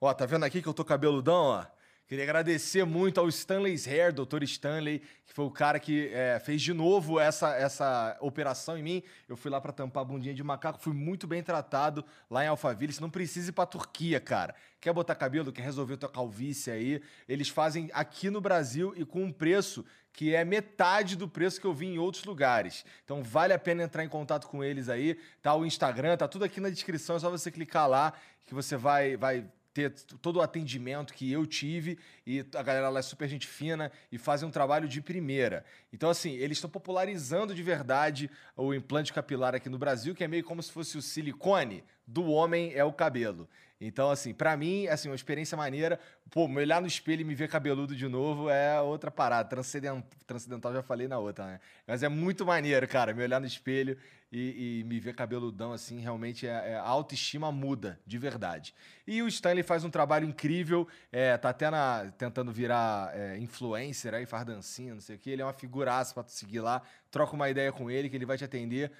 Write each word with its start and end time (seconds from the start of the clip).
Ó, 0.00 0.12
tá 0.12 0.26
vendo 0.26 0.44
aqui 0.44 0.60
que 0.60 0.68
eu 0.68 0.74
tô 0.74 0.84
cabeludão, 0.84 1.44
ó? 1.44 1.66
Queria 2.06 2.22
agradecer 2.22 2.84
muito 2.84 3.18
ao 3.18 3.28
Stanley's 3.28 3.88
Hair, 3.88 4.12
Dr. 4.12 4.44
Stanley, 4.44 5.00
que 5.24 5.32
foi 5.32 5.44
o 5.44 5.50
cara 5.50 5.80
que 5.80 6.08
é, 6.12 6.38
fez 6.38 6.62
de 6.62 6.72
novo 6.72 7.18
essa, 7.18 7.56
essa 7.56 8.16
operação 8.20 8.78
em 8.78 8.82
mim. 8.82 9.02
Eu 9.28 9.36
fui 9.36 9.50
lá 9.50 9.60
para 9.60 9.72
tampar 9.72 10.02
a 10.02 10.04
bundinha 10.04 10.32
de 10.32 10.42
macaco, 10.44 10.78
fui 10.78 10.92
muito 10.92 11.26
bem 11.26 11.42
tratado 11.42 12.04
lá 12.30 12.44
em 12.44 12.46
Alphaville. 12.46 12.92
Você 12.92 13.00
não 13.00 13.10
precisa 13.10 13.48
ir 13.48 13.52
pra 13.52 13.66
Turquia, 13.66 14.20
cara. 14.20 14.54
Quer 14.80 14.92
botar 14.92 15.16
cabelo, 15.16 15.50
quer 15.50 15.62
resolver 15.62 15.96
tua 15.96 16.08
calvície 16.08 16.70
aí? 16.70 17.02
Eles 17.26 17.48
fazem 17.48 17.90
aqui 17.92 18.30
no 18.30 18.40
Brasil 18.40 18.94
e 18.96 19.04
com 19.04 19.24
um 19.24 19.32
preço 19.32 19.84
que 20.12 20.32
é 20.32 20.44
metade 20.44 21.16
do 21.16 21.26
preço 21.26 21.60
que 21.60 21.66
eu 21.66 21.74
vi 21.74 21.86
em 21.86 21.98
outros 21.98 22.22
lugares. 22.24 22.84
Então 23.04 23.20
vale 23.20 23.52
a 23.52 23.58
pena 23.58 23.82
entrar 23.82 24.04
em 24.04 24.08
contato 24.08 24.46
com 24.46 24.62
eles 24.62 24.88
aí. 24.88 25.18
Tá 25.42 25.54
o 25.56 25.66
Instagram, 25.66 26.16
tá 26.16 26.28
tudo 26.28 26.44
aqui 26.44 26.60
na 26.60 26.70
descrição, 26.70 27.16
é 27.16 27.18
só 27.18 27.30
você 27.30 27.50
clicar 27.50 27.88
lá 27.88 28.12
que 28.46 28.54
você 28.54 28.76
vai 28.76 29.16
vai 29.16 29.44
ter 29.76 29.90
todo 30.22 30.36
o 30.36 30.40
atendimento 30.40 31.12
que 31.12 31.30
eu 31.30 31.44
tive 31.44 31.98
e 32.26 32.42
a 32.54 32.62
galera 32.62 32.88
lá 32.88 33.00
é 33.00 33.02
super 33.02 33.28
gente 33.28 33.46
fina 33.46 33.92
e 34.10 34.16
fazem 34.16 34.48
um 34.48 34.50
trabalho 34.50 34.88
de 34.88 35.02
primeira. 35.02 35.66
Então, 35.92 36.08
assim, 36.08 36.32
eles 36.32 36.56
estão 36.56 36.70
popularizando 36.70 37.54
de 37.54 37.62
verdade 37.62 38.30
o 38.56 38.72
implante 38.72 39.12
capilar 39.12 39.54
aqui 39.54 39.68
no 39.68 39.76
Brasil, 39.76 40.14
que 40.14 40.24
é 40.24 40.28
meio 40.28 40.42
como 40.44 40.62
se 40.62 40.72
fosse 40.72 40.96
o 40.96 41.02
silicone 41.02 41.84
do 42.06 42.24
homem 42.24 42.72
é 42.74 42.82
o 42.84 42.92
cabelo. 42.92 43.46
Então, 43.78 44.10
assim, 44.10 44.32
para 44.32 44.56
mim, 44.56 44.86
assim, 44.86 45.10
uma 45.10 45.14
experiência 45.14 45.58
maneira. 45.58 46.00
Pô, 46.30 46.48
me 46.48 46.62
olhar 46.62 46.80
no 46.80 46.86
espelho 46.86 47.20
e 47.20 47.24
me 47.24 47.34
ver 47.34 47.46
cabeludo 47.46 47.94
de 47.94 48.08
novo 48.08 48.48
é 48.48 48.80
outra 48.80 49.10
parada. 49.10 49.46
Transcendental, 49.50 50.02
transcendental 50.26 50.72
já 50.72 50.82
falei 50.82 51.06
na 51.06 51.18
outra, 51.18 51.44
né? 51.44 51.60
Mas 51.86 52.02
é 52.02 52.08
muito 52.08 52.46
maneiro, 52.46 52.88
cara, 52.88 53.12
me 53.12 53.22
olhar 53.22 53.38
no 53.38 53.46
espelho 53.46 53.98
e, 54.30 54.80
e 54.80 54.84
me 54.84 54.98
ver 54.98 55.14
cabeludão, 55.14 55.72
assim, 55.72 56.00
realmente 56.00 56.46
é, 56.46 56.72
é, 56.72 56.76
a 56.76 56.82
autoestima 56.82 57.52
muda, 57.52 58.00
de 58.06 58.18
verdade. 58.18 58.74
E 59.06 59.22
o 59.22 59.28
Stanley 59.28 59.62
faz 59.62 59.84
um 59.84 59.90
trabalho 59.90 60.26
incrível, 60.26 60.86
é, 61.12 61.36
tá 61.36 61.50
até 61.50 61.70
na, 61.70 62.12
tentando 62.18 62.52
virar 62.52 63.12
é, 63.14 63.38
influencer 63.38 64.14
aí, 64.14 64.26
faz 64.26 64.44
dancinha, 64.44 64.94
não 64.94 65.00
sei 65.00 65.16
o 65.16 65.18
que. 65.18 65.30
Ele 65.30 65.42
é 65.42 65.44
uma 65.44 65.52
figuraça 65.52 66.12
pra 66.12 66.22
tu 66.22 66.32
seguir 66.32 66.60
lá. 66.60 66.82
Troca 67.10 67.34
uma 67.34 67.48
ideia 67.48 67.72
com 67.72 67.90
ele, 67.90 68.08
que 68.08 68.16
ele 68.16 68.26
vai 68.26 68.36
te 68.36 68.44
atender 68.44 68.92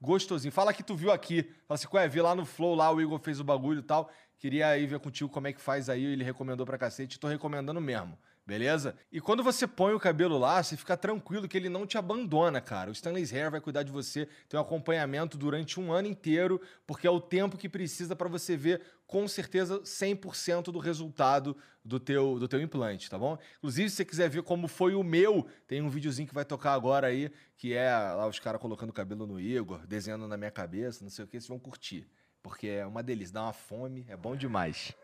gostosinho. 0.00 0.52
Fala 0.52 0.72
que 0.72 0.82
tu 0.82 0.94
viu 0.94 1.10
aqui. 1.10 1.42
Fala 1.66 1.76
assim, 1.76 1.88
ué, 1.92 2.06
vi 2.08 2.20
lá 2.20 2.34
no 2.34 2.44
Flow, 2.44 2.74
lá 2.74 2.92
o 2.92 3.00
Igor 3.00 3.18
fez 3.18 3.40
o 3.40 3.44
bagulho 3.44 3.80
e 3.80 3.82
tal. 3.82 4.10
Queria 4.38 4.76
ir 4.76 4.86
ver 4.86 4.98
contigo 5.00 5.30
como 5.30 5.46
é 5.46 5.52
que 5.52 5.60
faz 5.60 5.88
aí. 5.88 6.04
Ele 6.04 6.22
recomendou 6.22 6.66
pra 6.66 6.76
cacete. 6.76 7.18
Tô 7.18 7.26
recomendando 7.26 7.80
mesmo. 7.80 8.16
Beleza? 8.46 8.94
E 9.10 9.22
quando 9.22 9.42
você 9.42 9.66
põe 9.66 9.94
o 9.94 9.98
cabelo 9.98 10.36
lá, 10.36 10.62
você 10.62 10.76
fica 10.76 10.98
tranquilo 10.98 11.48
que 11.48 11.56
ele 11.56 11.70
não 11.70 11.86
te 11.86 11.96
abandona, 11.96 12.60
cara. 12.60 12.90
O 12.90 12.92
Stanley's 12.92 13.32
Hair 13.32 13.50
vai 13.50 13.60
cuidar 13.60 13.82
de 13.82 13.90
você, 13.90 14.28
tem 14.48 14.60
um 14.60 14.62
acompanhamento 14.62 15.38
durante 15.38 15.80
um 15.80 15.90
ano 15.90 16.08
inteiro, 16.08 16.60
porque 16.86 17.06
é 17.06 17.10
o 17.10 17.20
tempo 17.20 17.56
que 17.56 17.70
precisa 17.70 18.14
para 18.14 18.28
você 18.28 18.54
ver 18.54 18.82
com 19.06 19.26
certeza 19.26 19.80
100% 19.80 20.64
do 20.64 20.78
resultado 20.78 21.56
do 21.82 21.98
teu, 21.98 22.38
do 22.38 22.46
teu 22.46 22.60
implante, 22.60 23.08
tá 23.08 23.18
bom? 23.18 23.38
Inclusive, 23.58 23.88
se 23.88 23.96
você 23.96 24.04
quiser 24.04 24.28
ver 24.28 24.42
como 24.42 24.68
foi 24.68 24.94
o 24.94 25.02
meu, 25.02 25.46
tem 25.66 25.80
um 25.80 25.88
videozinho 25.88 26.28
que 26.28 26.34
vai 26.34 26.44
tocar 26.44 26.74
agora 26.74 27.06
aí, 27.06 27.32
que 27.56 27.72
é 27.72 27.90
lá 27.90 28.26
os 28.26 28.38
caras 28.38 28.60
colocando 28.60 28.92
cabelo 28.92 29.26
no 29.26 29.40
Igor, 29.40 29.86
desenhando 29.86 30.28
na 30.28 30.36
minha 30.36 30.50
cabeça, 30.50 31.02
não 31.02 31.10
sei 31.10 31.24
o 31.24 31.28
que, 31.28 31.40
vocês 31.40 31.48
vão 31.48 31.58
curtir. 31.58 32.06
Porque 32.42 32.68
é 32.68 32.84
uma 32.84 33.02
delícia, 33.02 33.32
dá 33.32 33.42
uma 33.44 33.54
fome, 33.54 34.04
é 34.06 34.16
bom 34.16 34.36
demais. 34.36 34.94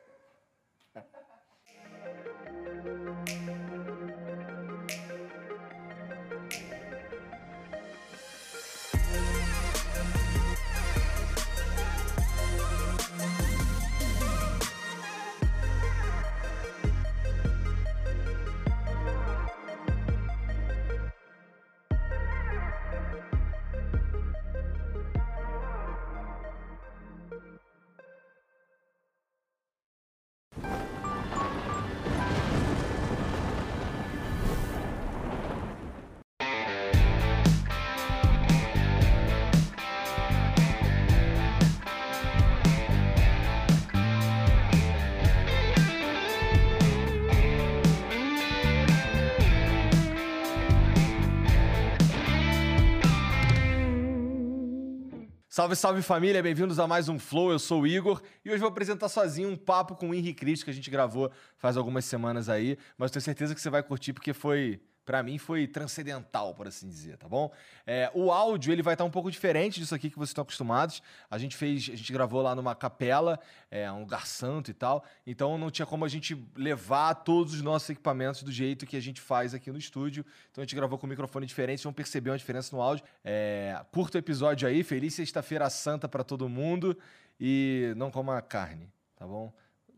Salve, 55.61 55.77
salve 55.77 56.01
família, 56.01 56.43
bem-vindos 56.43 56.79
a 56.79 56.87
mais 56.87 57.11
um 57.11 57.19
Flow. 57.19 57.53
Eu 57.53 57.59
sou 57.59 57.83
o 57.83 57.87
Igor 57.87 58.23
e 58.43 58.49
hoje 58.49 58.61
vou 58.61 58.69
apresentar 58.71 59.11
sozinho 59.11 59.51
um 59.51 59.57
papo 59.59 59.95
com 59.95 60.09
o 60.09 60.15
Henrique 60.15 60.41
Cristo 60.41 60.65
que 60.65 60.71
a 60.71 60.73
gente 60.73 60.91
gravou 60.91 61.31
faz 61.59 61.77
algumas 61.77 62.07
semanas 62.07 62.49
aí, 62.49 62.79
mas 62.97 63.11
tenho 63.11 63.23
certeza 63.23 63.55
que 63.55 63.61
você 63.61 63.69
vai 63.69 63.83
curtir 63.83 64.15
porque 64.15 64.33
foi 64.33 64.81
para 65.05 65.23
mim 65.23 65.39
foi 65.39 65.67
transcendental, 65.67 66.55
por 66.55 66.69
assim 66.69 66.89
dizer, 66.89 67.17
tá 67.17 67.29
bom? 67.29 67.51
É, 67.87 68.11
o 68.15 68.31
áudio 68.31 68.73
ele 68.73 68.83
vai 68.83 68.95
estar 68.95 69.05
um 69.05 69.11
pouco 69.11 69.31
diferente 69.31 69.81
disso 69.81 69.95
aqui 69.95 70.09
que 70.09 70.17
vocês 70.17 70.31
estão 70.31 70.43
acostumados. 70.43 71.03
A 71.29 71.39
gente 71.39 71.57
fez, 71.57 71.91
a 71.93 71.97
gente 71.97 72.13
gravou 72.13 72.43
lá 72.43 72.55
numa 72.55 72.75
capela, 72.75 73.41
é, 73.71 73.91
um 73.91 74.01
lugar 74.01 74.27
santo 74.27 74.71
e 74.71 74.75
tal. 74.75 75.05
Então 75.27 75.59
não 75.59 75.71
tinha 75.71 75.87
como 75.87 76.05
a 76.05 76.09
gente 76.09 76.37
levar 76.55 77.15
todos 77.15 77.55
os 77.55 77.63
nossos 77.63 77.91
equipamentos 77.91 78.43
do 78.43 78.53
jeito 78.53 78.87
que 78.87 78.97
a 78.97 79.01
gente 79.01 79.21
faz 79.21 79.55
aqui 79.55 79.71
no 79.71 79.79
estúdio. 79.79 80.25
Então 80.51 80.63
a 80.63 80.65
gente 80.65 80.77
gravou 80.77 80.99
com 80.99 81.07
um 81.07 81.11
microfone 81.11 81.47
diferente, 81.47 81.79
vocês 81.79 81.85
vão 81.85 81.93
perceber 81.93 82.31
uma 82.31 82.39
diferença 82.39 82.75
no 82.75 82.83
áudio. 82.83 83.05
É, 83.25 83.85
curta 83.93 84.19
o 84.19 84.21
episódio 84.21 84.69
aí, 84.69 84.85
feliz 84.85 85.15
sexta-feira 85.15 85.69
santa 85.71 86.09
para 86.09 86.23
todo 86.23 86.49
mundo 86.49 86.97
e 87.41 87.93
não 87.97 88.11
coma 88.11 88.41
carne, 88.43 88.93
tá 89.17 89.27
bom? 89.27 89.53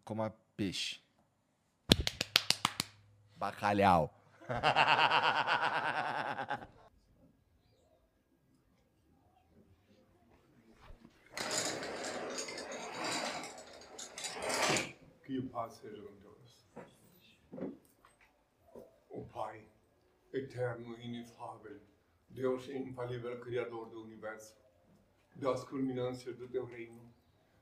Coma 0.05 0.33
peixe. 0.57 1.01
Bacalhau. 3.37 4.22
Que 15.25 15.41
paz 15.49 15.73
seja 15.75 16.03
com 16.03 16.17
todos. 16.17 16.67
O 19.09 19.25
Pai, 19.33 19.65
eterno 20.33 20.97
e 20.99 21.07
inefável, 21.07 21.81
Deus 22.29 22.69
infalível, 22.69 23.39
Criador 23.41 23.89
do 23.89 24.03
Universo, 24.03 24.57
das 25.37 25.65
culminâncias 25.65 26.37
do 26.37 26.49
Teu 26.49 26.67
reino, 26.67 27.01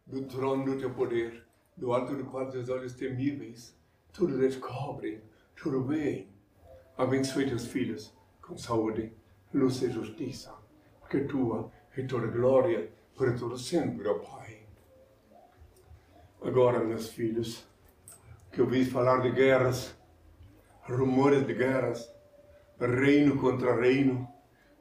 do 0.07 0.27
trono 0.27 0.65
do 0.65 0.79
Teu 0.79 0.93
poder, 0.93 1.47
do 1.77 1.93
alto 1.93 2.17
do 2.17 2.25
qual 2.25 2.51
Teus 2.51 2.69
olhos 2.69 2.95
temíveis, 2.95 3.79
tudo 4.13 4.37
descobrem, 4.39 5.23
tudo 5.55 5.85
veem, 5.85 6.30
Abençoe 7.01 7.47
teus 7.47 7.65
filhos 7.67 8.15
com 8.43 8.59
saúde, 8.59 9.11
luz 9.55 9.81
e 9.81 9.91
justiça, 9.91 10.53
porque 11.01 11.21
tua 11.21 11.73
é 11.97 12.03
toda 12.03 12.27
glória 12.27 12.93
para 13.17 13.33
todo 13.33 13.57
sempre, 13.57 14.07
ó 14.07 14.19
Pai. 14.19 14.67
Agora, 16.43 16.85
meus 16.85 17.09
filhos, 17.09 17.67
que 18.53 18.61
ouvi 18.61 18.85
falar 18.85 19.23
de 19.23 19.31
guerras, 19.31 19.97
rumores 20.83 21.47
de 21.47 21.55
guerras, 21.55 22.07
reino 22.79 23.39
contra 23.39 23.81
reino, 23.81 24.29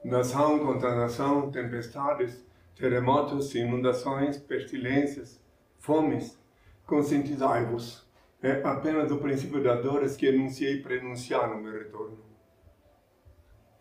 nação 0.03 0.59
contra 0.59 0.94
nação, 0.94 1.50
tempestades, 1.50 2.44
terremotos, 2.75 3.56
inundações, 3.56 4.38
pestilências, 4.38 5.41
fomes, 5.78 6.38
conscientizai-vos 6.86 8.09
é 8.42 8.62
apenas 8.63 9.12
o 9.12 9.18
princípio 9.18 9.62
das 9.62 9.84
dores 9.84 10.16
que 10.16 10.28
anunciei 10.28 10.81
para 10.81 10.96
enunciar 10.96 11.50
no 11.50 11.62
meu 11.62 11.74
retorno. 11.74 12.18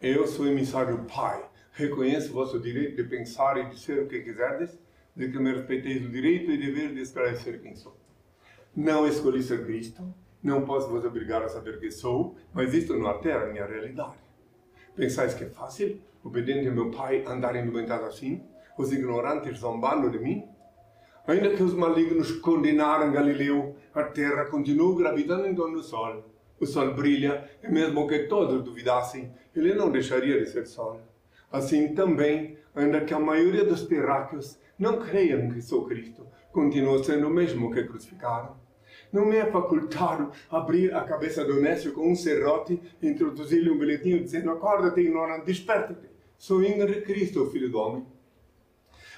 Eu 0.01 0.27
sou 0.27 0.47
emissário 0.47 1.05
Pai. 1.05 1.45
Reconheço 1.73 2.33
vosso 2.33 2.59
direito 2.59 2.97
de 2.97 3.05
pensar 3.09 3.57
e 3.57 3.71
de 3.71 3.79
ser 3.79 4.03
o 4.03 4.09
que 4.09 4.21
quiserdes, 4.21 4.77
de 5.15 5.31
que 5.31 5.39
me 5.39 5.53
respeiteis 5.53 6.05
o 6.05 6.09
direito 6.09 6.51
e 6.51 6.59
dever 6.59 6.93
de 6.93 7.01
esclarecer 7.01 7.61
quem 7.61 7.77
sou. 7.77 7.97
Não 8.75 9.07
escolhi 9.07 9.43
ser 9.43 9.65
Cristo, 9.65 10.13
não 10.43 10.65
posso 10.65 10.89
vos 10.89 11.05
obrigar 11.05 11.43
a 11.43 11.49
saber 11.49 11.79
quem 11.79 11.91
sou, 11.91 12.37
mas 12.53 12.75
isto 12.75 12.97
não 12.97 13.07
altera 13.07 13.45
a 13.45 13.53
minha 13.53 13.65
realidade. 13.65 14.19
Pensais 14.97 15.35
que 15.35 15.45
é 15.45 15.49
fácil, 15.49 16.01
obediente 16.25 16.67
ao 16.67 16.75
meu 16.75 16.91
Pai, 16.91 17.25
andar 17.25 17.55
indumentado 17.55 18.05
assim? 18.05 18.45
Os 18.77 18.93
ignorantes 18.93 19.59
zombando 19.59 20.11
de 20.11 20.19
mim? 20.19 20.49
Ainda 21.29 21.51
que 21.51 21.63
os 21.63 21.75
malignos 21.75 22.33
condenaram 22.33 23.13
Galileu, 23.13 23.77
a 23.95 24.03
Terra 24.03 24.47
continua 24.47 24.97
gravitando 24.97 25.47
em 25.47 25.55
torno 25.55 25.77
do 25.77 25.83
Sol. 25.83 26.25
O 26.59 26.65
Sol 26.65 26.95
brilha, 26.95 27.51
e 27.63 27.71
mesmo 27.71 28.09
que 28.09 28.21
todos 28.21 28.65
duvidassem, 28.65 29.31
ele 29.55 29.75
não 29.75 29.91
deixaria 29.91 30.41
de 30.41 30.47
ser 30.47 30.67
Sol. 30.67 31.03
Assim 31.53 31.95
também, 31.95 32.57
ainda 32.75 33.03
que 33.03 33.13
a 33.13 33.21
maioria 33.21 33.63
dos 33.63 33.83
terráqueos 33.83 34.59
não 34.79 35.01
creiam 35.01 35.51
que 35.51 35.61
sou 35.61 35.85
Cristo, 35.85 36.27
continua 36.51 37.05
sendo 37.05 37.27
o 37.27 37.31
mesmo 37.31 37.71
que 37.71 37.85
crucificaram. 37.85 38.57
Não 39.13 39.27
me 39.27 39.37
é 39.37 39.51
facultado 39.51 40.33
abrir 40.51 40.95
a 40.95 41.03
cabeça 41.03 41.45
do 41.45 41.61
Nécio 41.61 41.93
com 41.93 42.11
um 42.11 42.17
serrote 42.17 42.81
e 43.03 43.07
introduzir-lhe 43.07 43.71
um 43.71 43.79
bilhetinho 43.79 44.23
dizendo: 44.23 44.51
Acorda-te, 44.51 45.03
ignorante, 45.03 45.45
desperta-te. 45.45 46.09
Sou 46.39 46.63
de 46.63 47.03
Cristo, 47.03 47.51
Filho 47.51 47.71
do 47.71 47.79
Homem. 47.79 48.07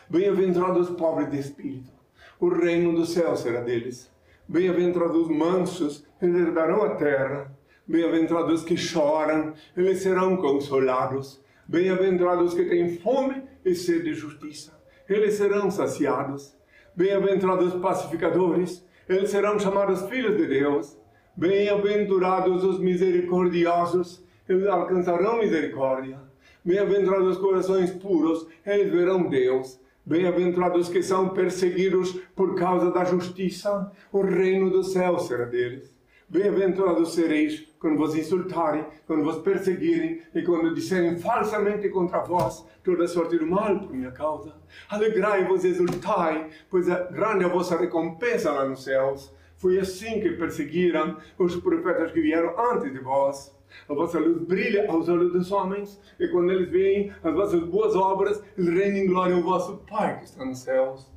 Bem-aventurados 0.08 0.90
os 0.90 0.96
pobres 0.96 1.30
de 1.30 1.38
espírito, 1.38 1.99
o 2.40 2.48
reino 2.48 2.94
do 2.94 3.04
céu 3.04 3.36
será 3.36 3.60
deles. 3.60 4.10
Bem-aventurados 4.48 5.16
os 5.16 5.28
mansos, 5.28 6.06
eles 6.20 6.34
herdarão 6.34 6.82
a 6.82 6.94
terra. 6.94 7.54
Bem-aventurados 7.86 8.64
que 8.64 8.76
choram, 8.76 9.52
eles 9.76 9.98
serão 9.98 10.36
consolados. 10.38 11.40
Bem-aventurados 11.68 12.54
que 12.54 12.64
têm 12.64 12.96
fome 12.96 13.42
e 13.64 13.74
sede 13.74 14.04
de 14.04 14.14
justiça, 14.14 14.72
eles 15.08 15.34
serão 15.34 15.70
saciados. 15.70 16.56
Bem-aventurados 16.96 17.74
os 17.74 17.80
pacificadores, 17.80 18.84
eles 19.08 19.30
serão 19.30 19.58
chamados 19.58 20.02
filhos 20.08 20.36
de 20.36 20.46
Deus. 20.46 20.98
Bem-aventurados 21.36 22.64
os 22.64 22.80
misericordiosos, 22.80 24.24
eles 24.48 24.66
alcançarão 24.66 25.38
misericórdia. 25.38 26.18
Bem-aventurados 26.64 27.36
os 27.36 27.38
corações 27.38 27.90
puros, 27.90 28.46
eles 28.66 28.90
verão 28.90 29.28
Deus. 29.28 29.78
Bem-aventurados 30.04 30.88
que 30.88 31.02
são 31.02 31.28
perseguidos 31.28 32.12
por 32.34 32.54
causa 32.54 32.90
da 32.90 33.04
justiça, 33.04 33.92
o 34.10 34.22
reino 34.22 34.70
do 34.70 34.82
céu 34.82 35.18
será 35.18 35.44
deles. 35.44 35.94
Bem-aventurados 36.28 37.14
sereis 37.14 37.66
quando 37.78 37.98
vos 37.98 38.14
insultarem, 38.14 38.86
quando 39.06 39.24
vos 39.24 39.38
perseguirem 39.38 40.22
e 40.34 40.42
quando 40.42 40.74
disserem 40.74 41.18
falsamente 41.18 41.88
contra 41.88 42.20
vós 42.20 42.64
toda 42.82 43.06
sorte 43.06 43.38
de 43.38 43.44
mal 43.44 43.78
por 43.80 43.92
minha 43.92 44.10
causa. 44.10 44.54
Alegrai-vos 44.88 45.64
e 45.64 45.68
exultai, 45.68 46.48
pois 46.70 46.88
é 46.88 47.08
grande 47.12 47.44
a 47.44 47.48
vossa 47.48 47.76
recompensa 47.76 48.52
lá 48.52 48.64
nos 48.64 48.84
céus. 48.84 49.34
Foi 49.56 49.78
assim 49.78 50.20
que 50.20 50.30
perseguiram 50.30 51.18
os 51.38 51.56
profetas 51.56 52.12
que 52.12 52.20
vieram 52.20 52.54
antes 52.72 52.92
de 52.92 52.98
vós. 53.00 53.54
A 53.88 53.94
vossa 53.94 54.18
luz 54.18 54.38
brilha 54.42 54.90
aos 54.90 55.08
olhos 55.08 55.32
dos 55.32 55.50
homens, 55.52 56.00
e 56.18 56.28
quando 56.28 56.50
eles 56.52 56.70
veem 56.70 57.12
as 57.22 57.34
vossas 57.34 57.60
boas 57.64 57.94
obras, 57.94 58.42
eles 58.56 58.74
rendem 58.74 59.06
glória 59.06 59.34
ao 59.34 59.42
vosso 59.42 59.78
Pai 59.88 60.18
que 60.18 60.24
está 60.24 60.44
nos 60.44 60.58
céus. 60.58 61.10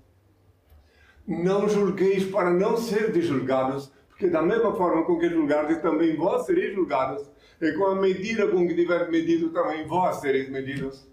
Não 1.27 1.69
julgueis 1.69 2.25
para 2.25 2.50
não 2.51 2.75
seres 2.75 3.25
julgados, 3.25 3.91
porque 4.09 4.27
da 4.27 4.41
mesma 4.41 4.73
forma 4.75 5.03
com 5.05 5.17
que 5.17 5.29
julgardes, 5.29 5.81
também 5.81 6.15
vós 6.15 6.45
sereis 6.45 6.75
julgados. 6.75 7.29
E 7.61 7.71
com 7.73 7.85
a 7.85 7.95
medida 7.95 8.47
com 8.47 8.67
que 8.67 8.75
tiver 8.75 9.09
medido, 9.09 9.49
também 9.49 9.88
vós 9.88 10.17
sereis 10.17 10.49
medidos. 10.49 11.07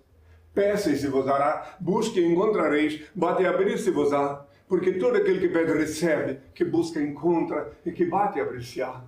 Peça 0.52 0.90
e 0.90 0.96
se 0.96 1.06
vos 1.06 1.24
dará, 1.24 1.76
busque 1.80 2.20
e 2.20 2.26
encontrareis, 2.26 3.02
bate 3.14 3.42
e 3.42 3.46
abrir-se-vos-á. 3.46 4.46
Porque 4.68 4.92
todo 4.92 5.16
aquele 5.16 5.40
que 5.40 5.48
pede 5.48 5.72
recebe, 5.72 6.40
que 6.54 6.64
busca 6.64 7.00
encontra, 7.00 7.72
e 7.84 7.92
que 7.92 8.04
bate 8.04 8.40
abrir-se-á. 8.40 9.04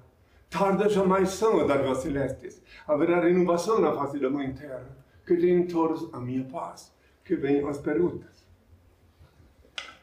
Tarda 0.52 0.86
jamais 0.88 1.30
são 1.30 1.60
as 1.60 1.66
dádivas 1.66 1.98
celestes. 1.98 2.62
Haverá 2.86 3.20
renovação 3.20 3.80
na 3.80 3.94
face 3.94 4.18
da 4.18 4.28
Mãe 4.28 4.52
Terra. 4.52 4.86
Que 5.26 5.36
tenham 5.36 5.66
todos 5.66 6.12
a 6.12 6.20
minha 6.20 6.44
paz. 6.44 6.92
Que 7.24 7.34
venham 7.34 7.68
as 7.68 7.78
perguntas. 7.78 8.46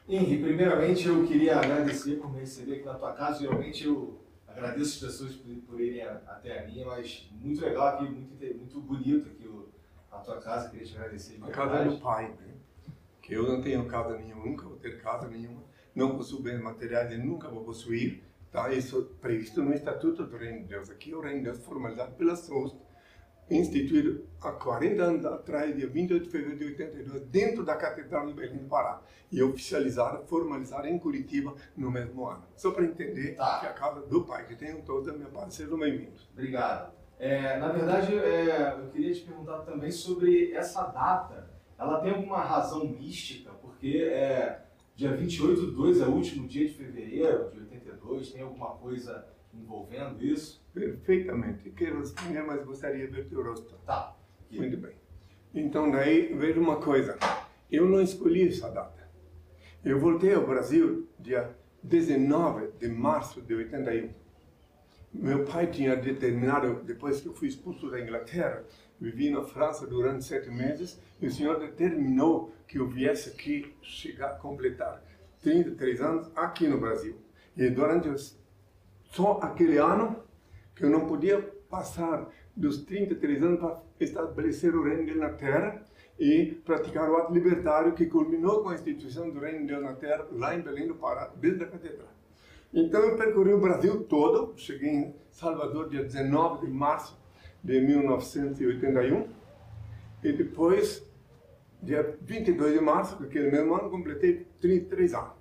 Henri, 0.08 0.42
primeiramente 0.42 1.06
eu 1.06 1.24
queria 1.24 1.58
agradecer 1.58 2.16
por 2.16 2.32
me 2.32 2.40
receber 2.40 2.76
aqui 2.76 2.84
na 2.84 2.94
tua 2.94 3.12
casa. 3.12 3.38
Geralmente 3.38 3.86
eu 3.86 4.18
agradeço 4.48 5.06
as 5.06 5.12
pessoas 5.12 5.36
por, 5.36 5.54
por 5.68 5.80
irem 5.80 6.02
até 6.02 6.64
a 6.64 6.66
minha, 6.66 6.84
mas 6.84 7.30
muito 7.30 7.60
legal 7.60 7.86
aqui, 7.88 8.04
muito, 8.04 8.58
muito 8.58 8.80
bonito 8.80 9.28
aqui 9.28 9.46
o, 9.46 9.68
a 10.10 10.18
tua 10.18 10.40
casa. 10.40 10.68
Queria 10.68 10.84
te 10.84 10.96
agradecer. 10.96 11.38
A 11.42 11.50
casa 11.50 11.84
do 11.84 11.98
pai, 12.00 12.28
né? 12.28 12.54
que 13.22 13.34
eu 13.34 13.44
não 13.44 13.62
tenho 13.62 13.86
casa 13.86 14.18
nenhuma, 14.18 14.44
nunca 14.44 14.64
vou 14.64 14.76
ter 14.76 15.00
casa 15.00 15.28
nenhuma, 15.28 15.62
não 15.94 16.16
possuo 16.16 16.42
bens 16.42 16.60
materiais 16.60 17.12
e 17.12 17.16
nunca 17.16 17.48
vou 17.48 17.62
possuir. 17.62 18.24
Tá? 18.50 18.72
Isso 18.72 19.16
previsto 19.20 19.62
no 19.62 19.72
Estatuto 19.72 20.24
do 20.26 20.36
Reino 20.36 20.60
de 20.60 20.64
Deus. 20.66 20.90
Aqui 20.90 21.14
o 21.14 21.20
Reino 21.20 21.38
de 21.38 21.44
Deus 21.44 21.64
formalizado 21.64 22.14
pela 22.14 22.34
SOST 22.34 22.76
instituído 23.50 24.24
há 24.40 24.52
40 24.52 25.02
anos 25.02 25.26
atrás, 25.26 25.74
dia 25.76 25.88
28 25.88 26.24
de 26.24 26.30
fevereiro 26.30 26.58
de 26.58 26.64
82, 26.84 27.22
dentro 27.22 27.64
da 27.64 27.74
Catedral 27.76 28.26
de 28.26 28.32
Belém 28.32 28.58
do 28.58 28.68
Pará. 28.68 29.02
E 29.30 29.42
oficializado, 29.42 30.24
formalizado 30.26 30.86
em 30.86 30.98
Curitiba 30.98 31.54
no 31.76 31.90
mesmo 31.90 32.26
ano. 32.26 32.44
Só 32.56 32.70
para 32.70 32.84
entender 32.84 33.36
tá. 33.36 33.60
que 33.60 33.66
é 33.66 33.68
a 33.68 33.72
casa 33.72 34.00
do 34.02 34.24
Pai, 34.24 34.46
que 34.46 34.56
tenham 34.56 34.80
todos 34.82 35.08
a 35.08 35.12
minha 35.12 35.28
paz, 35.28 35.54
sejam 35.54 35.78
bem-vindos. 35.78 36.28
Obrigado. 36.32 36.92
É, 37.18 37.58
na 37.58 37.68
verdade, 37.68 38.16
é, 38.16 38.76
eu 38.78 38.88
queria 38.90 39.12
te 39.12 39.20
perguntar 39.20 39.58
também 39.60 39.90
sobre 39.90 40.52
essa 40.52 40.84
data. 40.86 41.50
Ela 41.78 42.00
tem 42.00 42.12
alguma 42.12 42.40
razão 42.40 42.86
mística? 42.88 43.50
Porque 43.52 43.98
é, 43.98 44.62
dia 44.96 45.14
28 45.14 45.66
de 45.66 45.72
2 45.72 46.00
é 46.00 46.06
o 46.06 46.12
último 46.12 46.48
dia 46.48 46.66
de 46.66 46.74
fevereiro 46.74 47.50
82, 48.10 48.32
tem 48.32 48.42
alguma 48.42 48.70
coisa 48.76 49.26
envolvendo 49.54 50.22
isso? 50.24 50.62
Perfeitamente. 50.72 51.70
Quero 51.70 52.00
responder, 52.00 52.42
mas 52.42 52.64
gostaria 52.64 53.06
de 53.06 53.12
ver 53.12 53.28
teu 53.28 53.42
rosto. 53.42 53.74
Tá. 53.86 54.16
Muito 54.50 54.76
bem. 54.76 54.94
Então, 55.54 55.90
daí, 55.90 56.34
veja 56.34 56.60
uma 56.60 56.76
coisa. 56.76 57.18
Eu 57.70 57.88
não 57.88 58.00
escolhi 58.00 58.48
essa 58.48 58.70
data. 58.70 59.08
Eu 59.84 59.98
voltei 59.98 60.34
ao 60.34 60.46
Brasil 60.46 61.08
dia 61.18 61.56
19 61.82 62.72
de 62.78 62.88
março 62.88 63.40
de 63.40 63.54
81. 63.54 64.10
Meu 65.12 65.44
pai 65.44 65.66
tinha 65.66 65.96
determinado, 65.96 66.84
depois 66.84 67.20
que 67.20 67.26
eu 67.26 67.34
fui 67.34 67.48
expulso 67.48 67.90
da 67.90 68.00
Inglaterra, 68.00 68.64
vivi 69.00 69.30
na 69.30 69.42
França 69.42 69.86
durante 69.86 70.24
sete 70.24 70.50
meses, 70.50 71.00
e 71.20 71.26
o 71.26 71.30
senhor 71.30 71.58
determinou 71.58 72.52
que 72.68 72.78
eu 72.78 72.86
viesse 72.86 73.30
aqui 73.30 73.74
chegar, 73.82 74.38
completar 74.38 75.02
33 75.42 76.00
anos 76.00 76.30
aqui 76.36 76.68
no 76.68 76.78
Brasil. 76.78 77.16
E 77.60 77.68
durante 77.68 78.08
só 79.10 79.38
aquele 79.42 79.76
ano 79.76 80.16
que 80.74 80.82
eu 80.82 80.88
não 80.88 81.06
podia 81.06 81.42
passar 81.68 82.26
dos 82.56 82.86
33 82.86 83.42
anos 83.42 83.60
para 83.60 83.82
estabelecer 84.00 84.74
o 84.74 84.82
reino 84.82 85.00
de 85.00 85.12
Deus 85.12 85.18
na 85.18 85.28
terra 85.28 85.84
e 86.18 86.58
praticar 86.64 87.10
o 87.10 87.18
ato 87.18 87.34
libertário 87.34 87.92
que 87.92 88.06
culminou 88.06 88.62
com 88.62 88.70
a 88.70 88.74
instituição 88.74 89.28
do 89.28 89.40
reino 89.40 89.58
de 89.58 89.66
Deus 89.66 89.82
na 89.82 89.92
terra 89.92 90.26
lá 90.32 90.56
em 90.56 90.62
Belém 90.62 90.86
do 90.86 90.94
Pará, 90.94 91.30
dentro 91.36 91.58
da 91.58 91.66
catedral. 91.66 92.08
Então 92.72 93.02
eu 93.02 93.14
percorri 93.18 93.52
o 93.52 93.60
Brasil 93.60 94.04
todo, 94.04 94.54
cheguei 94.56 94.88
em 94.88 95.14
Salvador 95.30 95.90
dia 95.90 96.02
19 96.02 96.64
de 96.64 96.72
março 96.72 97.14
de 97.62 97.78
1981 97.78 99.28
e 100.24 100.32
depois, 100.32 101.06
dia 101.82 102.16
22 102.22 102.72
de 102.72 102.80
março 102.80 103.20
daquele 103.20 103.50
mesmo 103.50 103.74
ano, 103.74 103.90
completei 103.90 104.46
33 104.62 105.12
anos. 105.12 105.39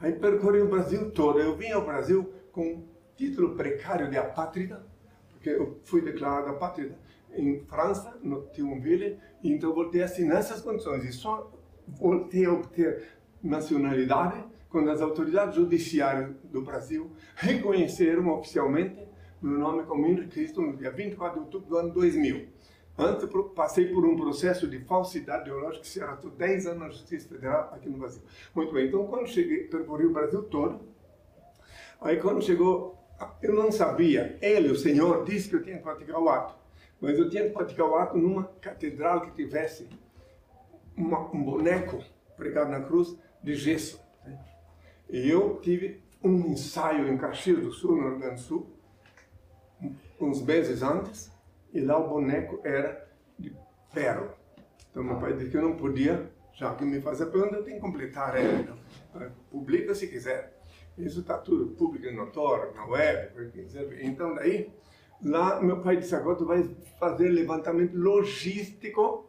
Aí 0.00 0.12
percorri 0.12 0.60
o 0.60 0.68
Brasil 0.68 1.10
todo. 1.10 1.38
Eu 1.38 1.56
vim 1.56 1.70
ao 1.70 1.84
Brasil 1.84 2.32
com 2.52 2.84
título 3.16 3.54
precário 3.54 4.10
de 4.10 4.16
apátrida, 4.16 4.84
porque 5.30 5.50
eu 5.50 5.78
fui 5.84 6.00
declarado 6.00 6.48
apátrida 6.48 6.98
em 7.32 7.60
França, 7.60 8.16
no 8.22 8.42
Thionville, 8.42 9.18
e 9.42 9.52
então 9.52 9.74
voltei 9.74 10.02
assim 10.02 10.24
nessas 10.24 10.60
condições. 10.60 11.04
E 11.04 11.12
só 11.12 11.52
voltei 11.86 12.44
a 12.44 12.52
obter 12.52 13.08
nacionalidade 13.42 14.42
quando 14.68 14.90
as 14.90 15.00
autoridades 15.00 15.54
judiciárias 15.54 16.34
do 16.44 16.62
Brasil 16.62 17.12
reconheceram 17.36 18.28
oficialmente 18.28 19.04
meu 19.44 19.58
nome 19.58 19.82
como 19.82 20.06
Henrique 20.06 20.28
Cristo 20.28 20.62
no 20.62 20.74
dia 20.74 20.90
24 20.90 21.34
de 21.34 21.44
outubro 21.44 21.68
do 21.68 21.76
ano 21.76 21.92
2000. 21.92 22.48
Antes 22.96 23.28
passei 23.54 23.92
por 23.92 24.04
um 24.04 24.16
processo 24.16 24.68
de 24.68 24.78
falsidade 24.80 25.42
ideológica 25.42 25.82
que 25.82 25.88
se 25.88 26.00
arrastou 26.00 26.30
10 26.30 26.66
anos 26.66 26.78
na 26.78 26.88
Justiça 26.90 27.28
Federal 27.28 27.70
aqui 27.74 27.88
no 27.88 27.98
Brasil. 27.98 28.22
Muito 28.54 28.72
bem, 28.72 28.86
então 28.86 29.06
quando 29.06 29.26
cheguei, 29.26 29.64
percorri 29.64 30.06
o 30.06 30.12
Brasil 30.12 30.42
todo, 30.44 30.80
aí 32.00 32.18
quando 32.18 32.42
chegou 32.42 33.04
eu 33.42 33.54
não 33.54 33.70
sabia. 33.70 34.38
Ele, 34.40 34.70
o 34.70 34.76
Senhor, 34.76 35.24
disse 35.24 35.48
que 35.48 35.56
eu 35.56 35.62
tinha 35.62 35.76
que 35.76 35.82
praticar 35.82 36.20
o 36.20 36.28
ato. 36.28 36.54
Mas 37.00 37.18
eu 37.18 37.28
tinha 37.28 37.44
que 37.44 37.50
praticar 37.50 37.86
o 37.86 37.94
ato 37.96 38.16
numa 38.16 38.44
catedral 38.60 39.20
que 39.22 39.30
tivesse 39.32 39.88
uma, 40.96 41.20
um 41.32 41.42
boneco 41.42 42.02
pregado 42.36 42.70
na 42.70 42.80
cruz 42.80 43.16
de 43.42 43.54
gesso. 43.54 44.00
Né? 44.24 44.38
E 45.10 45.28
eu 45.28 45.60
tive 45.60 46.02
um 46.22 46.52
ensaio 46.52 47.08
em 47.08 47.16
Caxias 47.18 47.60
do 47.60 47.70
Sul, 47.72 47.96
no 47.96 48.08
Rio 48.08 48.18
Grande 48.18 48.36
do 48.36 48.40
Sul, 48.40 48.66
uns 50.20 50.42
meses 50.42 50.82
antes, 50.82 51.30
e 51.74 51.80
lá 51.80 51.98
o 51.98 52.08
boneco 52.08 52.60
era 52.64 53.06
de 53.38 53.52
ferro. 53.92 54.30
Então 54.90 55.02
meu 55.02 55.18
pai 55.18 55.34
disse 55.34 55.50
que 55.50 55.56
eu 55.56 55.62
não 55.62 55.76
podia, 55.76 56.30
já 56.54 56.72
que 56.74 56.84
me 56.84 57.00
fazia 57.00 57.26
pergunta, 57.26 57.56
eu 57.56 57.64
tenho 57.64 57.76
que 57.76 57.82
completar 57.82 58.36
ela. 58.36 58.60
Então, 58.60 58.78
publica 59.50 59.94
se 59.94 60.06
quiser. 60.06 60.56
Isso 60.96 61.20
está 61.20 61.36
tudo 61.36 61.74
público 61.74 62.08
notório, 62.14 62.72
na 62.74 62.86
web, 62.86 63.50
Então, 64.00 64.36
daí, 64.36 64.72
lá, 65.20 65.60
meu 65.60 65.80
pai 65.80 65.96
disse, 65.96 66.14
agora 66.14 66.36
tu 66.36 66.46
vai 66.46 66.62
fazer 67.00 67.28
levantamento 67.28 67.94
logístico 67.94 69.28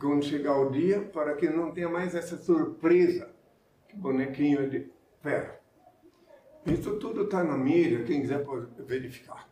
quando 0.00 0.24
chegar 0.24 0.56
o 0.58 0.70
dia, 0.70 1.00
para 1.00 1.34
que 1.34 1.48
não 1.48 1.72
tenha 1.72 1.88
mais 1.88 2.14
essa 2.14 2.36
surpresa, 2.36 3.30
que 3.88 3.96
bonequinho 3.96 4.62
é 4.62 4.66
de 4.66 4.90
ferro. 5.20 5.54
Isso 6.64 6.96
tudo 6.98 7.24
está 7.24 7.42
na 7.42 7.56
mídia, 7.56 8.04
quem 8.04 8.20
quiser 8.20 8.44
pode 8.44 8.68
verificar. 8.84 9.48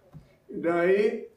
E 0.48 0.56
daí, 0.58 1.28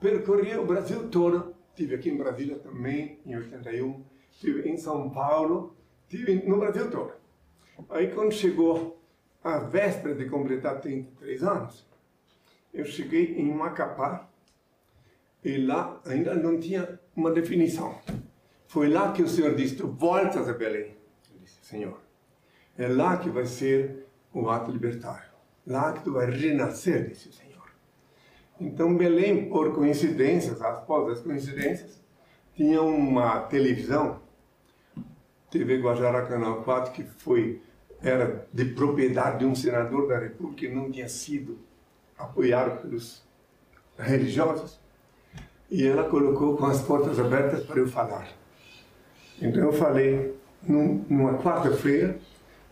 percorri 0.00 0.56
o 0.56 0.66
Brasil 0.66 1.08
todo, 1.08 1.54
tive 1.74 1.94
aqui 1.94 2.10
em 2.10 2.16
Brasília 2.16 2.58
também, 2.58 3.20
em 3.24 3.36
81, 3.36 4.04
tive 4.38 4.68
em 4.68 4.76
São 4.76 5.10
Paulo, 5.10 5.76
tive 6.08 6.46
no 6.46 6.58
Brasil 6.58 6.90
todo. 6.90 7.12
Aí 7.90 8.12
quando 8.12 8.32
chegou 8.32 9.00
a 9.42 9.58
véspera 9.58 10.14
de 10.14 10.28
completar 10.28 10.80
33 10.80 11.42
anos, 11.42 11.86
eu 12.72 12.84
cheguei 12.84 13.36
em 13.36 13.52
Macapá 13.52 14.28
e 15.44 15.56
lá 15.58 16.00
ainda 16.04 16.34
não 16.34 16.58
tinha 16.58 17.00
uma 17.16 17.30
definição. 17.30 17.98
Foi 18.66 18.88
lá 18.88 19.12
que 19.12 19.22
o 19.22 19.28
Senhor 19.28 19.54
disse: 19.54 19.82
voltas 19.82 20.48
a 20.48 20.52
Belém. 20.52 20.96
Disse: 21.40 21.58
Senhor, 21.62 22.00
é 22.78 22.86
lá 22.86 23.16
que 23.16 23.28
vai 23.28 23.46
ser 23.46 24.06
o 24.32 24.48
ato 24.48 24.70
libertário. 24.70 25.30
Lá 25.66 25.92
que 25.92 26.04
tu 26.04 26.12
vai 26.12 26.30
renascer, 26.30 27.08
disse 27.08 27.28
o 27.28 27.32
Senhor. 27.32 27.49
Então, 28.60 28.94
Belém, 28.94 29.48
por 29.48 29.74
coincidências, 29.74 30.60
após 30.60 31.08
as 31.12 31.20
coincidências, 31.20 31.98
tinha 32.54 32.82
uma 32.82 33.40
televisão, 33.40 34.20
TV 35.50 35.80
Guajará 35.80 36.26
Canal 36.26 36.62
4, 36.62 36.92
que 36.92 37.02
foi, 37.02 37.62
era 38.02 38.46
de 38.52 38.66
propriedade 38.66 39.38
de 39.38 39.46
um 39.46 39.54
senador 39.54 40.06
da 40.06 40.18
República 40.18 40.66
e 40.66 40.74
não 40.74 40.90
tinha 40.90 41.08
sido 41.08 41.58
apoiado 42.18 42.82
pelos 42.82 43.24
religiosos. 43.98 44.78
E 45.70 45.86
ela 45.86 46.04
colocou 46.04 46.56
com 46.56 46.66
as 46.66 46.82
portas 46.82 47.18
abertas 47.18 47.64
para 47.64 47.78
eu 47.78 47.88
falar. 47.88 48.28
Então 49.40 49.62
eu 49.62 49.72
falei 49.72 50.34
num, 50.62 51.04
numa 51.08 51.38
quarta-feira, 51.38 52.18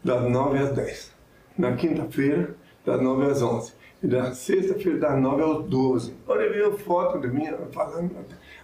das 0.04 0.22
9 0.30 0.58
às 0.58 0.72
10. 0.72 1.12
Na 1.56 1.74
quinta-feira, 1.74 2.54
das 2.84 3.00
9 3.00 3.30
às 3.30 3.42
11. 3.42 3.72
Na 4.00 4.32
sexta-feira, 4.32 4.98
das 4.98 5.20
9 5.20 5.42
às 5.42 5.64
12. 5.64 6.14
Olha, 6.26 6.48
veio 6.50 6.78
foto 6.78 7.18
de 7.18 7.28
mim 7.28 7.46
falando. 7.72 8.12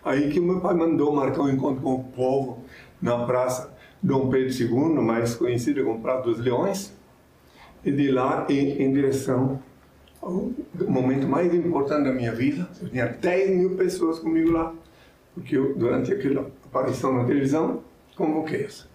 Aí 0.05 0.31
que 0.31 0.39
meu 0.39 0.61
pai 0.61 0.75
mandou 0.75 1.13
marcar 1.13 1.43
um 1.43 1.49
encontro 1.49 1.83
com 1.83 1.95
o 1.95 2.05
povo 2.05 2.63
na 3.03 3.25
praça 3.27 3.75
Dom 4.01 4.29
Pedro 4.31 4.53
II, 4.53 5.03
mais 5.03 5.35
conhecida 5.35 5.83
como 5.83 6.01
Praça 6.01 6.23
dos 6.23 6.39
Leões. 6.39 6.97
E 7.85 7.91
de 7.91 8.13
lá 8.13 8.47
em, 8.49 8.81
em 8.81 8.93
direção 8.93 9.61
ao 10.23 10.53
momento 10.89 11.27
mais 11.27 11.53
importante 11.53 12.05
da 12.05 12.13
minha 12.13 12.33
vida. 12.33 12.69
Eu 12.81 12.89
tinha 12.89 13.07
10 13.07 13.51
mil 13.57 13.77
pessoas 13.77 14.21
comigo 14.21 14.53
lá. 14.53 14.73
Porque 15.35 15.57
eu, 15.57 15.77
durante 15.77 16.13
aquela 16.13 16.51
aparição 16.65 17.13
na 17.13 17.25
televisão, 17.25 17.83
convoquei 18.17 18.67
isso. 18.67 18.89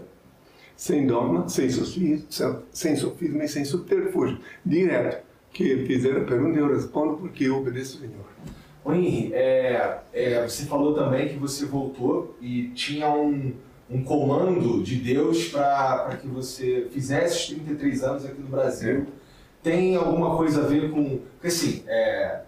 sem 0.75 1.07
dogma, 1.07 1.47
sem 1.49 1.69
sofismo, 1.69 2.25
sem 2.71 2.95
sofismo 2.95 3.43
e 3.43 3.47
sem 3.47 3.63
subterfúgio. 3.65 4.39
Direto. 4.65 5.23
Que 5.51 5.85
fizer 5.85 6.17
a 6.17 6.23
pergunta 6.23 6.57
eu 6.57 6.67
respondo 6.67 7.17
porque 7.17 7.43
eu 7.43 7.57
obedeço 7.57 7.97
ao 7.97 8.01
Senhor. 8.01 8.25
Henri, 8.91 9.33
é, 9.33 9.99
é, 10.11 10.47
você 10.47 10.65
falou 10.65 10.93
também 10.93 11.29
que 11.29 11.37
você 11.37 11.65
voltou 11.65 12.35
e 12.41 12.69
tinha 12.69 13.09
um, 13.09 13.53
um 13.89 14.03
comando 14.03 14.81
de 14.83 14.95
Deus 14.95 15.47
para 15.47 16.17
que 16.21 16.27
você 16.27 16.87
fizesse 16.91 17.37
os 17.37 17.45
33 17.47 18.03
anos 18.03 18.25
aqui 18.25 18.41
no 18.41 18.47
Brasil. 18.47 19.05
Tem 19.61 19.95
alguma 19.95 20.35
coisa 20.35 20.63
a 20.63 20.67
ver 20.67 20.91
com. 20.91 21.19
Porque 21.35 21.47
assim, 21.47 21.83
é, 21.87 22.41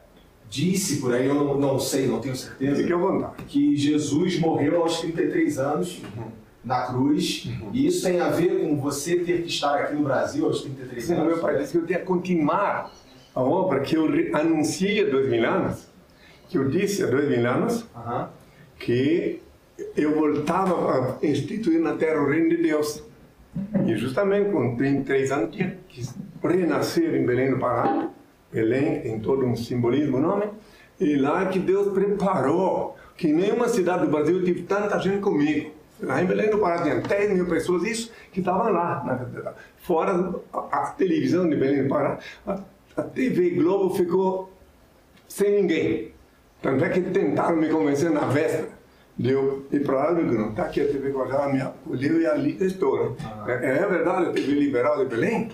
disse 0.49 0.97
por 0.99 1.13
aí, 1.13 1.27
eu 1.27 1.35
não, 1.35 1.57
não 1.57 1.79
sei, 1.79 2.07
não 2.07 2.19
tenho 2.19 2.35
certeza. 2.35 2.81
Fique 2.81 2.91
à 2.91 2.97
vontade. 2.97 3.43
Que 3.45 3.77
Jesus 3.77 4.37
morreu 4.39 4.81
aos 4.81 4.99
33 4.99 5.59
anos. 5.59 6.01
Uhum 6.17 6.45
na 6.65 6.87
cruz. 6.87 7.45
Uhum. 7.45 7.69
E 7.71 7.85
isso 7.85 8.03
tem 8.03 8.19
a 8.19 8.29
ver 8.29 8.59
com 8.59 8.75
você 8.77 9.17
ter 9.17 9.43
que 9.43 9.49
estar 9.49 9.75
aqui 9.75 9.93
no 9.93 10.03
Brasil 10.03 10.45
aos 10.45 10.61
33 10.61 11.03
Sim, 11.03 11.13
anos. 11.13 11.27
Meu 11.27 11.37
pai 11.37 11.59
disse 11.59 11.71
que 11.71 11.77
eu 11.77 11.85
tinha 11.85 11.99
que 11.99 12.05
continuar 12.05 12.91
a 13.33 13.41
obra 13.41 13.81
que 13.81 13.95
eu 13.95 14.05
anunciei 14.33 15.05
há 15.05 15.09
dois 15.09 15.29
mil 15.29 15.47
anos, 15.47 15.87
que 16.47 16.57
eu 16.57 16.69
disse 16.69 17.03
há 17.03 17.07
dois 17.07 17.29
mil 17.29 17.47
anos, 17.47 17.85
uhum. 17.95 18.27
que 18.79 19.41
eu 19.95 20.15
voltava 20.15 21.17
a 21.21 21.25
instituir 21.25 21.79
na 21.79 21.95
terra 21.95 22.21
o 22.21 22.29
reino 22.29 22.49
de 22.49 22.57
Deus. 22.57 23.03
E 23.85 23.95
justamente 23.95 24.51
com 24.51 24.75
33 24.75 25.31
anos 25.31 25.55
tinha 25.55 25.77
que 25.87 26.03
renascer 26.43 27.15
em 27.15 27.25
Belém 27.25 27.51
do 27.51 27.57
Pará. 27.57 28.09
Belém 28.51 29.01
tem 29.01 29.19
todo 29.19 29.45
um 29.45 29.55
simbolismo, 29.55 30.19
nome. 30.19 30.45
E 30.99 31.15
lá 31.17 31.45
que 31.47 31.59
Deus 31.59 31.91
preparou, 31.93 32.95
que 33.17 33.31
nenhuma 33.31 33.67
cidade 33.67 34.05
do 34.05 34.11
Brasil 34.11 34.43
tive 34.43 34.63
tanta 34.63 34.99
gente 34.99 35.19
comigo. 35.19 35.71
Lá 36.01 36.21
em 36.21 36.25
Belém 36.25 36.49
do 36.49 36.59
Pará 36.59 36.83
tinha 36.83 36.99
10 36.99 37.33
mil 37.33 37.47
pessoas, 37.47 37.83
isso 37.83 38.11
que 38.31 38.39
estavam 38.39 38.71
lá, 38.71 39.03
na. 39.05 39.53
Fora 39.77 40.35
a, 40.51 40.57
a, 40.57 40.85
televisão 40.91 41.49
de 41.49 41.55
Belém 41.55 41.83
do 41.83 41.89
Pará, 41.89 42.19
a, 42.45 42.59
a 42.97 43.01
TV 43.01 43.51
Globo 43.51 43.95
ficou 43.95 44.51
sem 45.27 45.61
ninguém. 45.61 46.14
Tanto 46.65 46.83
é 46.83 46.89
que 46.89 46.99
tentaram 46.99 47.57
me 47.57 47.69
convencer 47.69 48.09
na 48.09 48.21
véspera 48.21 48.69
de 49.15 49.29
eu 49.29 49.67
ir 49.71 49.83
para 49.83 49.97
lá, 49.97 50.09
eu 50.09 50.15
digo, 50.15 50.33
não, 50.33 50.49
está 50.49 50.63
aqui 50.63 50.81
a 50.81 50.87
TV 50.87 51.11
Guajara, 51.11 51.53
me 51.53 51.61
acolheu 51.61 52.19
e 52.19 52.25
ali 52.25 52.57
estou. 52.59 53.11
Né? 53.11 53.15
Ah. 53.23 53.45
É, 53.47 53.77
é, 53.77 53.87
verdade, 53.87 54.25
a 54.25 54.31
TV 54.31 54.53
Liberal 54.53 54.97
de 54.97 55.05
Belém 55.05 55.51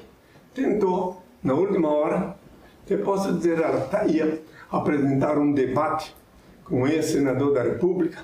tentou, 0.54 1.22
na 1.44 1.54
última 1.54 1.90
hora, 1.90 2.38
te 2.86 2.96
posso 2.96 3.34
dizer, 3.34 3.60
ela 3.60 3.84
está 3.84 4.04
aí 4.04 4.42
apresentar 4.72 5.38
um 5.38 5.52
debate 5.52 6.16
com 6.64 6.88
ex-senador 6.88 7.54
da 7.56 7.64
República, 7.64 8.20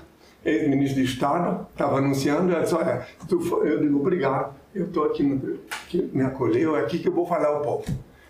ex-ministro 0.46 1.04
de 1.04 1.10
Estado, 1.10 1.68
estava 1.70 1.98
anunciando, 1.98 2.54
ela 2.54 2.62
disse, 2.62 2.74
olha, 2.74 3.06
eu 3.66 3.82
digo, 3.82 4.00
obrigado, 4.00 4.56
eu 4.74 4.86
estou 4.86 5.04
aqui, 5.04 5.24
no, 5.24 5.60
que 5.90 6.10
me 6.14 6.24
acolheu, 6.24 6.78
é 6.78 6.84
aqui 6.84 7.00
que 7.00 7.10
eu 7.10 7.14
vou 7.14 7.28
falar 7.28 7.50
ao 7.50 7.62
povo. 7.62 7.84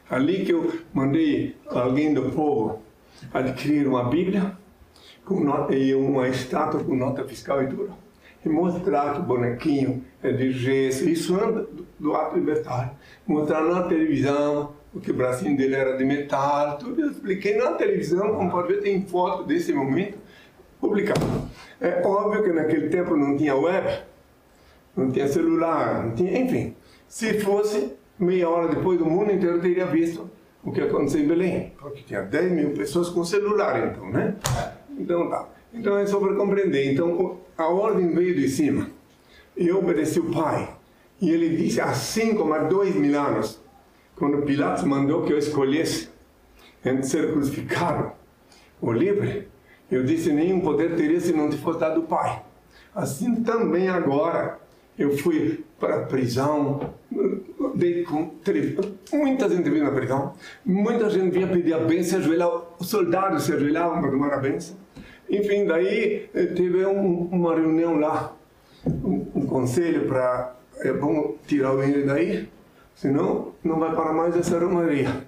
Ali 0.10 0.44
que 0.44 0.52
eu 0.52 0.74
mandei 0.96 1.56
alguém 1.70 2.12
do 2.12 2.32
povo 2.32 2.87
adquirir 3.34 3.88
uma 3.88 4.04
Bíblia 4.10 4.58
nota, 5.36 5.76
e 5.76 5.94
uma 5.94 6.28
estátua 6.28 6.84
com 6.84 6.96
nota 6.96 7.24
fiscal 7.26 7.62
e 7.64 7.68
tudo. 7.68 7.94
E 8.46 8.50
mostrar 8.50 9.14
que 9.14 9.20
o 9.20 9.24
bonequinho 9.24 10.06
é 10.24 10.32
de 10.32 10.52
gesso, 10.52 11.10
isso 11.10 11.36
anda 11.36 11.64
do, 11.64 11.86
do 12.00 12.16
ato 12.16 12.36
libertário. 12.36 12.92
Mostrar 13.26 13.62
na 13.62 13.84
televisão, 13.84 14.74
porque 14.94 15.12
o 15.12 15.14
bracinho 15.14 15.58
dele 15.58 15.76
era 15.76 15.98
de 15.98 16.06
metal, 16.06 16.78
tudo. 16.78 17.02
Eu 17.02 17.12
expliquei 17.12 17.58
na 17.58 17.74
televisão, 17.74 18.36
como 18.36 18.50
pode 18.50 18.70
ver, 18.70 18.82
tem 18.82 19.06
foto 19.06 19.44
desse 19.44 19.74
momento 19.74 20.18
publicado. 20.80 21.20
É 21.82 22.02
óbvio 22.06 22.44
que 22.44 22.54
naquele 22.54 22.90
tempo 22.90 23.18
não 23.18 23.36
tinha 23.36 23.56
web, 23.56 24.00
não 24.96 25.12
tinha 25.12 25.28
celular, 25.28 26.06
não 26.06 26.16
tinha, 26.16 26.40
enfim. 26.40 26.76
Se 27.08 27.40
fosse, 27.40 27.94
meia 28.18 28.50
hora 28.50 28.74
depois, 28.74 29.02
o 29.02 29.06
mundo 29.06 29.32
inteiro 29.32 29.60
teria 29.60 29.86
visto 29.86 30.30
o 30.68 30.72
que 30.74 30.82
aconteceu 30.82 31.22
em 31.22 31.28
Belém, 31.28 31.74
porque 31.80 32.04
tinha 32.04 32.22
10 32.22 32.52
mil 32.52 32.72
pessoas 32.72 33.08
com 33.08 33.24
celular, 33.24 33.88
então, 33.88 34.12
né? 34.12 34.36
Então 35.00 35.30
tá. 35.30 35.48
Então 35.74 35.98
é 35.98 36.06
só 36.06 36.20
para 36.20 36.36
compreender. 36.36 36.92
Então 36.92 37.40
a 37.58 37.68
ordem 37.68 38.14
veio 38.14 38.36
de 38.36 38.50
cima. 38.50 38.90
Eu 39.56 39.80
obedeci 39.80 40.20
o 40.20 40.30
Pai. 40.30 40.76
E 41.22 41.30
ele 41.30 41.56
disse, 41.56 41.80
assim 41.80 42.38
há 42.54 42.58
dois 42.64 42.94
mil 42.94 43.18
anos, 43.18 43.62
quando 44.18 44.42
Pilatos 44.42 44.84
mandou 44.84 45.24
que 45.24 45.32
eu 45.32 45.38
escolhesse 45.38 46.10
entre 46.84 47.04
ser 47.04 47.32
crucificado 47.32 48.12
ou 48.82 48.92
livre, 48.92 49.48
eu 49.90 50.04
disse: 50.04 50.34
nenhum 50.34 50.60
poder 50.60 50.98
teria 50.98 51.22
se 51.22 51.32
não 51.32 51.50
te 51.50 51.56
fosse 51.56 51.80
dado 51.80 52.02
o 52.02 52.04
Pai. 52.04 52.44
Assim 52.94 53.42
também 53.42 53.88
agora. 53.88 54.60
Eu 54.98 55.16
fui 55.16 55.64
para 55.80 55.98
a 55.98 56.06
prisão, 56.06 56.94
dei 57.76 58.04
com 58.04 58.32
muita 59.14 59.48
gente 59.48 59.70
vinha 59.70 59.84
na 59.84 59.92
prisão, 59.92 60.34
muita 60.66 61.08
gente 61.10 61.32
vinha 61.32 61.48
pedir 61.48 61.74
a 61.74 61.80
bênção, 61.80 62.18
ajoelhar, 62.18 62.50
os 62.80 62.90
soldados 62.90 63.44
se 63.44 63.54
ajoelhavam 63.54 64.02
para 64.02 64.10
tomar 64.10 64.34
a 64.34 64.38
bênção. 64.38 64.76
Enfim, 65.30 65.66
daí 65.66 66.30
eh, 66.34 66.46
teve 66.48 66.86
um, 66.86 67.28
uma 67.32 67.54
reunião 67.54 68.00
lá, 68.00 68.36
um, 68.86 69.28
um 69.36 69.46
conselho 69.46 70.08
para, 70.08 70.56
é, 70.80 70.92
vamos 70.94 71.36
tirar 71.46 71.74
o 71.74 71.78
menino 71.78 72.08
daí, 72.08 72.50
senão 72.96 73.54
não 73.64 73.80
vai 73.80 73.94
para 73.94 74.14
mais 74.14 74.36
essa 74.36 74.58
romaria. 74.58 75.28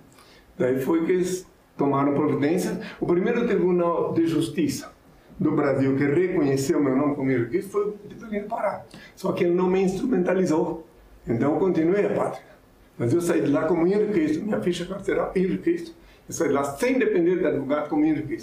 Daí 0.58 0.82
foi 0.82 1.06
que 1.06 1.44
tomaram 1.78 2.14
providência. 2.14 2.80
O 3.00 3.06
primeiro 3.06 3.46
tribunal 3.46 4.14
de 4.14 4.26
justiça 4.26 4.92
do 5.40 5.52
Brasil 5.52 5.96
que 5.96 6.04
reconheceu 6.04 6.84
meu 6.84 6.96
nome 6.96 7.16
como 7.16 7.32
Henrique 7.32 7.62
foi 7.62 7.88
o 7.88 7.92
do 7.92 8.48
Pará. 8.48 8.84
Só 9.16 9.32
que 9.32 9.46
ele 9.46 9.54
não 9.54 9.70
me 9.70 9.82
instrumentalizou. 9.82 10.86
Então 11.26 11.54
eu 11.54 11.60
continuei 11.60 12.06
a 12.06 12.14
pátria. 12.14 12.50
Mas 12.98 13.14
eu 13.14 13.22
saí 13.22 13.42
de 13.42 13.48
lá 13.48 13.66
como 13.66 13.88
Henrique 13.88 14.40
minha 14.40 14.60
ficha 14.60 14.86
carceral 14.86 15.32
Henrique 15.34 15.94
Eu 16.28 16.34
saí 16.34 16.50
de 16.50 16.54
lá 16.54 16.64
sem 16.66 17.00
depender 17.00 17.38
de 17.38 17.48
advogado 17.48 17.88
como 17.88 18.04
Henrique 18.04 18.38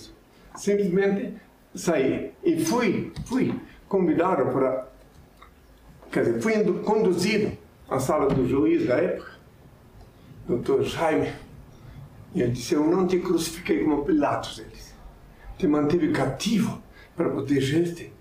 Simplesmente 0.57 1.35
saí. 1.75 2.33
E 2.43 2.65
fui, 2.65 3.13
fui 3.27 3.55
convidado 3.89 4.51
para. 4.51 4.89
Quer 6.11 6.25
dizer, 6.25 6.41
fui 6.41 6.83
conduzido 6.83 7.53
à 7.91 7.99
sala 8.01 8.29
do 8.29 8.49
juiz 8.49 8.87
da 8.87 8.95
época, 8.95 9.33
doutor 10.49 10.83
Jaime. 10.83 11.31
E 12.35 12.41
ele 12.41 12.53
disse: 12.53 12.75
Eu 12.75 12.87
não 12.87 13.07
te 13.07 13.19
crucifiquei 13.19 13.85
como 13.85 14.05
Pilatos, 14.05 14.59
ele 14.59 14.71
disse. 14.73 14.95
Te 15.59 15.67
mantive 15.67 16.13
cativo 16.13 16.86
para 17.17 17.29
proteger-te 17.31 18.13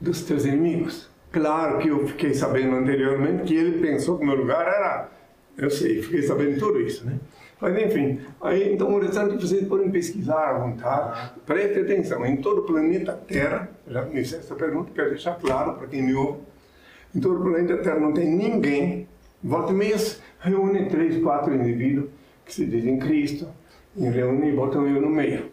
dos 0.00 0.22
teus 0.22 0.44
inimigos. 0.44 1.10
Claro 1.30 1.78
que 1.78 1.88
eu 1.88 2.06
fiquei 2.08 2.32
sabendo 2.32 2.76
anteriormente 2.76 3.44
que 3.44 3.54
ele 3.54 3.80
pensou 3.80 4.18
que 4.18 4.24
meu 4.24 4.34
lugar 4.34 4.66
era. 4.66 5.10
Eu 5.56 5.70
sei, 5.70 6.02
fiquei 6.02 6.22
sabendo 6.22 6.58
tudo 6.58 6.80
isso, 6.80 7.04
né? 7.04 7.18
Mas 7.60 7.76
enfim, 7.76 8.20
aí 8.40 8.72
então 8.72 8.94
o 8.94 9.00
restante 9.00 9.34
vocês 9.34 9.66
podem 9.66 9.90
pesquisar 9.90 10.50
à 10.50 10.58
vontade. 10.58 11.32
Preste 11.44 11.80
atenção, 11.80 12.24
em 12.24 12.36
todo 12.36 12.60
o 12.60 12.62
planeta 12.62 13.12
Terra, 13.12 13.68
já 13.86 14.02
me 14.02 14.12
fiz 14.12 14.32
essa 14.32 14.54
pergunta, 14.54 14.92
quero 14.94 15.10
deixar 15.10 15.34
claro 15.34 15.74
para 15.74 15.88
quem 15.88 16.02
me 16.02 16.14
ouve, 16.14 16.38
em 17.14 17.20
todo 17.20 17.40
o 17.40 17.42
planeta 17.42 17.76
Terra 17.78 17.98
não 17.98 18.12
tem 18.12 18.30
ninguém, 18.30 19.08
volta 19.42 19.72
e 19.72 19.74
meia 19.74 19.96
reúne 20.38 20.88
três, 20.88 21.20
quatro 21.20 21.52
indivíduos 21.52 22.10
que 22.44 22.54
se 22.54 22.64
dizem 22.64 22.98
Cristo, 23.00 23.48
e 23.96 24.08
reúne 24.08 24.50
e 24.50 24.52
botam 24.52 24.86
eu 24.86 25.02
no 25.02 25.10
meio. 25.10 25.50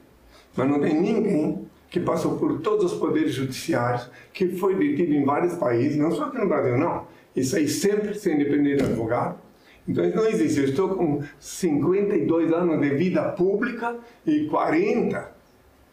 Mas 0.55 0.69
não 0.69 0.79
tem 0.79 0.93
ninguém 0.93 1.64
que 1.95 1.99
passou 2.01 2.37
por 2.37 2.59
todos 2.59 2.91
os 2.91 2.99
poderes 2.99 3.31
judiciários, 3.31 4.09
que 4.33 4.49
foi 4.49 4.75
detido 4.75 5.13
em 5.13 5.23
vários 5.23 5.53
países, 5.53 5.95
não 5.95 6.11
só 6.11 6.25
aqui 6.25 6.37
no 6.37 6.49
Brasil, 6.49 6.77
não. 6.77 7.07
Isso 7.33 7.55
aí 7.55 7.69
sempre 7.69 8.13
sem 8.15 8.37
depender 8.37 8.75
de 8.75 8.83
advogado. 8.83 9.37
Então 9.87 10.03
isso 10.03 10.17
não 10.17 10.27
existe. 10.27 10.59
Eu 10.59 10.65
estou 10.65 10.89
com 10.89 11.23
52 11.39 12.51
anos 12.51 12.81
de 12.81 12.89
vida 12.95 13.23
pública 13.29 13.95
e 14.27 14.45
40 14.47 15.31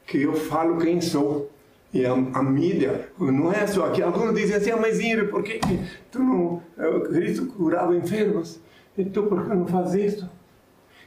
que 0.05 0.23
eu 0.23 0.35
falo 0.35 0.79
quem 0.79 1.01
sou. 1.01 1.49
E 1.95 2.05
a, 2.05 2.13
a 2.13 2.43
mídia 2.43 3.09
não 3.17 3.53
é 3.53 3.65
só 3.69 3.87
aqui. 3.87 4.03
Alguns 4.03 4.35
dizem 4.35 4.57
assim, 4.57 4.73
ah, 4.73 4.79
mas 4.79 4.99
Ira, 4.99 5.27
por 5.29 5.45
que, 5.45 5.61
que 5.61 5.79
tu 6.11 6.19
não... 6.19 6.61
Cristo 7.13 7.47
curava 7.47 7.95
enfermos. 7.95 8.59
E 8.99 9.05
tu 9.05 9.23
por 9.23 9.45
que 9.45 9.55
não 9.55 9.69
faz 9.69 9.95
isso? 9.95 10.29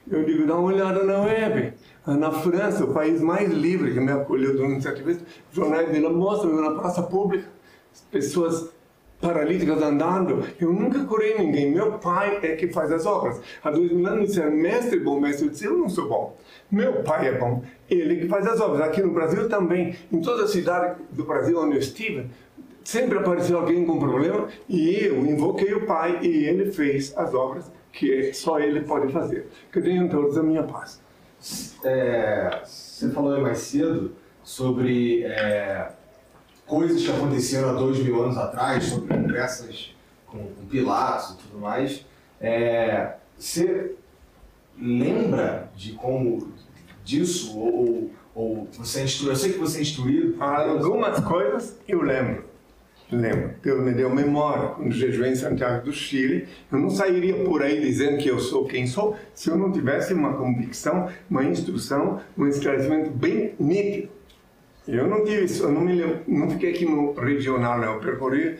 Eu 0.09 0.23
digo, 0.23 0.47
dá 0.47 0.55
uma 0.55 0.71
olhada 0.71 1.03
na 1.03 1.19
web. 1.19 1.73
Na 2.07 2.31
França, 2.31 2.83
o 2.83 2.93
país 2.93 3.19
mais 3.19 3.51
livre 3.51 3.91
que 3.91 3.99
me 3.99 4.11
acolheu 4.11 4.55
durante 4.55 4.87
vezes, 5.01 5.23
jornais 5.51 5.91
de 5.91 5.99
mostram 6.01 6.53
na 6.61 6.79
praça 6.79 7.01
pública 7.01 7.47
pessoas 8.11 8.69
paralíticas 9.19 9.81
andando. 9.81 10.45
Eu 10.61 10.71
nunca 10.71 11.03
curei 11.05 11.37
ninguém. 11.37 11.71
Meu 11.71 11.93
pai 11.93 12.39
é 12.43 12.55
que 12.55 12.67
faz 12.67 12.91
as 12.91 13.07
obras. 13.07 13.41
Há 13.63 13.71
dois 13.71 13.91
mil 13.91 14.05
anos 14.05 14.29
disseram, 14.29 14.51
mestre 14.51 14.99
bom, 14.99 15.19
mestre. 15.19 15.47
Eu 15.47 15.51
disse, 15.51 15.65
eu 15.65 15.77
não 15.77 15.89
sou 15.89 16.07
bom. 16.07 16.37
Meu 16.71 17.01
pai 17.01 17.29
é 17.29 17.39
bom. 17.39 17.63
Ele 17.89 18.17
que 18.17 18.27
faz 18.27 18.45
as 18.45 18.59
obras. 18.61 18.81
Aqui 18.81 19.01
no 19.01 19.11
Brasil 19.11 19.49
também. 19.49 19.95
Em 20.11 20.21
toda 20.21 20.43
a 20.43 20.47
cidade 20.47 21.01
do 21.11 21.23
Brasil 21.23 21.59
onde 21.59 21.75
eu 21.75 21.79
estive, 21.79 22.29
sempre 22.83 23.17
apareceu 23.17 23.57
alguém 23.57 23.83
com 23.83 23.97
problema 23.97 24.47
e 24.69 25.05
eu 25.05 25.17
invoquei 25.25 25.73
o 25.73 25.87
pai 25.87 26.19
e 26.21 26.45
ele 26.45 26.71
fez 26.71 27.17
as 27.17 27.33
obras 27.33 27.71
que 27.91 28.31
só 28.33 28.59
ele 28.59 28.81
pode 28.81 29.11
fazer. 29.11 29.47
Que 29.71 29.81
tenham 29.81 30.07
todos 30.07 30.37
a 30.37 30.43
minha 30.43 30.63
paz. 30.63 31.03
É, 31.83 32.61
você 32.63 33.09
falou 33.11 33.39
mais 33.41 33.59
cedo 33.59 34.15
sobre 34.43 35.23
é, 35.23 35.91
coisas 36.65 37.03
que 37.03 37.11
aconteceram 37.11 37.69
há 37.69 37.73
dois 37.73 37.99
mil 37.99 38.23
anos 38.23 38.37
atrás, 38.37 38.85
sobre 38.85 39.15
conversas 39.15 39.93
com, 40.25 40.39
com 40.39 40.65
Pilatos 40.65 41.35
e 41.35 41.37
tudo 41.37 41.59
mais. 41.59 42.05
É, 42.41 43.15
você 43.37 43.95
lembra 44.77 45.69
de 45.75 45.93
como 45.93 46.51
disso 47.03 47.57
ou, 47.57 48.11
ou 48.33 48.67
você 48.73 49.01
é 49.01 49.03
instruído? 49.03 49.31
Eu 49.31 49.35
sei 49.35 49.53
que 49.53 49.59
você 49.59 49.77
é 49.79 49.81
instruído. 49.81 50.41
Algumas 50.41 51.19
coisas 51.23 51.77
eu 51.87 52.01
lembro 52.01 52.54
Lembro, 53.11 53.51
Deus 53.61 53.83
me 53.83 53.91
deu 53.91 54.09
memória. 54.09 54.69
Quando 54.69 54.91
jejuei 54.91 55.31
em 55.31 55.35
Santiago 55.35 55.85
do 55.85 55.93
Chile, 55.93 56.47
eu 56.71 56.79
não 56.79 56.89
sairia 56.89 57.43
por 57.43 57.61
aí 57.61 57.79
dizendo 57.79 58.17
que 58.17 58.29
eu 58.29 58.39
sou 58.39 58.65
quem 58.65 58.87
sou 58.87 59.15
se 59.33 59.49
eu 59.49 59.57
não 59.57 59.71
tivesse 59.71 60.13
uma 60.13 60.33
convicção, 60.33 61.07
uma 61.29 61.43
instrução, 61.43 62.19
um 62.37 62.47
esclarecimento 62.47 63.11
bem 63.11 63.53
nítido. 63.59 64.09
Eu 64.87 65.07
não 65.07 65.23
tive 65.23 65.45
isso, 65.45 65.63
eu 65.63 65.71
não, 65.71 65.81
me 65.81 65.93
lembro, 65.93 66.19
não 66.27 66.49
fiquei 66.49 66.71
aqui 66.71 66.85
no 66.85 67.13
regional, 67.13 67.79
não. 67.79 67.93
Eu 67.93 67.99
percorri 67.99 68.57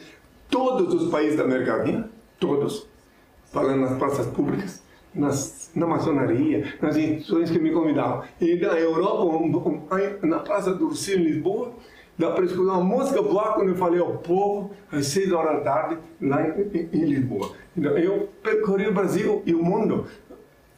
todos 0.50 0.94
os 0.94 1.12
países 1.12 1.38
da 1.38 1.44
América 1.44 1.78
Latina, 1.78 2.10
todos, 2.40 2.88
falando 3.52 3.82
nas 3.82 3.98
praças 3.98 4.28
públicas, 4.28 4.82
nas, 5.14 5.72
na 5.76 5.86
maçonaria, 5.86 6.74
nas 6.82 6.98
instituições 6.98 7.52
que 7.52 7.60
me 7.60 7.72
convidavam. 7.72 8.24
E 8.42 8.56
na 8.56 8.74
Europa, 8.80 9.24
um, 9.24 9.88
um, 10.24 10.28
na 10.28 10.40
Praça 10.40 10.74
do 10.74 10.88
Ursinho, 10.88 11.20
em 11.20 11.24
Lisboa, 11.24 11.74
dá 12.18 12.32
para 12.32 12.46
escutar 12.46 12.74
uma 12.74 12.84
música 12.84 13.22
boa 13.22 13.54
quando 13.54 13.70
eu 13.70 13.76
falei 13.76 14.00
ao 14.00 14.18
povo 14.18 14.72
às 14.92 15.08
seis 15.08 15.32
horas 15.32 15.58
da 15.58 15.72
tarde 15.72 15.98
lá 16.22 16.48
em, 16.48 16.90
em, 16.94 17.06
Lisboa. 17.06 17.52
Então, 17.76 17.98
eu 17.98 18.30
percorri 18.42 18.88
o 18.88 18.94
Brasil 18.94 19.42
e 19.46 19.54
o 19.54 19.64
mundo. 19.64 20.06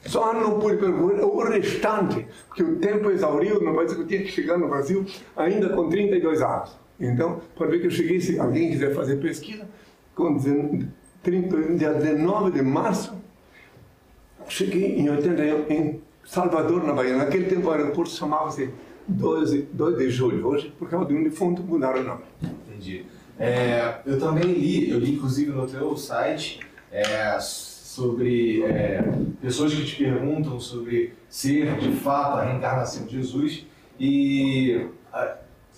Só 0.01 0.33
não 0.33 0.59
pude 0.59 0.77
percorrer 0.77 1.23
o 1.23 1.43
restante, 1.43 2.27
porque 2.47 2.63
o 2.63 2.77
tempo 2.77 3.09
exauriu, 3.09 3.61
não 3.61 3.73
parece 3.73 3.95
que 3.95 4.01
eu 4.01 4.07
tinha 4.07 4.21
que 4.21 4.29
chegar 4.29 4.57
no 4.57 4.67
Brasil 4.67 5.05
ainda 5.35 5.69
com 5.69 5.89
32 5.89 6.41
anos. 6.41 6.77
Então, 6.99 7.41
pode 7.55 7.71
ver 7.71 7.79
que 7.79 7.87
eu 7.87 7.91
cheguei, 7.91 8.19
se 8.21 8.39
alguém 8.39 8.69
quiser 8.71 8.93
fazer 8.93 9.17
pesquisa, 9.17 9.67
com 10.15 10.37
30, 11.23 11.73
dia 11.75 11.93
19 11.93 12.51
de 12.51 12.61
março, 12.61 13.15
cheguei 14.47 14.97
em 14.99 15.09
81 15.09 15.65
em 15.69 16.01
Salvador, 16.23 16.83
na 16.83 16.93
Bahia. 16.93 17.17
Naquele 17.17 17.45
tempo 17.45 17.67
o 17.67 17.71
aeroporto 17.71 18.11
chamava-se 18.11 18.69
2, 19.07 19.63
2 19.73 19.97
de 19.97 20.09
julho. 20.09 20.47
Hoje, 20.47 20.73
por 20.77 20.89
causa 20.89 21.07
de 21.07 21.15
um 21.15 21.23
defunto, 21.23 21.61
mudaram 21.61 22.01
o 22.01 22.03
nome. 22.03 22.21
Entendi. 22.41 23.05
É, 23.39 23.99
eu 24.05 24.19
também 24.19 24.43
li, 24.43 24.89
eu 24.89 24.99
li 24.99 25.15
inclusive 25.15 25.51
no 25.51 25.67
teu 25.67 25.95
site, 25.95 26.59
é, 26.91 27.39
sobre 27.39 28.63
é, 28.63 29.03
pessoas 29.41 29.73
que 29.73 29.85
te 29.85 30.03
perguntam 30.03 30.59
sobre 30.59 31.13
ser 31.29 31.77
de 31.77 31.91
fato 31.93 32.39
a 32.39 32.43
reencarnação 32.45 33.05
de 33.05 33.17
Jesus 33.17 33.65
e 33.99 34.87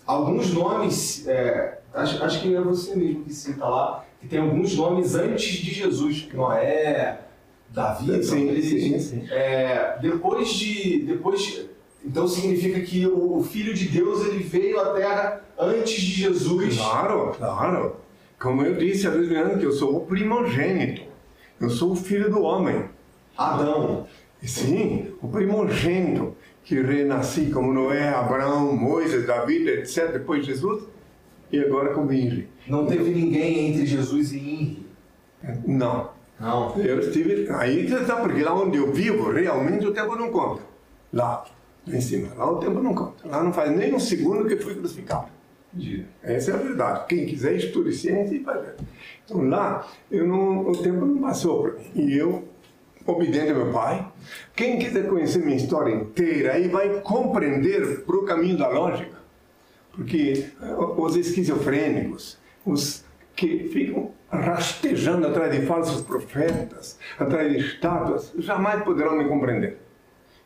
alguns 0.05 0.53
nomes, 0.53 1.27
é, 1.27 1.79
acho, 1.93 2.23
acho 2.23 2.41
que 2.41 2.55
é 2.55 2.61
você 2.61 2.95
mesmo 2.95 3.23
que 3.23 3.33
cita 3.33 3.65
lá, 3.65 4.05
que 4.19 4.27
tem 4.27 4.39
alguns 4.39 4.75
nomes 4.75 5.15
antes 5.15 5.59
de 5.59 5.73
Jesus, 5.73 6.27
Noé, 6.33 7.19
Davi, 7.69 8.23
sim, 8.23 8.61
sim, 8.61 8.99
sim. 8.99 9.27
É, 9.29 9.97
depois 10.01 10.49
de 10.49 11.03
depois 11.03 11.68
então 12.05 12.27
significa 12.27 12.79
que 12.81 13.05
o 13.05 13.43
Filho 13.43 13.73
de 13.73 13.89
Deus 13.89 14.25
ele 14.25 14.43
veio 14.43 14.79
à 14.79 14.93
Terra 14.93 15.41
antes 15.57 16.01
de 16.01 16.12
Jesus. 16.12 16.77
Claro, 16.77 17.33
claro. 17.38 17.95
Como 18.39 18.63
eu 18.63 18.77
disse 18.77 19.05
há 19.05 19.09
dois 19.09 19.27
mil 19.27 19.57
que 19.57 19.65
eu 19.65 19.71
sou 19.71 19.97
o 19.97 20.05
primogênito. 20.05 21.03
Eu 21.59 21.69
sou 21.69 21.91
o 21.91 21.95
filho 21.95 22.29
do 22.29 22.41
homem. 22.41 22.85
Adão. 23.38 24.07
Sim, 24.41 25.13
o 25.21 25.27
primogênito 25.27 26.35
que 26.63 26.81
renasci 26.81 27.49
como 27.51 27.73
Noé, 27.73 28.07
Abraão, 28.09 28.73
Moisés, 28.75 29.27
Davi, 29.27 29.67
etc. 29.67 30.13
Depois 30.13 30.45
Jesus 30.45 30.83
e 31.51 31.59
agora 31.59 31.93
como 31.93 32.13
Inri. 32.13 32.47
Não 32.67 32.85
teve 32.85 33.09
ninguém 33.09 33.71
entre 33.71 33.85
Jesus 33.85 34.31
e 34.31 34.38
Inri? 34.38 34.88
Não. 35.67 36.12
Não. 36.39 36.77
Eu 36.77 36.99
estive 36.99 37.49
aí, 37.51 37.89
porque 38.21 38.41
lá 38.41 38.53
onde 38.53 38.77
eu 38.77 38.93
vivo, 38.93 39.29
realmente 39.29 39.85
o 39.85 39.93
tempo 39.93 40.15
não 40.15 40.31
conta. 40.31 40.62
Lá 41.12 41.43
em 41.95 42.02
cima. 42.02 42.34
Lá 42.36 42.52
o 42.52 42.58
tempo 42.58 42.82
não 42.82 42.93
conta. 42.93 43.28
Lá 43.28 43.43
não 43.43 43.54
faz 43.54 43.71
nem 43.75 43.93
um 43.93 43.99
segundo 43.99 44.47
que 44.47 44.58
foi 44.58 44.75
crucificado. 44.75 45.28
Essa 46.23 46.52
é 46.52 46.54
a 46.56 46.58
verdade. 46.58 47.06
Quem 47.08 47.25
quiser 47.25 47.56
estude 47.56 47.93
ciência 47.93 48.36
e 48.36 48.39
ver. 48.39 48.75
Então 49.25 49.47
lá, 49.47 49.88
eu 50.10 50.25
não, 50.25 50.67
o 50.67 50.75
tempo 50.75 51.06
não 51.06 51.21
passou 51.21 51.62
para 51.62 51.73
mim. 51.73 51.91
E 51.95 52.17
eu, 52.17 52.47
obediente 53.06 53.52
ao 53.52 53.58
meu 53.58 53.71
pai, 53.71 54.12
quem 54.56 54.80
quiser 54.80 55.08
conhecer 55.08 55.39
minha 55.39 55.58
história 55.58 55.93
inteira, 55.93 56.54
aí 56.54 56.67
vai 56.67 57.02
compreender 57.02 58.04
para 58.04 58.15
o 58.15 58.25
caminho 58.25 58.58
da 58.58 58.67
lógica. 58.67 59.19
Porque 59.91 60.47
eh, 60.62 60.75
os 60.97 61.15
esquizofrênicos, 61.15 62.38
os 62.65 63.04
que 63.36 63.69
ficam 63.69 64.12
rastejando 64.32 65.28
atrás 65.28 65.52
de 65.52 65.65
falsos 65.65 66.02
profetas, 66.02 66.99
atrás 67.17 67.52
de 67.52 67.60
estátuas, 67.60 68.34
jamais 68.38 68.84
poderão 68.84 69.17
me 69.17 69.28
compreender. 69.28 69.78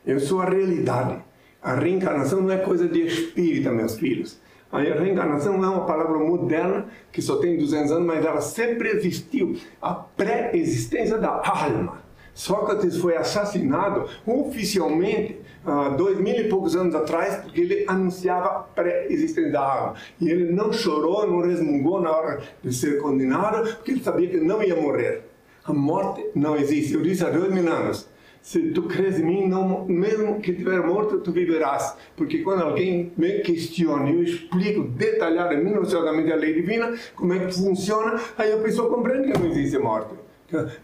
Eu 0.06 0.20
sou 0.20 0.40
a 0.40 0.44
realidade. 0.44 1.22
A 1.64 1.76
reencarnação 1.76 2.42
não 2.42 2.50
é 2.50 2.58
coisa 2.58 2.86
de 2.86 3.06
espírita, 3.06 3.72
meus 3.72 3.96
filhos. 3.98 4.38
A 4.70 4.80
reencarnação 4.80 5.54
é 5.64 5.66
uma 5.66 5.86
palavra 5.86 6.18
moderna 6.18 6.88
que 7.10 7.22
só 7.22 7.36
tem 7.36 7.56
200 7.56 7.90
anos, 7.90 8.06
mas 8.06 8.22
ela 8.22 8.42
sempre 8.42 8.90
existiu. 8.90 9.56
A 9.80 9.94
pré-existência 9.94 11.16
da 11.16 11.40
alma. 11.42 12.02
Sócrates 12.34 12.98
foi 12.98 13.16
assassinado 13.16 14.06
oficialmente 14.26 15.40
há 15.64 15.88
dois 15.88 16.18
mil 16.18 16.34
e 16.34 16.48
poucos 16.50 16.76
anos 16.76 16.94
atrás 16.94 17.36
porque 17.36 17.62
ele 17.62 17.84
anunciava 17.88 18.48
a 18.48 18.58
pré-existência 18.58 19.50
da 19.50 19.60
alma. 19.60 19.94
E 20.20 20.28
ele 20.28 20.52
não 20.52 20.70
chorou, 20.70 21.26
não 21.26 21.40
resmungou 21.40 21.98
na 21.98 22.10
hora 22.14 22.42
de 22.62 22.74
ser 22.74 23.00
condenado 23.00 23.74
porque 23.76 23.92
ele 23.92 24.04
sabia 24.04 24.28
que 24.28 24.36
não 24.36 24.62
ia 24.62 24.76
morrer. 24.76 25.22
A 25.64 25.72
morte 25.72 26.26
não 26.34 26.56
existe. 26.56 26.92
Eu 26.92 27.00
disse 27.00 27.24
há 27.24 27.30
dois 27.30 27.50
mil 27.50 27.66
anos 27.72 28.06
se 28.44 28.60
tu 28.72 28.82
crês 28.82 29.18
em 29.18 29.24
mim, 29.24 29.48
não, 29.48 29.86
mesmo 29.86 30.38
que 30.38 30.50
estiver 30.50 30.86
morto, 30.86 31.18
tu 31.18 31.32
viverás. 31.32 31.96
Porque 32.14 32.42
quando 32.42 32.62
alguém 32.62 33.10
me 33.16 33.38
questiona, 33.40 34.10
eu 34.10 34.22
explico 34.22 34.82
detalhadamente, 34.82 35.64
minuciosamente 35.64 36.30
a 36.30 36.36
lei 36.36 36.52
divina, 36.52 36.94
como 37.16 37.32
é 37.32 37.38
que 37.38 37.54
funciona, 37.54 38.20
aí 38.36 38.52
a 38.52 38.58
pessoa 38.58 38.90
compreende 38.90 39.32
que 39.32 39.38
não 39.38 39.46
existe 39.46 39.78
morte. 39.78 40.14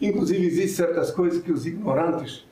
Inclusive, 0.00 0.46
existem 0.46 0.86
certas 0.86 1.10
coisas 1.10 1.42
que 1.42 1.52
os 1.52 1.66
ignorantes 1.66 2.46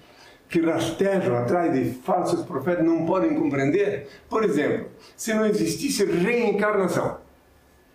que 0.47 0.61
rastejam 0.61 1.39
atrás 1.39 1.73
de 1.73 1.91
falsos 2.03 2.45
profetas 2.45 2.85
não 2.85 3.07
podem 3.07 3.35
compreender. 3.35 4.09
Por 4.29 4.45
exemplo, 4.45 4.89
se 5.17 5.33
não 5.33 5.47
existisse 5.47 6.05
reencarnação, 6.05 7.17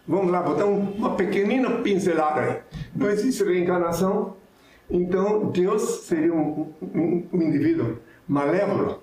vamos 0.07 0.31
lá, 0.31 0.41
botar 0.41 0.65
uma 0.65 1.15
pequenina 1.15 1.69
pincelada 1.81 2.41
aí. 2.41 2.57
Não 2.95 3.07
existe 3.07 3.43
reencarnação, 3.43 4.35
então, 4.93 5.49
Deus 5.49 6.05
seria 6.05 6.31
um, 6.31 6.71
um, 6.79 7.27
um 7.33 7.41
indivíduo 7.41 7.97
malévolo, 8.27 9.01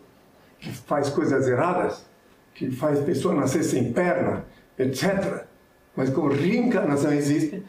que 0.61 0.71
faz 0.73 1.11
coisas 1.11 1.49
erradas, 1.49 2.09
que 2.55 2.71
faz 2.71 3.01
pessoa 3.01 3.35
nascer 3.35 3.65
sem 3.65 3.93
perna, 3.93 4.45
etc. 4.79 5.47
Mas 5.97 6.09
como 6.11 6.29
reencarnação 6.29 7.13
existe, 7.13 7.65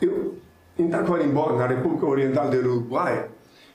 eu, 0.00 0.36
em 0.78 0.88
Taquarimbó, 0.88 1.52
na 1.56 1.66
República 1.66 2.06
Oriental 2.06 2.48
do 2.50 2.56
Uruguai, 2.56 3.28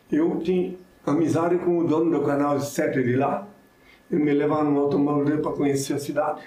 eu 0.10 0.40
tinha 0.40 0.78
amizade 1.06 1.58
com 1.58 1.80
o 1.80 1.84
dono 1.86 2.18
do 2.18 2.26
canal 2.26 2.58
7 2.58 3.04
de 3.04 3.18
lá. 3.18 3.46
Ele 4.10 4.24
me 4.24 4.32
levava 4.32 4.64
no 4.64 4.80
automóvel 4.80 5.42
para 5.42 5.52
conhecer 5.52 5.96
a 5.96 6.00
cidade. 6.00 6.44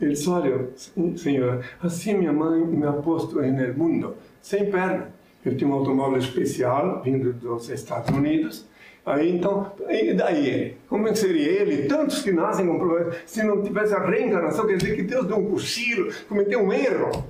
Ele 0.00 0.10
disse, 0.10 0.28
olha, 0.28 0.68
senhor, 1.16 1.64
assim 1.80 2.14
minha 2.14 2.32
mãe 2.32 2.60
me 2.66 2.84
ha 2.84 2.92
posto 2.92 3.40
no 3.40 3.74
mundo, 3.74 4.16
sem 4.42 4.68
perna. 4.68 5.14
Ele 5.46 5.54
tinha 5.54 5.70
um 5.70 5.74
automóvel 5.74 6.18
especial 6.18 7.00
vindo 7.04 7.32
dos 7.32 7.68
Estados 7.70 8.14
Unidos. 8.14 8.66
Aí 9.06 9.30
então, 9.30 9.72
e 9.88 10.12
daí 10.12 10.76
Como 10.88 11.06
é 11.06 11.14
seria 11.14 11.48
ele? 11.48 11.86
Tantos 11.86 12.20
que 12.22 12.32
nascem 12.32 12.66
com 12.66 12.76
problemas. 12.76 13.18
Se 13.24 13.44
não 13.44 13.62
tivesse 13.62 13.94
a 13.94 14.04
reencarnação, 14.04 14.66
quer 14.66 14.76
dizer 14.76 14.96
que 14.96 15.02
Deus 15.02 15.24
deu 15.26 15.36
um 15.36 15.48
cochilo, 15.48 16.12
cometeu 16.28 16.60
um 16.60 16.72
erro. 16.72 17.24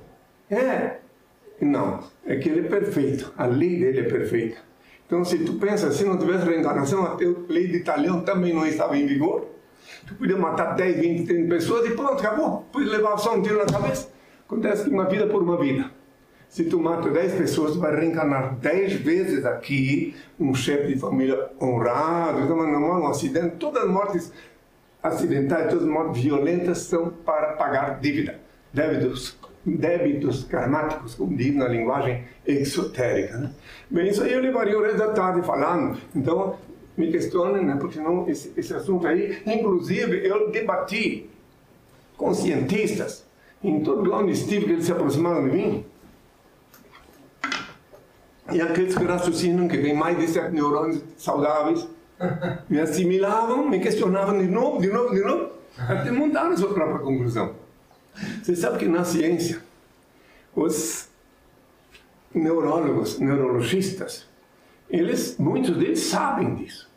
É. 0.51 0.97
Não, 1.61 2.01
é 2.25 2.37
que 2.37 2.49
ele 2.49 2.61
é 2.61 2.71
perfeito. 2.71 3.35
A 3.37 3.45
lei 3.45 3.79
dele 3.79 4.01
é 4.01 4.05
perfeita. 4.05 4.57
Então, 5.07 5.23
se 5.23 5.39
tu 5.39 5.55
pensa, 5.55 5.93
se 5.93 6.05
não 6.05 6.19
tivesse 6.19 6.47
reencarnação, 6.47 7.05
a 7.05 7.17
lei 7.49 7.69
de 7.69 7.77
Italião 7.77 8.23
também 8.23 8.55
não 8.55 8.67
estava 8.67 8.97
em 8.97 9.07
vigor. 9.07 9.47
Tu 10.07 10.15
podia 10.15 10.37
matar 10.39 10.75
10, 10.75 10.97
20, 10.97 11.27
30 11.27 11.49
pessoas 11.55 11.87
e 11.87 11.95
pronto, 11.95 12.19
acabou. 12.19 12.65
Podia 12.73 12.93
levar 12.93 13.19
só 13.19 13.37
um 13.37 13.43
tiro 13.43 13.59
na 13.59 13.67
cabeça. 13.67 14.09
Acontece 14.47 14.85
que 14.85 14.91
uma 14.91 15.05
vida 15.05 15.27
por 15.27 15.43
uma 15.43 15.59
vida. 15.59 15.91
Se 16.49 16.65
tu 16.65 16.81
mata 16.81 17.11
10 17.11 17.35
pessoas, 17.35 17.73
tu 17.73 17.81
vai 17.81 17.95
reencarnar 17.95 18.57
10 18.57 18.95
vezes 18.95 19.45
aqui, 19.45 20.15
um 20.39 20.55
chefe 20.55 20.95
de 20.95 20.99
família 20.99 21.51
honrado, 21.61 22.41
então, 22.41 22.59
é 22.63 22.79
um 22.79 23.07
acidente. 23.07 23.57
Todas 23.57 23.85
as 23.85 23.91
mortes 23.91 24.33
acidentais, 25.03 25.69
todas 25.69 25.85
as 25.85 25.91
mortes 25.91 26.23
violentas 26.23 26.79
são 26.79 27.11
para 27.11 27.53
pagar 27.53 28.01
dívida, 28.01 28.41
débitos, 28.73 29.37
débitos 29.65 30.45
karmáticos, 30.45 31.15
como 31.15 31.37
diz 31.37 31.55
na 31.55 31.69
linguagem 31.69 32.25
exotérica. 32.47 33.37
Né? 33.37 33.51
Bem, 33.91 34.09
isso 34.09 34.23
aí 34.23 34.33
eu 34.33 34.41
levaria 34.41 34.79
o 34.79 34.83
resto 34.83 34.99
da 34.99 35.13
tarde 35.13 35.43
falando. 35.43 35.99
Então, 36.15 36.57
me 36.97 37.11
questionem, 37.11 37.65
né? 37.65 37.77
porque 37.79 37.99
não, 37.99 38.29
esse, 38.29 38.53
esse 38.57 38.73
assunto 38.73 39.07
aí, 39.07 39.39
inclusive, 39.45 40.27
eu 40.27 40.51
debati 40.51 41.29
com 42.17 42.33
cientistas, 42.33 43.27
em 43.63 43.81
todo 43.81 44.03
lugar 44.03 44.23
onde 44.23 44.33
estive, 44.33 44.65
que 44.65 44.73
eles 44.73 44.87
se 44.87 44.93
aproximaram 44.93 45.45
de 45.45 45.55
mim, 45.55 45.85
e 48.53 48.61
aqueles 48.61 48.97
que 48.97 49.05
raciocinam, 49.05 49.67
que 49.67 49.79
têm 49.79 49.95
mais 49.95 50.19
de 50.19 50.29
sete 50.29 50.55
neurônios 50.55 51.03
saudáveis, 51.17 51.89
me 52.69 52.79
assimilavam, 52.81 53.69
me 53.69 53.81
questionavam 53.81 54.39
de 54.39 54.47
novo, 54.47 54.81
de 54.81 54.89
novo, 54.89 55.15
de 55.15 55.21
novo, 55.21 55.51
até 55.77 56.11
montar 56.11 56.51
a 56.51 56.57
sua 56.57 56.73
própria 56.73 57.01
conclusão. 57.01 57.55
Você 58.43 58.55
sabe 58.55 58.79
que 58.79 58.87
na 58.87 59.05
ciência, 59.05 59.61
os 60.55 61.09
neurólogos, 62.33 63.19
neurologistas, 63.19 64.27
eles, 64.89 65.37
muitos 65.39 65.77
deles 65.77 66.01
sabem 66.01 66.55
disso. 66.55 66.89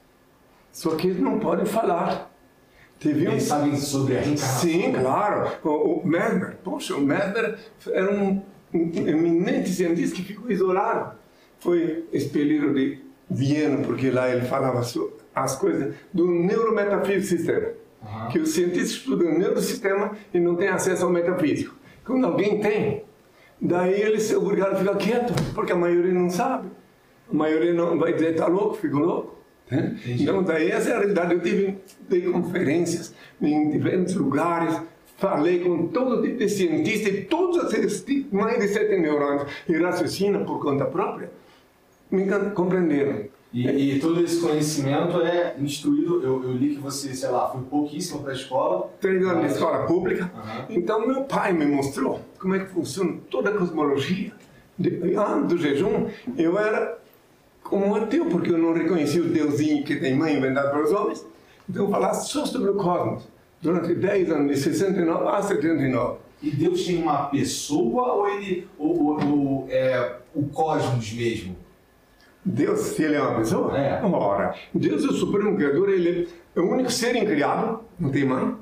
Só 0.71 0.95
que 0.95 1.07
eles 1.07 1.21
não 1.21 1.39
podem 1.39 1.65
falar. 1.65 2.31
Teve 2.99 3.27
um... 3.27 3.31
Eles 3.31 3.43
sabem 3.43 3.75
sobre 3.75 4.17
a 4.17 4.21
reencarnação? 4.21 4.59
Sim, 4.59 4.93
claro. 4.93 5.51
O, 5.63 5.99
o 5.99 6.07
Mesmer, 6.07 6.57
poxa, 6.63 6.95
o 6.95 7.01
Mesmer 7.01 7.57
era 7.87 8.13
um, 8.13 8.41
um 8.73 8.91
eminente 9.07 9.69
cientista 9.69 10.15
que 10.15 10.23
ficou 10.23 10.49
isolado 10.51 11.18
foi 11.59 12.05
expelido 12.11 12.73
de 12.73 12.99
Viena, 13.29 13.77
porque 13.85 14.09
lá 14.09 14.29
ele 14.29 14.45
falava 14.45 14.81
as 15.35 15.55
coisas 15.55 15.93
do 16.11 16.27
neurometafísico 16.27 17.37
sistema. 17.37 17.67
Uhum. 18.01 18.29
Que 18.29 18.39
o 18.39 18.45
cientista 18.45 18.97
estuda 18.97 19.25
o 19.25 19.37
neurosistema 19.37 20.11
e 20.33 20.39
não 20.39 20.55
tem 20.55 20.69
acesso 20.69 21.05
ao 21.05 21.11
metafísico. 21.11 21.75
Quando 22.05 22.25
alguém 22.25 22.59
tem, 22.59 23.03
daí 23.61 24.01
ele 24.01 24.19
se 24.19 24.35
obrigado 24.35 24.73
a 24.73 24.75
ficar 24.77 24.95
quieto, 24.95 25.33
porque 25.53 25.71
a 25.71 25.75
maioria 25.75 26.13
não 26.13 26.29
sabe. 26.29 26.69
A 27.31 27.35
maioria 27.35 27.73
não 27.73 27.99
vai 27.99 28.13
dizer, 28.13 28.31
está 28.31 28.47
louco, 28.47 28.75
fico 28.75 28.97
louco. 28.97 29.37
Né? 29.69 29.99
Então, 30.07 30.41
daí 30.41 30.71
essa 30.71 30.89
é 30.89 30.93
a 30.93 30.97
realidade. 30.99 31.33
Eu 31.33 31.41
tive 31.41 31.77
dei 32.07 32.21
conferências 32.23 33.13
em 33.39 33.69
diferentes 33.69 34.15
lugares, 34.15 34.81
falei 35.17 35.59
com 35.59 35.87
todo 35.89 36.23
tipo 36.23 36.37
de 36.37 36.49
cientista 36.49 37.09
e 37.09 37.25
todos 37.25 37.71
esses 37.73 38.03
mais 38.31 38.57
de 38.57 38.69
sete 38.69 38.97
neurônios 38.97 39.43
e 39.67 39.77
raciocina 39.77 40.39
por 40.39 40.59
conta 40.59 40.85
própria 40.85 41.29
me 42.11 42.25
compreenderam. 42.53 43.25
E, 43.51 43.67
e, 43.67 43.99
todo 43.99 44.23
esse 44.23 44.39
conhecimento 44.39 45.21
é 45.21 45.55
instruído. 45.59 46.21
Eu, 46.23 46.43
eu, 46.43 46.53
li 46.53 46.75
que 46.75 46.81
você, 46.81 47.15
sei 47.15 47.29
lá, 47.29 47.49
foi 47.49 47.61
pouquíssimo 47.61 48.21
para 48.21 48.31
a 48.31 48.35
escola. 48.35 48.91
Treinando 49.01 49.37
mas... 49.37 49.43
na 49.43 49.47
escola 49.47 49.85
pública. 49.87 50.31
Uhum. 50.35 50.65
Então, 50.69 51.07
meu 51.07 51.23
pai 51.23 51.51
me 51.51 51.65
mostrou 51.65 52.21
como 52.37 52.53
é 52.55 52.59
que 52.59 52.67
funciona 52.67 53.17
toda 53.29 53.49
a 53.49 53.57
cosmologia. 53.57 54.31
De, 54.77 55.15
antes 55.15 55.47
do 55.47 55.57
jejum, 55.57 56.07
eu 56.37 56.59
era 56.59 56.99
como 57.63 57.87
um 57.87 57.95
ateu, 57.95 58.27
porque 58.27 58.51
eu 58.51 58.57
não 58.57 58.71
reconhecia 58.71 59.21
o 59.21 59.27
deusinho 59.27 59.83
que 59.83 59.95
tem 59.95 60.15
mãe 60.15 60.37
inventado 60.37 60.69
para 60.69 60.83
os 60.83 60.91
homens. 60.91 61.25
Então, 61.67 61.85
eu 61.85 61.91
falava 61.91 62.13
só 62.13 62.45
sobre 62.45 62.69
o 62.69 62.75
cosmos 62.75 63.27
durante 63.61 63.95
10 63.95 64.31
anos, 64.31 64.55
de 64.55 64.61
69 64.61 65.27
a 65.27 65.41
79. 65.41 66.17
E 66.41 66.51
Deus 66.51 66.85
tem 66.85 67.01
uma 67.01 67.25
pessoa 67.25 68.13
ou 68.13 68.29
ele 68.29 68.67
ou, 68.77 69.07
ou, 69.07 69.25
ou 69.25 69.67
é 69.69 70.17
o 70.33 70.43
cosmos 70.43 71.11
mesmo? 71.11 71.55
Deus, 72.49 72.79
se 72.79 73.03
ele 73.03 73.15
é 73.15 73.21
uma 73.21 73.35
pessoa? 73.35 73.77
É. 73.77 74.03
Ora, 74.03 74.55
Deus 74.73 75.03
é 75.03 75.07
o 75.07 75.13
supremo 75.13 75.55
criador, 75.55 75.89
ele 75.89 76.27
é 76.55 76.59
o 76.59 76.71
único 76.71 76.91
ser 76.91 77.15
incriado, 77.15 77.81
não 77.99 78.09
tem 78.09 78.25
mãe, 78.25 78.55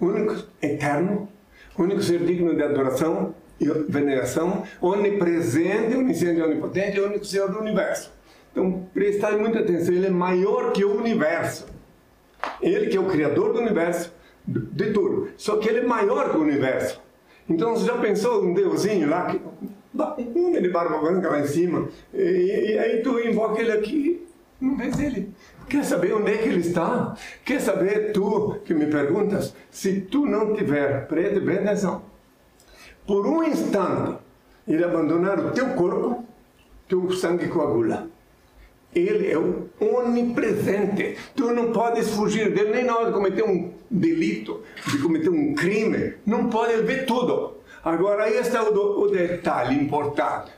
o 0.00 0.06
único 0.06 0.34
eterno, 0.62 1.28
o 1.76 1.82
único 1.82 2.00
ser 2.00 2.20
digno 2.20 2.54
de 2.54 2.62
adoração 2.62 3.34
e 3.60 3.66
veneração, 3.88 4.64
onipresente, 4.80 5.94
onisciente 5.96 6.40
onipotente, 6.40 6.98
é 6.98 7.02
o 7.02 7.06
único 7.06 7.26
ser 7.26 7.46
do 7.48 7.58
universo. 7.58 8.10
Então, 8.52 8.86
prestai 8.94 9.36
muita 9.36 9.58
atenção, 9.58 9.94
ele 9.94 10.06
é 10.06 10.10
maior 10.10 10.72
que 10.72 10.82
o 10.82 10.96
universo. 10.96 11.66
Ele 12.62 12.86
que 12.86 12.96
é 12.96 13.00
o 13.00 13.06
criador 13.06 13.52
do 13.52 13.60
universo, 13.60 14.14
de 14.46 14.92
tudo. 14.92 15.28
Só 15.36 15.58
que 15.58 15.68
ele 15.68 15.80
é 15.80 15.86
maior 15.86 16.30
que 16.30 16.36
o 16.38 16.40
universo. 16.40 17.02
Então, 17.48 17.76
você 17.76 17.84
já 17.84 17.98
pensou 17.98 18.42
um 18.42 18.54
deusinho 18.54 19.10
lá 19.10 19.26
que 19.26 19.40
um 20.34 20.52
de 20.52 20.68
barba 20.68 21.00
lá 21.00 21.40
em 21.40 21.46
cima. 21.46 21.88
E, 22.12 22.72
e, 22.72 22.78
aí 22.78 23.02
tu 23.02 23.18
invoca 23.18 23.60
ele 23.60 23.72
aqui, 23.72 24.26
não 24.60 24.76
vês 24.76 24.98
ele. 25.00 25.30
Quer 25.68 25.84
saber 25.84 26.14
onde 26.14 26.32
é 26.32 26.38
que 26.38 26.48
ele 26.48 26.60
está? 26.60 27.16
Quer 27.44 27.60
saber, 27.60 28.12
tu 28.12 28.56
que 28.64 28.72
me 28.72 28.86
perguntas, 28.86 29.54
se 29.70 30.00
tu 30.00 30.26
não 30.26 30.54
tiver, 30.54 31.06
preste 31.08 31.40
bem 31.40 31.58
atenção, 31.58 32.02
por 33.06 33.26
um 33.26 33.42
instante, 33.42 34.18
ele 34.66 34.84
abandonar 34.84 35.38
o 35.38 35.50
teu 35.50 35.68
corpo, 35.70 36.24
teu 36.88 37.10
sangue 37.12 37.48
coagula. 37.48 38.08
Ele 38.94 39.30
é 39.30 39.36
onipresente. 39.84 41.16
Tu 41.34 41.52
não 41.52 41.70
podes 41.70 42.10
fugir 42.10 42.52
dele 42.52 42.70
nem 42.70 42.84
na 42.84 42.96
hora 42.96 43.06
de 43.06 43.12
cometer 43.12 43.44
um 43.44 43.72
delito, 43.90 44.62
de 44.90 44.98
cometer 44.98 45.28
um 45.28 45.54
crime. 45.54 46.14
Não 46.24 46.48
pode 46.48 46.82
ver 46.82 47.04
tudo. 47.04 47.58
Agora, 47.86 48.28
este 48.28 48.56
é 48.56 48.60
o, 48.60 49.00
o 49.00 49.08
detalhe 49.08 49.80
importante. 49.80 50.50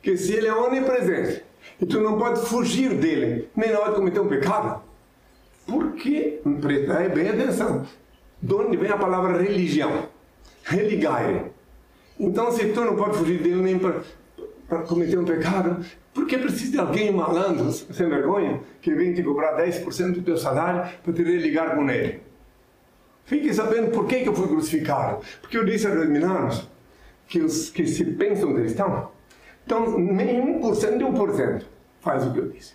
Que 0.00 0.16
se 0.16 0.34
ele 0.34 0.46
é 0.46 0.54
onipresente, 0.54 1.42
e 1.80 1.84
tu 1.84 2.00
não 2.00 2.16
pode 2.16 2.46
fugir 2.46 2.94
dele, 2.94 3.48
nem 3.56 3.72
na 3.72 3.80
hora 3.80 3.90
de 3.90 3.96
cometer 3.96 4.20
um 4.20 4.28
pecado, 4.28 4.80
por 5.66 5.90
que? 5.94 6.40
Prestai 6.60 7.08
bem 7.08 7.30
atenção. 7.30 7.84
De 8.40 8.54
onde 8.54 8.76
vem 8.76 8.92
a 8.92 8.96
palavra 8.96 9.42
religião? 9.42 10.06
Religare. 10.62 11.50
Então, 12.18 12.52
se 12.52 12.68
tu 12.68 12.82
não 12.82 12.94
pode 12.94 13.18
fugir 13.18 13.42
dele 13.42 13.60
nem 13.60 13.76
para 13.76 14.82
cometer 14.82 15.18
um 15.18 15.24
pecado, 15.24 15.84
por 16.14 16.28
que 16.28 16.38
precisa 16.38 16.70
de 16.70 16.78
alguém 16.78 17.10
malandro, 17.10 17.72
sem 17.72 18.08
vergonha, 18.08 18.60
que 18.80 18.94
vem 18.94 19.12
te 19.12 19.24
cobrar 19.24 19.56
10% 19.56 20.12
do 20.12 20.22
teu 20.22 20.36
salário 20.36 20.92
para 21.02 21.12
te 21.12 21.24
religar 21.24 21.74
com 21.74 21.90
ele? 21.90 22.20
Fique 23.24 23.52
sabendo 23.54 23.90
por 23.90 24.06
que, 24.06 24.20
que 24.20 24.28
eu 24.28 24.34
fui 24.34 24.48
crucificado. 24.48 25.24
Porque 25.40 25.56
eu 25.56 25.64
disse 25.64 25.86
aos 25.86 26.08
milagres 26.08 26.68
que 27.28 27.40
os 27.40 27.70
que 27.70 27.86
se 27.86 28.04
pensam 28.04 28.54
cristãos, 28.54 29.08
então 29.64 29.98
nem 29.98 30.60
1% 30.60 30.98
de 30.98 31.04
1% 31.04 31.62
faz 32.00 32.26
o 32.26 32.32
que 32.32 32.38
eu 32.38 32.48
disse. 32.48 32.74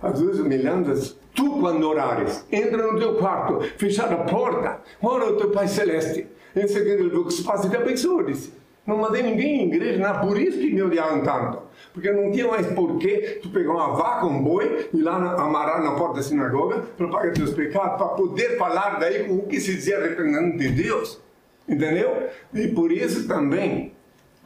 Às 0.00 0.20
vezes, 0.20 0.40
milagres, 0.44 1.16
tu 1.34 1.60
quando 1.60 1.88
orares, 1.88 2.44
entra 2.50 2.92
no 2.92 2.98
teu 2.98 3.16
quarto, 3.16 3.60
fechar 3.78 4.12
a 4.12 4.24
porta, 4.24 4.80
ora 5.00 5.32
o 5.32 5.36
teu 5.36 5.50
Pai 5.50 5.68
Celeste. 5.68 6.26
Em 6.54 6.66
seguida, 6.66 7.04
o 7.18 7.24
que 7.24 7.32
se 7.32 7.42
passa 7.42 7.68
te 7.68 7.76
abençoa, 7.76 8.24
disse. 8.24 8.52
Não 8.86 8.96
mandei 8.96 9.22
ninguém 9.22 9.62
em 9.62 9.66
igreja, 9.68 9.98
não 9.98 10.08
é 10.08 10.26
por 10.26 10.36
isso 10.36 10.58
que 10.58 10.72
me 10.72 10.82
odiaram 10.82 11.22
tanto. 11.22 11.62
Porque 11.92 12.10
não 12.10 12.32
tinha 12.32 12.48
mais 12.48 12.66
porquê 12.68 13.38
tu 13.40 13.50
pegar 13.50 13.72
uma 13.72 13.94
vaca, 13.94 14.26
um 14.26 14.42
boi, 14.42 14.88
e 14.92 15.00
lá 15.00 15.18
na, 15.18 15.34
amarrar 15.34 15.82
na 15.82 15.92
porta 15.92 16.16
da 16.16 16.22
sinagoga 16.22 16.82
para 16.96 17.08
pagar 17.08 17.32
teus 17.32 17.52
pecados, 17.52 17.96
para 17.96 18.08
poder 18.08 18.58
falar 18.58 18.98
daí 18.98 19.24
com 19.24 19.34
o 19.34 19.46
que 19.46 19.60
se 19.60 19.74
dizia 19.74 19.98
arrependendo 19.98 20.58
de 20.58 20.68
Deus. 20.70 21.20
Entendeu? 21.68 22.28
E 22.52 22.68
por 22.68 22.90
isso 22.90 23.28
também, 23.28 23.92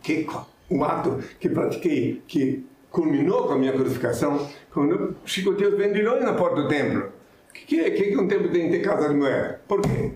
que 0.03 0.27
o 0.68 0.85
ato 0.85 1.18
que 1.40 1.49
pratiquei, 1.49 2.22
que 2.27 2.66
culminou 2.90 3.46
com 3.46 3.55
a 3.55 3.59
minha 3.59 3.72
crucificação, 3.72 4.49
quando 4.72 5.16
chicoteei 5.25 5.68
os 5.68 5.79
vendilhões 5.79 6.22
na 6.22 6.35
porta 6.35 6.62
do 6.62 6.68
templo. 6.68 7.12
O 7.51 7.53
que, 7.53 7.66
que, 7.66 7.81
é? 7.81 7.90
que, 7.90 8.16
um 8.16 8.29
templo 8.29 8.51
tem 8.51 8.70
que 8.70 8.79
ter 8.79 8.85
casa 8.85 9.09
de 9.09 9.14
moeda? 9.14 9.61
Por 9.66 9.81
quê? 9.81 10.12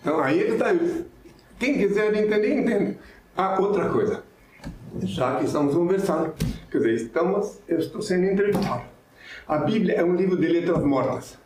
Então 0.00 0.20
aí 0.20 0.42
é 0.42 0.48
está. 0.48 0.74
Quem 1.58 1.78
quiser 1.78 2.14
entender, 2.14 2.58
entende. 2.58 2.98
Ah, 3.36 3.58
outra 3.58 3.88
coisa. 3.88 4.22
Já 5.04 5.36
que 5.36 5.46
estamos 5.46 5.74
conversando, 5.74 6.34
quer 6.70 6.78
dizer, 6.78 6.94
estamos, 6.94 7.60
eu 7.66 7.78
estou 7.78 8.02
sendo 8.02 8.26
entrevistado. 8.26 8.82
A 9.48 9.56
Bíblia 9.58 9.94
é 9.94 10.04
um 10.04 10.14
livro 10.14 10.36
de 10.36 10.46
letras 10.46 10.84
mortas, 10.84 11.38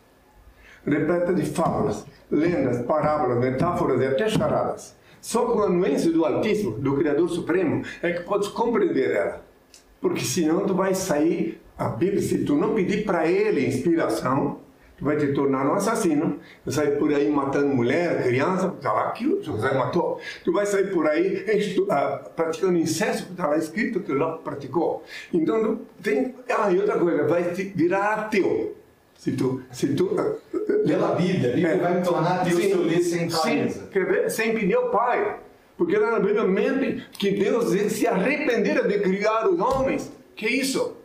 repleta 0.85 1.33
de 1.33 1.43
fábulas, 1.43 2.05
lendas, 2.29 2.85
parábolas, 2.85 3.39
metáforas 3.39 4.01
e 4.01 4.05
até 4.05 4.27
charadas. 4.27 4.97
Só 5.21 5.45
com 5.45 5.61
a 5.61 5.67
anuência 5.67 6.11
do 6.11 6.25
Altíssimo, 6.25 6.77
do 6.77 6.97
Criador 6.97 7.29
Supremo, 7.29 7.83
é 8.03 8.11
que 8.11 8.23
podes 8.23 8.49
compreender 8.49 9.11
ela. 9.11 9.41
Porque 10.01 10.25
senão 10.25 10.65
tu 10.65 10.75
vai 10.75 10.93
sair, 10.93 11.61
a 11.77 11.87
Bíblia, 11.87 12.21
se 12.21 12.43
tu 12.43 12.55
não 12.57 12.75
pedir 12.75 13.05
para 13.05 13.27
ele 13.27 13.65
inspiração, 13.65 14.59
tu 14.97 15.05
vai 15.05 15.15
te 15.15 15.27
tornar 15.33 15.65
um 15.65 15.73
assassino. 15.73 16.39
Tu 16.63 16.71
vai 16.71 16.73
sair 16.73 16.97
por 16.97 17.13
aí 17.13 17.29
matando 17.29 17.67
mulher, 17.67 18.23
criança, 18.23 18.73
está 18.75 18.91
lá 18.91 19.11
que 19.11 19.27
o 19.27 19.43
José 19.43 19.73
matou. 19.73 20.19
Tu 20.43 20.51
vai 20.51 20.65
sair 20.65 20.91
por 20.91 21.07
aí 21.07 21.45
uh, 21.79 22.29
praticando 22.35 22.77
incesto, 22.77 23.31
está 23.31 23.47
lá 23.47 23.57
escrito 23.57 23.99
que 23.99 24.11
Ló 24.11 24.37
praticou. 24.37 25.03
Então, 25.33 25.79
tem. 26.01 26.35
Ah, 26.49 26.71
e 26.71 26.79
outra 26.79 26.97
coisa, 26.97 27.23
vai 27.23 27.51
te 27.53 27.63
virar 27.63 28.13
ateu. 28.13 28.75
Se 29.15 29.31
tu. 29.31 29.61
Se 29.71 29.93
tu 29.93 30.05
uh, 30.05 30.39
Pela 30.85 31.15
Bíblia, 31.15 31.51
a 31.51 31.53
Bíblia 31.53 31.73
é, 31.73 31.77
vai 31.77 31.95
me 31.95 32.05
tornar 32.05 32.41
ateu 32.41 32.57
se 32.57 32.71
eu 32.71 32.81
ler 32.81 33.01
sem 33.01 33.27
clareza. 33.29 33.89
Sim, 33.91 34.29
sem 34.29 34.53
pedir 34.53 34.75
ao 34.75 34.89
Pai. 34.89 35.37
Porque 35.77 35.95
lá 35.95 36.11
na 36.11 36.19
Bíblia 36.19 36.43
mente 36.43 37.05
que 37.11 37.31
Deus 37.31 37.69
se 37.91 38.07
arrependera 38.07 38.87
de 38.87 38.99
criar 38.99 39.47
os 39.47 39.59
homens. 39.59 40.11
Que 40.35 40.47
isso? 40.47 40.96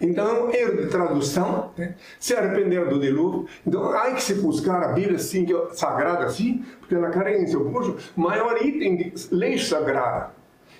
Então, 0.00 0.52
erro 0.54 0.76
de 0.76 0.86
tradução, 0.86 1.72
né? 1.76 1.94
se 2.20 2.34
arrependeram 2.34 2.88
do 2.88 3.00
dilúvio. 3.00 3.46
Então, 3.66 3.90
há 3.90 4.12
que 4.12 4.22
se 4.22 4.34
buscar 4.34 4.82
a 4.82 4.92
Bíblia 4.92 5.16
assim, 5.16 5.46
sagrada 5.72 6.24
assim, 6.24 6.64
porque 6.78 6.94
ela 6.94 7.10
carrega 7.10 7.42
em 7.42 7.46
seu 7.46 7.64
curso 7.64 7.96
maior 8.16 8.64
item 8.64 8.96
de 8.96 9.12
lei 9.32 9.58
sagrada. 9.58 10.30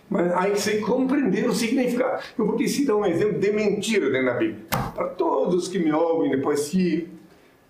Mas 0.09 0.33
há 0.33 0.49
que 0.49 0.61
se 0.61 0.81
compreender 0.81 1.49
o 1.49 1.53
significado. 1.53 2.23
Eu 2.39 2.47
vou 2.47 2.57
te 2.57 2.69
citar 2.69 2.97
um 2.97 3.05
exemplo 3.05 3.39
de 3.39 3.53
mentira 3.53 4.09
dentro 4.09 4.27
da 4.27 4.35
Bíblia. 4.35 4.65
Para 4.95 5.09
todos 5.09 5.69
que 5.69 5.79
me 5.79 5.93
ouvem 5.93 6.31
depois, 6.31 6.61
se 6.61 7.09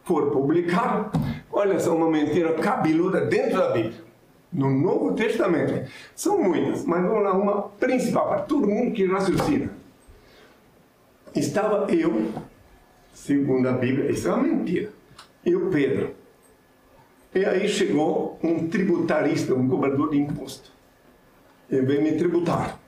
for 0.05 0.31
publicado, 0.31 1.11
olha 1.51 1.81
só 1.81 1.97
uma 1.97 2.11
mentira 2.11 2.53
cabeluda 2.55 3.23
dentro 3.23 3.59
da 3.59 3.71
Bíblia. 3.71 4.09
No 4.53 4.71
Novo 4.71 5.15
Testamento. 5.15 5.91
São 6.15 6.43
muitas, 6.43 6.85
mas 6.85 7.03
vamos 7.03 7.23
lá, 7.23 7.33
uma 7.33 7.63
principal, 7.63 8.29
para 8.29 8.43
todo 8.43 8.69
mundo 8.69 8.93
que 8.93 9.05
raciocina 9.05 9.78
estava 11.35 11.93
eu, 11.93 12.33
segundo 13.13 13.69
a 13.69 13.73
Bíblia, 13.73 14.11
isso 14.11 14.29
é 14.29 14.33
uma 14.33 14.43
mentira, 14.43 14.91
eu, 15.45 15.69
Pedro. 15.71 16.15
E 17.35 17.45
aí 17.45 17.69
chegou 17.69 18.39
um 18.43 18.69
tributarista, 18.69 19.55
um 19.55 19.69
cobrador 19.69 20.11
de 20.11 20.19
imposto. 20.19 20.73
Ele 21.71 21.83
veio 21.83 22.03
me 22.03 22.13
tributar. 22.13 22.79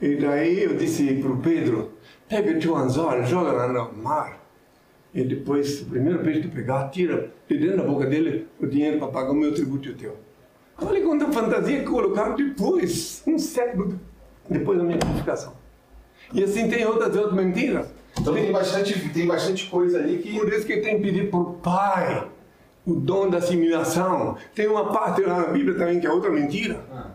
E 0.00 0.16
daí 0.16 0.64
eu 0.64 0.76
disse 0.76 1.14
para 1.14 1.30
o 1.30 1.38
Pedro, 1.38 1.92
pega 2.28 2.56
o 2.56 2.58
teu 2.58 2.76
anzol, 2.76 3.22
joga 3.24 3.52
lá 3.52 3.68
no 3.68 3.92
mar. 4.02 4.40
E 5.12 5.24
depois, 5.24 5.82
o 5.82 5.86
primeiro 5.86 6.20
peixe 6.20 6.42
que 6.42 6.48
pegar, 6.48 6.88
tira 6.88 7.32
de 7.48 7.58
dentro 7.58 7.78
da 7.78 7.84
boca 7.84 8.06
dele 8.06 8.46
o 8.60 8.66
dinheiro 8.66 8.98
para 8.98 9.08
pagar 9.08 9.32
o 9.32 9.34
meu 9.34 9.52
tributo 9.52 9.88
e 9.88 9.92
o 9.92 9.96
teu. 9.96 10.16
Olha 10.80 11.02
quanta 11.02 11.30
fantasia 11.30 11.80
que 11.80 11.86
colocaram 11.86 12.34
depois, 12.36 13.22
um 13.26 13.38
século 13.38 13.98
depois 14.48 14.78
da 14.78 14.84
minha 14.84 14.98
crucificação. 14.98 15.59
E 16.32 16.44
assim 16.44 16.68
tem 16.68 16.84
outras 16.84 17.14
outras 17.16 17.34
mentiras. 17.34 17.86
Então 18.18 18.34
tem 18.34 18.52
bastante, 18.52 19.08
tem 19.10 19.26
bastante 19.26 19.68
coisa 19.68 19.98
ali 19.98 20.18
que. 20.18 20.38
Por 20.38 20.48
isso 20.52 20.66
que 20.66 20.78
tem 20.78 20.96
que 20.96 21.02
pedir 21.02 21.30
por 21.30 21.54
Pai 21.62 22.28
o 22.86 22.94
dom 22.94 23.28
da 23.28 23.38
assimilação. 23.38 24.36
Tem 24.54 24.66
uma 24.66 24.92
parte 24.92 25.22
lá 25.22 25.40
na 25.40 25.46
Bíblia 25.48 25.76
também 25.76 26.00
que 26.00 26.06
é 26.06 26.10
outra 26.10 26.30
mentira. 26.30 26.80
Ah. 26.92 27.10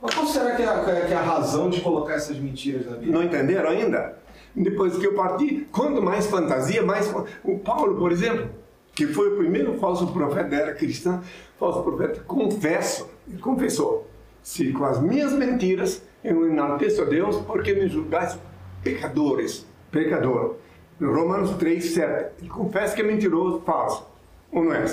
Mas 0.00 0.14
qual 0.14 0.26
será 0.26 0.54
que 0.54 0.62
é, 0.62 1.06
que 1.06 1.12
é 1.12 1.16
a 1.16 1.22
razão 1.22 1.68
de 1.68 1.80
colocar 1.80 2.14
essas 2.14 2.38
mentiras 2.38 2.86
na 2.86 2.92
Bíblia? 2.92 3.12
Não 3.12 3.22
entenderam 3.22 3.70
ainda? 3.70 4.18
Depois 4.54 4.96
que 4.96 5.06
eu 5.06 5.14
parti, 5.14 5.66
quanto 5.72 6.00
mais 6.00 6.26
fantasia, 6.26 6.82
mais. 6.82 7.12
O 7.44 7.58
Paulo, 7.58 7.96
por 7.96 8.12
exemplo, 8.12 8.48
que 8.94 9.06
foi 9.06 9.34
o 9.34 9.36
primeiro 9.36 9.74
falso 9.78 10.06
profeta 10.08 10.48
da 10.48 10.56
era 10.56 10.74
cristã, 10.74 11.20
falso 11.58 11.82
profeta, 11.82 12.20
confesso, 12.26 13.08
ele 13.28 13.38
confessou, 13.38 14.08
se 14.42 14.72
com 14.72 14.84
as 14.84 15.00
minhas 15.00 15.32
mentiras 15.32 16.02
eu 16.22 16.48
enalteço 16.48 17.02
a 17.02 17.04
Deus 17.04 17.36
porque 17.38 17.72
me 17.74 17.88
julgais 17.88 18.38
pecadores, 18.82 19.66
pecador. 19.90 20.56
Romanos 21.00 21.52
3, 21.56 21.84
7. 21.84 22.32
Ele 22.40 22.48
confessa 22.48 22.94
que 22.94 23.02
é 23.02 23.04
mentiroso, 23.04 23.60
falso. 23.60 24.06
Ou 24.50 24.64
não 24.64 24.72
é? 24.72 24.84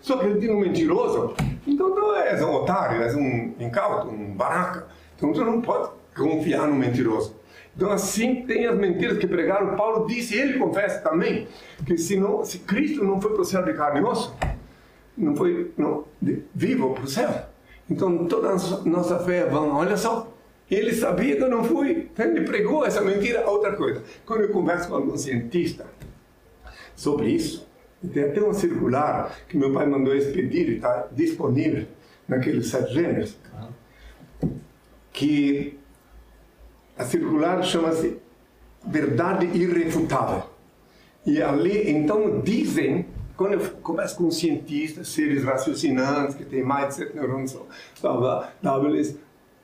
Só 0.00 0.16
que 0.16 0.26
ele 0.26 0.38
diz 0.38 0.50
um 0.50 0.60
mentiroso, 0.60 1.34
então 1.66 1.90
tu 1.94 2.14
és 2.14 2.40
um 2.42 2.54
otário, 2.54 3.02
és 3.02 3.14
um 3.14 3.52
incauto, 3.58 4.08
um 4.08 4.32
baraca. 4.34 4.86
Então 5.16 5.32
tu 5.32 5.44
não 5.44 5.60
pode 5.60 5.90
confiar 6.16 6.66
no 6.68 6.76
mentiroso. 6.76 7.34
Então 7.76 7.90
assim 7.90 8.46
tem 8.46 8.66
as 8.66 8.76
mentiras 8.76 9.18
que 9.18 9.26
pregaram. 9.26 9.76
Paulo 9.76 10.06
disse, 10.06 10.36
ele 10.36 10.58
confessa 10.58 11.00
também, 11.00 11.48
que 11.84 11.98
se, 11.98 12.16
não, 12.16 12.44
se 12.44 12.60
Cristo 12.60 13.04
não 13.04 13.20
foi 13.20 13.32
para 13.32 13.42
o 13.42 13.44
céu 13.44 13.64
de 13.64 13.74
carne 13.74 14.00
e 14.00 14.04
osso, 14.04 14.34
não 15.18 15.34
foi 15.34 15.72
não, 15.76 16.04
de, 16.22 16.44
vivo 16.54 16.94
para 16.94 17.04
o 17.04 17.08
céu. 17.08 17.30
Então 17.88 18.26
toda 18.26 18.50
a 18.50 18.88
nossa 18.88 19.18
fé 19.18 19.38
é 19.38 19.46
vã. 19.46 19.74
Olha 19.74 19.96
só, 19.96 20.29
ele 20.76 20.94
sabia 20.94 21.36
que 21.36 21.42
eu 21.42 21.50
não 21.50 21.64
fui. 21.64 22.10
Ele 22.18 22.42
pregou 22.42 22.84
essa 22.84 23.00
mentira. 23.00 23.48
Outra 23.48 23.74
coisa, 23.74 24.02
quando 24.24 24.42
eu 24.42 24.50
converso 24.50 24.88
com 24.88 24.94
algum 24.94 25.16
cientista 25.16 25.86
sobre 26.94 27.30
isso, 27.30 27.68
tem 28.12 28.24
até 28.24 28.42
um 28.42 28.54
circular 28.54 29.36
que 29.48 29.56
meu 29.56 29.72
pai 29.72 29.86
mandou 29.86 30.14
expedir 30.14 30.70
está 30.70 31.08
disponível 31.12 31.86
naqueles 32.26 32.68
sete 32.68 32.94
gêneros, 32.94 33.36
que 35.12 35.78
a 36.96 37.04
circular 37.04 37.62
chama-se 37.62 38.18
Verdade 38.86 39.46
Irrefutável. 39.46 40.44
E 41.26 41.42
ali, 41.42 41.90
então, 41.90 42.40
dizem, 42.40 43.06
quando 43.36 43.54
eu 43.54 43.70
converso 43.82 44.16
com 44.16 44.30
cientistas, 44.30 45.08
seres 45.08 45.44
raciocinantes, 45.44 46.34
que 46.34 46.44
têm 46.44 46.62
mais 46.62 46.88
de 46.88 46.94
sete 46.94 47.14
neurônios 47.14 47.58
saudáveis, 47.94 49.16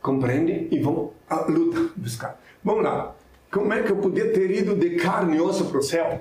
compreende? 0.07 0.69
E 0.71 0.79
vão 0.79 1.13
à 1.29 1.41
luta 1.41 1.91
buscar. 1.97 2.41
Vamos 2.65 2.85
lá. 2.85 3.15
Como 3.51 3.73
é 3.73 3.83
que 3.83 3.91
eu 3.91 3.97
podia 3.97 4.33
ter 4.33 4.51
ido 4.51 4.77
de 4.77 4.97
carne 4.97 5.37
e 5.37 5.41
osso 5.41 5.67
para 5.67 5.79
o 5.79 5.83
céu? 5.83 6.21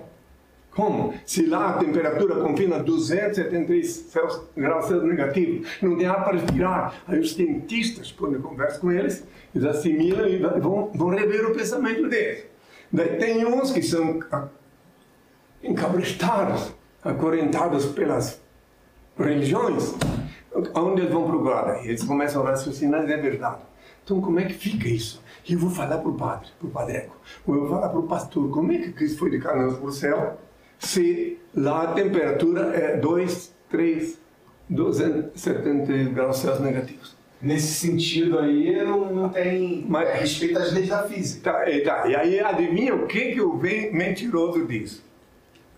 Como? 0.72 1.14
Se 1.26 1.46
lá 1.46 1.70
a 1.70 1.74
temperatura 1.78 2.36
confina 2.36 2.80
273 2.80 4.12
graus 4.58 4.86
Celsius 4.86 5.04
negativos, 5.04 5.70
não 5.82 5.98
tem 5.98 6.06
ar 6.06 6.24
para 6.26 6.38
respirar. 6.38 6.96
Aí 7.08 7.20
os 7.20 7.34
cientistas, 7.34 8.12
quando 8.12 8.36
eu 8.36 8.42
converso 8.42 8.82
com 8.82 8.92
eles, 8.92 9.24
eles 9.54 9.66
assimilam 9.66 10.28
e 10.28 10.38
vão, 10.38 10.92
vão 10.94 11.10
rever 11.10 11.46
o 11.46 11.54
pensamento 11.54 12.10
deles. 12.10 12.44
Daí 12.92 13.18
tem 13.18 13.46
uns 13.46 13.72
que 13.72 13.82
são 13.82 14.20
ah, 14.32 14.48
encabrestados, 15.64 16.74
acorrentados 17.04 17.86
pelas 17.86 18.42
religiões, 19.18 19.96
onde 20.74 21.02
eles 21.02 21.14
vão 21.14 21.26
procurar? 21.26 21.86
Eles 21.86 22.04
começam 22.04 22.46
a 22.46 22.52
raciocinar, 22.52 23.10
é 23.10 23.18
verdade. 23.18 23.62
Então, 24.06 24.22
como 24.22 24.40
é 24.40 24.46
que 24.46 24.54
fica 24.54 24.88
isso? 24.88 25.20
E 25.50 25.54
eu 25.54 25.60
vou 25.60 25.72
falar 25.72 25.98
para 25.98 26.10
o 26.10 26.14
padre, 26.14 26.50
para 26.60 26.68
o 26.68 26.70
padreco, 26.70 27.18
ou 27.46 27.56
eu 27.56 27.62
vou 27.62 27.70
falar 27.72 27.90
para 27.90 28.00
o 28.00 28.04
pastor, 28.04 28.50
como 28.52 28.72
é 28.72 28.78
que 28.78 28.94
Cristo 28.94 29.18
foi 29.18 29.32
de 29.32 29.40
carne 29.40 29.74
para 29.74 29.84
o 29.84 29.92
céu, 29.92 30.40
se 30.78 31.40
lá 31.56 31.84
a 31.86 31.94
temperatura 31.94 32.68
é 32.76 32.98
2, 32.98 33.52
3, 33.68 34.20
270 34.70 36.12
graus 36.12 36.38
Celsius 36.38 36.64
negativos. 36.64 37.16
Nesse 37.42 37.74
sentido 37.74 38.38
aí, 38.38 38.76
não, 38.84 39.12
não 39.12 39.30
tem 39.30 39.86
Mas- 39.90 40.08
é, 40.08 40.14
respeito 40.20 40.60
às 40.60 40.72
leis 40.72 40.90
da 40.90 41.04
física. 41.04 41.52
Tá, 41.52 41.70
e, 41.70 41.82
tá, 41.82 42.08
e 42.08 42.16
aí 42.16 42.40
adivinha 42.40 42.94
o 42.94 43.08
que, 43.08 43.34
que 43.34 43.42
o 43.42 43.56
mentiroso 43.56 44.66
diz? 44.68 45.04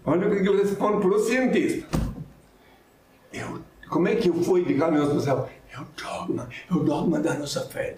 Olha 0.05 0.27
o 0.27 0.31
que, 0.31 0.41
que 0.41 0.49
ele 0.49 0.61
responde 0.63 0.99
para 0.99 1.15
o 1.15 1.19
cientista. 1.19 1.87
Eu, 3.31 3.59
como 3.89 4.07
é 4.09 4.15
que 4.15 4.27
eu 4.29 4.35
fui 4.35 4.63
de 4.65 4.73
carne 4.75 4.97
para 4.97 5.15
o 5.15 5.19
céu? 5.19 5.49
É 5.77 5.81
o 5.81 5.85
dogma, 5.95 6.49
é 6.71 6.73
o 6.73 6.79
dogma 6.79 7.19
da 7.19 7.35
nossa 7.35 7.61
fé. 7.61 7.95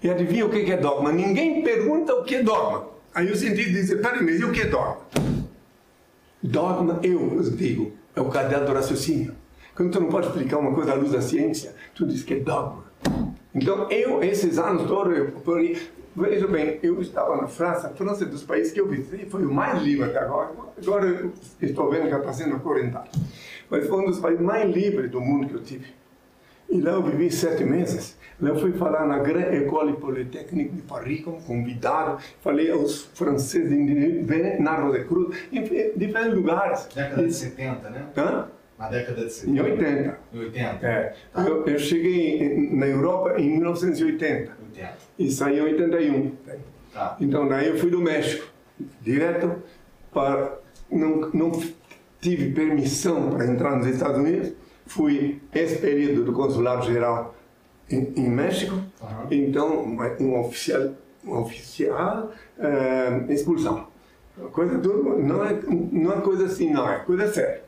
E 0.00 0.08
adivinha 0.08 0.46
o 0.46 0.50
que, 0.50 0.70
é 0.70 0.76
dogma? 0.76 1.10
Ninguém 1.10 1.62
pergunta 1.64 2.14
o 2.14 2.22
que 2.22 2.36
é 2.36 2.42
dogma. 2.42 2.86
Aí 3.12 3.30
o 3.32 3.36
cientista 3.36 3.72
diz, 3.72 3.94
peraí, 3.94 4.22
mas 4.22 4.38
e 4.38 4.44
o 4.44 4.52
que 4.52 4.60
é 4.60 4.66
dogma? 4.66 4.98
Dogma, 6.40 7.00
eu 7.02 7.42
digo, 7.42 7.92
é 8.14 8.20
o 8.20 8.28
caderno 8.28 8.66
do 8.66 8.72
raciocínio. 8.72 9.34
Quando 9.74 9.90
tu 9.90 10.00
não 10.00 10.08
pode 10.08 10.28
explicar 10.28 10.58
uma 10.58 10.72
coisa 10.72 10.92
à 10.92 10.94
luz 10.94 11.10
da 11.10 11.20
ciência, 11.20 11.74
tu 11.96 12.06
diz 12.06 12.22
que 12.22 12.34
é 12.34 12.38
dogma. 12.38 12.84
Então, 13.52 13.90
eu, 13.90 14.22
esses 14.22 14.56
anos 14.56 14.86
todos, 14.86 15.16
eu, 15.18 15.32
por 15.32 15.58
aí, 15.58 15.76
veja 16.14 16.46
bem, 16.46 16.78
eu 16.80 17.00
estava 17.02 17.36
na 17.36 17.48
França, 17.48 17.88
a 17.88 17.90
França 17.90 18.22
é 18.22 18.26
dos 18.28 18.44
países 18.44 18.72
que 18.72 18.80
eu 18.80 18.86
visitei, 18.86 19.26
foi 19.26 19.44
o 19.44 19.52
mais 19.52 19.82
livre 19.82 20.04
até 20.04 20.20
agora. 20.20 20.50
Agora 20.80 21.30
estou 21.60 21.90
vendo 21.90 22.08
que 22.08 22.14
está 22.14 22.32
sendo 22.32 22.54
acorrentado. 22.54 23.10
Mas 23.68 23.88
foi 23.88 23.98
um 24.00 24.06
dos 24.06 24.20
países 24.20 24.40
mais 24.40 24.72
livres 24.72 25.10
do 25.10 25.20
mundo 25.20 25.48
que 25.48 25.54
eu 25.54 25.62
tive. 25.62 25.99
E 26.70 26.80
lá 26.80 26.92
eu 26.92 27.02
vivi 27.02 27.30
sete 27.30 27.64
meses. 27.64 28.16
Lá 28.40 28.50
eu 28.50 28.58
fui 28.60 28.72
falar 28.72 29.06
na 29.06 29.18
Grande 29.18 29.56
École 29.56 29.94
Polytechnique 29.94 30.70
de 30.76 30.82
Paris 30.82 31.22
como 31.22 31.40
convidado. 31.42 32.18
Falei 32.42 32.70
aos 32.70 33.02
franceses 33.14 33.68
de 33.68 34.60
na 34.62 34.76
Rosa 34.76 35.04
Cruz, 35.04 35.36
em 35.52 35.62
diferentes 35.96 36.34
lugares. 36.34 36.88
Década 36.94 37.26
de 37.26 37.32
70, 37.34 37.90
né? 37.90 38.06
Hã? 38.16 38.46
Na 38.78 38.88
década 38.88 39.16
de 39.20 39.26
Em 39.26 39.28
70. 39.28 39.62
80. 39.62 40.18
Em 40.32 40.38
80. 40.38 40.86
É. 40.86 41.14
Eu, 41.36 41.66
eu 41.66 41.78
cheguei 41.78 42.38
em- 42.42 42.76
na 42.76 42.86
Europa 42.86 43.34
em 43.38 43.50
1980 43.50 44.52
80. 44.70 44.94
e 45.18 45.30
saí 45.30 45.58
em 45.58 45.62
81. 45.62 46.32
Tá. 46.94 47.16
Então 47.20 47.46
daí 47.46 47.68
eu 47.68 47.76
fui 47.78 47.90
do 47.90 48.00
México, 48.00 48.46
direto 49.02 49.52
para 50.14 50.58
não 50.90 51.30
não 51.34 51.52
tive 52.20 52.52
permissão 52.52 53.30
para 53.30 53.46
entrar 53.46 53.76
nos 53.76 53.86
Estados 53.86 54.18
Unidos. 54.18 54.52
Fui 54.90 55.40
expelido 55.54 56.24
do 56.24 56.32
consulado 56.32 56.84
geral 56.84 57.32
em, 57.88 58.12
em 58.16 58.28
México. 58.28 58.74
Aham. 59.00 59.28
Então 59.30 59.84
um 59.84 60.40
oficial 60.40 60.90
um 61.24 61.38
oficial 61.38 62.32
eh, 62.58 63.26
expulsão. 63.28 63.86
Coisa 64.50 64.80
tudo 64.80 65.16
não 65.16 65.44
é 65.44 65.60
não 65.92 66.12
é 66.12 66.20
coisa 66.20 66.46
assim 66.46 66.72
não 66.72 66.90
é 66.90 66.98
coisa 67.04 67.32
séria. 67.32 67.62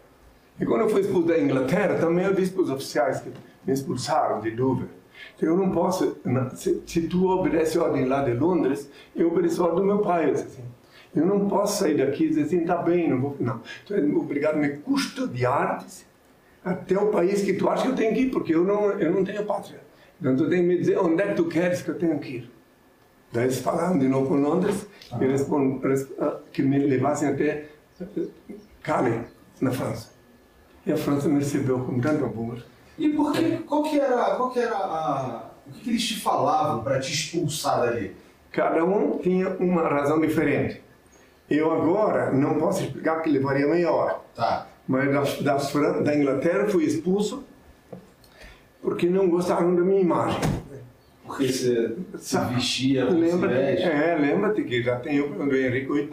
E 0.59 0.67
quando 0.67 0.81
eu 0.81 0.89
fui 0.89 1.03
expulso 1.03 1.29
da 1.29 1.39
Inglaterra, 1.39 1.97
também 1.97 2.25
eu 2.25 2.35
disse 2.35 2.51
para 2.51 2.63
os 2.63 2.71
oficiais 2.71 3.21
que 3.21 3.31
me 3.65 3.73
expulsaram 3.73 4.41
de 4.41 4.51
Dover. 4.51 4.89
Então, 5.37 5.51
eu 5.51 5.57
não 5.57 5.71
posso, 5.71 6.17
se, 6.57 6.83
se 6.85 7.03
tu 7.03 7.29
obedece 7.29 7.79
a 7.79 7.85
ordem 7.85 8.05
lá 8.05 8.25
de 8.25 8.33
Londres, 8.35 8.91
eu 9.15 9.29
obedeço 9.29 9.63
a 9.63 9.67
ordem 9.67 9.81
do 9.81 9.87
meu 9.87 9.99
pai. 9.99 10.29
eu 10.29 10.33
disse 10.33 10.47
assim. 10.47 10.65
Eu 11.15 11.27
não 11.27 11.49
posso 11.49 11.79
sair 11.79 11.99
daqui 11.99 12.25
e 12.25 12.29
dizer 12.31 12.43
assim, 12.43 12.65
tá 12.65 12.79
bem, 12.79 13.09
não 13.09 13.21
vou. 13.21 13.37
Não. 13.39 13.61
Tu 13.87 13.95
é 13.95 14.01
obrigado 14.01 14.55
a 14.55 14.59
me 14.59 14.71
custodiar 14.79 15.85
disse, 15.85 16.12
até 16.65 16.99
o 16.99 17.09
país 17.09 17.43
que 17.43 17.55
tu 17.55 17.69
acha 17.69 17.83
que 17.83 17.89
eu 17.89 17.95
tenho 17.97 18.15
que 18.15 18.21
ir, 18.23 18.31
porque 18.31 18.55
eu 18.55 18.65
não, 18.65 18.91
eu 18.93 19.13
não 19.13 19.25
tenho 19.25 19.45
pátria. 19.45 19.81
Então 20.21 20.37
tu 20.37 20.49
tem 20.49 20.61
que 20.63 20.67
me 20.69 20.79
dizer 20.79 20.99
onde 20.99 21.21
é 21.23 21.29
que 21.29 21.35
tu 21.35 21.47
queres 21.47 21.83
que 21.83 21.89
eu 21.91 21.99
tenho 21.99 22.19
que 22.19 22.37
ir. 22.37 22.53
Daí 23.33 23.45
eles 23.45 23.59
falaram 23.61 23.99
de 23.99 24.07
novo 24.09 24.29
com 24.29 24.37
Londres, 24.37 24.87
e 25.21 25.25
respond, 25.27 25.81
res- 25.83 26.09
ah, 26.21 26.39
que 26.53 26.63
me 26.63 26.79
levassem 26.79 27.29
até 27.29 27.65
eh, 28.01 28.25
Calais, 28.83 29.23
na 29.61 29.71
França. 29.71 30.11
E 30.87 30.93
a 30.93 30.97
França 30.97 31.29
me 31.29 31.39
recebeu 31.39 31.81
com 31.81 31.99
tanto 32.01 32.25
amor. 32.25 32.63
E 32.99 33.09
por 33.11 33.33
que, 33.33 33.59
qual 33.59 33.83
que 33.85 33.99
era, 33.99 34.35
qual 34.37 34.51
que 34.51 34.59
era 34.61 34.77
a... 34.77 35.51
O 35.67 35.71
que, 35.73 35.91
eles 35.91 36.05
te 36.07 36.21
falavam 36.21 36.83
para 36.83 36.99
te 37.01 37.13
expulsar 37.13 37.81
dali? 37.81 38.15
Cada 38.51 38.85
um 38.85 39.19
tinha 39.19 39.49
uma 39.61 39.89
razão 39.89 40.21
diferente. 40.21 40.83
Eu 41.49 41.73
agora 41.73 42.31
não 42.33 42.59
posso 42.59 42.83
explicar 42.83 43.23
que 43.23 43.31
levaria 43.31 43.67
meia 43.67 43.91
hora. 43.91 44.17
Tá. 44.35 44.67
Mas 44.87 45.41
da, 45.43 45.57
da, 45.57 46.01
da 46.01 46.17
Inglaterra 46.17 46.69
fui 46.69 46.85
expulso 46.85 47.45
porque 48.83 49.09
não 49.09 49.29
gostaram 49.29 49.75
da 49.75 49.83
minha 49.83 50.01
imagem. 50.01 50.41
Porque 51.25 51.49
você 51.49 51.97
se 52.19 52.39
vestia 52.53 53.07
veste. 53.07 53.85
é, 53.85 54.19
lembra-te 54.21 54.65
que 54.65 54.83
já 54.83 54.97
tem 54.97 55.21
o 55.21 55.55
Henrique 55.55 55.91
VIII, 55.91 56.09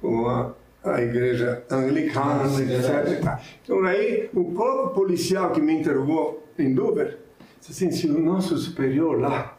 com 0.00 0.28
a, 0.28 0.52
a 0.84 1.02
igreja 1.02 1.64
anglicana, 1.70 2.46
Sim, 2.48 2.66
verdade. 2.66 3.14
etc. 3.14 3.38
Então 3.64 3.84
aí 3.84 4.28
o 4.34 4.52
próprio 4.52 4.94
policial 4.94 5.50
que 5.52 5.60
me 5.60 5.72
interrogou 5.72 6.46
em 6.58 6.74
Dover 6.74 7.18
disse 7.58 7.72
assim, 7.86 7.90
se 7.90 8.06
o 8.08 8.18
nosso 8.20 8.56
superior 8.58 9.18
lá 9.18 9.56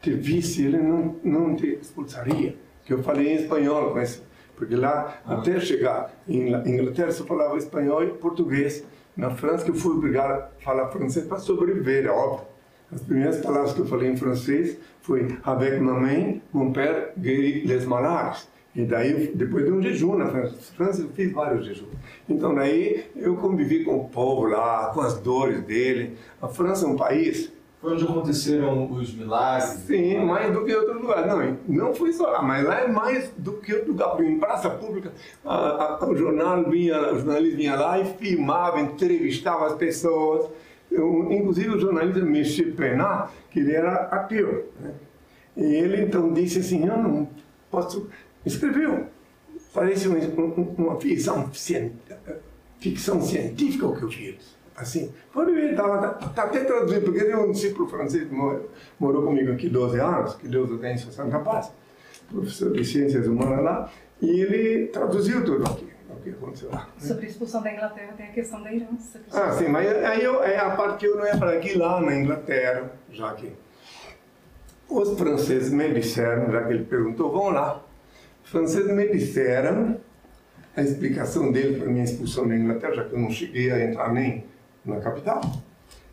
te 0.00 0.12
visse, 0.12 0.64
ele 0.64 0.78
não, 0.78 1.16
não 1.22 1.56
te 1.56 1.78
expulsaria. 1.80 2.56
Que 2.84 2.92
eu 2.92 3.02
falei 3.02 3.32
em 3.32 3.36
espanhol 3.36 3.90
com 3.92 4.00
esse, 4.00 4.22
porque 4.56 4.76
lá, 4.76 5.18
até 5.26 5.58
chegar 5.60 6.12
em 6.28 6.50
La- 6.50 6.66
Inglaterra, 6.68 7.10
só 7.12 7.24
falava 7.24 7.56
espanhol 7.58 8.04
e 8.04 8.08
português. 8.08 8.84
Na 9.16 9.30
França, 9.30 9.64
que 9.64 9.70
eu 9.70 9.74
fui 9.74 9.92
obrigado 9.96 10.32
a 10.32 10.48
falar 10.60 10.88
francês 10.88 11.24
para 11.26 11.38
sobreviver, 11.38 12.06
é 12.06 12.10
óbvio. 12.10 12.46
As 12.92 13.00
primeiras 13.00 13.38
palavras 13.38 13.72
que 13.72 13.80
eu 13.80 13.86
falei 13.86 14.10
em 14.10 14.16
francês 14.16 14.76
foi 15.02 15.36
avec 15.44 15.78
ma 15.80 15.94
main, 15.94 16.40
mon 16.52 16.72
père 16.72 17.12
guérit 17.18 17.64
les 17.66 17.84
malades. 17.86 18.48
E 18.74 18.84
daí, 18.84 19.30
depois 19.34 19.64
de 19.64 19.70
um 19.70 19.80
jejum 19.80 20.16
na 20.16 20.26
França, 20.28 20.56
França 20.76 21.02
eu 21.02 21.08
fiz 21.10 21.32
vários 21.32 21.64
jejuns. 21.64 21.90
Então 22.28 22.52
daí 22.54 23.04
eu 23.14 23.36
convivi 23.36 23.84
com 23.84 23.96
o 23.98 24.08
povo 24.08 24.46
lá, 24.48 24.90
com 24.92 25.00
as 25.00 25.14
dores 25.20 25.62
dele. 25.62 26.16
A 26.42 26.48
França 26.48 26.84
é 26.84 26.88
um 26.88 26.96
país 26.96 27.52
Foi 27.84 27.92
onde 27.92 28.04
aconteceram 28.04 28.90
os 28.90 29.14
milagres. 29.14 29.80
Sim, 29.86 30.24
mais 30.24 30.50
do 30.50 30.64
que 30.64 30.74
outro 30.74 31.02
lugar. 31.02 31.26
Não, 31.26 31.58
não 31.68 31.94
fui 31.94 32.14
só 32.14 32.30
lá, 32.30 32.40
mas 32.40 32.64
lá 32.64 32.80
é 32.80 32.88
mais 32.88 33.30
do 33.36 33.52
que 33.58 33.74
outro 33.74 33.92
lugar. 33.92 34.08
Porque 34.12 34.24
em 34.24 34.38
praça 34.38 34.70
pública, 34.70 35.12
a, 35.44 35.98
a, 36.02 36.08
o 36.08 36.16
jornal 36.16 36.64
vinha, 36.64 37.12
o 37.12 37.16
jornalista 37.16 37.56
vinha 37.58 37.76
lá 37.76 38.00
e 38.00 38.06
filmava, 38.06 38.80
entrevistava 38.80 39.66
as 39.66 39.74
pessoas. 39.74 40.48
Eu, 40.90 41.30
inclusive 41.30 41.68
o 41.68 41.78
jornalista 41.78 42.20
Michel 42.20 42.72
Penat, 42.72 43.30
que 43.50 43.60
ele 43.60 43.74
era 43.74 44.04
ateu. 44.04 44.72
Né? 44.80 44.94
E 45.54 45.62
ele 45.62 46.04
então 46.04 46.32
disse 46.32 46.60
assim, 46.60 46.86
eu 46.86 46.96
não 46.96 47.28
posso... 47.70 48.08
Escreveu. 48.46 49.08
Parece 49.74 50.08
um, 50.08 50.14
um, 50.14 50.74
uma 50.78 50.98
ficção, 50.98 51.50
ficção 52.80 53.20
científica 53.20 53.86
o 53.86 53.94
que 53.94 54.02
eu 54.04 54.10
fiz. 54.10 54.56
Assim, 54.76 55.12
pode 55.32 55.52
ver, 55.52 55.70
estava 55.70 56.08
tá, 56.08 56.42
até 56.42 56.64
traduzido, 56.64 57.02
porque 57.02 57.24
tem 57.24 57.36
um 57.36 57.52
discípulo 57.52 57.88
francês 57.88 58.28
que 58.28 58.34
morou, 58.34 58.70
morou 58.98 59.22
comigo 59.22 59.52
aqui 59.52 59.68
12 59.68 60.00
anos, 60.00 60.34
que 60.34 60.48
Deus 60.48 60.70
o 60.70 60.78
tenha 60.78 60.94
em 60.94 60.98
sua 60.98 61.12
santa 61.12 61.38
paz, 61.38 61.70
professor 62.28 62.72
de 62.72 62.84
ciências 62.84 63.28
humanas 63.28 63.62
lá, 63.62 63.92
e 64.20 64.40
ele 64.40 64.86
traduziu 64.88 65.44
tudo 65.44 65.64
aqui, 65.64 65.86
o 66.10 66.16
que 66.16 66.30
aconteceu 66.30 66.70
lá. 66.70 66.88
Sobre 66.98 67.26
a 67.26 67.28
expulsão 67.28 67.62
da 67.62 67.72
Inglaterra 67.72 68.14
tem 68.16 68.26
a 68.26 68.32
questão 68.32 68.62
da 68.62 68.74
herança. 68.74 69.20
que 69.20 69.36
Ah, 69.36 69.52
sim, 69.52 69.68
mas 69.68 69.86
aí 70.04 70.24
eu, 70.24 70.42
é 70.42 70.58
a 70.58 70.70
parte 70.70 70.98
que 70.98 71.06
eu 71.06 71.16
não 71.16 71.24
ia 71.24 71.36
falar 71.36 71.52
aqui 71.52 71.78
lá 71.78 72.00
na 72.00 72.16
Inglaterra, 72.16 72.90
já 73.12 73.32
que 73.34 73.52
os 74.88 75.16
franceses 75.16 75.72
me 75.72 75.88
disseram, 75.94 76.50
já 76.50 76.64
que 76.64 76.72
ele 76.72 76.84
perguntou, 76.84 77.30
vamos 77.30 77.54
lá. 77.54 77.80
Os 78.44 78.50
franceses 78.50 78.92
me 78.92 79.08
disseram 79.08 80.00
a 80.76 80.82
explicação 80.82 81.52
dele 81.52 81.78
para 81.78 81.88
minha 81.88 82.04
expulsão 82.04 82.48
da 82.48 82.56
Inglaterra, 82.56 82.94
já 82.94 83.04
que 83.04 83.14
eu 83.14 83.18
não 83.20 83.30
cheguei 83.30 83.70
a 83.70 83.84
entrar 83.84 84.12
nem 84.12 84.44
na 84.84 85.00
capital, 85.00 85.40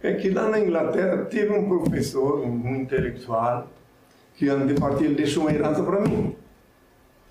é 0.01 0.13
que 0.13 0.29
lá 0.29 0.49
na 0.49 0.59
Inglaterra 0.59 1.25
teve 1.25 1.51
um 1.53 1.67
professor, 1.67 2.39
um 2.39 2.75
intelectual, 2.75 3.67
que 4.35 4.49
antes 4.49 4.67
de 4.73 4.79
partir 4.79 5.05
ele 5.05 5.15
deixou 5.15 5.43
uma 5.43 5.53
herança 5.53 5.83
para 5.83 5.99
mim. 6.01 6.35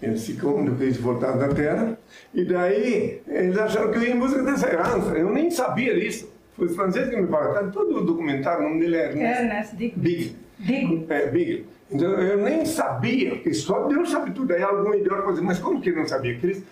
Eles 0.00 0.24
ficam 0.24 0.64
eu 0.64 0.76
quis 0.76 0.96
voltar 0.96 1.32
da 1.32 1.48
terra, 1.48 1.98
e 2.32 2.44
daí 2.44 3.20
eles 3.26 3.58
acharam 3.58 3.90
que 3.90 3.98
eu 3.98 4.02
ia 4.02 4.14
em 4.14 4.18
busca 4.18 4.42
dessa 4.42 4.68
herança. 4.68 5.10
Eu 5.10 5.30
nem 5.30 5.50
sabia 5.50 5.98
disso. 5.98 6.32
Foi 6.56 6.66
os 6.66 6.74
franceses 6.74 7.10
que 7.10 7.20
me 7.20 7.28
falaram. 7.28 7.66
Tá 7.66 7.70
todo 7.70 7.98
o 7.98 8.04
documentário, 8.04 8.64
o 8.64 8.68
nome 8.68 8.80
dele 8.80 8.96
é 8.96 9.12
É, 9.18 9.42
Ernest 9.42 9.74
né? 9.76 9.92
Big. 9.96 10.36
Digo. 10.58 11.06
É, 11.12 11.26
Big. 11.30 11.66
Então 11.90 12.08
eu 12.12 12.38
nem 12.38 12.64
sabia, 12.64 13.30
porque 13.30 13.52
só 13.52 13.88
Deus 13.88 14.10
sabe 14.10 14.30
tudo. 14.30 14.52
Aí 14.54 14.62
algum 14.62 14.94
idiota 14.94 15.22
pode 15.22 15.34
dizer, 15.34 15.46
mas 15.46 15.58
como 15.58 15.80
que 15.80 15.90
ele 15.90 15.98
não 15.98 16.06
sabia? 16.06 16.38
Cristo, 16.38 16.64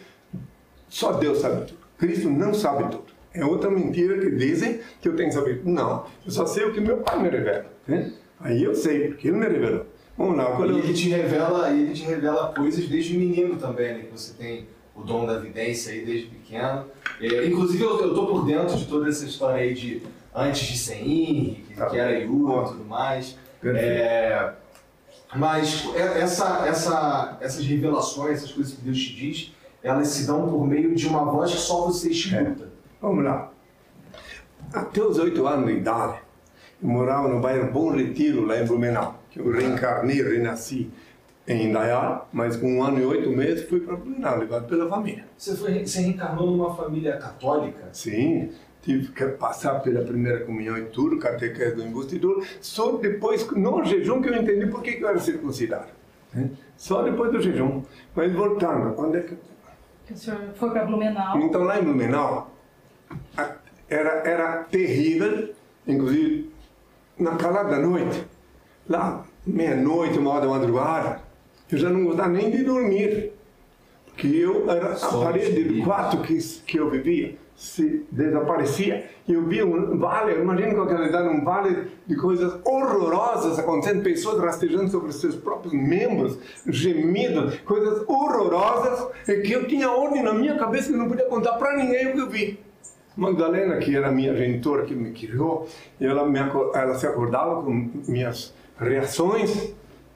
só 0.89 1.13
Deus 1.13 1.39
sabe 1.41 1.67
tudo. 1.67 1.79
Cristo 1.99 2.31
não 2.31 2.55
sabe 2.55 2.85
tudo. 2.91 3.18
É 3.35 3.45
outra 3.45 3.71
mentira 3.71 4.19
que 4.19 4.31
dizem 4.37 4.81
que 5.01 5.09
eu 5.09 5.15
tenho 5.17 5.29
que 5.29 5.35
saber. 5.35 5.63
Não, 5.65 6.05
eu 6.25 6.31
só 6.33 6.47
sei 6.47 6.65
o 6.65 6.73
que 6.73 6.81
meu 6.81 6.99
pai 6.99 7.23
me 7.23 7.29
revela. 7.29 7.67
né? 7.87 8.13
Aí 8.41 8.63
eu 8.63 8.75
sei, 8.75 9.09
porque 9.09 9.29
ele 9.29 9.37
me 9.37 9.47
revelou. 9.47 9.87
Vamos 10.17 10.37
lá, 10.37 10.47
qual 10.57 10.65
é 10.65 10.69
E 10.69 10.73
o... 10.73 10.79
ele 10.79 10.93
te 10.95 11.09
revela, 11.09 11.71
ele 11.71 11.93
te 11.93 12.05
revela 12.05 12.53
coisas 12.53 12.87
desde 12.89 13.17
menino 13.17 13.57
também, 13.57 13.95
né? 13.95 14.01
Que 14.05 14.13
você 14.13 14.33
tem 14.35 14.67
o 14.95 15.03
dom 15.03 15.27
da 15.27 15.39
vidência 15.39 15.93
aí 15.93 16.05
desde 16.05 16.27
pequeno. 16.27 16.85
É, 17.21 17.47
inclusive 17.47 17.83
eu, 17.83 18.01
eu 18.01 18.15
tô 18.15 18.27
por 18.27 18.45
dentro 18.45 18.77
de 18.77 18.87
toda 18.87 19.09
essa 19.09 19.25
história 19.25 19.63
aí 19.63 19.75
de 19.75 20.03
antes 20.35 20.67
de 20.67 20.79
ser 20.79 20.97
Henrique, 20.97 21.63
que, 21.75 21.75
que 21.87 21.97
era 21.97 22.19
Yuri 22.19 22.65
e 22.65 22.69
tudo 22.69 22.85
mais. 22.85 23.37
É, 23.63 24.53
mas 25.37 25.85
é- 25.95 26.21
essa, 26.21 26.67
essa, 26.67 27.39
essas 27.41 27.65
revelações, 27.65 28.39
essas 28.39 28.53
coisas 28.53 28.75
que 28.75 28.81
Deus 28.83 28.99
te 28.99 29.15
diz, 29.15 29.53
elas 29.83 30.09
se 30.09 30.27
dão 30.27 30.49
por 30.49 30.67
meio 30.67 30.95
de 30.95 31.07
uma 31.07 31.25
voz 31.25 31.53
que 31.53 31.59
só 31.59 31.87
você 31.87 32.11
escuta. 32.11 32.68
Vamos 33.01 33.25
lá. 33.25 33.51
Até 34.73 35.03
os 35.03 35.19
oito 35.19 35.47
anos 35.47 35.67
de 35.67 35.75
idade, 35.79 36.19
eu 36.83 36.89
morava 36.89 37.29
no 37.29 37.41
bairro 37.41 37.71
Bom 37.73 37.91
Retiro, 37.91 38.45
lá 38.45 38.61
em 38.61 38.67
Blumenau, 38.67 39.23
que 39.31 39.39
eu 39.41 39.51
reencarnei, 39.51 40.23
renasci 40.23 40.91
em 41.47 41.69
Indaial, 41.71 42.29
mas 42.33 42.57
com 42.57 42.75
um 42.75 42.83
ano 42.83 42.99
e 43.01 43.05
oito 43.05 43.31
meses 43.31 43.67
fui 43.69 43.81
para 43.81 43.97
Blumenau, 43.97 44.39
levado 44.39 44.67
pela 44.69 44.89
família. 44.89 45.25
Você, 45.37 45.57
foi, 45.57 45.87
você 45.87 46.01
reencarnou 46.01 46.51
numa 46.51 46.75
família 46.75 47.17
católica? 47.17 47.89
Sim, 47.93 48.51
tive 48.83 49.09
que 49.13 49.25
passar 49.29 49.81
pela 49.81 50.05
primeira 50.05 50.45
comunhão 50.45 50.77
e 50.77 50.87
tudo, 50.87 51.19
catequese 51.19 51.77
do 51.77 51.85
investidor, 51.85 52.45
só 52.61 52.93
depois, 52.99 53.49
no 53.53 53.85
jejum, 53.85 54.21
que 54.21 54.29
eu 54.29 54.35
entendi 54.35 54.67
por 54.67 54.83
que 54.83 55.01
eu 55.01 55.09
era 55.09 55.19
circuncidado. 55.19 55.87
né? 56.35 56.51
Só 56.77 57.03
depois 57.03 57.33
do 57.33 57.41
jejum. 57.41 57.83
Mas 58.15 58.33
voltando, 58.33 58.93
quando 58.95 59.17
é 59.17 59.21
que 59.21 59.37
Que 60.07 60.13
o 60.13 60.17
senhor 60.17 60.41
foi 60.55 60.71
para 60.71 60.85
Blumenau. 60.85 61.39
Então 61.39 61.63
lá 61.63 61.79
em 61.81 61.85
Blumenau 61.85 62.58
era, 63.89 64.23
era 64.29 64.65
terrível, 64.65 65.51
inclusive 65.87 66.51
na 67.19 67.37
calada 67.37 67.71
da 67.71 67.79
noite, 67.79 68.27
lá 68.89 69.25
meia-noite, 69.47 70.19
uma 70.19 70.31
hora 70.31 70.43
da 70.43 70.49
madrugada, 70.49 71.23
eu 71.71 71.79
já 71.79 71.91
não 71.91 72.05
gostava 72.05 72.29
nem 72.29 72.51
de 72.51 72.63
dormir, 72.63 73.33
porque 74.07 74.29
eu 74.29 74.71
era 74.71 74.95
a 74.95 75.19
parede 75.19 75.53
de 75.53 75.65
dormia. 75.65 75.85
quarto 75.85 76.19
que, 76.19 76.39
que 76.67 76.79
eu 76.79 76.91
vivia 76.91 77.37
se 77.59 78.07
desaparecia 78.13 79.11
e 79.27 79.33
eu 79.33 79.45
via 79.45 79.67
um 79.67 79.99
vale, 79.99 80.41
imagina 80.41 80.77
com 80.77 80.83
aquela 80.83 81.09
idade, 81.09 81.29
um 81.29 81.43
vale 81.43 81.89
de 82.07 82.15
coisas 82.17 82.55
horrorosas 82.65 83.59
acontecendo, 83.59 84.01
pessoas 84.01 84.41
rastejando 84.41 84.89
sobre 84.89 85.13
seus 85.13 85.35
próprios 85.35 85.75
membros, 85.75 86.39
gemidos, 86.67 87.59
coisas 87.61 88.05
horrorosas, 88.07 89.09
e 89.27 89.41
que 89.41 89.53
eu 89.53 89.67
tinha 89.67 89.91
ordem 89.91 90.23
na 90.23 90.33
minha 90.33 90.57
cabeça 90.57 90.89
que 90.89 90.95
eu 90.95 90.99
não 90.99 91.09
podia 91.09 91.25
contar 91.25 91.55
para 91.55 91.77
ninguém 91.77 92.11
o 92.11 92.13
que 92.13 92.21
eu 92.21 92.31
vi. 92.31 92.61
Magdalena, 93.19 93.79
que 93.79 93.97
era 93.97 94.13
minha 94.13 94.33
genitora 94.37 94.85
que 94.85 94.95
me 94.95 95.11
criou, 95.11 95.69
ela, 96.01 96.25
me, 96.25 96.39
ela 96.39 96.95
se 96.95 97.05
acordava 97.05 97.61
com 97.65 97.91
minhas 98.07 98.55
reações 98.79 99.75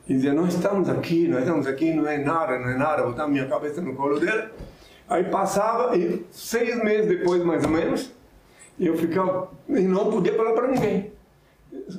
e 0.08 0.14
dizia: 0.14 0.32
Nós 0.32 0.54
estamos 0.54 0.88
aqui, 0.88 1.26
nós 1.26 1.40
estamos 1.40 1.66
aqui, 1.66 1.92
não 1.92 2.06
é 2.06 2.18
nada, 2.18 2.60
não 2.60 2.68
é 2.68 2.76
nada. 2.76 3.02
Botava 3.02 3.28
minha 3.28 3.48
cabeça 3.48 3.80
no 3.80 3.96
colo 3.96 4.20
dela. 4.20 4.52
Aí 5.08 5.24
passava, 5.24 5.96
e 5.96 6.24
seis 6.30 6.76
meses 6.82 7.08
depois, 7.08 7.42
mais 7.42 7.64
ou 7.64 7.70
menos, 7.70 8.12
eu 8.78 8.96
ficava 8.96 9.50
e 9.68 9.80
não 9.80 10.08
podia 10.08 10.34
falar 10.34 10.52
para 10.52 10.68
ninguém. 10.68 11.12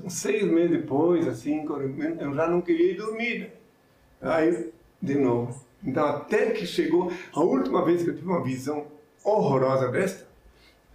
Seis 0.07 0.43
meses 0.43 0.71
depois, 0.71 1.27
assim, 1.27 1.65
eu 2.19 2.33
já 2.33 2.47
não 2.47 2.61
queria 2.61 2.91
ir 2.91 2.95
dormir. 2.95 3.51
Aí, 4.21 4.71
de 5.01 5.15
novo. 5.15 5.53
Então, 5.83 6.05
até 6.05 6.51
que 6.51 6.65
chegou 6.65 7.11
a 7.33 7.41
última 7.41 7.83
vez 7.83 8.03
que 8.03 8.09
eu 8.09 8.15
tive 8.15 8.25
uma 8.25 8.41
visão 8.41 8.85
horrorosa 9.21 9.89
desta, 9.89 10.32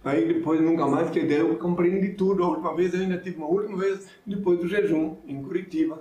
aí 0.03 0.27
depois 0.33 0.61
nunca 0.61 0.85
mais, 0.87 1.09
que 1.09 1.21
daí 1.23 1.39
eu 1.39 1.55
compreendi 1.57 2.09
tudo. 2.13 2.43
A 2.43 2.47
última 2.49 2.75
vez 2.75 2.93
eu 2.93 3.01
ainda 3.01 3.17
tive 3.17 3.37
uma 3.37 3.47
última 3.47 3.77
vez 3.77 4.07
depois 4.25 4.59
do 4.59 4.67
jejum, 4.67 5.15
em 5.27 5.41
Curitiba, 5.43 5.99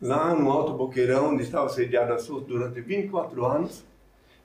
lá 0.00 0.34
no 0.34 0.50
Alto 0.50 0.72
Boqueirão, 0.74 1.30
onde 1.34 1.42
estava 1.42 1.68
sediado 1.68 2.12
a 2.12 2.18
SUS 2.18 2.44
durante 2.44 2.80
24 2.80 3.44
anos. 3.44 3.84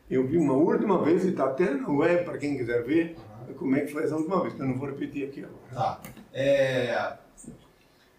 Eu 0.10 0.26
vi 0.28 0.38
uma 0.38 0.54
última 0.54 1.04
vez, 1.04 1.26
e 1.26 1.30
está 1.30 1.46
até 1.46 1.72
na 1.72 1.90
web 1.90 2.26
para 2.26 2.38
quem 2.38 2.56
quiser 2.58 2.84
ver, 2.84 3.16
como 3.58 3.76
é 3.76 3.82
que 3.82 3.92
foi 3.92 4.04
essa 4.04 4.16
última 4.16 4.42
vez, 4.42 4.54
que 4.54 4.62
eu 4.62 4.68
não 4.68 4.76
vou 4.78 4.88
repetir 4.88 5.28
aqui 5.28 5.40
agora. 5.44 5.58
Tá. 5.74 6.02
É, 6.34 7.14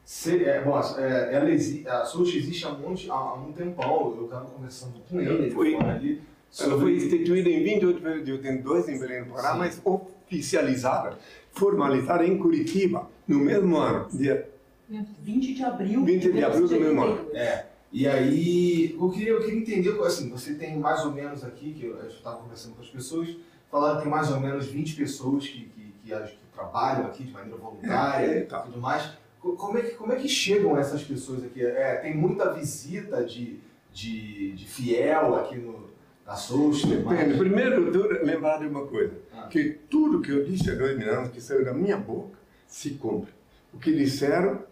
se- 0.05 0.45
é, 0.45 0.63
bom, 0.63 0.81
é, 0.99 1.35
ela 1.35 1.51
exi, 1.51 1.87
a 1.87 2.05
Sochi 2.05 2.39
existe 2.39 2.65
há, 2.65 2.71
um 2.71 2.79
monte, 2.79 3.11
há, 3.11 3.35
um 3.35 3.53
tempão. 3.53 4.15
Eu 4.17 4.25
estava 4.25 4.47
conversando 4.47 4.95
com 5.09 5.21
ele, 5.21 5.31
ele 5.45 5.51
Foi- 5.51 5.77
ali. 5.77 6.23
Ela 6.59 6.71
sobre- 6.71 6.81
foi 6.81 6.97
instituída 6.97 7.49
em 7.51 7.63
28 7.63 7.97
de 7.97 8.03
fevereiro 8.03 8.25
de 8.25 8.33
82 8.33 8.89
em 8.89 8.99
Belém 8.99 9.25
do 9.25 9.31
Pará, 9.33 9.53
Sim. 9.53 9.59
mas 9.59 9.83
oficializada, 10.27 11.19
formalizada 11.53 12.27
em 12.27 12.37
Curitiba, 12.37 13.09
no 13.27 13.39
mesmo 13.39 13.77
ano, 13.77 14.09
dia 14.13 14.49
20 14.89 15.55
de 15.55 15.65
abril 15.65 16.05
20 16.05 16.33
de 16.33 16.45
abril 16.45 16.69
do 16.69 16.81
mesmo 16.81 17.03
ano. 17.03 17.13
82. 17.13 17.35
É. 17.35 17.67
E 17.93 18.07
aí, 18.07 18.95
eu 18.99 19.09
queria, 19.11 19.31
eu 19.31 19.41
queria 19.41 19.59
entender, 19.61 20.01
assim, 20.03 20.29
você 20.29 20.55
tem 20.55 20.77
mais 20.79 21.05
ou 21.05 21.13
menos 21.13 21.43
aqui, 21.45 21.73
que 21.73 21.87
eu 21.87 22.07
estava 22.09 22.37
conversando 22.39 22.75
com 22.75 22.83
as 22.83 22.89
pessoas, 22.89 23.37
falaram 23.71 23.97
que 23.97 24.03
tem 24.03 24.11
mais 24.11 24.31
ou 24.31 24.41
menos 24.41 24.67
20 24.67 24.97
pessoas 24.97 25.47
que, 25.47 25.65
que, 25.67 25.95
que, 26.05 26.13
acho 26.13 26.33
que 26.33 26.39
trabalham 26.53 27.07
aqui 27.07 27.25
de 27.25 27.33
maneira 27.33 27.57
voluntária 27.57 28.27
É, 28.27 28.39
e 28.41 28.45
tá. 28.45 28.61
tudo 28.61 28.81
mais. 28.81 29.09
Co- 29.41 29.53
Como 29.53 29.79
é, 29.79 29.83
que, 29.83 29.95
como 29.95 30.13
é 30.13 30.17
que 30.17 30.29
chegam 30.29 30.77
essas 30.77 31.03
pessoas 31.03 31.45
aqui? 31.45 31.65
É, 31.65 31.97
tem 31.97 32.15
muita 32.15 32.53
visita 32.53 33.25
de, 33.25 33.59
de, 33.93 34.53
de 34.53 34.65
fiel 34.67 35.37
aqui 35.37 35.57
no, 35.57 35.86
mais? 36.27 36.83
Depende. 36.85 37.39
Primeiro, 37.39 37.93
tu 37.93 38.03
lembrar 38.25 38.59
de 38.59 38.67
uma 38.67 38.87
coisa, 38.87 39.15
Ah. 39.33 39.47
que 39.49 39.79
tudo 39.89 40.21
que 40.21 40.31
eu 40.31 40.45
disse 40.45 40.71
há 40.71 40.75
dois 40.75 40.97
mil 40.99 41.09
anos, 41.11 41.31
que 41.31 41.41
saiu 41.41 41.65
da 41.65 41.73
minha 41.73 41.97
boca, 41.97 42.37
se 42.67 42.91
cumpre. 42.91 43.33
O 43.73 43.79
que 43.79 43.93
disseram 43.95 44.63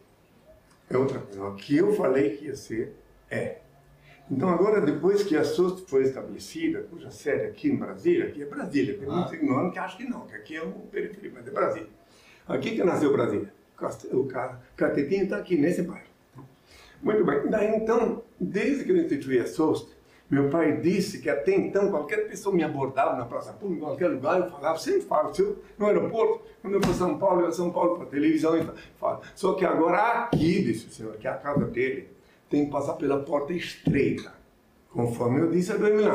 é 0.91 0.97
outra 0.97 1.19
coisa. 1.21 1.45
O 1.45 1.55
que 1.55 1.77
eu 1.77 1.93
falei 1.95 2.31
que 2.37 2.47
ia 2.47 2.57
ser, 2.57 2.95
é. 3.31 3.59
Então 4.31 4.49
agora, 4.49 4.81
depois 4.81 5.23
que 5.23 5.37
a 5.37 5.45
SUS 5.45 5.85
foi 5.87 6.03
estabelecida, 6.05 6.81
cuja 6.91 7.11
sede 7.11 7.45
aqui 7.45 7.69
em 7.69 7.77
Brasília, 7.77 8.27
aqui 8.27 8.43
é 8.43 8.47
Brasília, 8.47 8.97
tem 8.99 9.09
Ah. 9.09 9.13
muitos 9.13 9.33
ignorantes 9.35 9.73
que 9.75 9.79
acham 9.79 9.99
que 9.99 10.05
não, 10.09 10.27
que 10.27 10.35
aqui 10.35 10.57
é 10.57 10.63
um 10.65 10.73
periferia, 10.73 11.31
mas 11.35 11.47
é 11.47 11.51
Brasília. 11.51 11.89
Aqui 12.49 12.71
que 12.75 12.83
nasceu 12.85 13.13
Brasília. 13.13 13.53
O 14.13 14.25
ca- 14.25 14.61
Catetinho 14.77 15.25
está 15.25 15.37
aqui 15.37 15.57
nesse 15.59 15.83
bairro. 15.83 16.07
Muito 17.03 17.23
bem. 17.25 17.49
Daí 17.51 17.75
então, 17.77 18.23
desde 18.41 18.85
que 18.85 18.93
eu 18.93 18.97
instituí 18.97 19.39
a 19.39 19.47
SOST, 19.47 19.94
meu 20.31 20.49
pai 20.49 20.81
disse 20.81 21.21
que 21.21 21.29
até 21.29 21.55
então 21.55 21.91
qualquer 21.91 22.29
pessoa 22.29 22.55
me 22.55 22.65
abordava 22.65 23.17
na 23.17 23.25
praça 23.25 23.53
pública, 23.53 23.83
em 23.83 23.87
qualquer 23.87 24.09
lugar, 24.09 24.41
eu 24.41 24.51
falava, 24.51 24.79
sempre 24.79 25.03
falo, 25.03 25.33
no 25.79 25.87
aeroporto, 25.87 26.43
quando 26.63 26.75
eu 26.75 26.81
vou 26.81 26.91
a 26.91 26.95
São 26.95 27.19
Paulo, 27.19 27.43
eu 27.43 27.49
a 27.49 27.53
São 27.53 27.71
Paulo 27.71 27.97
para 27.99 28.07
televisão, 28.07 28.57
eu 28.57 28.75
falo. 28.99 29.21
Só 29.35 29.53
que 29.53 29.65
agora 29.65 30.25
aqui, 30.25 30.63
disse 30.63 30.87
o 30.87 30.91
senhor, 30.91 31.17
que 31.17 31.29
é 31.29 31.31
a 31.31 31.35
casa 31.35 31.67
dele, 31.67 32.09
tem 32.49 32.65
que 32.65 32.71
passar 32.71 32.95
pela 32.95 33.21
porta 33.21 33.53
estreita, 33.53 34.33
conforme 34.91 35.41
eu 35.41 35.51
disse 35.51 35.73
há 35.73 35.77
dois 35.77 35.95
mil. 35.95 36.11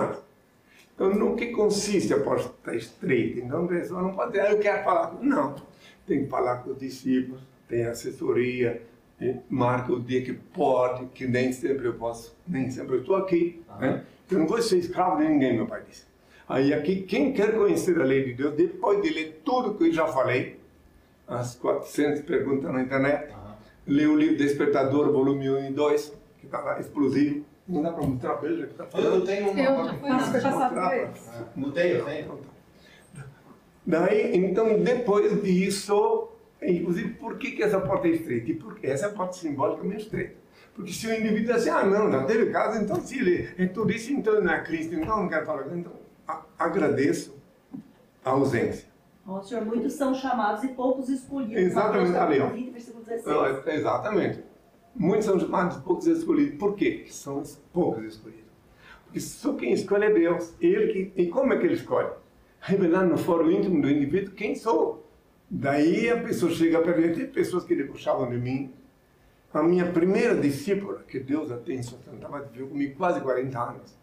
Então, 0.96 1.14
no 1.14 1.36
que 1.36 1.48
consiste 1.48 2.14
a 2.14 2.20
porta 2.20 2.76
estreita? 2.76 3.40
Então, 3.40 3.66
a 3.66 3.68
pessoa 3.68 4.02
não 4.02 4.14
pode 4.14 4.32
dizer, 4.32 4.48
ah, 4.48 4.52
eu 4.52 4.60
quero 4.60 4.84
falar 4.84 5.08
com... 5.08 5.24
Não, 5.24 5.56
tem 6.06 6.24
que 6.24 6.30
falar 6.30 6.58
com 6.58 6.72
os 6.72 6.80
discípulos, 6.80 7.42
tem 7.70 7.86
assessoria, 7.86 8.82
e 8.82 8.89
marca 9.50 9.92
o 9.94 10.00
dia 10.00 10.22
que 10.24 10.34
pode, 10.34 11.06
que 11.08 11.28
nem 11.28 11.52
sempre 11.52 11.88
eu 11.88 11.94
posso, 11.96 12.36
nem 12.48 12.70
sempre 12.70 12.96
eu 12.96 13.00
estou 13.02 13.16
aqui. 13.16 13.62
Né? 13.80 14.04
Eu 14.32 14.40
não 14.40 14.48
vou 14.48 14.62
ser 14.62 14.78
escravo 14.78 15.18
de 15.22 15.28
ninguém, 15.28 15.56
meu 15.56 15.66
pai 15.68 15.82
disse. 15.90 16.06
Aí 16.48 16.74
aqui, 16.74 17.02
quem 17.02 17.32
quer 17.34 17.56
conhecer 17.56 18.00
a 18.00 18.04
lei 18.04 18.24
de 18.26 18.34
Deus, 18.34 18.54
depois 18.56 19.02
de 19.02 19.10
ler 19.10 19.42
tudo 19.46 19.76
que 19.76 19.86
eu 19.88 19.92
já 19.94 20.08
falei, 20.08 20.60
as 21.28 21.56
400 21.56 22.22
perguntas 22.22 22.72
na 22.72 22.82
internet, 22.82 23.32
Aham. 23.32 23.56
lê 23.86 24.06
o 24.08 24.16
livro 24.16 24.38
Despertador, 24.38 25.12
volume 25.12 25.50
1 25.50 25.70
e 25.70 25.74
2, 25.74 26.14
que 26.40 26.46
está 26.48 26.60
lá, 26.62 26.80
explosivo. 26.80 27.46
Não 27.68 27.84
dá 27.84 27.92
para 27.92 28.04
mostrar, 28.08 28.34
veja 28.36 28.66
que 28.66 28.72
está 28.72 28.84
Eu, 28.86 28.90
falando. 28.90 29.14
eu 29.14 29.26
tenho 29.26 29.52
uma. 29.52 29.92
Eu 30.34 30.42
já 30.42 30.52
fui. 30.52 30.80
Ah, 30.80 31.44
Não 31.56 31.72
tenho, 31.72 31.98
eu 31.98 32.06
tenho. 32.06 32.40
Daí, 33.86 34.36
então, 34.36 34.80
depois 34.84 35.42
disso, 35.44 36.30
inclusive, 36.62 37.14
por 37.16 37.38
que, 37.38 37.52
que 37.52 37.64
essa 37.64 37.80
porta 37.80 38.08
é 38.08 38.12
estreita? 38.12 38.50
E 38.52 38.56
porque 38.56 38.88
essa 38.88 39.06
é 39.08 39.10
a 39.10 39.14
porta 39.14 39.34
simbolicamente 39.34 40.04
estreita. 40.04 40.36
Porque 40.74 40.92
se 40.94 41.08
o 41.08 41.14
indivíduo 41.14 41.54
assim, 41.56 41.70
ah, 41.70 41.84
não, 41.86 42.10
já 42.12 42.24
teve 42.24 42.52
caso, 42.52 42.82
então 42.82 42.96
se 43.02 43.20
ele 43.20 43.50
é 43.58 43.66
tudo 43.68 43.92
isso, 43.92 44.12
então 44.14 44.34
ele 44.36 44.46
não 44.46 44.54
é 44.54 44.64
Cristo, 44.64 44.96
então 44.96 45.22
não 45.22 45.28
quero 45.30 45.46
falar. 45.46 45.66
Então, 45.76 45.92
a- 46.28 46.44
agradeço 46.58 47.36
a 48.24 48.30
ausência. 48.32 48.88
Ó, 49.28 49.42
senhor, 49.42 49.66
muitos 49.66 49.94
são 49.94 50.14
chamados 50.14 50.64
e 50.64 50.70
poucos 50.70 51.10
escolhidos. 51.10 51.56
Exatamente, 51.64 52.16
ali, 52.18 52.40
ó. 52.40 52.44
capítulo 52.46 52.66
20, 52.66 52.72
versículo 52.72 53.04
16. 53.04 53.36
Não, 53.36 53.46
é- 53.46 53.76
exatamente. 53.76 54.44
Muitos 54.96 55.26
são 55.26 55.40
chamados, 55.40 55.78
poucos 55.78 56.08
escolhidos. 56.08 56.58
Por 56.58 56.76
quê? 56.76 57.04
Que 57.06 57.14
são 57.14 57.40
os 57.42 57.56
poucos 57.72 58.04
escolhidos. 58.06 58.50
Porque 59.06 59.20
só 59.20 59.54
quem 59.54 59.72
escolhe 59.74 60.06
é 60.06 60.14
Deus. 60.14 60.54
Ele 60.62 60.94
que, 61.12 61.22
e 61.22 61.28
como 61.28 61.54
é 61.54 61.58
que 61.58 61.66
ele 61.66 61.74
escolhe? 61.76 62.10
Revelando 62.60 63.12
no 63.12 63.18
foro 63.18 63.52
íntimo 63.52 63.82
do 63.82 63.90
indivíduo 63.90 64.34
quem 64.34 64.56
sou. 64.56 65.09
Daí 65.50 66.10
a 66.10 66.22
pessoa 66.22 66.52
chega 66.52 66.78
a 66.78 66.82
perder. 66.82 67.16
Tem 67.16 67.28
pessoas 67.28 67.64
que 67.64 67.76
debochavam 67.76 68.30
de 68.30 68.38
mim. 68.38 68.72
A 69.52 69.64
minha 69.64 69.92
primeira 69.92 70.36
discípula, 70.36 71.04
que 71.08 71.20
Deus 71.20 71.52
a 71.52 71.58
tem 71.58 71.82
sustentava, 71.82 72.42
viveu 72.42 72.68
comigo 72.68 72.96
quase 72.96 73.20
40 73.20 73.60
anos. 73.60 73.98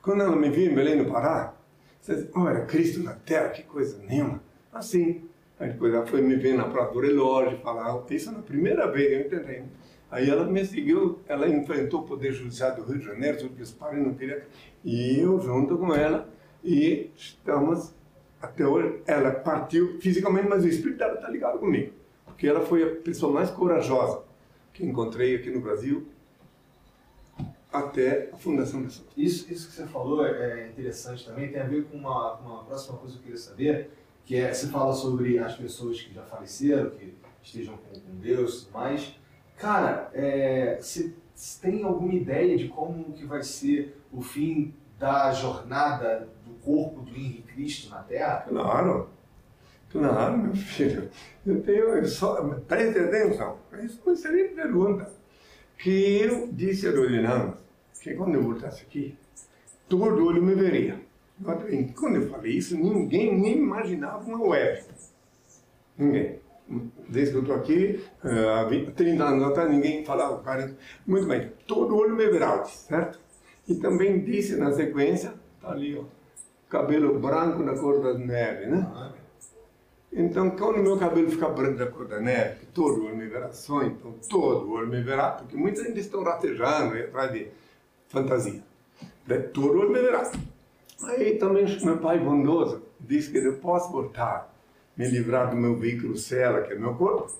Quando 0.00 0.22
ela 0.22 0.36
me 0.36 0.48
viu 0.50 0.70
em 0.70 0.74
Belém 0.74 1.02
do 1.02 1.10
Pará, 1.10 1.54
diz, 2.06 2.28
oh, 2.36 2.46
era 2.46 2.64
Cristo 2.64 3.02
na 3.02 3.14
terra, 3.14 3.48
que 3.48 3.64
coisa 3.64 3.98
nenhuma. 4.06 4.40
Assim. 4.72 5.24
Aí 5.58 5.70
depois 5.70 5.94
ela 5.94 6.06
foi 6.06 6.20
me 6.20 6.36
ver 6.36 6.54
na 6.54 6.64
prova 6.64 6.92
do 6.92 7.00
relógio, 7.00 7.58
falar, 7.58 8.04
isso 8.10 8.30
na 8.30 8.42
primeira 8.42 8.90
vez, 8.90 9.12
eu 9.12 9.20
entendi. 9.26 9.62
Aí 10.10 10.28
ela 10.28 10.44
me 10.46 10.64
seguiu, 10.64 11.20
ela 11.26 11.48
enfrentou 11.48 12.00
o 12.00 12.04
Poder 12.04 12.32
Judiciário 12.32 12.84
do 12.84 12.90
Rio 12.90 13.00
de 13.00 13.06
Janeiro, 13.06 13.38
tudo 13.38 13.56
que 13.56 13.62
os 13.62 13.72
pais 13.72 14.00
não 14.00 14.14
queriam, 14.14 14.40
e 14.84 15.18
eu 15.18 15.40
junto 15.40 15.76
com 15.78 15.94
ela, 15.94 16.28
e 16.62 17.10
estamos 17.16 17.94
até 18.44 18.66
hoje. 18.66 19.00
Ela 19.06 19.30
partiu 19.30 19.98
fisicamente, 20.00 20.48
mas 20.48 20.64
o 20.64 20.68
espírito 20.68 20.98
dela 20.98 21.14
está 21.14 21.28
ligado 21.28 21.58
comigo, 21.58 21.92
porque 22.24 22.46
ela 22.46 22.60
foi 22.60 22.82
a 22.82 22.96
pessoa 22.96 23.32
mais 23.32 23.50
corajosa 23.50 24.22
que 24.72 24.84
encontrei 24.84 25.36
aqui 25.36 25.50
no 25.50 25.60
Brasil 25.60 26.06
até 27.72 28.30
a 28.32 28.36
fundação 28.36 28.82
da 28.82 28.88
SOS. 28.88 29.04
Isso, 29.16 29.52
isso 29.52 29.68
que 29.68 29.74
você 29.74 29.86
falou 29.86 30.24
é 30.24 30.64
é 30.64 30.68
interessante 30.68 31.26
também, 31.26 31.50
tem 31.50 31.60
a 31.60 31.66
ver 31.66 31.84
com 31.84 31.96
uma, 31.96 32.34
uma 32.34 32.64
próxima 32.64 32.96
coisa 32.98 33.14
que 33.14 33.20
eu 33.20 33.24
queria 33.24 33.38
saber, 33.38 33.90
que 34.24 34.36
é, 34.36 34.52
você 34.52 34.68
fala 34.68 34.92
sobre 34.92 35.38
as 35.38 35.56
pessoas 35.56 36.00
que 36.00 36.14
já 36.14 36.22
faleceram, 36.22 36.90
que 36.90 37.14
estejam 37.42 37.76
com, 37.76 38.00
com 38.00 38.16
Deus 38.20 38.54
e 38.54 38.64
tudo 38.66 38.74
mais. 38.74 39.14
Cara, 39.56 40.10
é, 40.14 40.78
você 40.80 41.12
tem 41.60 41.82
alguma 41.82 42.14
ideia 42.14 42.56
de 42.56 42.68
como 42.68 43.12
que 43.12 43.24
vai 43.24 43.42
ser 43.42 43.96
o 44.12 44.22
fim 44.22 44.72
da 44.98 45.32
jornada 45.32 46.28
corpo 46.64 47.00
do 47.00 47.10
Henrique 47.10 47.54
Cristo 47.54 47.90
na 47.90 48.02
Terra? 48.02 48.44
Claro, 48.48 49.08
claro, 49.90 50.38
meu 50.38 50.54
filho. 50.54 51.10
Eu 51.46 51.62
tenho, 51.62 52.06
só, 52.06 52.42
preste 52.66 52.98
atenção, 52.98 53.58
isso 53.82 54.28
é 54.28 54.30
uma 54.30 54.54
pergunta. 54.54 55.10
Que 55.78 56.22
eu 56.22 56.48
disse 56.52 56.88
a 56.88 56.92
Doriana 56.92 57.58
que 58.00 58.14
quando 58.14 58.34
eu 58.34 58.42
voltasse 58.42 58.82
aqui, 58.82 59.16
todo 59.88 60.24
olho 60.26 60.42
me 60.42 60.54
veria. 60.54 61.00
Quando 61.96 62.16
eu 62.16 62.30
falei 62.30 62.52
isso, 62.52 62.76
ninguém 62.76 63.38
nem 63.38 63.58
imaginava 63.58 64.24
uma 64.24 64.40
web. 64.42 64.84
Ninguém. 65.98 66.38
Desde 67.08 67.32
que 67.32 67.38
eu 67.38 67.42
estou 67.42 67.56
aqui, 67.56 68.02
eh, 68.24 68.48
há 68.48 68.64
20, 68.64 68.92
30 68.92 69.24
anos 69.24 69.44
atrás, 69.44 69.70
ninguém 69.70 70.04
falava 70.04 70.38
40. 70.38 70.76
Muito 71.06 71.26
bem, 71.26 71.52
todo 71.66 71.96
olho 71.96 72.14
me 72.14 72.26
verá, 72.26 72.64
certo? 72.64 73.20
E 73.68 73.74
também 73.74 74.24
disse 74.24 74.56
na 74.56 74.72
sequência, 74.72 75.34
está 75.56 75.72
ali, 75.72 75.96
ó, 75.98 76.04
cabelo 76.68 77.18
branco 77.18 77.62
da 77.62 77.74
cor 77.74 78.00
da 78.02 78.14
neve, 78.14 78.66
né? 78.66 79.12
Então, 80.12 80.50
quando 80.50 80.82
meu 80.82 80.96
cabelo 80.96 81.30
ficar 81.30 81.48
branco 81.48 81.78
da 81.78 81.86
cor 81.86 82.06
da 82.06 82.20
neve, 82.20 82.60
que 82.60 82.66
todo 82.66 83.04
olho 83.04 83.16
me 83.16 83.26
verá, 83.26 83.50
só 83.52 83.82
então 83.82 84.14
todo 84.28 84.70
olho 84.70 84.88
me 84.88 85.02
verá, 85.02 85.30
porque 85.30 85.56
muitos 85.56 85.84
ainda 85.84 85.98
estão 85.98 86.22
ratejando 86.22 86.94
aí 86.94 87.02
atrás 87.02 87.32
de 87.32 87.48
fantasia. 88.08 88.62
Né? 89.26 89.38
Todo 89.38 89.80
olho 89.80 89.90
me 89.90 90.00
verá. 90.00 90.30
Aí 91.02 91.36
também 91.36 91.66
meu 91.84 91.98
pai 91.98 92.18
bondoso 92.18 92.82
disse 93.00 93.30
que 93.30 93.38
eu 93.38 93.54
posso 93.54 93.90
voltar, 93.90 94.54
me 94.96 95.08
livrar 95.08 95.50
do 95.50 95.56
meu 95.56 95.76
veículo 95.76 96.16
cela, 96.16 96.62
que 96.62 96.72
é 96.72 96.78
meu 96.78 96.94
corpo. 96.94 97.30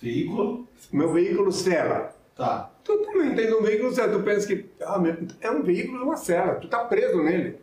Veículo? 0.00 0.66
Meu 0.92 1.12
veículo 1.12 1.52
cela. 1.52 2.14
Tá. 2.36 2.70
Tu 2.84 2.96
também 2.98 3.34
tem 3.34 3.52
um 3.52 3.62
veículo 3.62 3.92
cela, 3.92 4.12
tu 4.12 4.22
pensa 4.22 4.46
que 4.46 4.64
ah, 4.80 5.02
é 5.40 5.50
um 5.50 5.62
veículo, 5.62 6.00
é 6.00 6.04
uma 6.04 6.16
cela, 6.16 6.54
tu 6.54 6.68
tá 6.68 6.84
preso 6.84 7.22
nele. 7.22 7.58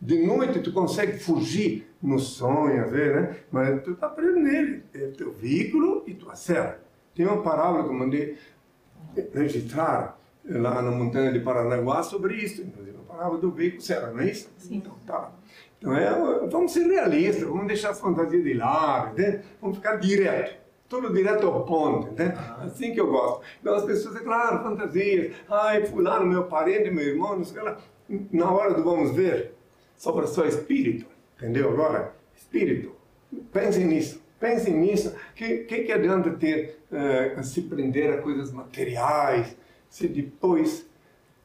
De 0.00 0.24
noite 0.24 0.60
tu 0.60 0.72
consegue 0.72 1.18
fugir 1.18 1.86
no 2.02 2.18
sonho, 2.18 2.84
às 2.84 2.90
vezes, 2.90 3.14
né? 3.14 3.36
Mas 3.50 3.82
tu 3.82 3.94
tá 3.94 4.08
preso 4.08 4.38
nele. 4.38 4.82
É 4.94 5.08
teu 5.08 5.30
veículo 5.30 6.02
e 6.06 6.14
tua 6.14 6.34
cela. 6.34 6.80
Tem 7.14 7.26
uma 7.26 7.42
parábola 7.42 7.84
que 7.84 7.90
eu 7.90 7.94
mandei 7.94 8.38
registrar 9.34 10.18
lá 10.44 10.80
na 10.80 10.90
montanha 10.90 11.32
de 11.32 11.40
Paranaguá 11.40 12.02
sobre 12.02 12.34
isso, 12.36 12.62
inclusive, 12.62 12.96
a 12.96 13.12
parábola 13.12 13.40
do 13.40 13.50
veículo 13.50 13.82
cela, 13.82 14.10
não 14.10 14.20
é 14.20 14.30
isso? 14.30 14.48
Sim. 14.56 14.76
Então, 14.76 14.94
tá. 15.06 15.32
Então, 15.78 15.94
é, 15.94 16.46
vamos 16.48 16.72
ser 16.72 16.86
realistas, 16.86 17.44
vamos 17.44 17.66
deixar 17.66 17.90
as 17.90 18.00
fantasias 18.00 18.42
de 18.42 18.54
lado, 18.54 19.12
entende? 19.12 19.40
Vamos 19.60 19.76
ficar 19.76 19.96
direto. 19.96 20.60
Tudo 20.88 21.12
direto 21.12 21.46
ao 21.46 21.64
ponto, 21.64 22.08
entende? 22.08 22.34
Assim 22.60 22.92
que 22.92 23.00
eu 23.00 23.06
gosto. 23.06 23.42
Então 23.60 23.74
as 23.74 23.84
pessoas 23.84 24.14
dizem, 24.14 24.26
claro, 24.26 24.62
fantasias. 24.62 25.34
Ai, 25.48 25.86
fulano, 25.86 26.26
meu 26.26 26.44
parente, 26.44 26.90
meu 26.90 27.04
irmão, 27.04 27.36
não 27.36 27.44
sei 27.44 27.62
lá. 27.62 27.78
Na 28.32 28.50
hora 28.50 28.74
do 28.74 28.82
vamos 28.82 29.12
ver, 29.12 29.54
sobra 30.00 30.26
só 30.26 30.46
espírito, 30.46 31.04
entendeu? 31.36 31.68
Agora, 31.68 32.14
espírito. 32.34 32.92
Pensem 33.52 33.86
nisso. 33.86 34.22
Pensem 34.40 34.74
nisso. 34.74 35.14
Que 35.34 35.58
que, 35.58 35.84
que 35.84 35.92
adianta 35.92 36.30
ter 36.30 36.80
eh, 36.90 37.42
se 37.42 37.60
prender 37.60 38.14
a 38.14 38.22
coisas 38.22 38.50
materiais, 38.50 39.54
se 39.90 40.08
depois 40.08 40.88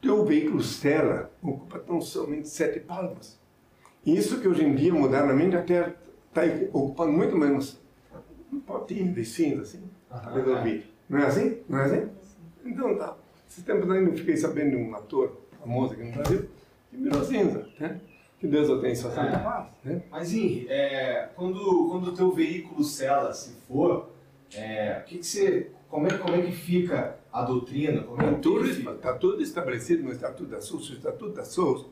teu 0.00 0.24
veículo 0.24 0.62
cela 0.62 1.30
ocupa 1.42 1.78
tão 1.80 2.00
somente 2.00 2.48
sete 2.48 2.80
palmos. 2.80 3.38
Isso 4.06 4.40
que 4.40 4.48
hoje 4.48 4.64
em 4.64 4.74
dia, 4.74 4.92
modernamente, 4.92 5.54
até 5.54 5.94
está 6.28 6.42
ocupando 6.72 7.12
muito 7.12 7.36
menos 7.36 7.78
um 8.50 8.60
potinho 8.60 9.12
de 9.12 9.24
cinza, 9.24 9.62
assim, 9.62 9.82
para 10.08 10.32
resolver. 10.32 10.90
Não 11.10 11.18
é 11.18 11.26
assim? 11.26 11.58
Não 11.68 11.78
é 11.78 11.84
assim? 11.84 12.08
Então 12.64 12.96
tá. 12.96 13.18
Esses 13.46 13.62
tempos 13.62 13.90
ainda 13.90 14.10
eu 14.10 14.16
fiquei 14.16 14.36
sabendo 14.36 14.70
de 14.70 14.76
um 14.76 14.94
ator 14.94 15.42
famoso 15.60 15.92
aqui 15.92 16.04
no 16.04 16.12
Brasil 16.12 16.48
que 16.90 16.96
virou 16.96 17.22
cinza, 17.22 17.68
né? 17.78 18.00
Que 18.38 18.46
Deus 18.46 18.68
o 18.68 18.80
tenha 18.80 18.92
em 18.92 18.96
sua 18.96 19.10
paz, 19.10 19.66
né? 19.82 20.02
Mas 20.10 20.32
Henri, 20.32 20.66
é, 20.68 21.30
quando, 21.34 21.88
quando 21.88 22.08
o 22.08 22.14
teu 22.14 22.30
veículo 22.32 22.84
cela 22.84 23.32
se 23.32 23.52
for, 23.66 24.10
é, 24.54 25.02
que, 25.06 25.18
que 25.18 25.26
você. 25.26 25.70
Como 25.88 26.06
é, 26.06 26.18
como 26.18 26.34
é 26.34 26.42
que 26.42 26.52
fica 26.52 27.16
a 27.32 27.42
doutrina? 27.42 28.02
Como 28.02 28.20
é 28.20 28.24
Está 28.24 28.34
que 28.34 28.42
tudo, 28.42 28.66
está 28.68 29.14
tudo 29.14 29.42
estabelecido 29.42 30.02
no 30.02 30.12
Estatuto 30.12 30.50
da 30.50 30.60
SUS, 30.60 30.90
o 30.90 30.92
Estatuto 30.94 31.32
da 31.32 31.44
SUS. 31.44 31.86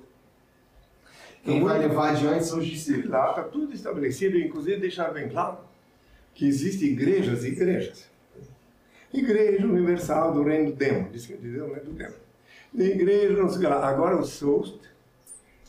Quem 1.45 1.63
vai 1.63 1.79
levar 1.79 2.11
adiante 2.11 2.45
são 2.45 2.59
os 2.59 2.67
discípulos. 2.67 3.11
Lá 3.11 3.31
está 3.31 3.43
tudo 3.45 3.73
estabelecido, 3.73 4.39
inclusive 4.39 4.81
deixar 4.81 5.13
bem 5.13 5.29
claro 5.29 5.59
que 6.35 6.47
existem 6.47 6.89
igrejas 6.89 7.45
e 7.45 7.49
igrejas. 7.49 8.11
Igreja 9.13 9.65
Universal 9.65 10.35
do 10.35 10.43
Reino 10.43 10.73
do 10.73 10.77
Demo, 10.77 11.09
diz 11.11 11.27
que 11.27 11.37
diz 11.37 11.61
o 11.61 11.67
Reino 11.67 11.85
do 11.85 11.93
Demo. 11.93 12.15
Igreja. 12.75 13.77
Agora 13.87 14.17
o 14.17 14.25
SUS, 14.25 14.75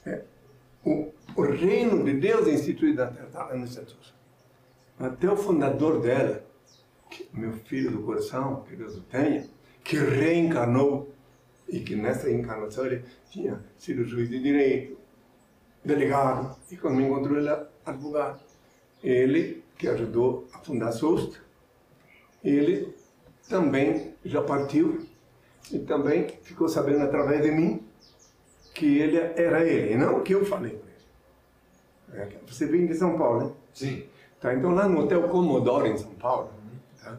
é, 0.06 0.24
o, 0.86 1.12
o 1.36 1.42
reino 1.42 2.04
de 2.04 2.14
Deus 2.14 2.48
é 2.48 2.52
instituído 2.52 3.04
na 3.04 3.08
terra, 3.08 3.26
está 3.26 3.46
lá 3.46 3.56
no 3.56 3.66
Estatuto. 3.66 4.14
Até 5.00 5.30
o 5.30 5.36
fundador 5.36 6.00
dela, 6.00 6.46
meu 7.34 7.54
filho 7.54 7.92
do 7.92 8.04
coração, 8.04 8.64
que 8.70 8.76
Deus 8.76 8.96
o 8.96 9.02
tenha, 9.02 9.46
que 9.84 9.98
reencarnou 9.98 11.14
e 11.68 11.80
que 11.80 11.96
nessa 11.96 12.32
encarnação 12.32 12.86
ele 12.86 13.04
tinha 13.30 13.62
sido 13.78 14.06
juiz 14.06 14.30
de 14.30 14.40
direito, 14.40 14.98
delegado, 15.84 16.56
e 16.72 16.78
quando 16.78 16.96
me 16.96 17.04
encontrou 17.04 17.38
ele 17.38 17.50
advogado. 17.86 18.40
Ele, 19.04 19.64
que 19.78 19.88
ajudou 19.88 20.48
a 20.54 20.60
fundar 20.60 20.90
a 20.90 20.92
SUST, 20.92 21.40
ele 22.44 22.96
também 23.50 24.14
já 24.24 24.42
partiu 24.42 25.06
e 25.72 25.80
também 25.80 26.28
ficou 26.42 26.70
sabendo 26.70 27.04
através 27.04 27.42
de 27.42 27.52
mim 27.52 27.84
que 28.76 29.00
ele 29.00 29.18
era 29.18 29.64
ele, 29.64 29.94
e 29.94 29.98
não 29.98 30.22
que 30.22 30.36
eu 30.36 30.46
falei 30.46 30.72
com 30.72 30.86
ele. 32.18 32.22
É, 32.22 32.30
Você 32.46 32.68
vem 32.68 32.86
de 32.86 32.94
São 32.94 33.18
Paulo, 33.18 33.46
né? 33.46 33.52
Sim. 33.74 34.06
Tá, 34.40 34.54
então 34.54 34.76
lá 34.76 34.88
no 34.88 35.00
Hotel 35.00 35.24
Commodore 35.30 35.90
em 35.90 35.98
São 35.98 36.14
Paulo, 36.14 36.52
tá? 37.02 37.18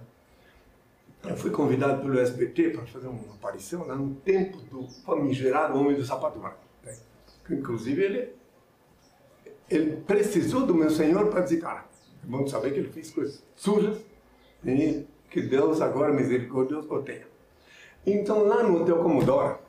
eu 1.25 1.37
fui 1.37 1.51
convidado 1.51 2.03
pelo 2.03 2.21
SBT 2.21 2.71
para 2.71 2.87
fazer 2.87 3.09
uma 3.09 3.35
aparição 3.35 3.87
lá 3.87 3.97
no 3.97 4.15
tempo 4.17 4.59
do 4.59 4.87
famigerado 5.05 5.79
Homem 5.79 5.97
do 5.97 6.05
Sapato 6.05 6.39
Branco. 6.39 6.59
tá? 6.85 6.93
Inclusive 7.51 8.05
ele, 8.05 8.33
ele 9.69 9.97
precisou 9.97 10.67
do 10.67 10.75
meu 10.75 10.91
Senhor 10.91 11.27
para 11.29 11.41
dizer, 11.41 11.61
cara, 11.61 11.85
é 12.23 12.27
bom 12.27 12.47
saber 12.47 12.73
que 12.73 12.81
ele 12.81 12.93
fez 12.93 13.11
coisas 13.11 13.43
sujas 13.57 13.99
e 14.65 15.07
que 15.31 15.41
Deus 15.41 15.81
agora 15.81 16.13
misericordioso 16.13 16.87
o 16.93 17.03
tenha. 17.03 17.27
Então 18.07 18.45
lá 18.45 18.63
no 18.63 18.83
Hotel 18.83 18.99
Commodore, 18.99 19.55
é 19.55 19.66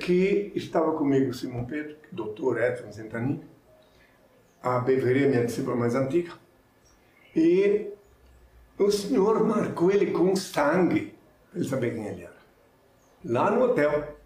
que 0.00 0.52
estava 0.54 0.92
comigo 0.92 1.30
o 1.30 1.34
Simão 1.34 1.64
Pedro, 1.64 1.96
doutor 2.12 2.60
Edson 2.60 2.92
Sentanin, 2.92 3.42
a 4.62 4.78
Beverê, 4.78 5.26
minha 5.26 5.44
discípula 5.44 5.76
mais 5.76 5.94
antiga. 5.94 6.32
E 7.34 7.88
o 8.78 8.90
Senhor 8.90 9.44
marcou 9.44 9.90
ele 9.90 10.10
com 10.12 10.34
sangue, 10.36 11.14
para 11.50 11.60
ele 11.60 11.68
saber 11.68 11.94
quem 11.94 12.06
ele 12.06 12.22
era. 12.22 12.36
Lá 13.24 13.50
no 13.50 13.64
hotel. 13.64 14.16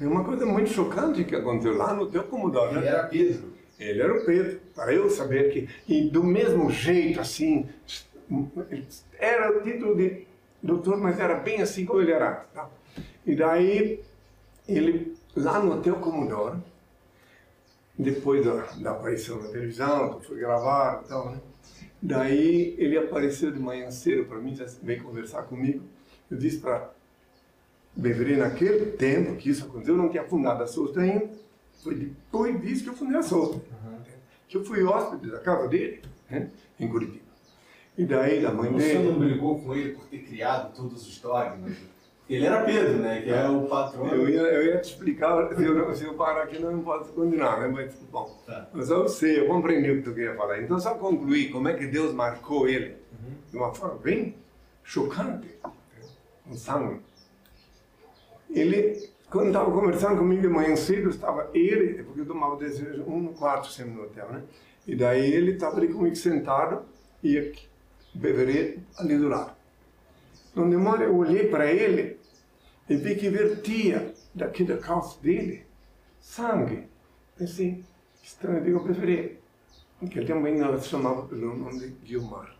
É 0.00 0.06
uma 0.06 0.24
coisa 0.24 0.44
muito 0.44 0.70
chocante 0.70 1.24
que 1.24 1.36
aconteceu 1.36 1.76
lá 1.76 1.94
no 1.94 2.04
hotel 2.04 2.24
Comodoro. 2.24 2.72
Ele 2.72 2.80
Né? 2.80 2.86
era 2.88 3.04
Pedro. 3.04 3.52
Ele 3.78 4.00
era 4.00 4.14
o 4.14 4.24
Pedro, 4.24 4.60
para 4.74 4.92
eu 4.92 5.10
saber 5.10 5.50
que. 5.52 5.68
E 5.88 6.08
do 6.08 6.22
mesmo 6.22 6.70
jeito, 6.70 7.20
assim, 7.20 7.68
era 9.18 9.58
o 9.58 9.62
título 9.62 9.96
de 9.96 10.26
doutor, 10.62 10.96
mas 10.98 11.18
era 11.18 11.34
bem 11.34 11.60
assim 11.60 11.84
como 11.84 12.00
ele 12.00 12.12
era. 12.12 12.46
Tá? 12.54 12.70
E 13.26 13.34
daí, 13.34 14.00
ele, 14.76 15.16
lá 15.36 15.58
no 15.60 15.72
Hotel 15.74 15.96
Comodoro, 15.96 16.62
depois 17.98 18.44
da, 18.44 18.54
da 18.80 18.90
aparição 18.92 19.40
na 19.42 19.48
televisão, 19.48 20.18
que 20.18 20.26
foi 20.26 20.38
gravado 20.38 21.04
e 21.04 21.08
tal, 21.08 21.30
né? 21.30 21.40
Daí 22.00 22.74
ele 22.78 22.98
apareceu 22.98 23.52
de 23.52 23.60
manhã 23.60 23.90
cedo 23.90 24.24
para 24.24 24.38
mim, 24.38 24.56
já 24.56 24.66
veio 24.82 25.02
conversar 25.04 25.42
comigo. 25.44 25.84
Eu 26.30 26.36
disse 26.36 26.58
para 26.58 26.90
Beverê, 27.94 28.36
naquele 28.36 28.86
tempo 28.92 29.36
que 29.36 29.50
isso 29.50 29.64
aconteceu, 29.64 29.94
eu 29.94 30.02
não 30.02 30.08
tinha 30.08 30.24
fundado 30.24 30.62
a 30.62 30.66
Souza 30.66 31.00
ainda. 31.00 31.30
Foi 31.82 31.94
depois 31.94 32.60
disso 32.60 32.84
que 32.84 32.88
eu 32.90 32.94
fundei 32.94 33.18
a 33.18 33.22
Souza. 33.22 33.60
Que 34.48 34.56
eu 34.56 34.64
fui 34.64 34.82
hóspede 34.82 35.30
da 35.30 35.38
casa 35.38 35.68
dele, 35.68 36.02
né? 36.28 36.50
em 36.80 36.88
Curitiba. 36.88 37.22
E 37.96 38.04
daí 38.04 38.44
a 38.44 38.50
mãe 38.50 38.72
Você 38.72 38.94
dele. 38.94 39.08
não 39.10 39.18
brigou 39.18 39.60
com 39.60 39.74
ele 39.74 39.92
por 39.92 40.06
ter 40.06 40.18
criado 40.24 40.74
todos 40.74 41.06
os 41.06 41.18
dogmas? 41.20 41.76
Ele 42.34 42.46
era 42.46 42.64
Pedro, 42.64 42.98
né? 42.98 43.20
Que 43.22 43.30
é 43.30 43.48
o 43.48 43.62
patrão. 43.66 44.06
Eu 44.08 44.28
ia, 44.28 44.40
eu 44.40 44.66
ia 44.66 44.78
te 44.80 44.90
explicar, 44.90 45.54
se 45.54 45.62
eu, 45.64 45.94
se 45.94 46.04
eu 46.04 46.14
parar 46.14 46.44
aqui 46.44 46.58
não 46.58 46.80
posso 46.82 47.12
continuar, 47.12 47.60
né? 47.60 47.68
Mas, 47.68 47.94
bom, 48.10 48.42
Tá. 48.46 48.68
mas 48.72 48.88
eu 48.90 49.08
sei, 49.08 49.40
eu 49.40 49.46
compreendi 49.48 49.90
o 49.90 49.96
que 49.96 50.02
tu 50.02 50.14
queria 50.14 50.34
falar. 50.34 50.60
Então, 50.62 50.78
só 50.80 50.94
concluir 50.94 51.50
como 51.50 51.68
é 51.68 51.74
que 51.74 51.86
Deus 51.86 52.12
marcou 52.14 52.68
ele 52.68 52.96
de 53.50 53.56
uma 53.56 53.72
forma 53.74 53.96
bem 53.98 54.34
chocante, 54.82 55.48
com 56.44 56.54
sangue. 56.54 57.00
Ele, 58.50 59.08
quando 59.30 59.48
estava 59.48 59.70
conversando 59.70 60.18
comigo 60.18 60.42
de 60.42 60.48
manhã 60.48 60.76
cedo, 60.76 61.10
estava 61.10 61.50
ele, 61.54 62.02
porque 62.02 62.20
eu 62.20 62.26
tomava 62.26 62.56
desejo 62.56 63.02
um 63.06 63.18
no 63.20 63.32
quarto 63.32 63.68
sempre 63.70 63.92
no 63.94 64.02
hotel, 64.04 64.28
né? 64.30 64.42
E 64.86 64.96
daí 64.96 65.32
ele 65.32 65.52
estava 65.52 65.76
ali 65.76 65.88
comigo 65.88 66.16
sentado 66.16 66.82
e 67.22 67.36
eu 67.36 67.52
beberei 68.14 68.78
ali 68.98 69.16
do 69.16 69.28
lado. 69.28 69.52
No 70.54 70.68
demônio, 70.68 71.04
eu 71.06 71.16
olhei 71.16 71.46
para 71.46 71.72
ele 71.72 72.18
e 72.92 72.96
vi 72.96 73.14
que 73.16 73.30
vertia 73.30 74.14
daqui 74.34 74.64
da 74.64 74.76
calça 74.76 75.18
dele 75.20 75.64
sangue. 76.20 76.86
Pensei, 77.36 77.82
estranho, 78.22 78.66
eu 78.66 78.80
preferi. 78.80 79.40
Ele 80.02 80.26
também 80.26 80.60
ela 80.60 80.78
se 80.78 80.88
chamava 80.88 81.22
pelo 81.26 81.56
nome 81.56 81.80
de 81.80 81.88
Guilmar. 82.04 82.54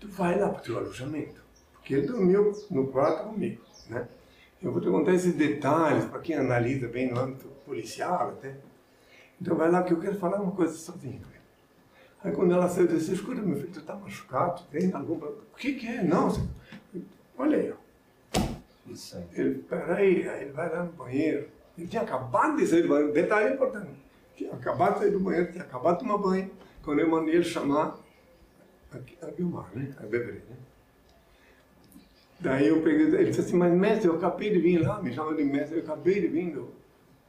Tu 0.00 0.08
vai 0.08 0.38
lá 0.38 0.48
para 0.48 0.60
o 0.60 0.62
teu 0.62 0.78
alojamento. 0.78 1.42
Porque 1.72 1.94
ele 1.94 2.06
dormiu 2.06 2.52
no 2.70 2.86
quarto 2.86 3.28
comigo, 3.28 3.62
né? 3.88 4.08
Eu 4.62 4.72
vou 4.72 4.80
te 4.80 4.88
contar 4.88 5.12
esses 5.12 5.34
detalhes 5.34 6.04
para 6.06 6.20
quem 6.20 6.36
analisa 6.36 6.88
bem 6.88 7.10
no 7.10 7.20
âmbito 7.20 7.48
policial 7.64 8.30
até. 8.30 8.56
Então 9.40 9.56
vai 9.56 9.70
lá 9.70 9.82
que 9.82 9.92
eu 9.92 10.00
quero 10.00 10.16
falar 10.16 10.40
uma 10.40 10.52
coisa 10.52 10.74
sozinho. 10.74 11.20
Aí 12.24 12.32
quando 12.32 12.54
ela 12.54 12.68
saiu, 12.68 12.86
eu 12.86 12.96
disse, 12.96 13.12
escuta 13.12 13.42
meu 13.42 13.56
filho, 13.56 13.70
tu 13.70 13.80
está 13.80 13.94
machucado? 13.94 14.62
Tem 14.70 14.92
algum 14.92 15.18
problema? 15.18 15.44
O 15.52 15.56
que 15.56 15.74
que 15.74 15.86
é? 15.86 16.02
Não, 16.02 16.28
olha 17.36 17.58
aí. 17.58 17.87
Isso 18.90 19.16
aí. 19.16 19.24
Ele, 19.34 19.54
peraí, 19.60 20.28
aí 20.28 20.42
ele 20.42 20.52
vai 20.52 20.70
lá 20.70 20.84
no 20.84 20.92
banheiro. 20.92 21.48
Ele 21.76 21.86
tinha 21.86 22.02
acabado 22.02 22.56
de 22.56 22.66
sair 22.66 22.82
do 22.82 22.88
banheiro, 22.88 23.12
detalhe 23.12 23.54
importante. 23.54 23.90
Tinha 24.36 24.52
acabado 24.52 24.94
de 24.94 25.00
sair 25.00 25.10
do 25.10 25.20
banheiro, 25.20 25.52
tinha 25.52 25.64
acabado 25.64 25.98
de 25.98 26.04
tomar 26.04 26.18
banho, 26.18 26.50
quando 26.82 27.00
eu 27.00 27.08
mandei 27.08 27.34
ele 27.36 27.44
chamar 27.44 27.98
a, 28.92 29.26
Guilmar, 29.30 29.68
né? 29.74 29.94
A 29.98 30.02
beberê, 30.02 30.40
né? 30.48 30.56
Daí 32.40 32.68
eu 32.68 32.80
peguei, 32.82 33.06
ele 33.06 33.24
disse 33.24 33.40
assim, 33.40 33.56
mas 33.56 33.72
mestre, 33.72 34.08
eu 34.08 34.14
acabei 34.14 34.50
de 34.50 34.60
vir 34.60 34.78
lá, 34.78 35.02
me 35.02 35.12
chama 35.12 35.34
de 35.34 35.42
mestre, 35.42 35.78
eu 35.78 35.82
acabei 35.82 36.20
de 36.20 36.28
vir 36.28 36.52
do, 36.52 36.68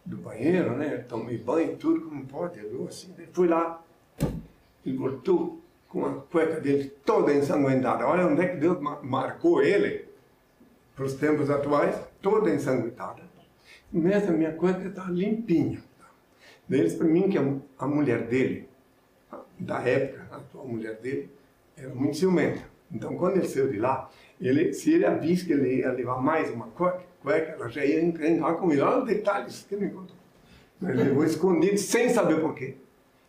do 0.06 0.18
banheiro, 0.18 0.76
né? 0.78 1.00
Tomei 1.00 1.38
banho, 1.38 1.76
tudo 1.78 2.02
como 2.02 2.26
pode, 2.26 2.60
eu 2.60 2.86
assim. 2.88 3.14
Ele 3.18 3.28
foi 3.34 3.48
lá, 3.48 3.84
ele 4.86 4.98
voltou 4.98 5.60
com 5.88 6.06
a 6.06 6.14
cueca 6.14 6.60
dele 6.60 6.94
toda 7.04 7.34
ensanguentada. 7.34 8.06
Olha 8.08 8.28
onde 8.28 8.42
é 8.42 8.48
que 8.50 8.58
Deus 8.58 8.80
ma- 8.80 9.02
marcou 9.02 9.64
ele 9.64 10.09
para 11.00 11.06
os 11.06 11.14
tempos 11.14 11.50
atuais, 11.50 11.96
toda 12.22 12.54
ensanguentada. 12.54 13.22
Mestre, 13.90 14.34
minha 14.34 14.52
cueca 14.52 14.86
está 14.86 15.06
limpinha. 15.06 15.82
Ele 16.70 16.84
disse 16.84 16.98
para 16.98 17.08
mim 17.08 17.30
que 17.30 17.38
a, 17.38 17.54
a 17.80 17.88
mulher 17.88 18.28
dele, 18.28 18.68
da 19.58 19.80
época, 19.80 20.28
a 20.30 20.36
atual 20.36 20.68
mulher 20.68 20.96
dele, 20.98 21.30
era 21.78 21.88
muito 21.96 22.18
ciumenta. 22.18 22.60
Então, 22.92 23.16
quando 23.16 23.38
ele 23.38 23.48
saiu 23.48 23.70
de 23.70 23.78
lá, 23.78 24.10
ele, 24.42 24.74
se 24.74 24.92
ele 24.92 25.06
avisse 25.06 25.46
que 25.46 25.54
ele 25.54 25.78
ia 25.78 25.92
levar 25.94 26.22
mais 26.22 26.52
uma 26.52 26.68
cueca, 26.68 27.02
cueca 27.24 27.54
ela 27.54 27.70
já 27.70 27.86
ia 27.86 28.04
encrencar 28.04 28.56
com 28.56 28.70
ele. 28.70 28.82
Olha 28.82 29.00
os 29.00 29.08
detalhes 29.08 29.66
que 29.70 29.76
ele 29.76 29.86
me 29.86 29.92
contou. 29.92 30.18
Mas 30.82 30.92
ele 30.92 31.04
levou 31.04 31.24
escondido 31.24 31.78
sem 31.78 32.10
saber 32.10 32.42
por 32.42 32.54
quê. 32.54 32.76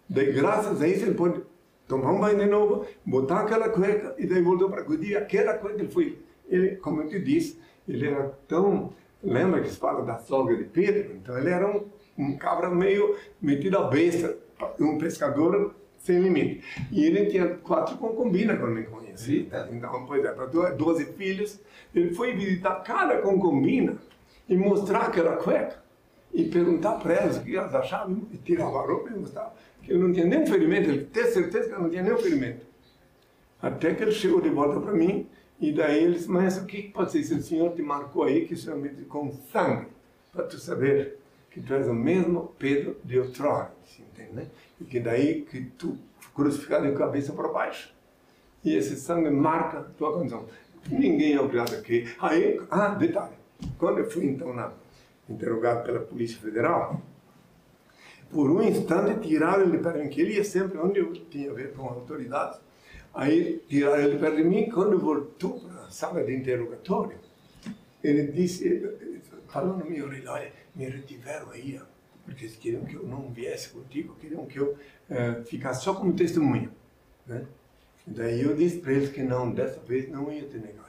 Daí, 0.08 0.32
graças 0.32 0.82
a 0.82 0.88
isso, 0.88 1.04
ele 1.04 1.14
pôde 1.14 1.40
tomar 1.86 2.10
um 2.10 2.18
banho 2.18 2.36
de 2.36 2.46
novo, 2.46 2.84
botar 3.06 3.42
aquela 3.42 3.68
cueca 3.68 4.16
e 4.18 4.26
daí 4.26 4.42
voltou 4.42 4.68
para 4.68 4.80
acudir 4.80 5.16
aquela 5.16 5.54
cueca. 5.54 5.78
Ele 5.78 5.88
foi, 5.88 6.18
ele, 6.50 6.76
como 6.76 7.02
eu 7.02 7.08
te 7.08 7.18
disse, 7.18 7.58
ele 7.88 8.06
era 8.06 8.28
tão. 8.46 8.92
Lembra 9.22 9.60
que 9.60 9.70
se 9.70 9.76
fala 9.76 10.02
da 10.04 10.18
sogra 10.18 10.56
de 10.56 10.64
Pedro? 10.64 11.14
Então, 11.14 11.38
ele 11.38 11.50
era 11.50 11.66
um, 11.66 11.84
um 12.18 12.36
cabra 12.36 12.70
meio 12.70 13.16
metido 13.40 13.78
a 13.78 13.84
besta, 13.84 14.36
um 14.78 14.98
pescador 14.98 15.74
sem 15.98 16.20
limite. 16.20 16.62
E 16.90 17.04
ele 17.04 17.26
tinha 17.26 17.48
quatro 17.48 17.96
concubinas 17.96 18.58
quando 18.58 18.72
me 18.72 18.84
conheci. 18.84 19.36
Eita. 19.36 19.68
Então, 19.70 20.06
pois 20.06 20.24
é, 20.24 20.32
para 20.32 20.46
12 20.46 21.04
filhos, 21.12 21.60
ele 21.94 22.14
foi 22.14 22.34
visitar 22.34 22.76
cada 22.76 23.18
concubina 23.18 23.96
e 24.48 24.56
mostrar 24.56 25.02
aquela 25.02 25.36
cueca 25.36 25.80
e 26.32 26.44
perguntar 26.44 26.92
para 26.92 27.14
elas 27.14 27.36
o 27.38 27.42
que 27.42 27.56
elas 27.56 27.74
achavam 27.74 28.22
e 28.32 28.38
tirava 28.38 28.78
a 28.78 28.86
roupa 28.86 29.10
e 29.10 29.18
mostrava 29.18 29.52
que 29.82 29.92
ele 29.92 30.00
não 30.00 30.12
tinha 30.12 30.26
nenhum 30.26 30.46
ferimento, 30.46 30.88
ele 30.88 31.08
tinha 31.12 31.26
certeza 31.26 31.68
que 31.68 31.80
não 31.80 31.90
tinha 31.90 32.02
nenhum 32.02 32.18
ferimento. 32.18 32.66
Até 33.60 33.94
que 33.94 34.02
ele 34.02 34.12
chegou 34.12 34.40
de 34.40 34.48
volta 34.48 34.80
para 34.80 34.92
mim 34.92 35.28
e 35.60 35.72
daí 35.72 36.04
ele 36.04 36.14
disse, 36.14 36.30
mas 36.30 36.56
o 36.56 36.64
que 36.64 36.82
pode 36.84 37.12
ser 37.12 37.22
se 37.22 37.34
o 37.34 37.42
Senhor 37.42 37.74
te 37.74 37.82
marcou 37.82 38.24
aí 38.24 38.46
que 38.46 38.54
me 38.70 38.88
disse 38.88 39.04
com 39.04 39.30
sangue 39.52 39.88
para 40.32 40.44
tu 40.44 40.58
saber 40.58 41.18
que 41.50 41.60
tu 41.60 41.74
és 41.74 41.86
o 41.86 41.94
mesmo 41.94 42.54
Pedro 42.58 42.96
de 43.04 43.18
outrora, 43.18 43.72
entende, 43.98 44.32
né? 44.32 44.46
E 44.80 44.84
que 44.84 45.00
daí 45.00 45.42
que 45.42 45.64
tu 45.76 45.98
crucificado 46.34 46.86
de 46.86 46.96
cabeça 46.96 47.32
para 47.32 47.48
baixo 47.48 47.92
e 48.64 48.74
esse 48.74 48.96
sangue 48.96 49.30
marca 49.30 49.86
tua 49.96 50.12
condição. 50.12 50.46
Ninguém 50.88 51.34
é 51.34 51.40
obrigado 51.40 51.74
a 51.74 51.80
crer. 51.80 52.16
Aí, 52.20 52.60
ah, 52.70 52.88
detalhe, 52.88 53.34
quando 53.78 53.98
eu 53.98 54.10
fui 54.10 54.24
então 54.26 54.54
na, 54.54 54.72
interrogado 55.28 55.84
pela 55.84 56.00
Polícia 56.00 56.38
Federal, 56.38 57.00
por 58.30 58.50
um 58.50 58.62
instante 58.62 59.28
tiraram 59.28 59.64
ele 59.64 59.78
de 59.78 59.92
mim, 59.92 60.08
que 60.08 60.20
ele 60.20 60.34
ia 60.34 60.44
sempre 60.44 60.78
onde 60.78 61.00
eu 61.00 61.12
tinha 61.12 61.50
a 61.50 61.54
ver 61.54 61.72
com 61.72 61.86
autoridades. 61.86 62.60
Aí 63.14 63.62
tiraram 63.68 64.02
ele 64.02 64.18
perto 64.18 64.36
de 64.36 64.44
mim, 64.44 64.70
quando 64.70 64.98
voltou 64.98 65.60
para 65.60 65.82
a 65.86 65.90
sala 65.90 66.22
de 66.22 66.34
interrogatório, 66.34 67.18
ele 68.02 68.28
disse, 68.28 68.82
na 69.54 69.84
minha 69.84 70.04
orelha, 70.04 70.30
olha, 70.30 70.52
me 70.74 70.84
retiveram 70.86 71.50
aí, 71.50 71.80
porque 72.24 72.44
eles 72.44 72.56
queriam 72.56 72.84
que 72.84 72.94
eu 72.94 73.02
não 73.02 73.30
viesse 73.30 73.70
contigo, 73.70 74.14
queriam 74.20 74.46
que 74.46 74.58
eu 74.58 74.76
eh, 75.10 75.42
ficasse 75.44 75.82
só 75.84 75.94
como 75.94 76.12
testemunha. 76.12 76.70
Né? 77.26 77.44
Daí 78.06 78.42
eu 78.42 78.54
disse 78.56 78.78
para 78.78 78.92
eles 78.92 79.10
que 79.10 79.22
não, 79.22 79.50
dessa 79.52 79.80
vez 79.80 80.08
não 80.08 80.32
ia 80.32 80.42
te 80.46 80.56
negar. 80.58 80.88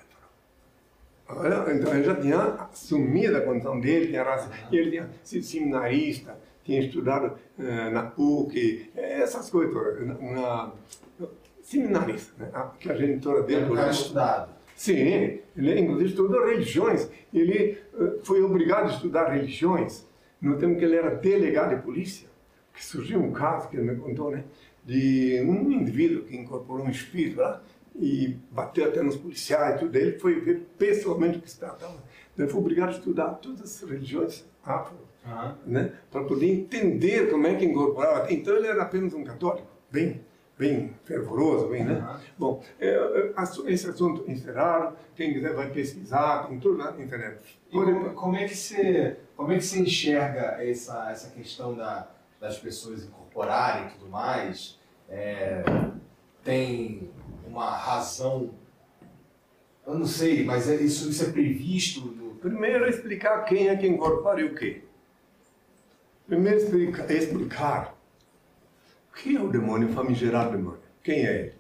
Olha, 1.34 1.74
então 1.74 1.94
ele 1.94 2.04
já 2.04 2.16
tinha 2.16 2.38
assumido 2.72 3.38
a 3.38 3.42
condição 3.42 3.80
dele, 3.80 4.08
tinha 4.08 4.22
raça, 4.24 4.52
e 4.70 4.76
ele 4.76 4.92
tinha 4.92 5.10
sido 5.24 5.44
seminarista, 5.46 6.38
tinha 6.66 6.82
estudado 6.82 7.38
eh, 7.58 7.90
na 7.90 8.04
PUC, 8.04 8.92
essas 8.96 9.50
coisas 9.50 9.74
na, 10.06 10.14
na- 10.16 10.72
seminarista, 11.72 12.34
né? 12.38 12.52
a, 12.54 12.64
que 12.80 12.92
a 12.92 12.96
genitora 12.96 13.44
dele... 13.44 13.62
Era 13.62 13.72
um 13.72 13.76
cara 13.76 13.92
estudado. 13.92 14.54
Sim, 14.76 15.40
ele 15.56 15.80
inclusive 15.80 16.10
estudou 16.10 16.46
religiões. 16.46 17.10
Ele 17.34 17.78
eh, 17.94 18.20
foi 18.24 18.42
obrigado 18.42 18.90
a 18.90 18.94
estudar 18.94 19.30
religiões 19.30 20.08
no 20.42 20.58
tempo 20.58 20.78
que 20.78 20.84
ele 20.84 20.96
era 20.96 21.16
delegado 21.16 21.76
de 21.76 21.82
polícia. 21.84 22.28
Que 22.74 22.84
surgiu 22.84 23.20
um 23.20 23.32
caso 23.32 23.70
que 23.70 23.78
ele 23.78 23.92
me 23.92 23.96
contou, 23.98 24.32
né? 24.32 24.44
De 24.84 25.40
um 25.46 25.72
indivíduo 25.72 26.24
que 26.24 26.36
incorporou 26.36 26.86
um 26.86 26.90
espírito 26.90 27.40
lá 27.40 27.62
e 27.96 28.38
bateu 28.50 28.86
até 28.86 29.04
nos 29.04 29.16
policiais 29.16 29.76
e 29.76 29.80
tudo. 29.80 29.96
Ele 29.96 30.18
foi 30.18 30.40
ver 30.40 30.68
pessoalmente 30.78 31.38
o 31.38 31.42
que 31.42 31.52
se 31.52 31.60
tratava. 31.60 32.02
Ele 32.38 32.48
foi 32.48 32.60
obrigado 32.60 32.90
a 32.90 32.94
estudar 32.94 33.30
todas 33.36 33.62
as 33.62 33.88
religiões 33.88 34.46
afro, 34.64 34.98
Aham. 35.26 35.58
né? 35.66 35.94
Para 36.10 36.24
poder 36.24 36.48
entender 36.48 37.30
como 37.30 37.46
é 37.46 37.56
que 37.56 37.66
incorporava. 37.66 38.34
Então 38.34 38.56
ele 38.56 38.68
era 38.68 38.82
apenas 38.82 39.14
um 39.14 39.24
católico, 39.24 39.68
bem, 39.92 40.22
bem 40.62 40.94
fervoroso, 41.06 41.70
bem, 41.70 41.84
né? 41.84 42.20
Bom, 42.38 42.64
é, 42.80 42.88
é, 42.88 43.34
esse 43.74 43.90
assunto 43.90 44.30
encerrado, 44.30 44.96
quem 45.16 45.34
quiser 45.34 45.56
vai 45.56 45.72
pesquisar, 45.72 46.48
tem 46.48 46.60
tudo 46.60 46.78
na 46.78 46.92
internet. 46.92 47.60
E 47.68 47.72
como, 47.72 48.14
como 48.14 48.36
é 48.36 48.48
que 48.48 48.56
você, 48.56 49.18
como 49.36 49.52
é 49.52 49.58
que 49.58 49.66
você 49.66 49.80
enxerga 49.80 50.64
essa, 50.64 51.10
essa 51.10 51.32
questão 51.32 51.74
da, 51.74 52.08
das 52.40 52.60
pessoas 52.60 53.04
incorporarem 53.04 53.88
e 53.88 53.90
tudo 53.94 54.08
mais? 54.08 54.80
É, 55.10 55.64
tem 56.44 57.10
uma 57.48 57.72
razão, 57.72 58.52
eu 59.88 59.96
não 59.96 60.06
sei, 60.06 60.46
mas 60.46 60.70
é- 60.70 60.76
isso, 60.76 61.10
isso 61.10 61.24
é 61.24 61.32
previsto 61.32 62.02
no, 62.02 62.36
Primeiro 62.36 62.88
explicar 62.90 63.46
quem 63.46 63.68
é 63.68 63.76
que 63.76 63.88
incorpora 63.88 64.42
e 64.42 64.46
o 64.46 64.56
quê. 64.56 64.84
Primeiro 66.26 66.58
explica, 66.58 67.14
explicar 67.14 67.96
o 69.12 69.16
que 69.16 69.36
é 69.36 69.42
o 69.42 69.50
demônio 69.50 69.90
famigerado 69.90 70.58
demônio. 70.58 70.80
Quem 71.04 71.26
é 71.26 71.40
ele? 71.40 71.54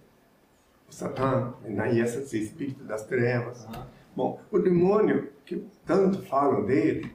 O 0.89 0.93
Satã, 0.93 1.53
e 1.65 1.99
esse 1.99 2.37
espírito 2.37 2.83
das 2.83 3.05
trevas. 3.05 3.65
Aham. 3.65 3.87
Bom, 4.15 4.41
o 4.51 4.59
demônio, 4.59 5.31
que 5.45 5.65
tanto 5.85 6.21
falam 6.23 6.65
dele, 6.65 7.11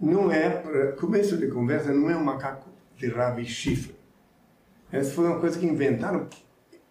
não 0.00 0.30
é, 0.30 0.92
começo 0.98 1.36
de 1.36 1.48
conversa, 1.48 1.92
não 1.92 2.10
é 2.10 2.16
um 2.16 2.24
macaco 2.24 2.68
de 2.96 3.08
rabo 3.08 3.40
e 3.40 3.44
chifre. 3.44 3.94
Essa 4.90 5.12
foi 5.12 5.26
uma 5.26 5.38
coisa 5.38 5.58
que 5.58 5.66
inventaram, 5.66 6.28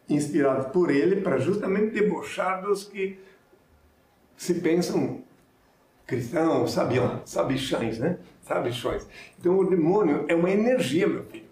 inspirado 0.10 0.70
por 0.72 0.90
ele, 0.90 1.22
para 1.22 1.38
justamente 1.38 1.94
debochar 1.94 2.62
dos 2.62 2.86
que 2.86 3.20
se 4.38 4.56
pensam 4.56 5.24
cristãos, 6.06 6.72
sabião, 6.72 7.22
sabichões, 7.26 8.00
né? 8.00 8.18
Sabichões. 8.42 9.08
Então 9.40 9.58
o 9.58 9.70
demônio 9.70 10.26
é 10.28 10.36
uma 10.36 10.50
energia, 10.50 11.08
meu 11.08 11.24
filho. 11.26 11.43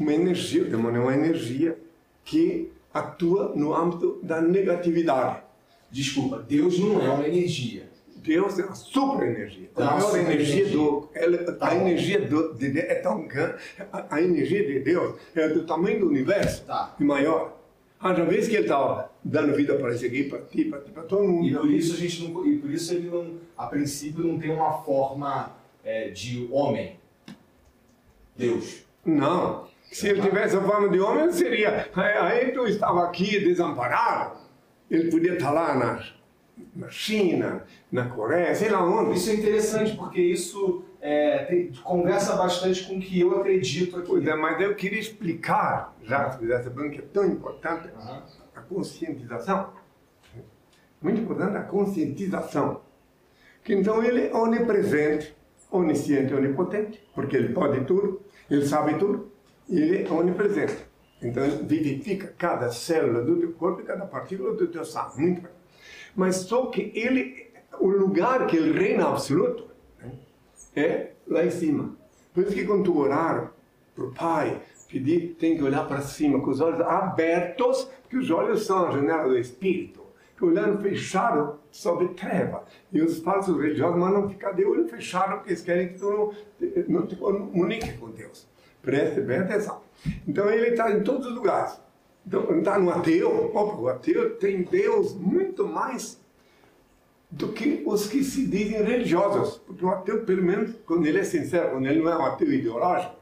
Uma 0.00 0.12
energia, 0.14 0.62
o 0.62 0.70
demônio 0.70 1.00
é 1.00 1.04
uma 1.04 1.14
energia 1.14 1.78
que 2.24 2.70
atua 2.92 3.52
no 3.54 3.74
âmbito 3.74 4.18
da 4.22 4.40
negatividade. 4.40 5.42
Desculpa, 5.90 6.38
Deus 6.38 6.78
não 6.78 7.00
é 7.02 7.08
uma 7.10 7.26
energia. 7.28 7.90
Deus 8.16 8.58
é 8.58 8.64
uma 8.64 8.74
super 8.74 9.26
energia. 9.28 9.68
Tá, 9.74 9.90
a 9.90 9.94
maior 9.96 10.16
energia 10.16 10.60
energia. 10.60 10.76
do. 10.78 11.08
ela- 11.12 11.52
Tá 11.54 11.68
a 11.68 11.74
bom. 11.74 11.80
energia 11.88 12.20
do, 12.20 12.54
de 12.54 12.68
Deus 12.70 12.86
é 12.88 12.94
tão 12.96 13.26
grande. 13.26 13.54
A, 13.92 14.16
a 14.16 14.22
energia 14.22 14.64
de 14.64 14.78
Deus 14.78 15.16
é 15.34 15.48
do 15.48 15.64
tamanho 15.64 16.00
do 16.00 16.06
universo 16.08 16.64
Tá. 16.64 16.94
e 17.00 17.04
maior. 17.04 17.58
Haja 18.00 18.24
vez 18.24 18.48
que 18.48 18.54
ele 18.54 18.62
está 18.64 19.10
dando 19.24 19.54
vida 19.54 19.74
para 19.76 19.92
esse 19.94 20.06
aqui, 20.06 20.24
para 20.24 20.38
ti, 20.42 20.64
para 20.64 20.80
ti, 20.80 20.90
para 20.90 21.02
todo 21.04 21.24
mundo. 21.24 21.46
E 21.48 21.54
por 21.54 21.70
isso 21.70 21.94
a 21.94 21.96
gente 21.96 22.22
não, 22.28 22.46
e 22.46 22.58
por 22.58 22.70
isso 22.70 22.94
ele 22.94 23.08
não, 23.10 23.34
a 23.56 23.66
princípio 23.66 24.24
não 24.24 24.38
tem 24.38 24.50
uma 24.50 24.82
forma 24.82 25.52
é, 25.84 26.08
de 26.10 26.48
homem. 26.50 26.96
Deus. 28.36 28.84
Não. 29.04 29.66
Se 29.92 30.08
ele 30.08 30.22
tivesse 30.22 30.56
a 30.56 30.60
forma 30.62 30.88
de 30.88 30.98
homem, 31.00 31.24
ele 31.24 31.32
seria. 31.32 31.88
Aí 31.94 32.16
aí 32.46 32.52
tu 32.52 32.66
estava 32.66 33.04
aqui 33.04 33.38
desamparado. 33.40 34.38
Ele 34.90 35.10
podia 35.10 35.34
estar 35.34 35.50
lá 35.50 35.74
na, 35.74 36.04
na 36.74 36.88
China, 36.90 37.64
na 37.90 38.06
Coreia, 38.08 38.54
sei 38.54 38.70
lá 38.70 38.84
onde. 38.84 39.16
Isso 39.18 39.30
é 39.30 39.34
interessante 39.34 39.96
porque 39.96 40.20
isso 40.20 40.84
é, 41.00 41.44
tem- 41.44 41.72
conversa 41.84 42.36
bastante 42.36 42.86
com 42.86 42.96
o 42.96 43.00
que 43.00 43.20
eu 43.20 43.38
acredito 43.40 43.98
aqui. 43.98 44.06
Pois 44.08 44.26
é, 44.26 44.34
mas 44.34 44.60
eu 44.60 44.74
queria 44.74 45.00
explicar, 45.00 45.94
já 46.02 46.30
que 46.30 46.46
sabendo 46.62 46.90
que 46.90 46.98
é 46.98 47.04
tão 47.12 47.24
importante, 47.26 47.88
Aham. 47.96 48.22
a 48.54 48.60
conscientização. 48.60 49.70
Muito 51.00 51.20
importante 51.20 51.56
a 51.56 51.62
conscientização. 51.62 52.80
Que 53.64 53.74
então 53.74 54.02
ele 54.02 54.26
é 54.28 54.34
onipresente, 54.34 55.34
onisciente, 55.70 56.34
onipotente, 56.34 57.02
porque 57.14 57.36
ele 57.36 57.52
pode 57.52 57.84
tudo, 57.84 58.20
ele 58.50 58.66
sabe 58.66 58.98
tudo, 58.98 59.31
ele 59.68 60.04
é 60.04 60.10
onipresente. 60.10 60.76
Então 61.22 61.44
ele 61.44 61.62
vivifica 61.64 62.34
cada 62.36 62.70
célula 62.72 63.22
do 63.22 63.36
teu 63.36 63.52
corpo 63.52 63.80
e 63.80 63.84
cada 63.84 64.04
partícula 64.04 64.54
do 64.54 64.66
teu 64.66 64.84
sangue. 64.84 65.20
Muito 65.20 65.42
bem. 65.42 65.50
Mas 66.14 66.36
só 66.36 66.66
que 66.66 66.92
ele, 66.94 67.50
o 67.80 67.88
lugar 67.88 68.46
que 68.46 68.56
ele 68.56 68.78
reina 68.78 69.08
absoluto, 69.08 69.68
né, 70.00 70.12
é 70.74 71.12
lá 71.26 71.44
em 71.44 71.50
cima. 71.50 71.96
Por 72.34 72.44
isso 72.44 72.54
que 72.54 72.64
quando 72.64 72.84
tu 72.84 72.98
orar 72.98 73.52
para 73.94 74.04
o 74.04 74.12
Pai, 74.12 74.60
pedir, 74.88 75.36
tem 75.38 75.56
que 75.56 75.62
olhar 75.62 75.86
para 75.86 76.00
cima, 76.00 76.40
com 76.40 76.50
os 76.50 76.60
olhos 76.60 76.80
abertos, 76.80 77.88
porque 78.02 78.16
os 78.16 78.30
olhos 78.30 78.66
são 78.66 78.86
a 78.86 78.90
janela 78.90 79.28
do 79.28 79.38
Espírito. 79.38 80.02
Que 80.36 80.44
olhando 80.44 80.82
fechado, 80.82 81.60
vê 81.98 82.08
treva. 82.08 82.64
E 82.92 83.00
os 83.00 83.20
falsos 83.20 83.56
religiosos 83.56 83.98
mandam 83.98 84.28
ficar 84.28 84.52
de 84.52 84.64
olho 84.64 84.88
fechado, 84.88 85.36
porque 85.36 85.50
eles 85.50 85.62
querem 85.62 85.88
que 85.88 85.98
tu 85.98 86.10
não, 86.88 87.00
não 87.00 87.06
te 87.06 87.16
comunique 87.16 87.92
com 87.96 88.10
Deus. 88.10 88.48
Preste 88.82 89.20
bem 89.20 89.38
atenção. 89.38 89.80
Então 90.26 90.50
ele 90.50 90.70
está 90.70 90.90
em 90.90 91.02
todos 91.02 91.26
os 91.26 91.34
lugares. 91.34 91.80
Então, 92.26 92.58
está 92.58 92.78
no 92.78 92.90
ateu, 92.90 93.50
o 93.52 93.88
ateu 93.88 94.36
tem 94.36 94.62
Deus 94.62 95.12
muito 95.14 95.66
mais 95.66 96.20
do 97.28 97.48
que 97.48 97.82
os 97.84 98.06
que 98.06 98.22
se 98.22 98.46
dizem 98.46 98.82
religiosos. 98.82 99.58
Porque 99.66 99.84
o 99.84 99.88
ateu, 99.88 100.24
pelo 100.24 100.42
menos, 100.42 100.76
quando 100.86 101.06
ele 101.06 101.18
é 101.18 101.24
sincero, 101.24 101.70
quando 101.70 101.86
ele 101.86 102.00
não 102.00 102.12
é 102.12 102.16
um 102.16 102.24
ateu 102.26 102.52
ideológico, 102.52 103.16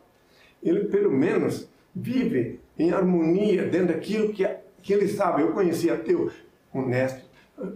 ele 0.63 0.85
pelo 0.85 1.11
menos 1.11 1.69
vive 1.95 2.61
em 2.79 2.93
harmonia 2.93 3.65
dentro 3.67 3.89
daquilo 3.89 4.33
que, 4.33 4.47
que 4.83 4.93
ele 4.93 5.09
sabe. 5.09 5.43
Eu 5.43 5.53
conheci 5.53 5.91
ateu 5.91 6.31
honesto, 6.73 7.25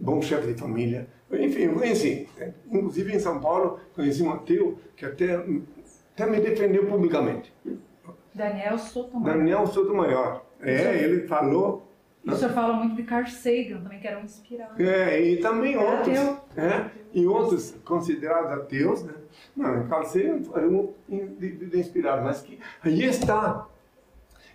bom 0.00 0.20
chefe 0.20 0.52
de 0.52 0.60
família, 0.60 1.08
enfim, 1.32 1.62
eu 1.62 1.74
conheci. 1.74 2.28
Inclusive 2.70 3.14
em 3.14 3.18
São 3.18 3.40
Paulo, 3.40 3.80
conheci 3.94 4.22
um 4.22 4.30
ateu 4.30 4.78
que 4.96 5.04
até, 5.04 5.44
até 6.14 6.26
me 6.30 6.40
defendeu 6.40 6.86
publicamente. 6.86 7.52
Daniel 8.34 8.78
Sotomayor. 8.78 9.36
Daniel 9.36 9.66
Sotomayor. 9.66 10.42
É, 10.60 10.96
ele 11.02 11.26
falou 11.26 11.86
E 12.24 12.30
o 12.30 12.36
senhor 12.36 12.52
fala 12.54 12.74
muito 12.74 12.96
de 12.96 13.02
Carl 13.02 13.26
Sagan 13.26 13.82
também, 13.82 14.00
que 14.00 14.08
era 14.08 14.18
um 14.18 14.22
inspirado. 14.24 14.82
É, 14.82 15.20
e 15.20 15.36
também 15.38 15.74
É 15.74 15.78
outros, 15.78 16.18
ateu. 16.18 16.40
é, 16.56 16.90
e 17.12 17.26
outros 17.26 17.74
considerados 17.84 18.50
ateus, 18.52 19.02
né? 19.04 19.12
Não, 19.54 19.86
Carl 19.88 20.04
Sagan 20.04 20.40
era 20.54 20.68
um 20.68 20.92
indivíduo 21.08 21.78
inspirado, 21.78 22.22
mas 22.24 22.40
que 22.40 22.58
aí 22.82 23.04
está 23.04 23.66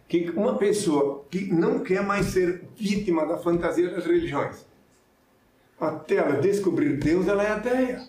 que 0.07 0.31
uma 0.31 0.57
pessoa 0.57 1.23
que 1.29 1.53
não 1.53 1.79
quer 1.81 2.01
mais 2.01 2.25
ser 2.27 2.63
vítima 2.75 3.27
da 3.27 3.37
fantasia 3.37 3.89
das 3.91 4.03
religiões, 4.05 4.65
até 5.79 6.15
ela 6.15 6.37
descobrir 6.41 6.97
Deus, 6.97 7.27
ela 7.27 7.43
é 7.43 7.51
ateia. 7.51 8.01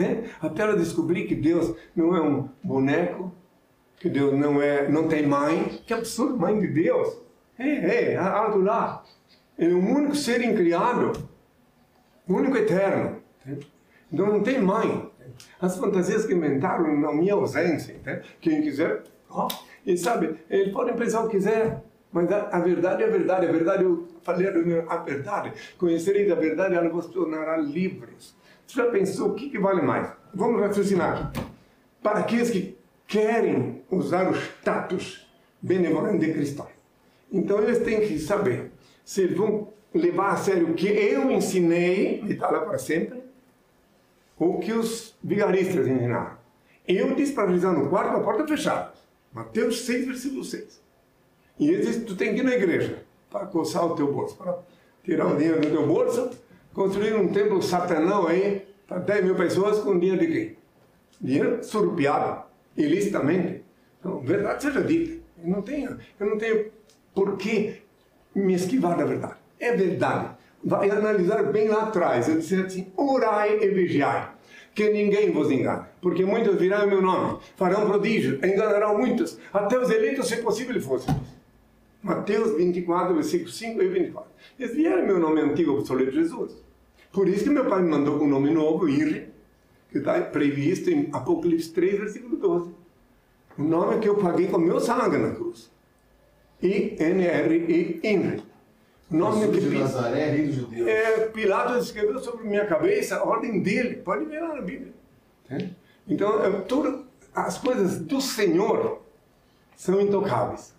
Né? 0.00 0.24
Até 0.40 0.62
ela 0.62 0.76
descobrir 0.76 1.26
que 1.26 1.34
Deus 1.34 1.74
não 1.94 2.16
é 2.16 2.22
um 2.22 2.48
boneco, 2.64 3.30
que 3.98 4.08
Deus 4.08 4.32
não 4.32 4.62
é, 4.62 4.88
não 4.88 5.06
tem 5.06 5.26
mãe, 5.26 5.82
que 5.86 5.92
absurdo, 5.92 6.38
mãe 6.38 6.58
de 6.58 6.68
Deus. 6.68 7.18
É, 7.58 8.14
é, 8.14 8.20
lá. 8.20 9.04
Ele 9.58 9.72
é 9.72 9.74
o 9.74 9.78
único 9.78 10.14
ser 10.14 10.40
incriado, 10.42 11.12
o 12.26 12.32
único 12.32 12.56
eterno. 12.56 13.18
né? 13.44 13.58
Então 14.10 14.26
não 14.26 14.42
tem 14.42 14.58
mãe. 14.58 15.10
As 15.60 15.76
fantasias 15.76 16.24
que 16.24 16.32
inventaram 16.32 16.98
na 16.98 17.12
minha 17.12 17.34
ausência, 17.34 17.96
né? 18.04 18.22
quem 18.40 18.62
quiser, 18.62 19.02
ó, 19.28 19.48
e 19.86 19.96
sabe, 19.98 20.36
eles 20.48 20.72
podem 20.72 20.96
pensar 20.96 21.20
o 21.20 21.28
que 21.28 21.36
quiser, 21.36 21.82
mas 22.10 22.30
a, 22.32 22.48
a 22.48 22.60
verdade 22.60 23.02
é 23.02 23.06
a 23.06 23.10
verdade, 23.10 23.46
a 23.46 23.52
verdade, 23.52 23.84
eu 23.84 24.08
falei 24.22 24.48
a 24.48 24.96
verdade, 24.96 25.52
conhecereis 25.78 26.30
a 26.30 26.34
verdade, 26.34 26.74
ela 26.74 26.88
vos 26.88 27.06
tornará 27.06 27.58
livres. 27.58 28.34
Você 28.70 28.76
já 28.76 28.86
pensou 28.88 29.30
o 29.30 29.34
que, 29.34 29.50
que 29.50 29.58
vale 29.58 29.82
mais? 29.82 30.12
Vamos 30.32 30.60
raciocinar. 30.60 31.32
Para 32.00 32.20
aqueles 32.20 32.50
que 32.50 32.78
querem 33.04 33.82
usar 33.90 34.30
o 34.30 34.36
status 34.36 35.28
benevolente 35.60 36.24
de 36.24 36.32
cristão. 36.32 36.68
Então 37.32 37.58
eles 37.58 37.80
têm 37.80 38.00
que 38.00 38.16
saber 38.20 38.70
se 39.04 39.26
vão 39.26 39.72
levar 39.92 40.30
a 40.30 40.36
sério 40.36 40.70
o 40.70 40.74
que 40.74 40.86
eu 40.86 41.32
ensinei, 41.32 42.22
e 42.24 42.32
está 42.32 42.48
lá 42.48 42.60
para 42.60 42.78
sempre, 42.78 43.20
ou 44.38 44.58
o 44.58 44.60
que 44.60 44.72
os 44.72 45.16
vigaristas 45.20 45.88
ensinaram. 45.88 46.38
Eu 46.86 47.12
disse 47.16 47.32
para 47.32 47.46
realizar 47.46 47.72
no 47.72 47.88
quarto, 47.88 48.18
a 48.18 48.20
porta 48.20 48.46
fechada. 48.46 48.92
Mateus 49.32 49.80
6, 49.84 50.06
versículo 50.06 50.44
6. 50.44 50.80
E 51.58 51.68
ele 51.68 51.84
disse, 51.84 52.00
tu 52.02 52.14
tem 52.14 52.34
que 52.34 52.40
ir 52.40 52.44
na 52.44 52.54
igreja 52.54 53.04
para 53.28 53.46
coçar 53.46 53.84
o 53.84 53.96
teu 53.96 54.12
bolso, 54.12 54.36
para 54.36 54.56
tirar 55.02 55.26
o 55.26 55.36
dinheiro 55.36 55.60
do 55.60 55.70
teu 55.70 55.84
bolso, 55.84 56.30
construir 56.72 57.14
um 57.14 57.28
templo 57.28 57.62
satanão 57.62 58.26
aí 58.26 58.66
para 58.86 58.98
10 58.98 59.24
mil 59.24 59.34
pessoas 59.34 59.78
com 59.78 59.98
dinheiro 59.98 60.20
de 60.20 60.26
quê? 60.26 60.56
Dinheiro 61.20 61.62
surrupiado, 61.62 62.44
ilicitamente. 62.76 63.62
Então, 63.98 64.20
verdade 64.20 64.62
seja 64.62 64.82
dita. 64.82 65.20
Eu 65.42 65.50
não 65.50 65.62
tenho, 65.62 65.98
eu 66.18 66.26
não 66.26 66.38
tenho 66.38 66.70
por 67.14 67.36
que 67.36 67.82
me 68.34 68.54
esquivar 68.54 68.96
da 68.96 69.04
verdade. 69.04 69.34
É 69.58 69.76
verdade. 69.76 70.30
Vai 70.62 70.90
analisar 70.90 71.42
bem 71.44 71.68
lá 71.68 71.84
atrás. 71.84 72.28
Eu 72.28 72.36
disse 72.36 72.54
assim, 72.54 72.92
orai 72.96 73.58
e 73.62 73.68
vigiai, 73.68 74.30
que 74.74 74.90
ninguém 74.90 75.30
vos 75.30 75.50
engane. 75.50 75.86
Porque 76.00 76.24
muitos 76.24 76.56
virão 76.56 76.84
em 76.84 76.88
meu 76.88 77.02
nome, 77.02 77.38
farão 77.56 77.86
prodígios, 77.86 78.42
enganarão 78.42 78.98
muitos, 78.98 79.38
até 79.52 79.78
os 79.78 79.90
eleitos, 79.90 80.28
se 80.28 80.36
possível 80.36 80.80
fossem. 80.80 81.14
Mateus 82.02 82.56
24, 82.56 83.14
versículos 83.14 83.56
5 83.56 83.82
e 83.82 83.88
24. 83.88 84.30
Eles 84.58 84.74
vieram 84.74 85.06
meu 85.06 85.18
nome 85.18 85.40
antigo, 85.40 85.72
obsoleto 85.72 86.12
Jesus. 86.12 86.56
Por 87.12 87.28
isso 87.28 87.44
que 87.44 87.50
meu 87.50 87.66
pai 87.66 87.82
me 87.82 87.90
mandou 87.90 88.18
com 88.18 88.24
um 88.24 88.28
nome 88.28 88.50
novo, 88.50 88.88
Inri, 88.88 89.28
que 89.90 89.98
está 89.98 90.20
previsto 90.20 90.90
em 90.90 91.08
Apocalipse 91.12 91.72
3, 91.72 91.98
versículo 91.98 92.36
12. 92.36 92.74
O 93.58 93.62
nome 93.62 93.98
que 93.98 94.08
eu 94.08 94.16
paguei 94.16 94.46
com 94.46 94.58
meu 94.58 94.80
sangue 94.80 95.18
na 95.18 95.32
cruz. 95.32 95.70
I-N-R-I, 96.62 98.00
Inri. 98.02 98.42
O 99.10 99.16
nome 99.16 99.40
Jesus 99.40 99.64
que 99.64 99.70
de 99.70 99.78
Nazaré, 99.78 100.30
rei 100.30 100.46
dos 100.46 100.54
judeus. 100.54 100.88
é, 100.88 101.26
Pilatos 101.26 101.86
escreveu 101.86 102.20
sobre 102.20 102.46
minha 102.46 102.64
cabeça 102.64 103.16
a 103.16 103.24
ordem 103.24 103.60
dele. 103.60 103.96
Pode 103.96 104.24
ver 104.24 104.40
lá 104.40 104.54
na 104.54 104.62
Bíblia. 104.62 104.92
Né? 105.48 105.70
Então, 106.06 106.42
é, 106.44 106.64
as 107.34 107.58
coisas 107.58 107.98
do 107.98 108.20
Senhor 108.20 109.02
são 109.76 110.00
intocáveis. 110.00 110.74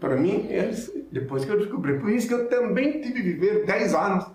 Para 0.00 0.16
mim, 0.16 0.46
eles, 0.48 0.90
depois 1.12 1.44
que 1.44 1.50
eu 1.50 1.58
descobri. 1.58 1.98
Por 2.00 2.10
isso 2.10 2.26
que 2.26 2.34
eu 2.34 2.48
também 2.48 3.00
tive 3.02 3.14
que 3.14 3.22
viver 3.22 3.66
10 3.66 3.94
anos. 3.94 4.26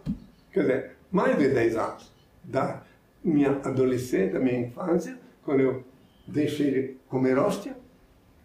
Quer 0.54 0.62
dizer, 0.62 0.92
mais 1.12 1.38
de 1.38 1.50
10 1.50 1.76
anos. 1.76 2.14
Da 2.44 2.84
minha 3.24 3.50
adolescência, 3.64 4.34
da 4.34 4.40
minha 4.40 4.60
infância, 4.60 5.18
quando 5.44 5.62
eu 5.62 5.84
deixei 6.28 6.72
de 6.72 6.98
comer 7.10 7.38
hóstia, 7.40 7.76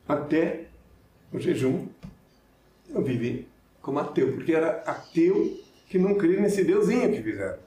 até 0.09 0.65
o 1.33 1.39
jejum, 1.39 1.87
eu 2.89 3.03
vivi 3.03 3.47
como 3.83 3.99
ateu, 3.99 4.33
porque 4.33 4.53
era 4.53 4.83
ateu 4.87 5.59
que 5.87 5.99
não 5.99 6.15
cria 6.15 6.41
nesse 6.41 6.65
deusinho 6.65 7.13
que 7.13 7.23
fizeram. 7.23 7.59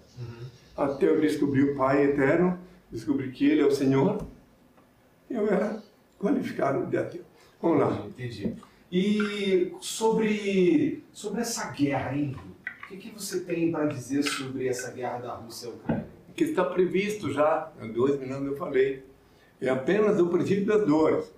Até 0.75 1.07
eu 1.07 1.21
descobri 1.21 1.63
o 1.63 1.75
Pai 1.75 2.03
Eterno, 2.03 2.57
descobri 2.91 3.31
que 3.31 3.45
Ele 3.45 3.61
é 3.61 3.65
o 3.65 3.71
Senhor, 3.71 4.25
eu 5.29 5.47
era 5.47 5.81
qualificado 6.19 6.85
de 6.87 6.97
ateu. 6.97 7.21
Vamos 7.61 7.79
lá. 7.79 8.05
Entendi. 8.07 8.55
E 8.95 9.73
sobre, 9.81 11.03
sobre 11.11 11.41
essa 11.41 11.71
guerra, 11.71 12.15
hein? 12.15 12.35
O 12.83 12.87
que, 12.89 12.97
que 12.97 13.09
você 13.09 13.39
tem 13.39 13.71
para 13.71 13.87
dizer 13.87 14.21
sobre 14.21 14.67
essa 14.67 14.91
guerra 14.91 15.17
da 15.17 15.33
Rússia 15.33 15.65
e 15.65 15.69
a 15.69 15.73
Ucrânia? 15.73 16.13
que 16.35 16.43
está 16.43 16.63
previsto 16.63 17.31
já, 17.31 17.71
há 17.79 17.85
dois 17.87 18.19
minutos 18.19 18.45
eu 18.45 18.55
falei, 18.55 19.03
é 19.59 19.69
apenas 19.69 20.19
o 20.19 20.27
princípio 20.27 20.65
das 20.67 20.85
dores. 20.85 21.31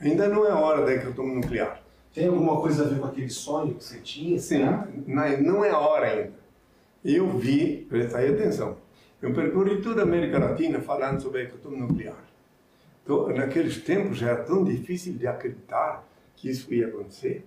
Ainda 0.00 0.26
não 0.26 0.46
é 0.46 0.52
hora 0.52 0.84
da 0.86 0.92
hecatombe 0.92 1.34
nuclear. 1.34 1.82
Tem 2.14 2.28
alguma 2.28 2.58
coisa 2.62 2.84
a 2.84 2.88
ver 2.88 2.98
com 2.98 3.06
aquele 3.06 3.28
sonho 3.30 3.74
que 3.74 3.84
você 3.84 3.98
tinha? 3.98 4.38
Sim, 4.38 4.60
na- 5.06 5.36
não 5.38 5.62
é 5.62 5.72
hora 5.72 6.06
ainda. 6.06 6.32
Eu 7.04 7.28
vi, 7.38 7.86
presta 7.90 8.18
aí 8.18 8.32
atenção, 8.32 8.78
eu 9.20 9.34
percorri 9.34 9.82
toda 9.82 10.00
a 10.00 10.04
América 10.04 10.38
Latina 10.38 10.80
falando 10.80 11.20
sobre 11.20 11.40
a 11.40 11.44
hecatombe 11.44 11.76
nuclear. 11.76 12.24
Então, 13.04 13.28
naqueles 13.34 13.82
tempos 13.82 14.16
já 14.16 14.30
era 14.30 14.44
tão 14.44 14.64
difícil 14.64 15.12
de 15.14 15.26
acreditar 15.26 16.02
que 16.36 16.48
isso 16.50 16.72
ia 16.72 16.86
acontecer. 16.88 17.44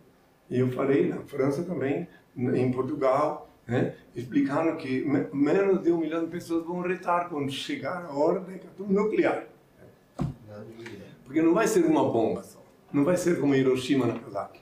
E 0.49 0.59
eu 0.59 0.69
falei 0.71 1.07
na 1.07 1.17
França 1.21 1.63
também, 1.63 2.07
em 2.35 2.71
Portugal, 2.71 3.49
né, 3.67 3.95
explicando 4.15 4.75
que 4.77 5.05
me- 5.05 5.27
menos 5.31 5.83
de 5.83 5.91
um 5.91 5.99
milhão 5.99 6.25
de 6.25 6.31
pessoas 6.31 6.65
vão 6.65 6.81
retar 6.81 7.29
quando 7.29 7.51
chegar 7.51 8.05
a 8.05 8.11
hora 8.13 8.39
da 8.39 8.53
hecatombe 8.55 8.93
nuclear. 8.93 9.45
Porque 11.23 11.41
não 11.41 11.53
vai 11.53 11.67
ser 11.67 11.85
uma 11.85 12.03
bomba 12.11 12.41
só. 12.43 12.59
Não 12.91 13.03
vai 13.03 13.15
ser 13.17 13.39
como 13.39 13.53
Hiroshima 13.53 14.05
e 14.05 14.07
Nagasaki. 14.07 14.61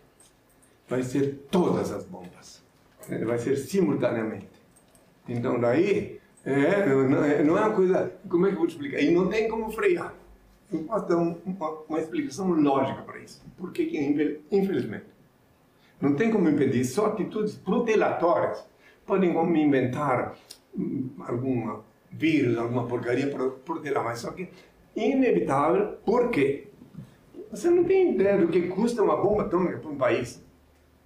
Vai 0.90 1.02
ser 1.04 1.48
todas 1.50 1.92
as 1.92 2.04
bombas. 2.06 2.62
Eh, 3.10 3.24
Vai 3.24 3.38
ser 3.40 3.56
simultaneamente. 3.56 4.48
Então 5.30 5.58
daí, 5.60 6.20
é, 6.46 6.86
não, 6.86 7.24
é, 7.24 7.44
não 7.44 7.58
é 7.58 7.62
uma 7.62 7.74
coisa... 7.76 8.12
Como 8.30 8.46
é 8.46 8.50
que 8.50 8.56
eu 8.56 8.60
vou 8.60 8.68
te 8.68 8.72
explicar? 8.72 9.00
E 9.02 9.12
não 9.12 9.30
tem 9.30 9.48
como 9.48 9.72
frear. 9.72 10.14
Eu 10.72 10.80
posso 10.84 11.06
dar 11.08 11.18
um- 11.18 11.38
uma, 11.46 11.70
uma 11.88 12.00
explicação 12.00 12.50
lógica 12.50 13.02
para 13.04 13.20
isso. 13.20 13.42
Por 13.58 13.72
que 13.72 13.86
que, 13.88 13.98
infel- 13.98 14.42
infelizmente, 14.52 15.06
não 16.00 16.16
tem 16.16 16.32
como 16.32 16.48
impedir. 16.50 16.86
Só 16.86 17.08
atitudes 17.08 17.56
protelatórias 17.56 18.64
podem 19.06 19.34
como 19.34 19.56
inventar 19.56 20.38
hum, 20.78 21.10
alguma 21.20 21.84
vírus, 22.12 22.58
alguma 22.58 22.86
porcaria 22.88 23.30
para 23.30 23.50
protelar. 23.50 24.04
Mas 24.04 24.20
só 24.20 24.32
que 24.32 24.50
inevitável. 24.96 25.98
Por 26.06 26.30
quê? 26.30 26.68
Você 27.50 27.70
não 27.70 27.84
tem 27.84 28.14
ideia 28.14 28.38
do 28.38 28.48
que 28.48 28.68
custa 28.68 29.02
uma 29.02 29.16
bomba 29.16 29.44
atômica 29.44 29.78
para 29.78 29.90
um 29.90 29.98
país 29.98 30.44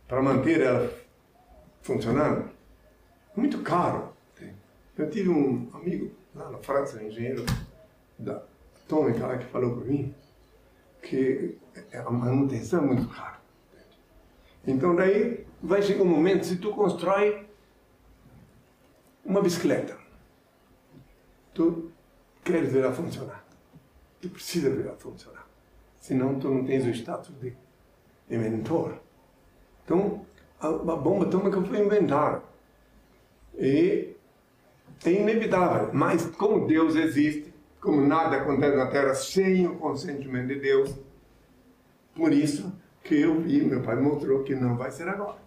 para 0.07 0.21
manter 0.21 0.61
ela 0.61 0.91
funcionando. 1.81 2.49
Muito 3.35 3.59
caro. 3.59 4.09
Eu 4.97 5.09
tive 5.09 5.29
um 5.29 5.67
amigo 5.73 6.11
lá 6.35 6.51
na 6.51 6.57
França, 6.59 7.01
um 7.01 7.07
engenheiro 7.07 7.45
da 8.19 8.43
atômica, 8.85 9.25
lá, 9.25 9.37
que 9.37 9.45
falou 9.45 9.77
para 9.77 9.85
mim 9.85 10.13
que 11.01 11.57
a 11.93 12.09
manutenção 12.09 12.83
é 12.83 12.87
muito 12.87 13.07
cara. 13.09 13.39
Então 14.65 14.95
daí 14.95 15.45
vai 15.61 15.81
chegar 15.81 16.03
um 16.03 16.07
momento, 16.07 16.45
se 16.45 16.57
tu 16.57 16.71
constrói 16.71 17.47
uma 19.25 19.41
bicicleta, 19.41 19.97
tu 21.53 21.91
queres 22.43 22.71
ver 22.71 22.83
ela 22.83 22.93
funcionar. 22.93 23.45
Tu 24.19 24.29
precisa 24.29 24.69
ver 24.69 24.87
ela 24.87 24.97
funcionar. 24.97 25.47
Senão 25.99 26.39
tu 26.39 26.49
não 26.49 26.65
tens 26.65 26.85
o 26.85 26.89
status 26.89 27.33
de 27.39 27.55
inventor. 28.29 28.99
Então, 29.83 30.25
a, 30.59 30.67
a 30.67 30.95
bomba 30.95 31.25
atômica 31.25 31.61
foi 31.61 31.79
inventada. 31.79 32.43
E 33.57 34.15
é 35.05 35.11
inevitável. 35.11 35.91
Mas 35.93 36.25
como 36.25 36.67
Deus 36.67 36.95
existe, 36.95 37.50
como 37.81 37.99
nada 38.01 38.37
acontece 38.37 38.77
na 38.77 38.87
Terra 38.87 39.13
sem 39.15 39.67
o 39.67 39.75
consentimento 39.77 40.47
de 40.47 40.59
Deus, 40.59 40.95
por 42.15 42.31
isso 42.31 42.71
que 43.03 43.15
eu 43.15 43.41
vi, 43.41 43.61
meu 43.63 43.81
pai 43.81 43.95
mostrou 43.99 44.43
que 44.43 44.53
não 44.55 44.77
vai 44.77 44.91
ser 44.91 45.09
agora. 45.09 45.39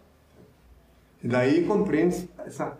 E 1.22 1.28
daí 1.28 1.64
compreende 1.66 2.28
essa, 2.38 2.76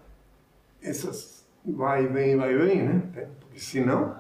essas 0.83 1.47
vai 1.65 2.07
vem, 2.09 2.37
vai 2.37 2.55
vem, 2.57 2.83
né? 2.83 3.27
Porque 3.41 3.59
senão, 3.61 4.19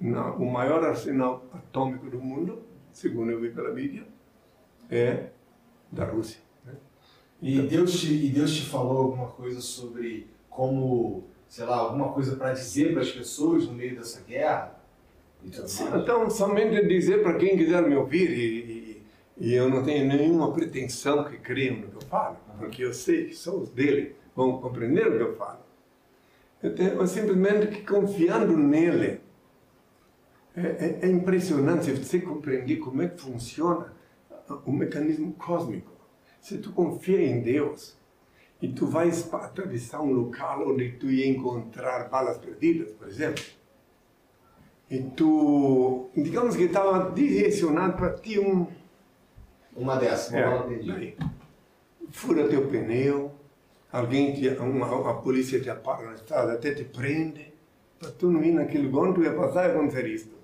na- 0.00 0.32
o 0.34 0.50
maior 0.50 0.84
arsenal 0.84 1.44
atômico 1.54 2.10
do 2.10 2.18
mundo, 2.20 2.58
segundo 2.92 3.30
eu 3.30 3.40
vi 3.40 3.50
pela 3.50 3.70
Bíblia, 3.70 4.06
é 4.90 5.28
da 5.90 6.04
Rússia. 6.04 6.40
né? 6.64 6.74
E 7.40 7.62
Deus, 7.62 8.00
te, 8.00 8.12
e 8.12 8.28
Deus 8.30 8.52
te 8.54 8.66
falou 8.66 8.98
alguma 9.04 9.28
coisa 9.28 9.60
sobre 9.60 10.28
como, 10.50 11.24
sei 11.56 11.64
lá, 11.64 11.76
alguma 11.76 12.12
coisa 12.12 12.36
para 12.36 12.52
dizer 12.52 12.92
para 12.92 13.00
as 13.00 13.10
pessoas 13.10 13.66
no 13.66 13.72
meio 13.72 13.96
dessa 13.96 14.20
guerra? 14.20 14.78
Então, 15.42 16.28
somente 16.28 16.86
dizer 16.86 17.22
para 17.22 17.38
quem 17.38 17.56
quiser 17.56 17.80
me 17.80 17.96
ouvir, 17.96 18.30
e, 18.30 18.44
e, 18.60 19.02
e 19.38 19.54
eu 19.54 19.66
não 19.66 19.82
tenho 19.82 20.06
nenhuma 20.06 20.52
pretensão 20.52 21.24
que 21.24 21.38
creiam 21.38 21.76
no 21.76 21.88
que 21.88 21.96
eu 21.96 22.02
falo, 22.02 22.36
porque 22.58 22.84
eu 22.84 22.92
sei 22.92 23.28
que 23.28 23.34
só 23.34 23.56
os 23.56 23.70
dele 23.70 24.14
vão 24.34 24.58
compreender 24.58 25.06
o 25.06 25.16
que 25.16 25.22
eu 25.22 25.34
falo. 25.34 25.60
Eu 26.62 26.74
tenho 26.74 27.06
simplesmente 27.06 27.68
que 27.68 27.80
confiando 27.86 28.54
nele. 28.54 29.20
É, 30.54 30.60
é, 30.60 30.98
é 31.04 31.08
impressionante 31.08 31.90
você 31.90 32.20
compreender 32.20 32.76
como 32.76 33.00
é 33.00 33.08
que 33.08 33.18
funciona 33.18 33.94
o 34.66 34.72
mecanismo 34.72 35.32
cósmico. 35.32 35.90
Se 36.38 36.58
tu 36.58 36.70
confia 36.72 37.22
em 37.22 37.40
Deus 37.40 37.96
e 38.66 38.72
tu 38.72 38.86
vais 38.86 39.22
pa- 39.22 39.44
atravessar 39.46 40.00
um 40.02 40.12
local 40.12 40.68
onde 40.70 40.92
tu 40.92 41.06
ia 41.08 41.28
encontrar 41.28 42.08
balas 42.08 42.36
perdidas, 42.38 42.90
por 42.92 43.06
exemplo, 43.08 43.44
e 44.90 44.98
tu, 45.16 46.10
digamos 46.16 46.56
que 46.56 46.64
estava 46.64 47.10
direcionado 47.12 47.96
para 47.96 48.14
ti 48.14 48.38
um, 48.38 48.66
Uma 49.76 49.96
dessas, 49.96 50.30
uma 50.30 50.74
é, 50.74 50.78
daí, 50.84 51.16
fura 52.10 52.48
teu 52.48 52.66
pneu, 52.68 53.30
alguém 53.92 54.32
te, 54.34 54.48
uma, 54.58 55.10
a 55.10 55.14
polícia 55.14 55.60
te 55.60 55.70
apara 55.70 56.06
na 56.06 56.14
estrada, 56.14 56.54
até 56.54 56.74
te 56.74 56.84
prende, 56.84 57.52
para 57.98 58.10
tu 58.10 58.30
não 58.30 58.42
ir 58.42 58.52
naquele 58.52 58.88
lugar 58.88 59.08
onde 59.08 59.14
tu 59.16 59.22
ia 59.22 59.32
passar 59.34 59.68
e 59.68 59.72
acontecer 59.72 60.06
isto. 60.06 60.34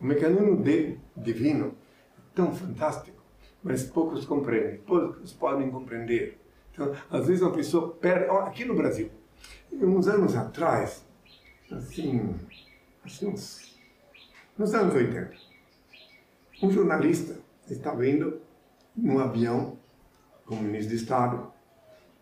O 0.00 0.04
mecanismo 0.04 0.56
de, 0.62 0.98
divino 1.16 1.74
é 2.18 2.20
tão 2.34 2.52
fantástico, 2.54 3.22
mas 3.62 3.84
poucos 3.84 4.24
compreendem, 4.26 4.78
poucos 4.78 5.32
podem 5.32 5.70
compreender. 5.70 6.38
Então, 6.72 6.94
às 7.10 7.26
vezes 7.26 7.42
uma 7.42 7.52
pessoa 7.52 7.92
perde, 7.94 8.30
aqui 8.30 8.64
no 8.64 8.74
Brasil, 8.74 9.10
uns 9.72 10.08
anos 10.08 10.34
atrás, 10.34 11.04
assim, 11.70 12.34
assim 13.04 13.28
uns, 13.28 13.78
nos 14.56 14.74
anos 14.74 14.94
80, 14.94 15.32
um 16.62 16.70
jornalista 16.70 17.36
estava 17.68 18.06
indo 18.06 18.40
num 18.96 19.18
avião 19.18 19.76
com 20.46 20.54
o 20.54 20.62
ministro 20.62 20.90
de 20.90 21.02
Estado 21.02 21.52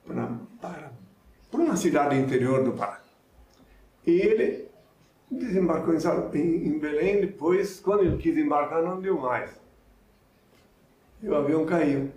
para, 0.07 0.39
para, 0.61 0.93
para 1.51 1.61
uma 1.61 1.77
cidade 1.77 2.17
interior 2.17 2.65
do 2.65 2.73
Pará. 2.73 3.01
E 4.07 4.11
ele 4.11 4.69
desembarcou 5.31 5.95
em 5.95 6.79
Belém, 6.79 7.21
depois, 7.21 7.79
quando 7.81 8.05
ele 8.05 8.17
quis 8.17 8.37
embarcar, 8.37 8.83
não 8.83 9.01
deu 9.01 9.19
mais. 9.19 9.61
E 11.23 11.29
o 11.29 11.37
avião 11.37 11.65
caiu. 11.65 12.11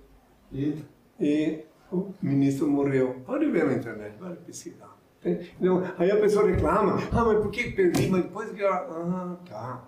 E 0.52 0.84
E 1.20 1.64
o 1.94 2.14
ministro 2.22 2.68
morreu. 2.68 3.22
Pode 3.26 3.50
ver 3.50 3.66
na 3.66 3.74
internet, 3.74 4.18
pode 4.18 4.38
pesquisar. 4.38 4.98
Então, 5.24 5.84
aí 5.98 6.12
a 6.12 6.18
pessoa 6.18 6.50
reclama, 6.50 6.98
ah, 7.12 7.24
mas 7.26 7.38
por 7.41 7.50
que 7.50 7.72
perdi? 7.72 8.08
Mas 8.10 8.24
depois 8.24 8.52
que 8.52 8.62
ela... 8.62 8.88
Ah, 8.89 9.38
tá. 9.48 9.84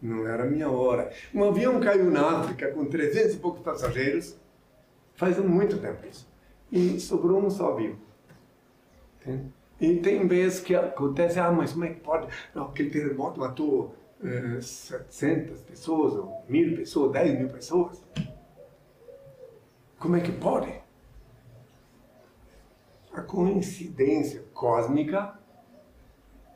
Não 0.00 0.26
era 0.26 0.44
a 0.44 0.46
minha 0.46 0.70
hora. 0.70 1.12
Um 1.34 1.44
avião 1.44 1.78
caiu 1.80 2.10
na 2.10 2.40
África 2.40 2.70
com 2.72 2.86
300 2.86 3.34
e 3.34 3.36
poucos 3.36 3.60
passageiros, 3.60 4.38
faz 5.14 5.38
muito 5.38 5.76
tempo 5.78 6.06
isso. 6.08 6.26
E 6.72 6.98
sobrou 6.98 7.44
um 7.44 7.50
só 7.50 7.74
vivo. 7.74 7.98
E 9.78 9.96
tem 9.96 10.26
vezes 10.26 10.60
que 10.60 10.74
acontece, 10.74 11.38
ah, 11.38 11.50
mas 11.50 11.72
como 11.72 11.84
é 11.84 11.88
que 11.90 12.00
pode? 12.00 12.28
Não, 12.54 12.66
aquele 12.66 12.88
terremoto 12.88 13.40
matou 13.40 13.94
eh, 14.24 14.60
700 14.60 15.60
pessoas, 15.62 16.14
ou 16.14 16.44
mil 16.48 16.76
pessoas, 16.76 17.12
10 17.12 17.38
mil 17.38 17.48
pessoas. 17.48 18.02
Como 19.98 20.16
é 20.16 20.20
que 20.20 20.32
pode? 20.32 20.72
A 23.20 23.22
coincidência 23.22 24.42
cósmica 24.54 25.38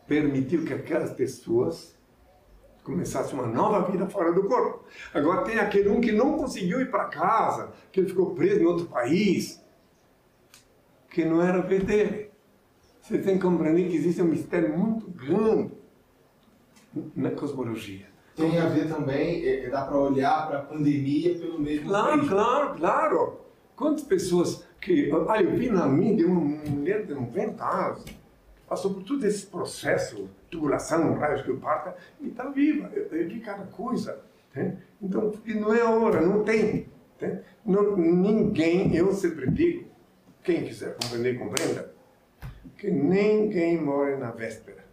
permitiu 0.06 0.64
que 0.64 0.72
aquelas 0.72 1.12
pessoas 1.12 1.94
começassem 2.82 3.34
uma 3.38 3.46
nova 3.46 3.90
vida 3.90 4.06
fora 4.06 4.32
do 4.32 4.44
corpo. 4.44 4.84
Agora 5.12 5.42
tem 5.44 5.58
aquele 5.58 5.90
um 5.90 6.00
que 6.00 6.10
não 6.10 6.38
conseguiu 6.38 6.80
ir 6.80 6.90
para 6.90 7.04
casa, 7.06 7.70
que 7.92 8.00
ele 8.00 8.08
ficou 8.08 8.34
preso 8.34 8.62
em 8.62 8.64
outro 8.64 8.86
país, 8.86 9.62
que 11.10 11.22
não 11.26 11.42
era 11.42 11.58
a 11.58 11.62
vez 11.62 11.84
dele. 11.84 12.30
Você 13.02 13.18
tem 13.18 13.36
que 13.36 13.42
compreender 13.42 13.86
que 13.90 13.96
existe 13.96 14.22
um 14.22 14.26
mistério 14.26 14.76
muito 14.78 15.10
grande 15.10 15.70
na 17.14 17.30
cosmologia. 17.30 18.06
tem 18.34 18.58
a 18.58 18.66
ver 18.68 18.88
também, 18.88 19.44
é, 19.44 19.66
é, 19.66 19.68
dá 19.68 19.84
para 19.84 19.98
olhar 19.98 20.46
para 20.48 20.60
a 20.60 20.62
pandemia 20.62 21.38
pelo 21.38 21.58
mesmo 21.60 21.88
Claro, 21.88 22.18
prisma. 22.18 22.28
claro, 22.34 22.74
claro. 22.78 23.40
Quantas 23.76 24.04
pessoas 24.04 24.64
que. 24.84 25.10
Olha, 25.12 25.42
eu 25.42 25.56
vi 25.56 25.70
na 25.70 25.86
mídia 25.88 26.26
uma 26.26 26.40
mulher 26.40 27.06
de 27.06 27.14
90 27.14 27.64
anos, 27.64 28.04
passou 28.68 28.92
por 28.94 29.02
todo 29.02 29.24
esse 29.26 29.46
processo, 29.46 30.28
tubulação, 30.50 31.14
raios 31.14 31.42
que 31.42 31.52
parta, 31.54 31.96
e 32.20 32.28
está 32.28 32.48
viva. 32.50 32.90
Eu, 32.92 33.04
eu 33.06 33.28
vi 33.28 33.40
cada 33.40 33.64
coisa. 33.64 34.20
né? 34.54 34.76
Então, 35.00 35.30
porque 35.30 35.54
não 35.54 35.72
é 35.74 35.80
a 35.80 35.90
hora, 35.90 36.20
não 36.20 36.44
tem. 36.44 36.86
né? 37.20 37.42
Não, 37.64 37.96
ninguém, 37.96 38.94
eu 38.94 39.12
sempre 39.12 39.50
digo, 39.50 39.88
quem 40.42 40.64
quiser 40.64 40.94
compreender, 41.02 41.38
compreenda, 41.38 41.92
que 42.76 42.90
ninguém 42.90 43.80
morre 43.80 44.16
na 44.16 44.30
véspera. 44.30 44.84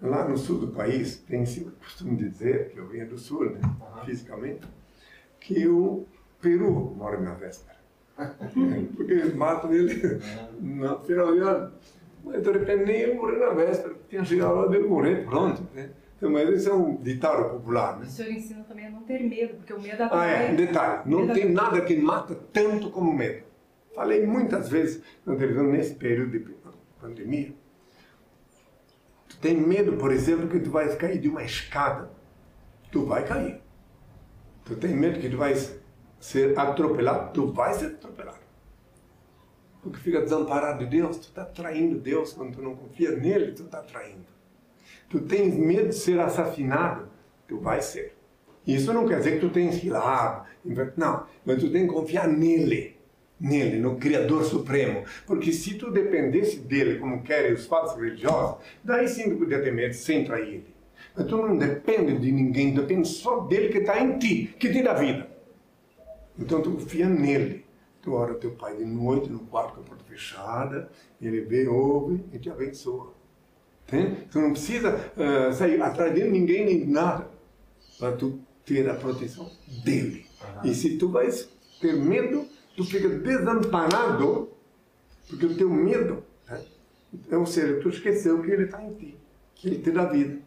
Lá 0.00 0.28
no 0.28 0.36
sul 0.36 0.58
do 0.58 0.68
país, 0.68 1.16
tem-se 1.18 1.60
o 1.60 1.70
costume 1.72 2.16
de 2.16 2.28
dizer, 2.28 2.70
que 2.70 2.78
eu 2.78 2.86
venho 2.86 3.08
do 3.08 3.16
sul, 3.18 3.50
né, 3.50 3.60
Aham. 3.64 4.04
fisicamente, 4.04 4.66
que 5.40 5.66
o 5.66 6.06
peru 6.40 6.94
morre 6.96 7.16
na 7.18 7.32
véspera. 7.34 7.76
Porque 8.96 9.12
eles 9.12 9.34
matam 9.34 9.72
ele 9.72 10.20
no 10.60 10.98
final 11.00 11.32
de 11.34 11.40
ano. 11.40 11.72
Mas 12.24 12.42
de 12.42 12.50
repente 12.50 12.84
nem 12.84 12.96
ele 13.02 13.14
morreu 13.14 13.38
na 13.40 13.50
véspera. 13.54 13.94
Tinha 14.08 14.24
chegado 14.24 14.48
a 14.54 14.54
hora 14.60 14.68
dele 14.70 14.88
morrer, 14.88 15.24
pronto. 15.24 15.62
Né? 15.74 15.90
Então, 16.16 16.30
mas 16.30 16.48
isso 16.48 16.70
é 16.70 16.74
um 16.74 16.96
ditado 16.96 17.50
popular. 17.50 17.98
Né? 17.98 18.06
O 18.06 18.08
senhor 18.08 18.32
ensina 18.32 18.64
também 18.64 18.86
a 18.86 18.90
não 18.90 19.02
ter 19.02 19.22
medo, 19.22 19.54
porque 19.56 19.72
o 19.72 19.80
medo 19.80 20.02
Ah, 20.10 20.24
é, 20.26 20.34
atrai. 20.44 20.56
detalhe, 20.56 21.02
não 21.10 21.26
tem 21.26 21.30
atrai. 21.30 21.48
nada 21.52 21.80
que 21.82 21.96
mata 21.96 22.34
tanto 22.52 22.90
como 22.90 23.12
medo. 23.12 23.44
Falei 23.94 24.26
muitas 24.26 24.68
vezes 24.68 25.02
na 25.24 25.34
televisão 25.36 25.64
nesse 25.66 25.94
período 25.94 26.32
de 26.32 26.54
pandemia. 27.00 27.52
Tu 29.28 29.36
tem 29.38 29.56
medo, 29.56 29.92
por 29.94 30.10
exemplo, 30.12 30.48
que 30.48 30.58
tu 30.60 30.70
vais 30.70 30.94
cair 30.94 31.18
de 31.18 31.28
uma 31.28 31.42
escada. 31.42 32.10
Tu 32.90 33.04
vai 33.04 33.24
cair. 33.24 33.60
Tu 34.64 34.74
tem 34.76 34.94
medo 34.96 35.20
que 35.20 35.28
tu 35.28 35.36
vais 35.36 35.78
ser 36.18 36.58
atropelado. 36.58 37.32
Tu 37.32 37.52
vai 37.52 37.74
ser 37.74 37.86
atropelado. 37.86 38.38
Porque 39.82 39.98
fica 39.98 40.20
desamparado 40.20 40.80
de 40.80 40.86
Deus. 40.86 41.16
Tu 41.16 41.28
está 41.28 41.44
traindo 41.44 41.98
Deus 41.98 42.32
quando 42.32 42.56
tu 42.56 42.62
não 42.62 42.74
confia 42.74 43.12
nele. 43.12 43.52
Tu 43.52 43.62
está 43.62 43.80
traindo. 43.80 44.26
Tu 45.08 45.20
tens 45.20 45.54
medo 45.54 45.88
de 45.90 45.94
ser 45.94 46.18
assassinado. 46.20 47.08
Tu 47.46 47.58
vai 47.58 47.80
ser. 47.80 48.16
Isso 48.66 48.92
não 48.92 49.06
quer 49.06 49.18
dizer 49.18 49.32
que 49.32 49.40
tu 49.40 49.50
tens 49.50 49.78
que 49.78 49.86
ir 49.86 49.90
lá. 49.90 50.44
Não, 50.96 51.26
mas 51.44 51.62
tu 51.62 51.70
tem 51.70 51.86
que 51.86 51.92
confiar 51.92 52.26
nele. 52.26 52.96
Nele, 53.38 53.78
no 53.78 53.96
Criador 53.96 54.44
Supremo. 54.44 55.04
Porque 55.26 55.52
se 55.52 55.74
tu 55.74 55.90
dependesse 55.90 56.58
dele, 56.58 56.98
como 56.98 57.22
querem 57.22 57.52
os 57.52 57.66
falsos 57.66 58.00
religiosos, 58.00 58.56
daí 58.82 59.06
sim 59.06 59.30
tu 59.30 59.36
podia 59.36 59.62
ter 59.62 59.72
medo 59.72 59.94
sem 59.94 60.24
trair 60.24 60.48
ele. 60.48 60.74
Mas 61.14 61.26
tu 61.26 61.36
não 61.36 61.56
depende 61.56 62.18
de 62.18 62.32
ninguém, 62.32 62.74
depende 62.74 63.06
só 63.06 63.40
dele 63.40 63.68
que 63.68 63.78
está 63.78 64.00
em 64.00 64.18
ti, 64.18 64.54
que 64.58 64.72
te 64.72 64.82
dá 64.82 64.94
vida. 64.94 65.35
Então 66.38 66.60
tu 66.60 66.72
confia 66.72 67.08
nele. 67.08 67.64
Tu 68.02 68.12
ora 68.12 68.34
teu 68.34 68.52
pai 68.52 68.76
de 68.76 68.84
noite, 68.84 69.28
no 69.30 69.40
quarto 69.40 69.74
com 69.74 69.80
a 69.80 69.84
porta 69.84 70.04
fechada, 70.04 70.88
ele 71.20 71.40
vê, 71.40 71.66
ouve 71.66 72.24
e 72.32 72.38
te 72.38 72.48
abençoa. 72.48 73.12
Entende? 73.86 74.26
Tu 74.30 74.40
não 74.40 74.52
precisa 74.52 75.12
ah, 75.16 75.52
sair 75.52 75.80
atrás 75.80 76.14
de 76.14 76.24
ninguém 76.24 76.64
nem 76.64 76.86
nada 76.86 77.28
para 77.98 78.16
tu 78.16 78.38
ter 78.64 78.88
a 78.88 78.94
proteção 78.94 79.50
dele. 79.84 80.26
E 80.64 80.74
se 80.74 80.98
tu 80.98 81.08
vais 81.08 81.48
ter 81.80 81.94
medo, 81.94 82.46
tu 82.76 82.84
fica 82.84 83.08
desamparado, 83.08 84.50
porque 85.28 85.46
o 85.46 85.56
teu 85.56 85.70
medo, 85.70 86.22
né? 86.48 86.62
ou 87.36 87.46
seja, 87.46 87.80
tu 87.80 87.88
esqueceu 87.88 88.42
que 88.42 88.50
ele 88.50 88.64
está 88.64 88.82
em 88.82 88.94
ti, 88.94 89.16
que 89.54 89.68
ele 89.68 89.78
te 89.78 89.90
dá 89.90 90.04
vida. 90.04 90.38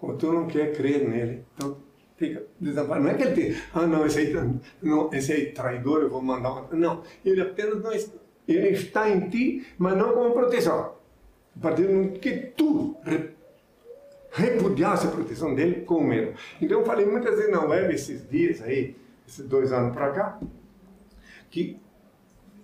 Ou 0.00 0.16
tu 0.16 0.32
não 0.32 0.46
quer 0.46 0.74
crer 0.74 1.08
nele, 1.08 1.44
então 1.54 1.76
fica 2.22 2.44
desamparado. 2.60 3.04
Não 3.04 3.10
é 3.10 3.14
que 3.14 3.22
ele 3.24 3.52
te, 3.52 3.62
ah 3.74 3.86
não, 3.86 4.06
esse 4.06 4.18
aí, 4.20 4.32
não, 4.80 5.12
esse 5.12 5.32
aí 5.32 5.52
traidor, 5.52 6.02
eu 6.02 6.10
vou 6.10 6.22
mandar 6.22 6.52
uma... 6.52 6.68
Não, 6.72 7.02
ele 7.24 7.40
apenas 7.40 7.82
não 7.82 7.92
está, 7.92 8.16
ele 8.46 8.68
está 8.68 9.10
em 9.10 9.28
ti, 9.28 9.66
mas 9.76 9.96
não 9.96 10.12
como 10.12 10.32
proteção. 10.32 10.94
A 11.56 11.60
partir 11.60 11.82
do 11.82 11.92
momento 11.92 12.20
que 12.20 12.30
tu 12.56 12.96
re- 13.02 13.30
repudiasse 14.30 15.06
a 15.06 15.10
proteção 15.10 15.54
dele 15.54 15.82
com 15.84 16.00
medo. 16.02 16.34
Então 16.60 16.80
eu 16.80 16.86
falei 16.86 17.04
muitas 17.04 17.36
vezes 17.36 17.50
na 17.50 17.64
web 17.64 17.92
esses 17.92 18.28
dias 18.28 18.62
aí, 18.62 18.96
esses 19.26 19.46
dois 19.46 19.72
anos 19.72 19.92
para 19.92 20.10
cá, 20.12 20.40
que 21.50 21.78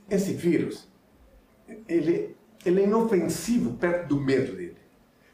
esse 0.08 0.32
vírus, 0.32 0.88
ele, 1.86 2.36
ele 2.64 2.80
é 2.80 2.84
inofensivo 2.84 3.74
perto 3.74 4.08
do 4.08 4.20
medo 4.20 4.54
dele. 4.56 4.76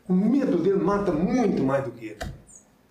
O 0.08 0.12
medo 0.12 0.58
dele 0.58 0.76
mata 0.82 1.12
muito 1.12 1.62
mais 1.62 1.84
do 1.84 1.92
que 1.92 2.06
ele. 2.06 2.18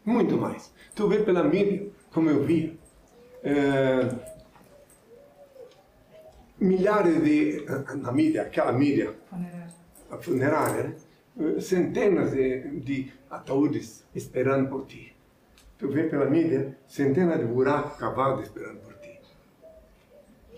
Muito 0.05 0.37
mais. 0.37 0.72
Tu 0.95 1.07
vê 1.07 1.19
pela 1.23 1.43
mídia, 1.43 1.87
como 2.13 2.29
eu 2.29 2.43
vi, 2.43 2.79
eh, 3.43 4.09
milhares 6.59 7.23
de, 7.23 7.65
na 7.97 8.11
mídia, 8.11 8.43
aquela 8.43 8.71
mídia, 8.71 9.13
Funerário. 9.29 9.73
a 10.11 10.17
funerária, 10.17 10.83
né? 10.83 10.95
Eh, 11.39 11.59
centenas 11.61 12.31
de, 12.31 12.79
de 12.79 13.11
ataúdes 13.29 14.05
esperando 14.13 14.69
por 14.69 14.85
ti. 14.85 15.15
Tu 15.79 15.89
vê 15.89 16.03
pela 16.03 16.25
mídia 16.29 16.77
centenas 16.87 17.39
de 17.39 17.45
buracos 17.45 17.97
cavados 17.97 18.43
esperando 18.43 18.77
por 18.81 18.93
ti. 18.99 19.19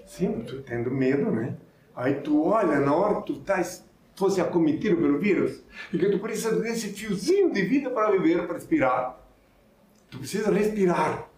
Sim, 0.06 0.42
tu 0.42 0.62
tendo 0.64 0.92
medo, 0.92 1.32
né? 1.32 1.56
Aí 1.96 2.16
tu 2.16 2.44
olha 2.44 2.80
na 2.82 2.94
hora 2.94 3.22
que 3.22 3.28
tu 3.28 3.40
estás, 3.40 3.86
fosse 4.18 4.42
acometido 4.42 4.98
pelo 4.98 5.18
vírus, 5.18 5.64
e 5.94 5.98
que 5.98 6.10
tu 6.10 6.20
precisa 6.20 6.60
desse 6.60 6.90
fiozinho 6.90 7.54
de 7.54 7.62
vida 7.64 7.90
para 7.90 8.12
viver, 8.12 8.46
para 8.46 8.56
respirar. 8.56 9.18
Tu 10.16 10.20
precisa 10.20 10.50
respirar. 10.50 11.30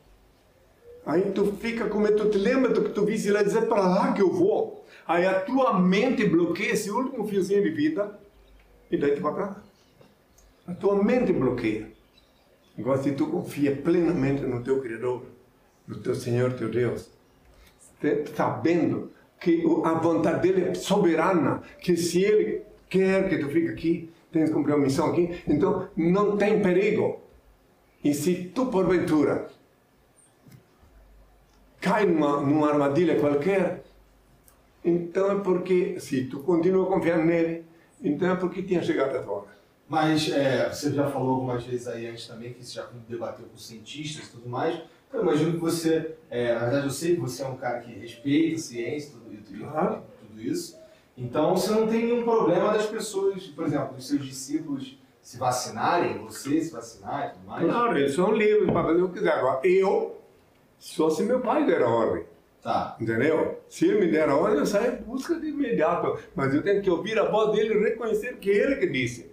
Aí 1.03 1.31
tu 1.31 1.53
fica 1.53 1.87
com 1.87 1.99
medo, 1.99 2.17
tu 2.17 2.29
te 2.29 2.37
lembra 2.37 2.69
do 2.71 2.83
que 2.83 2.89
tu 2.89 3.05
visse 3.05 3.31
lá 3.31 3.41
dizer 3.41 3.67
para 3.67 3.81
lá 3.81 4.13
que 4.13 4.21
eu 4.21 4.31
vou. 4.31 4.85
Aí 5.07 5.25
a 5.25 5.39
tua 5.39 5.79
mente 5.79 6.23
bloqueia 6.25 6.73
esse 6.73 6.91
último 6.91 7.27
fiozinho 7.27 7.63
de 7.63 7.71
vida 7.71 8.19
e 8.91 8.97
daí 8.97 9.15
tu 9.15 9.21
vai 9.21 9.33
para. 9.33 9.55
A 10.67 10.73
tua 10.75 11.01
mente 11.03 11.33
bloqueia. 11.33 11.91
Agora 12.77 13.01
se 13.01 13.13
tu 13.13 13.25
confia 13.27 13.75
plenamente 13.75 14.43
no 14.43 14.61
teu 14.61 14.79
Criador, 14.79 15.23
no 15.87 15.97
teu 15.97 16.13
Senhor, 16.13 16.53
teu 16.53 16.69
Deus, 16.69 17.09
sabendo 18.35 19.11
que 19.39 19.63
a 19.85 19.93
vontade 19.93 20.41
dele 20.41 20.69
é 20.69 20.73
soberana, 20.75 21.63
que 21.79 21.97
se 21.97 22.21
ele 22.21 22.61
quer 22.87 23.27
que 23.27 23.37
tu 23.39 23.47
fique 23.47 23.69
aqui, 23.69 24.09
tens 24.31 24.49
que 24.49 24.53
cumprir 24.53 24.75
uma 24.75 24.83
missão 24.83 25.07
aqui, 25.07 25.41
então 25.47 25.87
não 25.95 26.37
tem 26.37 26.61
perigo. 26.61 27.26
E 28.03 28.13
se 28.13 28.35
tu 28.53 28.67
porventura 28.67 29.49
cai 31.79 32.05
numa, 32.05 32.41
numa 32.41 32.69
armadilha 32.69 33.19
qualquer, 33.19 33.83
então 34.83 35.31
é 35.31 35.39
porque, 35.41 35.99
se 35.99 36.25
tu 36.25 36.39
continua 36.39 36.85
confiando 36.87 37.25
nele, 37.25 37.65
então 38.01 38.29
é 38.31 38.35
porque 38.35 38.61
tinha 38.63 38.81
chegado 38.83 39.15
a 39.17 39.21
tua 39.21 39.33
hora. 39.33 39.57
Mas 39.89 40.29
é, 40.29 40.69
você 40.71 40.91
já 40.91 41.09
falou 41.09 41.35
algumas 41.35 41.63
vezes 41.63 41.87
aí 41.87 42.07
antes 42.07 42.27
também 42.27 42.53
que 42.53 42.63
você 42.63 42.73
já 42.75 42.87
debateu 43.07 43.45
com 43.45 43.57
cientistas 43.57 44.27
e 44.27 44.31
tudo 44.31 44.49
mais. 44.49 44.79
Eu 45.13 45.21
imagino 45.21 45.53
que 45.53 45.57
você, 45.57 46.15
é, 46.29 46.53
na 46.53 46.59
verdade 46.61 46.87
eu 46.87 46.91
sei 46.91 47.15
que 47.15 47.21
você 47.21 47.41
é 47.41 47.47
um 47.47 47.55
cara 47.55 47.79
que 47.79 47.91
respeita 47.93 48.55
a 48.55 48.59
ciência 48.59 49.11
tudo, 49.11 49.37
tudo, 49.41 49.59
Claro. 49.71 50.03
tudo 50.19 50.41
isso. 50.41 50.77
Então 51.17 51.55
você 51.55 51.71
não 51.71 51.87
tem 51.87 52.05
nenhum 52.05 52.23
problema 52.23 52.73
das 52.73 52.85
pessoas, 52.85 53.43
por 53.47 53.65
exemplo, 53.65 53.95
dos 53.95 54.07
seus 54.07 54.23
discípulos 54.25 54.97
se 55.27 55.37
vacinarem, 55.37 56.19
você 56.19 56.61
se 56.61 56.71
vacinar 56.71 57.27
e 57.27 57.31
tudo 57.33 57.45
mais. 57.47 57.65
Claro, 57.65 57.97
eles 57.97 58.15
são 58.15 58.31
livres 58.31 58.71
para 58.71 58.83
fazer 58.85 59.01
o 59.01 59.09
que 59.09 59.15
quiser. 59.19 59.33
Agora, 59.33 59.67
eu, 59.67 60.21
só 60.79 61.09
se 61.09 61.21
meu 61.23 61.41
pai 61.41 61.65
der 61.65 61.81
a 61.81 61.89
ordem. 61.89 62.23
Tá. 62.63 62.95
Entendeu? 62.97 63.59
Se 63.67 63.87
ele 63.87 64.05
me 64.05 64.09
der 64.09 64.29
a 64.29 64.35
ordem, 64.37 64.59
eu 64.59 64.65
saio 64.65 64.93
em 64.93 65.01
busca 65.03 65.37
de 65.37 65.47
imediato. 65.47 66.17
Mas 66.33 66.53
eu 66.53 66.61
tenho 66.61 66.81
que 66.81 66.89
ouvir 66.89 67.19
a 67.19 67.25
voz 67.29 67.51
dele 67.51 67.73
e 67.73 67.77
reconhecer 67.77 68.37
que 68.37 68.49
ele 68.49 68.77
que 68.77 68.87
disse. 68.87 69.29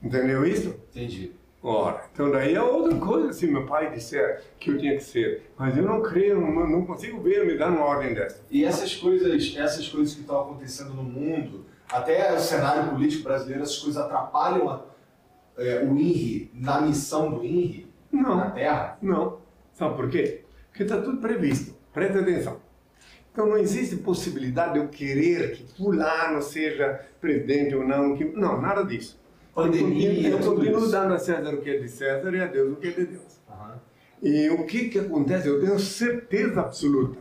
Entendeu 0.00 0.46
isso? 0.46 0.68
Entendi. 0.94 1.32
Ora, 1.60 2.04
então 2.12 2.30
daí 2.30 2.54
é 2.54 2.62
outra 2.62 2.96
coisa 2.96 3.32
se 3.32 3.48
meu 3.48 3.66
pai 3.66 3.90
disser 3.90 4.40
que 4.60 4.70
eu 4.70 4.78
tinha 4.78 4.94
que 4.96 5.02
ser. 5.02 5.50
Mas 5.58 5.76
eu 5.76 5.82
não 5.82 6.00
creio, 6.00 6.40
não, 6.40 6.64
não 6.68 6.86
consigo 6.86 7.20
ver 7.20 7.44
me 7.44 7.58
dar 7.58 7.70
uma 7.70 7.84
ordem 7.84 8.14
dessa. 8.14 8.40
E 8.48 8.64
essas 8.64 8.94
coisas, 8.94 9.52
essas 9.56 9.88
coisas 9.88 10.14
que 10.14 10.20
estão 10.20 10.42
acontecendo 10.42 10.94
no 10.94 11.02
mundo, 11.02 11.64
até 11.90 12.32
o 12.32 12.38
cenário 12.38 12.88
político 12.92 13.24
brasileiro, 13.24 13.64
essas 13.64 13.78
coisas 13.78 14.00
atrapalham 14.00 14.70
a- 14.70 14.93
é, 15.56 15.84
o 15.84 15.96
INRI 15.96 16.50
na 16.54 16.80
missão 16.80 17.30
do 17.30 17.44
INRI 17.44 17.86
na 18.12 18.22
Não, 18.22 18.50
Terra? 18.52 18.98
não. 19.02 19.38
Sabe 19.72 19.96
por 19.96 20.08
quê? 20.08 20.42
Porque 20.68 20.84
está 20.84 21.00
tudo 21.00 21.18
previsto. 21.18 21.74
Presta 21.92 22.20
atenção. 22.20 22.60
Então 23.32 23.46
não 23.46 23.58
existe 23.58 23.96
possibilidade 23.96 24.74
de 24.74 24.78
eu 24.78 24.88
querer 24.88 25.52
que 25.52 25.64
fulano 25.76 26.40
seja 26.40 27.00
presidente 27.20 27.74
ou 27.74 27.86
não. 27.86 28.16
Que... 28.16 28.24
Não, 28.24 28.60
nada 28.60 28.84
disso. 28.84 29.20
Pandemia, 29.54 30.28
eu 30.28 30.38
continuo, 30.38 30.64
eu 30.64 30.90
dando 30.90 31.14
a 31.14 31.18
César 31.18 31.54
o 31.54 31.60
que 31.60 31.70
é 31.70 31.78
de 31.78 31.88
César 31.88 32.32
e 32.34 32.40
a 32.40 32.46
Deus 32.46 32.72
o 32.72 32.76
que 32.76 32.88
é 32.88 32.90
de 32.90 33.06
Deus. 33.06 33.40
Aham. 33.48 33.80
E 34.22 34.50
o 34.50 34.64
que 34.66 34.88
que 34.88 34.98
acontece? 34.98 35.48
Eu 35.48 35.60
tenho 35.60 35.78
certeza 35.78 36.60
absoluta 36.60 37.18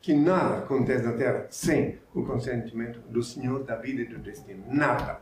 que 0.00 0.12
nada 0.14 0.58
acontece 0.58 1.04
na 1.04 1.12
Terra 1.12 1.46
sem 1.50 1.98
o 2.14 2.24
consentimento 2.24 3.00
do 3.08 3.22
Senhor 3.22 3.62
da 3.62 3.76
vida 3.76 4.02
e 4.02 4.04
do 4.04 4.18
destino. 4.18 4.64
Nada. 4.68 5.20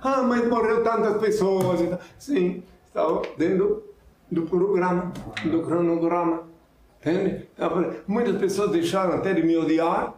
Ah, 0.00 0.22
mas 0.22 0.46
morreu 0.48 0.82
tantas 0.84 1.18
pessoas. 1.20 1.80
Sim, 2.18 2.62
estava 2.86 3.22
dentro 3.36 3.84
do 4.30 4.42
programa, 4.42 5.12
do 5.44 5.62
cronograma. 5.62 6.46
Entende? 7.00 7.44
Estava- 7.50 7.94
Muitas 8.06 8.36
pessoas 8.38 8.70
deixaram 8.70 9.14
até 9.14 9.32
de 9.34 9.42
me 9.42 9.56
odiar 9.56 10.14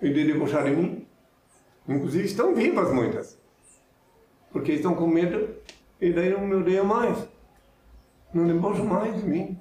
e 0.00 0.10
de 0.12 0.24
debochar 0.24 0.64
de 0.64 0.70
mim. 0.70 1.06
Inclusive 1.88 2.24
estão 2.26 2.54
vivas 2.54 2.92
muitas. 2.92 3.38
Porque 4.50 4.72
estão 4.72 4.94
com 4.94 5.06
medo 5.06 5.48
e 6.00 6.12
daí 6.12 6.30
não 6.30 6.40
me 6.46 6.54
odeiam 6.56 6.84
mais. 6.84 7.28
Não 8.32 8.46
debocham 8.46 8.84
mais 8.86 9.14
de 9.16 9.26
mim. 9.28 9.60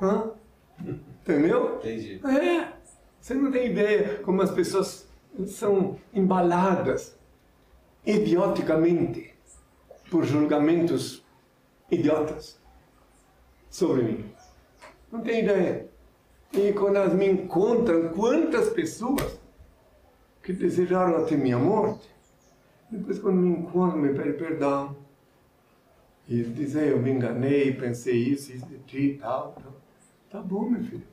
Hã? 0.00 0.30
Entendeu? 1.22 1.76
Entendi. 1.76 2.20
É, 2.24 2.68
você 3.20 3.34
não 3.34 3.50
tem 3.50 3.70
ideia 3.70 4.20
como 4.24 4.42
as 4.42 4.50
pessoas 4.50 5.08
são 5.46 5.96
embaladas 6.14 7.15
idioticamente 8.06 9.34
por 10.10 10.24
julgamentos 10.24 11.24
idiotas 11.90 12.58
sobre 13.68 14.02
mim. 14.02 14.24
Não 15.10 15.20
tem 15.20 15.42
ideia. 15.42 15.88
E 16.52 16.72
quando 16.72 16.96
elas 16.96 17.12
me 17.12 17.26
encontram, 17.26 18.08
quantas 18.10 18.70
pessoas 18.70 19.38
que 20.42 20.52
desejaram 20.52 21.16
até 21.18 21.36
minha 21.36 21.58
morte, 21.58 22.08
depois 22.90 23.18
quando 23.18 23.36
me 23.36 23.48
encontram, 23.50 23.98
me 23.98 24.14
pedem 24.14 24.34
perdão. 24.34 24.96
E 26.28 26.42
dizem, 26.42 26.88
eu 26.88 26.98
me 27.00 27.10
enganei, 27.10 27.72
pensei 27.72 28.16
isso, 28.16 28.52
isso 28.52 28.66
de 28.66 28.78
ti 28.78 29.02
e 29.10 29.18
tal, 29.18 29.52
tal. 29.62 29.74
Tá 30.30 30.40
bom, 30.40 30.68
meu 30.68 30.82
filho. 30.82 31.06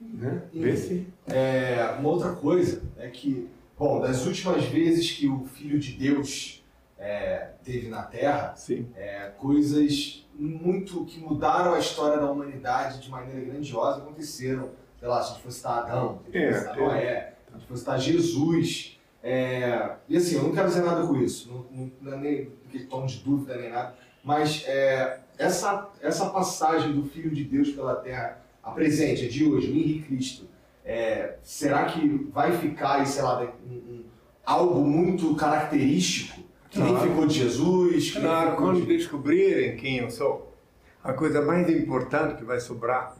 Né? 0.00 0.42
Vê 0.52 0.76
se. 0.76 1.06
É, 1.26 1.96
uma 1.98 2.10
outra 2.10 2.32
coisa 2.32 2.82
é 2.98 3.08
que, 3.08 3.48
bom, 3.78 4.00
das 4.00 4.26
últimas 4.26 4.64
vezes 4.64 5.10
que 5.12 5.28
o 5.28 5.44
Filho 5.44 5.78
de 5.78 5.92
Deus 5.92 6.64
é, 6.98 7.50
teve 7.62 7.88
na 7.88 8.02
Terra, 8.02 8.54
é, 8.94 9.32
coisas 9.38 10.26
muito 10.38 11.04
que 11.04 11.18
mudaram 11.18 11.74
a 11.74 11.78
história 11.78 12.18
da 12.18 12.30
humanidade 12.30 13.00
de 13.00 13.10
maneira 13.10 13.40
grandiosa 13.40 13.98
aconteceram. 13.98 14.70
Sei 14.98 15.08
lá, 15.08 15.22
se 15.22 15.30
a 15.30 15.34
gente 15.34 15.42
fosse 15.42 15.56
citar 15.58 15.78
Adão, 15.78 16.20
se 16.24 16.38
a 16.38 16.40
gente 16.40 16.44
É, 16.44 16.52
fosse 16.52 16.60
citar 16.60 16.78
é. 16.78 16.80
Noé, 16.80 17.34
se 17.46 17.54
a 17.54 17.58
gente 17.58 17.68
fosse 17.68 17.80
citar 17.80 18.00
Jesus. 18.00 19.00
É, 19.22 19.96
e 20.08 20.16
assim, 20.16 20.36
eu 20.36 20.44
não 20.44 20.52
quero 20.52 20.68
dizer 20.68 20.82
nada 20.82 21.06
com 21.06 21.16
isso, 21.16 21.50
não, 21.50 21.90
não, 22.00 22.12
é 22.12 22.16
nem 22.16 22.52
aquele 22.68 22.84
tom 22.84 23.04
de 23.06 23.18
dúvida 23.18 23.56
nem 23.56 23.70
nada, 23.70 23.96
mas 24.22 24.62
é, 24.68 25.20
essa, 25.36 25.90
essa 26.00 26.30
passagem 26.30 26.92
do 26.92 27.04
Filho 27.04 27.30
de 27.32 27.42
Deus 27.42 27.70
pela 27.70 27.96
Terra, 27.96 28.40
a 28.62 28.70
presente, 28.70 29.26
a 29.26 29.28
de 29.28 29.44
hoje, 29.44 29.68
o 29.68 29.74
Henrique 29.74 30.02
Cristo, 30.02 30.48
é, 30.86 31.36
será 31.42 31.84
que 31.86 32.06
vai 32.32 32.52
ficar, 32.56 33.04
sei 33.06 33.22
lá, 33.22 33.42
um- 33.68 33.72
um- 33.74 34.04
algo 34.44 34.80
muito 34.80 35.34
característico? 35.34 36.40
Que 36.70 36.78
nem 36.78 36.90
Claro. 36.94 37.08
ficou 37.10 37.26
de 37.26 37.34
Jesus? 37.34 38.10
que 38.12 38.18
nem 38.18 38.28
Claro, 38.28 38.50
ficou 38.52 38.64
quando 38.66 38.80
de- 38.82 38.96
descobrirem 38.96 39.76
quem 39.76 39.98
eu 39.98 40.10
sou, 40.10 40.54
a 41.02 41.12
coisa 41.12 41.42
mais 41.42 41.68
importante 41.68 42.36
que 42.36 42.44
vai 42.44 42.60
sobrar 42.60 43.16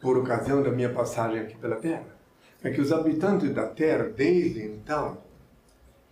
por 0.00 0.16
ocasião 0.16 0.62
da 0.62 0.70
minha 0.70 0.92
passagem 0.92 1.40
aqui 1.40 1.56
pela 1.56 1.76
Terra 1.76 2.06
é 2.62 2.70
que 2.70 2.80
os 2.80 2.92
habitantes 2.92 3.52
da 3.54 3.66
Terra, 3.66 4.04
desde 4.04 4.62
então, 4.64 5.18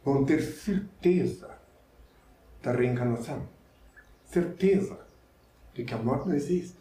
vão 0.05 0.25
ter 0.25 0.41
certeza 0.43 1.51
da 2.63 2.73
reencarnação. 2.73 3.47
Certeza 4.25 4.99
de 5.75 5.85
que 5.85 5.95
a 5.95 5.99
morte 5.99 6.29
não 6.29 6.35
existe. 6.35 6.77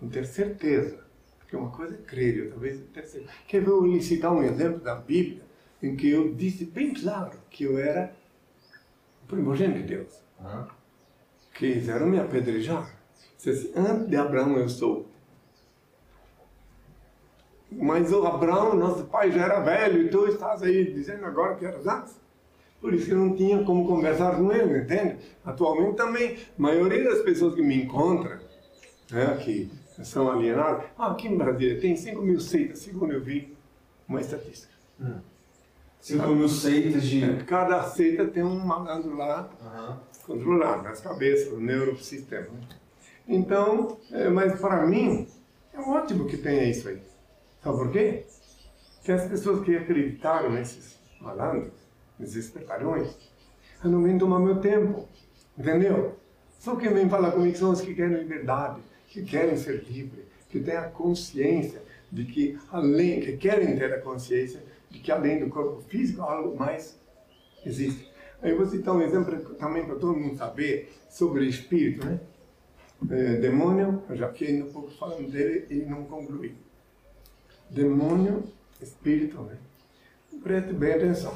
Vão 0.00 0.10
ter 0.10 0.26
certeza. 0.26 1.05
Porque 1.46 1.56
uma 1.56 1.70
coisa 1.70 1.94
é 1.94 1.98
crer, 1.98 2.42
outra 2.42 2.58
vez 2.58 2.82
é. 2.96 3.22
Quer 3.46 3.60
ver 3.60 3.68
eu 3.68 3.86
lhe 3.86 4.02
citar 4.02 4.32
um 4.32 4.42
exemplo 4.42 4.80
da 4.80 4.96
Bíblia 4.96 5.42
em 5.80 5.94
que 5.94 6.10
eu 6.10 6.34
disse 6.34 6.64
bem 6.64 6.92
claro 6.92 7.38
que 7.48 7.62
eu 7.62 7.78
era 7.78 8.12
o 9.22 9.28
primogênito 9.28 9.78
de 9.78 9.94
Deus. 9.94 10.20
Aham. 10.40 10.68
Quiseram 11.54 12.08
me 12.08 12.18
apedrejar. 12.18 12.92
Disse 13.36 13.50
assim, 13.50 13.72
antes 13.76 14.08
de 14.08 14.16
Abraão 14.16 14.58
eu 14.58 14.68
sou. 14.68 15.06
Mas 17.70 18.12
o 18.12 18.26
Abraão, 18.26 18.74
nosso 18.74 19.04
pai, 19.04 19.30
já 19.30 19.44
era 19.44 19.60
velho 19.60 20.02
e 20.02 20.08
tu 20.08 20.26
estás 20.26 20.64
aí 20.64 20.92
dizendo 20.92 21.24
agora 21.26 21.54
que 21.54 21.64
eras 21.64 21.86
antes. 21.86 22.20
Por 22.80 22.92
isso 22.92 23.06
que 23.06 23.12
eu 23.12 23.18
não 23.18 23.36
tinha 23.36 23.62
como 23.62 23.86
conversar 23.86 24.36
com 24.36 24.52
ele, 24.52 24.80
entende? 24.80 25.18
Atualmente 25.44 25.96
também, 25.96 26.36
a 26.36 26.38
maioria 26.60 27.04
das 27.04 27.22
pessoas 27.22 27.54
que 27.54 27.62
me 27.62 27.84
encontram, 27.84 28.38
né, 29.10 29.36
que 29.44 29.70
são 30.04 30.30
alienadas, 30.30 30.84
ah, 30.98 31.10
aqui 31.12 31.28
em 31.28 31.36
Brasília 31.36 31.80
tem 31.80 31.96
5 31.96 32.20
mil 32.22 32.40
seitas, 32.40 32.80
segundo 32.80 33.12
eu 33.12 33.22
vi 33.22 33.56
uma 34.08 34.20
estatística. 34.20 34.72
Cinco 36.00 36.28
mil 36.28 36.48
seitas 36.48 37.02
de. 37.02 37.42
Cada 37.44 37.82
seita 37.82 38.26
tem 38.26 38.44
um 38.44 38.58
malandro 38.64 39.16
lá 39.16 39.48
Aham. 39.60 40.00
controlar 40.24 40.82
nas 40.82 41.00
cabeças, 41.00 41.52
o 41.52 41.58
neurosistema. 41.58 42.42
né? 42.42 42.60
Então, 43.26 43.98
é, 44.12 44.28
mas 44.28 44.60
para 44.60 44.86
mim, 44.86 45.26
é 45.74 45.80
ótimo 45.80 46.26
que 46.26 46.36
tenha 46.36 46.64
isso 46.70 46.88
aí. 46.88 47.00
Sabe 47.62 47.76
por 47.76 47.90
quê? 47.90 48.24
Que 49.02 49.10
as 49.12 49.26
pessoas 49.26 49.64
que 49.64 49.76
acreditaram 49.76 50.50
nesses 50.52 50.96
malandros, 51.20 51.72
nesses 52.18 52.36
espertalhões, 52.46 53.16
não 53.82 54.02
vêm 54.02 54.16
tomar 54.16 54.38
meu 54.38 54.60
tempo. 54.60 55.08
Entendeu? 55.58 56.14
Só 56.60 56.76
quem 56.76 56.92
vem 56.92 57.08
falar 57.08 57.32
comigo 57.32 57.56
são 57.56 57.70
os 57.70 57.80
que 57.80 57.94
querem 57.94 58.18
liberdade, 58.18 58.80
que 59.16 59.24
querem 59.24 59.56
ser 59.56 59.82
livres, 59.84 60.26
que 60.50 60.60
têm 60.60 60.76
a 60.76 60.90
consciência 60.90 61.82
de 62.12 62.26
que 62.26 62.58
além, 62.70 63.20
que 63.20 63.36
querem 63.38 63.74
ter 63.76 63.92
a 63.94 64.00
consciência 64.00 64.62
de 64.90 64.98
que 64.98 65.10
além 65.10 65.40
do 65.40 65.48
corpo 65.48 65.80
físico, 65.88 66.20
algo 66.20 66.54
mais 66.54 67.00
existe. 67.64 68.12
Aí 68.42 68.50
eu 68.50 68.58
vou 68.58 68.66
citar 68.66 68.94
um 68.94 69.00
exemplo 69.00 69.38
também 69.54 69.86
para 69.86 69.94
todo 69.94 70.18
mundo 70.18 70.36
saber 70.36 70.92
sobre 71.08 71.46
espírito, 71.46 72.04
né? 72.04 72.20
É, 73.10 73.36
demônio, 73.36 74.02
eu 74.08 74.16
já 74.16 74.30
fiquei 74.30 74.62
um 74.62 74.70
pouco 74.70 74.90
falando 74.90 75.30
dele 75.30 75.66
e 75.70 75.76
não 75.76 76.04
concluí. 76.04 76.54
Demônio, 77.70 78.44
espírito, 78.82 79.40
né? 79.42 79.56
Preste 80.42 80.74
bem 80.74 80.92
atenção. 80.92 81.34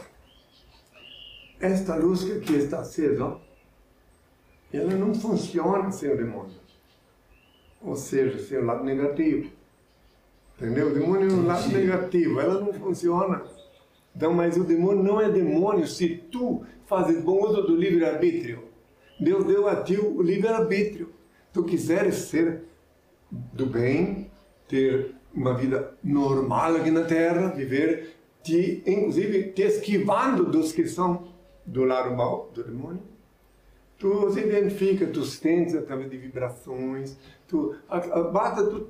Esta 1.58 1.96
luz 1.96 2.24
que 2.24 2.32
aqui 2.32 2.54
está 2.56 2.80
acesa, 2.80 3.38
ela 4.70 4.94
não 4.94 5.14
funciona 5.14 5.90
sem 5.90 6.10
o 6.10 6.16
demônio. 6.16 6.59
Ou 7.82 7.96
seja, 7.96 8.38
sem 8.38 8.58
o 8.58 8.64
lado 8.64 8.84
negativo. 8.84 9.50
Entendeu? 10.56 10.88
O 10.88 10.94
demônio 10.94 11.30
é 11.30 11.32
um 11.32 11.46
lado 11.46 11.68
negativo, 11.68 12.40
ela 12.40 12.60
não 12.60 12.72
funciona. 12.72 13.42
Então, 14.14 14.34
mas 14.34 14.56
o 14.56 14.64
demônio 14.64 15.02
não 15.02 15.20
é 15.20 15.30
demônio 15.30 15.86
se 15.86 16.08
tu 16.30 16.64
fazes 16.84 17.22
bom 17.22 17.42
uso 17.44 17.62
do 17.62 17.76
livre-arbítrio. 17.76 18.64
Deus 19.18 19.44
deu 19.44 19.68
a 19.68 19.76
ti 19.76 19.96
o 19.96 20.20
livre-arbítrio. 20.20 21.10
Tu 21.52 21.64
quiseres 21.64 22.14
ser 22.16 22.64
do 23.30 23.66
bem, 23.66 24.30
ter 24.68 25.14
uma 25.34 25.54
vida 25.54 25.94
normal 26.02 26.76
aqui 26.76 26.90
na 26.90 27.04
Terra, 27.04 27.48
viver, 27.48 28.16
te, 28.42 28.82
inclusive 28.86 29.52
te 29.52 29.62
esquivando 29.62 30.44
dos 30.44 30.72
que 30.72 30.86
são 30.86 31.28
do 31.64 31.84
lado 31.84 32.14
mal 32.16 32.50
do 32.54 32.64
demônio. 32.64 33.02
Tu 33.98 34.30
se 34.32 34.40
identifica, 34.40 35.06
tu 35.06 35.24
sentes 35.24 35.74
através 35.74 36.10
de 36.10 36.16
vibrações, 36.16 37.18
tu, 37.50 37.74
a- 37.88 37.98
a- 37.98 38.22
basta 38.24 38.64
tu 38.64 38.86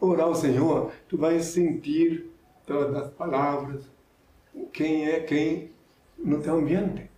orar 0.00 0.26
ao 0.26 0.34
Senhor, 0.34 0.92
tu 1.08 1.16
vai 1.16 1.40
sentir 1.40 2.30
todas 2.66 2.94
as 2.96 3.10
palavras, 3.10 3.82
quem 4.72 5.06
é 5.08 5.20
quem 5.20 5.70
no 6.18 6.40
teu 6.40 6.54
ambiente. 6.56 7.10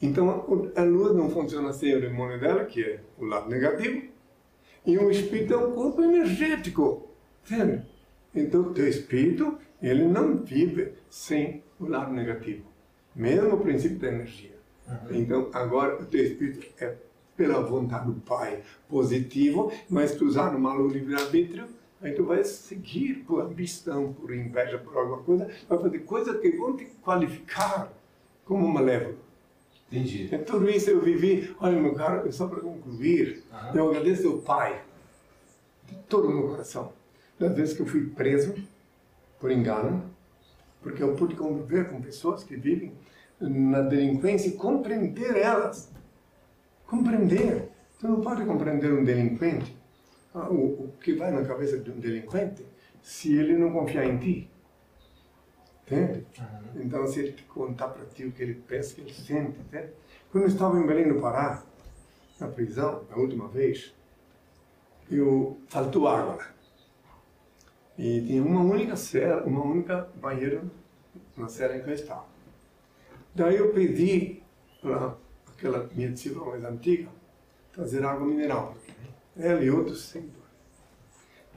Então, 0.00 0.70
a 0.76 0.82
luz 0.82 1.14
não 1.16 1.28
funciona 1.30 1.72
sem 1.72 1.96
o 1.96 2.00
demônio 2.00 2.38
dela, 2.38 2.64
que 2.64 2.82
é 2.82 3.00
o 3.18 3.24
lado 3.24 3.48
negativo, 3.48 4.02
e 4.84 4.96
o 4.98 5.10
espírito 5.10 5.54
é 5.54 5.56
um 5.56 5.72
corpo 5.72 6.02
energético, 6.02 7.08
entende? 7.44 7.82
Então, 8.34 8.60
o 8.62 8.72
teu 8.74 8.86
espírito, 8.86 9.58
ele 9.82 10.04
não 10.04 10.36
vive 10.36 10.92
sem 11.08 11.62
o 11.80 11.86
lado 11.88 12.12
negativo, 12.12 12.64
mesmo 13.14 13.54
o 13.54 13.60
princípio 13.60 13.98
da 13.98 14.08
energia. 14.08 14.54
Então, 15.10 15.48
agora, 15.52 16.00
o 16.00 16.04
teu 16.06 16.22
espírito 16.22 16.66
é 16.78 16.94
pela 17.36 17.60
vontade 17.60 18.06
do 18.06 18.20
Pai 18.20 18.62
positivo, 18.88 19.72
mas 19.88 20.14
tu 20.14 20.24
usar 20.24 20.52
no 20.52 20.58
mal 20.58 20.86
livre-arbítrio, 20.86 21.66
aí 22.00 22.12
tu 22.12 22.24
vai 22.24 22.42
seguir 22.44 23.24
por 23.26 23.42
ambição, 23.42 24.12
por 24.12 24.34
inveja, 24.34 24.78
por 24.78 24.96
alguma 24.96 25.18
coisa, 25.18 25.48
vai 25.68 25.78
fazer 25.78 25.98
coisas 26.00 26.40
que 26.40 26.50
vão 26.52 26.76
te 26.76 26.86
qualificar 27.02 27.92
como 28.44 28.66
malévolo. 28.66 29.18
Entendi. 29.90 30.28
É 30.32 30.38
tudo 30.38 30.68
isso 30.68 30.90
eu 30.90 31.00
vivi. 31.00 31.54
Olha, 31.60 31.80
meu 31.80 31.94
caro, 31.94 32.30
só 32.32 32.48
para 32.48 32.60
concluir, 32.60 33.44
Aham. 33.52 33.72
eu 33.74 33.90
agradeço 33.90 34.28
ao 34.28 34.38
Pai 34.38 34.82
de 35.86 35.94
todo 36.08 36.28
o 36.28 36.32
meu 36.32 36.48
coração. 36.48 36.92
Das 37.38 37.54
vezes 37.54 37.76
que 37.76 37.82
eu 37.82 37.86
fui 37.86 38.06
preso 38.06 38.54
por 39.38 39.50
engano, 39.52 40.02
porque 40.82 41.02
eu 41.02 41.14
pude 41.14 41.36
conviver 41.36 41.88
com 41.88 42.00
pessoas 42.00 42.42
que 42.42 42.56
vivem 42.56 42.92
na 43.40 43.82
delinquência 43.82 44.48
e 44.48 44.52
compreender 44.52 45.36
elas. 45.36 45.92
Compreender. 46.86 47.70
Tu 47.98 48.06
não 48.06 48.20
pode 48.20 48.44
compreender 48.44 48.92
um 48.92 49.02
delinquente, 49.02 49.76
ah, 50.34 50.48
o, 50.50 50.92
que 51.00 51.14
vai 51.14 51.30
na 51.30 51.44
cabeça 51.44 51.78
de 51.78 51.90
um 51.90 51.98
delinquente, 51.98 52.64
se 53.02 53.34
ele 53.34 53.56
não 53.56 53.72
confiar 53.72 54.04
em 54.04 54.18
ti. 54.18 54.50
Entende? 55.82 56.26
Então, 56.76 57.06
se 57.06 57.20
ele 57.20 57.32
te 57.32 57.44
contar 57.44 57.88
para 57.88 58.04
ti 58.06 58.24
o 58.24 58.32
que 58.32 58.42
ele 58.42 58.54
pensa, 58.54 58.92
o 58.92 58.94
que 58.96 59.00
ele 59.02 59.14
sente, 59.14 59.58
entende? 59.60 59.92
Quando 60.30 60.44
eu 60.44 60.48
estava 60.48 60.78
em 60.78 60.86
Belém 60.86 61.08
do 61.08 61.20
Pará, 61.20 61.62
na 62.38 62.48
prisão, 62.48 63.04
a 63.10 63.18
última 63.18 63.48
vez, 63.48 63.94
eu 65.10 65.58
faltou 65.68 66.08
água 66.08 66.34
lá. 66.34 66.50
E 67.96 68.20
tinha 68.20 68.42
uma 68.42 68.60
única 68.60 68.94
cela, 68.96 69.42
uma 69.44 69.64
única 69.64 70.08
banheira 70.16 70.62
na 71.36 71.48
cela 71.48 71.76
em 71.76 71.82
que 71.82 71.88
eu 71.88 71.94
estava. 71.94 72.26
Daí 73.34 73.56
eu 73.56 73.72
pedi 73.72 74.42
para 74.82 75.16
aquela 75.56 75.88
discípula 75.94 76.50
mais 76.50 76.64
antiga 76.64 77.08
trazer 77.72 78.04
água 78.04 78.26
mineral. 78.26 78.74
Ela 79.36 79.62
e 79.62 79.70
outros 79.70 80.04
seguidores. 80.06 80.36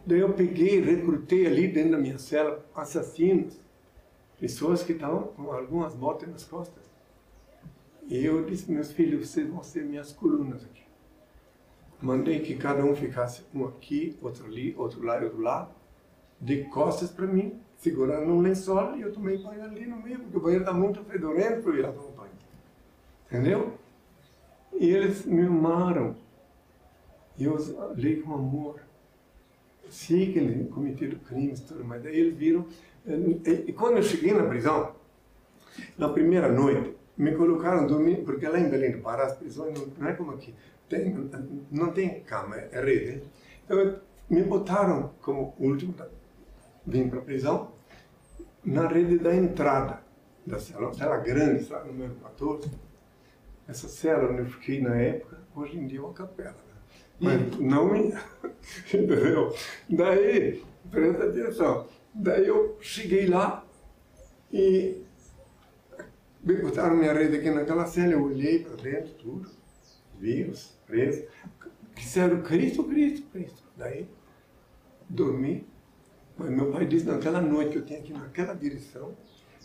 Daí 0.05 0.19
eu 0.19 0.33
peguei, 0.33 0.81
recrutei 0.81 1.45
ali 1.45 1.67
dentro 1.67 1.91
da 1.91 1.97
minha 1.97 2.17
cela 2.17 2.65
assassinos, 2.75 3.57
pessoas 4.39 4.83
que 4.83 4.93
estavam 4.93 5.23
com 5.23 5.51
algumas 5.51 5.95
mortes 5.95 6.27
nas 6.27 6.43
costas. 6.43 6.83
E 8.07 8.25
eu 8.25 8.43
disse, 8.43 8.71
meus 8.71 8.91
filhos, 8.91 9.29
vocês 9.29 9.47
vão 9.47 9.63
ser 9.63 9.85
minhas 9.85 10.11
colunas 10.11 10.63
aqui. 10.63 10.83
Mandei 12.01 12.39
que 12.39 12.55
cada 12.55 12.83
um 12.83 12.95
ficasse 12.95 13.43
um 13.53 13.65
aqui, 13.65 14.17
outro 14.21 14.45
ali, 14.45 14.73
outro 14.77 15.03
lá 15.03 15.21
e 15.21 15.25
outro 15.25 15.41
lá. 15.41 15.69
de 16.41 16.63
costas 16.65 17.11
para 17.11 17.27
mim, 17.27 17.59
segurando 17.77 18.31
um 18.31 18.39
lençol 18.39 18.95
e 18.95 19.01
eu 19.01 19.11
tomei 19.11 19.37
banho 19.37 19.61
ali 19.61 19.85
no 19.85 20.01
meio, 20.01 20.19
porque 20.19 20.37
o 20.37 20.39
banheiro 20.39 20.63
está 20.63 20.73
muito 20.73 21.03
fedorento 21.03 21.61
para 21.61 21.71
eu 21.73 21.77
ir 21.77 21.81
lá 21.81 21.91
tomar 21.91 22.11
banho. 22.11 22.31
Entendeu? 23.27 23.77
E 24.73 24.89
eles 24.89 25.25
me 25.25 25.43
amaram. 25.45 26.15
E 27.37 27.45
eu 27.45 27.57
olhei 27.91 28.21
com 28.21 28.33
amor. 28.33 28.81
Sei 29.89 30.31
que 30.31 30.39
eles 30.39 30.69
cometeram 30.69 31.17
crimes, 31.19 31.61
tudo, 31.61 31.83
mas 31.83 32.03
daí 32.03 32.19
eles 32.19 32.37
viram. 32.37 32.65
E, 33.05 33.69
e 33.69 33.73
quando 33.73 33.97
eu 33.97 34.03
cheguei 34.03 34.33
na 34.33 34.43
prisão, 34.43 34.95
na 35.97 36.09
primeira 36.09 36.51
noite, 36.51 36.95
me 37.17 37.33
colocaram 37.35 37.87
dormir, 37.87 38.23
porque 38.23 38.47
lá 38.47 38.59
em 38.59 38.69
Belém 38.69 38.91
do 38.91 38.99
Pará 38.99 39.25
as 39.25 39.35
prisões 39.35 39.77
não, 39.97 40.07
é 40.07 40.13
como 40.13 40.31
aqui, 40.31 40.53
tem, 40.87 41.13
não 41.69 41.91
tem 41.91 42.21
cama, 42.21 42.55
é 42.55 42.81
rede. 42.81 43.23
Então 43.65 43.99
me 44.29 44.43
botaram 44.43 45.11
como 45.21 45.53
último, 45.59 45.93
vim 46.85 47.09
para 47.09 47.19
a 47.19 47.21
prisão, 47.21 47.71
na 48.63 48.87
rede 48.87 49.17
da 49.17 49.35
entrada 49.35 50.01
da 50.45 50.59
cela, 50.59 50.87
uma 50.87 50.93
cela 50.93 51.17
grande, 51.17 51.63
cela 51.63 51.83
número 51.83 52.15
14. 52.15 52.69
Essa 53.69 53.87
cela 53.87 54.31
onde 54.31 54.39
eu 54.39 54.45
fiquei 54.47 54.81
na 54.81 54.95
época, 54.95 55.37
hoje 55.55 55.77
em 55.77 55.85
dia 55.85 55.99
é 55.99 56.01
uma 56.01 56.11
capela. 56.11 56.55
Né? 56.55 56.79
Mas 57.19 57.59
não 57.59 57.91
me. 57.91 58.11
Entendeu? 58.91 59.55
Daí, 59.87 60.63
presta 60.89 61.25
atenção, 61.25 61.87
daí 62.11 62.47
eu 62.47 62.75
cheguei 62.81 63.27
lá 63.27 63.63
e 64.51 65.03
botaram 66.41 66.97
minha 66.97 67.13
rede 67.13 67.37
aqui 67.37 67.51
naquela 67.51 67.85
cela, 67.85 68.13
eu 68.13 68.23
olhei 68.23 68.63
para 68.63 68.75
dentro, 68.77 69.13
tudo, 69.13 69.51
vi 70.17 70.45
os 70.45 70.75
presos, 70.87 71.25
disseram 71.93 72.41
Cristo, 72.41 72.83
Cristo, 72.85 73.27
Cristo. 73.27 73.63
Daí, 73.77 74.09
dormi, 75.07 75.67
mas 76.35 76.49
meu 76.49 76.71
pai 76.71 76.87
disse 76.87 77.05
naquela 77.05 77.39
noite 77.39 77.73
que 77.73 77.77
eu 77.77 77.85
tinha 77.85 78.01
que 78.01 78.13
ir 78.13 78.17
naquela 78.17 78.55
direção, 78.55 79.15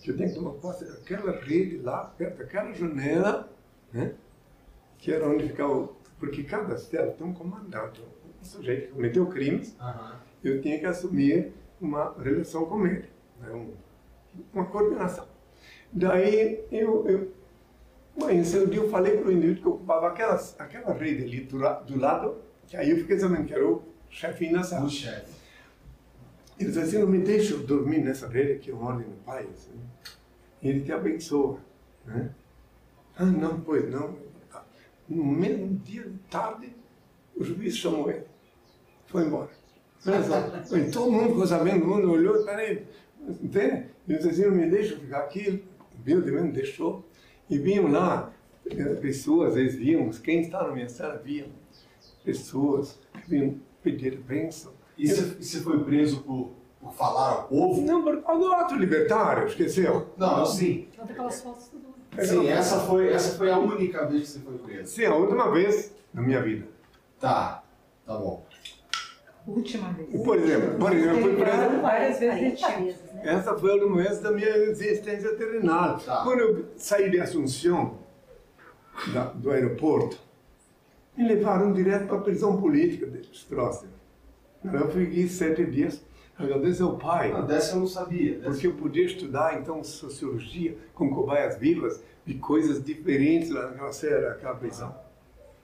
que 0.02 0.10
eu 0.10 0.16
tinha 0.16 0.28
que 0.28 0.34
tomar 0.34 0.50
posse 0.60 0.84
daquela 0.84 1.40
rede 1.40 1.78
lá, 1.78 2.04
perto 2.04 2.36
daquela 2.36 2.70
janela, 2.74 3.53
né? 3.94 4.12
que 4.98 5.12
era 5.12 5.28
onde 5.28 5.48
ficava, 5.48 5.88
porque 6.18 6.42
cada 6.44 6.76
cela 6.76 7.12
tem 7.12 7.26
um 7.26 7.32
comandante, 7.32 8.02
um 8.40 8.44
sujeito 8.44 8.88
que 8.88 8.92
cometeu 8.92 9.26
crimes, 9.26 9.76
Aham. 9.80 10.20
eu 10.42 10.60
tinha 10.60 10.78
que 10.78 10.86
assumir 10.86 11.52
uma 11.80 12.14
relação 12.20 12.66
com 12.66 12.86
ele, 12.86 13.08
né? 13.40 13.50
um, 13.52 13.72
uma 14.52 14.66
coordenação. 14.66 15.26
Daí 15.92 16.64
eu, 16.72 17.06
eu 17.06 17.32
mas 18.16 18.54
esse 18.54 18.66
dia 18.66 18.80
eu 18.80 18.88
falei 18.88 19.16
para 19.16 19.28
o 19.28 19.32
indivíduo 19.32 19.62
que 19.62 19.68
ocupava 19.68 20.08
aquela, 20.08 20.34
aquela 20.58 20.92
rede 20.92 21.24
ali 21.24 21.40
do, 21.40 21.58
do 21.58 21.98
lado, 21.98 22.36
que 22.66 22.76
aí 22.76 22.90
eu 22.90 22.98
fiquei 22.98 23.18
sabendo 23.18 23.44
que 23.44 23.52
era 23.52 23.66
o 23.66 23.82
chefinho 24.08 24.52
da 24.52 24.62
sala. 24.62 24.86
O 24.86 24.90
chefe. 24.90 25.32
Ele 26.58 26.68
disse 26.68 26.80
assim, 26.80 26.98
não 26.98 27.08
me 27.08 27.18
deixa 27.18 27.54
eu 27.54 27.66
dormir 27.66 27.98
nessa 27.98 28.28
rede 28.28 28.60
que 28.60 28.70
é 28.70 28.74
uma 28.74 28.90
ordem 28.90 29.08
do 29.08 29.16
pai. 29.24 29.48
Assim. 29.52 29.72
E 30.62 30.68
ele 30.68 30.82
te 30.82 30.92
abençoa. 30.92 31.58
Né? 32.06 32.30
Ah, 33.16 33.24
não, 33.24 33.60
pois 33.60 33.90
não. 33.90 34.16
No 35.08 35.24
mesmo 35.24 35.76
dia 35.78 36.02
de 36.02 36.18
tarde, 36.30 36.74
o 37.36 37.44
juiz 37.44 37.76
chamou 37.76 38.10
ele. 38.10 38.24
Foi 39.06 39.24
embora. 39.24 39.50
Olha 40.06 40.22
só. 40.22 40.76
E 40.76 40.90
todo 40.90 41.10
mundo 41.10 41.30
ficou 41.30 41.46
sabendo, 41.46 41.80
todo 41.80 41.90
mundo 41.90 42.10
olhou, 42.10 42.44
peraí, 42.44 42.86
entende? 43.28 43.86
Ele 44.08 44.18
disse 44.18 44.28
assim, 44.30 44.42
não 44.46 44.52
me 44.52 44.68
deixa 44.68 44.96
ficar 44.96 45.18
aqui. 45.20 45.64
Humildemente 46.00 46.52
deixou. 46.52 47.04
E 47.48 47.58
vinham 47.58 47.90
lá 47.90 48.32
eh, 48.66 48.94
pessoas, 48.94 49.56
eles 49.56 49.74
viam, 49.74 50.08
quem 50.10 50.40
está 50.40 50.66
na 50.66 50.72
minha 50.72 50.88
sala 50.88 51.16
viam 51.18 51.48
pessoas 52.24 52.98
que 53.12 53.30
vinham 53.30 53.60
pedir 53.82 54.16
bênção. 54.16 54.72
E 54.96 55.06
você, 55.08 55.36
e 55.38 55.62
foi 55.62 55.84
preso 55.84 56.22
por, 56.22 56.52
por 56.80 56.92
falar 56.94 57.30
ao 57.30 57.48
povo? 57.48 57.82
Não, 57.82 58.02
por 58.02 58.22
causa 58.22 58.40
do 58.40 58.52
ato 58.52 58.74
libertário, 58.76 59.46
esqueceu? 59.46 60.08
Não, 60.16 60.38
não, 60.38 60.46
sim. 60.46 60.88
Não 60.96 61.06
tem 61.06 61.14
aquelas 61.14 61.42
fotos 61.42 61.68
tudo. 61.68 61.93
Sim, 62.22 62.48
essa 62.48 62.80
foi, 62.80 63.08
essa 63.12 63.36
foi 63.36 63.50
a 63.50 63.58
única 63.58 64.06
vez 64.06 64.22
que 64.22 64.28
você 64.28 64.40
foi 64.40 64.58
preso. 64.58 64.92
Sim, 64.94 65.04
a 65.06 65.14
última 65.14 65.50
vez 65.50 65.94
na 66.12 66.22
minha 66.22 66.40
vida. 66.42 66.66
Tá, 67.20 67.62
tá 68.06 68.16
bom. 68.16 68.44
Última 69.46 69.92
vez. 69.92 70.22
Por 70.22 70.38
exemplo, 70.38 70.78
por 70.78 70.92
exemplo, 70.92 71.16
eu 71.18 71.22
fui 71.22 71.36
preso. 71.36 71.80
Várias 71.82 72.18
vezes 72.18 72.60
40 72.60 72.66
retido. 72.68 72.84
vezes, 72.84 73.12
né? 73.12 73.22
Essa 73.24 73.54
foi 73.58 73.70
a 73.70 73.74
última 73.74 73.96
vez 74.02 74.18
da 74.20 74.30
minha 74.32 74.48
existência 74.56 75.34
terrenal. 75.36 75.98
Tá. 75.98 76.22
Quando 76.22 76.40
eu 76.40 76.64
saí 76.76 77.10
de 77.10 77.20
Assunção, 77.20 77.98
da- 79.12 79.24
do 79.26 79.50
aeroporto, 79.50 80.18
me 81.16 81.28
levaram 81.28 81.72
direto 81.72 82.06
para 82.06 82.16
a 82.16 82.20
prisão 82.20 82.60
política 82.60 83.06
de 83.06 83.20
Stroessner. 83.36 83.90
Eu 84.64 84.88
fiquei 84.90 85.28
sete 85.28 85.64
dias. 85.66 86.00
Agradeço 86.38 86.84
ao 86.84 86.98
pai. 86.98 87.32
Não, 87.32 87.46
dessa 87.46 87.74
eu 87.74 87.80
não 87.80 87.86
sabia. 87.86 88.38
Dessa... 88.38 88.50
Porque 88.50 88.66
eu 88.66 88.74
podia 88.74 89.04
estudar, 89.04 89.58
então, 89.60 89.82
sociologia 89.84 90.76
com 90.94 91.08
cobaias 91.10 91.58
vivas 91.58 92.02
de 92.26 92.34
coisas 92.34 92.82
diferentes 92.82 93.50
lá 93.50 93.68
naquela 93.68 93.92
cela, 93.92 94.30
naquela 94.30 94.54
prisão. 94.54 94.94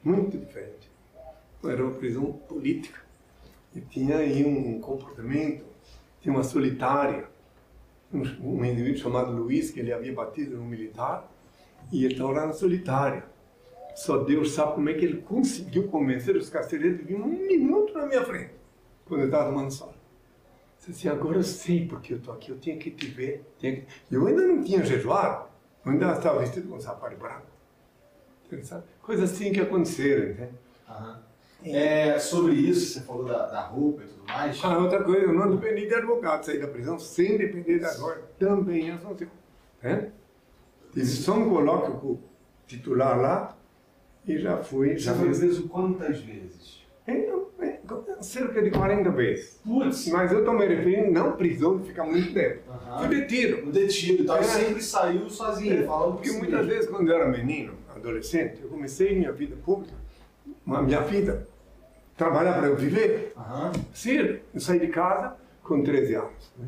Muito 0.05 0.39
diferente. 0.39 0.91
Era 1.65 1.83
uma 1.83 1.93
prisão 1.93 2.33
política. 2.33 3.01
E 3.75 3.81
tinha 3.81 4.19
aí 4.19 4.45
um 4.45 4.81
comportamento, 4.81 5.65
tinha 6.21 6.33
uma 6.33 6.45
solitária. 6.45 7.29
Um, 8.13 8.65
indivíduo 8.65 8.99
chamado 8.99 9.31
Luiz, 9.31 9.71
que 9.71 9.79
ele 9.79 9.93
havia 9.93 10.13
batido 10.13 10.57
no 10.57 10.65
militar, 10.65 11.31
e 11.93 12.05
ele 12.05 12.15
estava 12.15 12.33
lá 12.33 12.47
na 12.47 12.53
solitária. 12.53 13.25
Só 13.95 14.19
Deus 14.19 14.53
sabe 14.53 14.75
como 14.75 14.89
é 14.89 14.95
que 14.95 15.05
ele 15.05 15.19
conseguiu 15.23 15.87
convencer 15.89 16.37
os 16.37 16.51
carcereiros 16.51 16.99
de 16.99 17.05
vir 17.05 17.15
um 17.15 17.27
minuto 17.27 17.93
na 17.95 18.07
minha 18.07 18.25
frente, 18.25 18.51
quando 19.05 19.21
eu 19.21 19.27
estava 19.27 19.51
tomando 19.51 19.71
sol. 19.71 19.95
Disse 20.81 20.93
assim, 20.93 21.09
agora 21.09 21.37
eu 21.37 21.43
sei 21.43 21.87
porque 21.87 22.15
eu 22.15 22.17
estou 22.17 22.33
aqui, 22.33 22.51
eu 22.51 22.59
tinha 22.59 22.77
que 22.79 22.91
te 22.91 23.07
ver. 23.07 23.45
que... 23.59 23.85
Eu 24.11 24.27
ainda 24.27 24.43
não 24.47 24.65
tinha 24.65 24.83
jejuado, 24.83 25.47
eu 25.85 25.93
ainda 25.93 26.13
estava 26.13 26.41
vestido 26.41 26.69
com 26.69 26.77
um 26.77 26.81
sapato 26.81 27.17
branco. 27.17 27.47
Coisas 29.03 29.31
assim 29.31 29.53
que 29.53 29.61
aconteceram, 29.61 30.31
entende? 30.31 30.55
Aham. 30.89 31.23
É, 31.63 32.19
sobre 32.19 32.55
isso, 32.55 32.95
você 32.95 33.01
falou 33.05 33.27
da, 33.27 33.47
da 33.47 33.61
roupa 33.61 34.03
e 34.03 34.07
tudo 34.07 34.25
mais. 34.25 34.59
Ah, 34.65 34.79
outra 34.79 35.05
coisa, 35.05 35.21
eu 35.27 35.35
não 35.35 35.55
dependi 35.55 35.87
de 35.87 35.95
advogado, 35.95 36.45
saí 36.45 36.59
da 36.59 36.67
prisão 36.67 36.99
sem 36.99 37.37
depender 37.37 37.79
de 37.79 37.85
advogado, 37.85 38.23
também 38.39 38.87
em 38.87 38.91
Assunção. 38.93 39.29
Né? 39.83 40.11
Tive 40.93 41.07
só 41.07 41.35
um 41.35 41.51
colóquio 41.51 41.95
com 41.97 42.07
o 42.09 42.23
titular 42.67 43.21
lá 43.21 43.59
e 44.27 44.39
já 44.39 44.57
fui. 44.57 44.97
Já 44.97 45.15
foi 45.15 45.29
preso 45.29 45.69
quantas 45.69 46.21
vezes? 46.21 46.83
É, 47.07 47.13
é, 47.13 47.40
cerca 48.21 48.63
de 48.63 48.71
40 48.71 49.11
vezes. 49.11 49.61
Putz! 49.65 50.09
Mas 50.09 50.33
eu 50.33 50.45
me 50.55 50.67
referindo 50.67 51.11
não 51.11 51.33
prisão 51.33 51.79
de 51.79 51.89
ficar 51.89 52.05
muito 52.05 52.33
tempo. 52.33 52.61
Aham. 52.71 52.99
Fui 52.99 53.09
detido. 53.09 53.67
No 53.67 53.73
detido 53.73 54.23
e 54.23 54.27
tal, 54.27 54.39
É. 54.39 54.43
sempre 54.43 54.83
saiu 54.83 55.29
sozinho, 55.31 55.87
falando 55.87 56.15
Porque 56.15 56.33
muitas 56.33 56.67
vezes, 56.67 56.89
quando 56.91 57.11
eu 57.11 57.17
era 57.17 57.29
menino, 57.29 57.75
adolescente, 57.95 58.61
eu 58.63 58.69
comecei 58.69 59.17
minha 59.17 59.33
vida 59.33 59.57
pública, 59.65 59.95
a 60.67 60.83
minha 60.83 61.01
vida, 61.03 61.47
trabalhar 62.17 62.55
para 62.55 62.67
eu 62.69 62.77
viver. 62.77 63.33
Aham. 63.37 63.73
Cedo, 63.95 64.41
eu 64.55 64.61
saí 64.61 64.79
de 64.81 64.89
casa 64.89 65.37
com 65.63 65.83
13 65.83 66.15
anos. 66.15 66.53
né? 66.59 66.67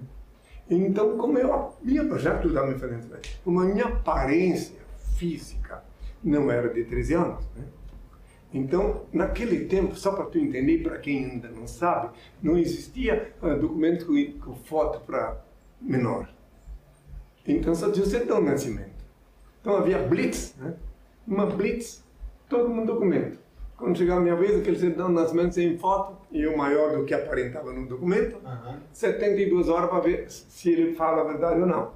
Então, 0.71 1.19
como 1.19 1.39
eu 1.39 1.53
já 2.19 2.37
estudar 2.37 2.67
me 2.67 2.79
fazendo 2.79 3.07
bem, 3.09 3.21
como 3.45 3.61
a 3.61 3.65
minha 3.65 3.87
aparência 3.87 4.81
física 5.17 5.83
não 6.23 6.51
era 6.51 6.69
de 6.73 6.85
13 6.85 7.15
anos, 7.15 7.45
né? 7.57 7.65
Então, 8.53 9.03
naquele 9.13 9.65
tempo, 9.65 9.97
só 9.97 10.13
para 10.13 10.27
tu 10.27 10.39
entender, 10.39 10.83
para 10.83 10.99
quem 10.99 11.25
ainda 11.25 11.49
não 11.49 11.67
sabe, 11.67 12.11
não 12.43 12.59
existia 12.59 13.33
ah, 13.41 13.55
documento 13.55 14.07
com, 14.41 14.55
foto 14.55 15.01
para 15.07 15.43
menor. 15.81 16.29
Então, 17.47 17.75
só 17.75 17.91
tinha 17.91 18.05
o 18.05 18.09
certidão 18.09 18.41
de 18.41 18.51
nascimento. 18.51 18.93
Então, 19.61 19.77
havia 19.77 19.99
blitz, 19.99 20.55
né? 20.59 20.75
Uma 21.27 21.47
blitz, 21.47 22.05
todo 22.49 22.69
mundo 22.69 22.93
documento. 22.93 23.39
Quando 23.77 23.97
chegava 23.97 24.21
a 24.21 24.23
minha 24.23 24.37
vez, 24.37 24.61
aquele 24.61 24.79
certidão 24.79 25.09
de 25.09 25.15
nascimento 25.15 25.55
sem 25.55 25.77
foto, 25.79 26.17
e 26.31 26.47
o 26.47 26.57
maior 26.57 26.97
do 26.97 27.05
que 27.05 27.15
aparentava 27.15 27.73
no 27.73 27.87
documento, 27.87 28.37
Aham. 28.45 28.81
72 28.93 29.69
horas 29.69 29.89
para 29.89 30.01
ver 30.01 30.31
se 30.31 30.71
ele 30.71 30.93
fala 30.95 31.23
a 31.23 31.25
verdade 31.25 31.61
ou 31.61 31.67
não. 31.67 31.91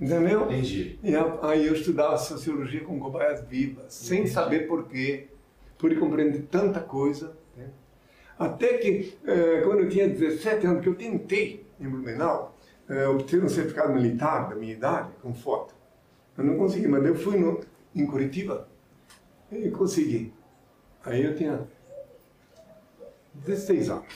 Entendeu? 0.00 0.42
Entendi. 0.42 0.98
E 1.02 1.12
aí 1.42 1.66
eu 1.66 1.74
estudava 1.74 2.16
sociologia 2.18 2.80
com 2.82 2.98
cobaias 3.00 3.42
vivas, 3.42 3.92
sem 3.94 4.20
Entendi. 4.20 4.34
saber 4.34 4.66
porquê, 4.66 5.28
pude 5.82 5.96
compreender 5.96 6.42
tanta 6.42 6.78
coisa. 6.78 7.36
né? 7.56 7.68
Até 8.38 8.78
que, 8.78 9.18
eh, 9.26 9.62
quando 9.64 9.80
eu 9.80 9.88
tinha 9.88 10.08
17 10.08 10.64
anos, 10.64 10.80
que 10.80 10.88
eu 10.88 10.94
tentei, 10.94 11.66
em 11.80 11.88
Blumenau, 11.88 12.56
eh, 12.88 13.08
obter 13.08 13.42
um 13.42 13.48
certificado 13.48 13.92
militar 13.92 14.48
da 14.48 14.54
minha 14.54 14.72
idade, 14.72 15.10
com 15.20 15.34
foto. 15.34 15.74
Eu 16.38 16.44
não 16.44 16.56
consegui, 16.56 16.86
mas 16.86 17.04
eu 17.04 17.16
fui 17.16 17.36
no, 17.36 17.60
em 17.94 18.06
Curitiba 18.06 18.68
e 19.50 19.68
consegui. 19.70 20.32
Aí 21.04 21.24
eu 21.24 21.34
tinha 21.34 21.66
16 23.34 23.90
anos 23.90 24.06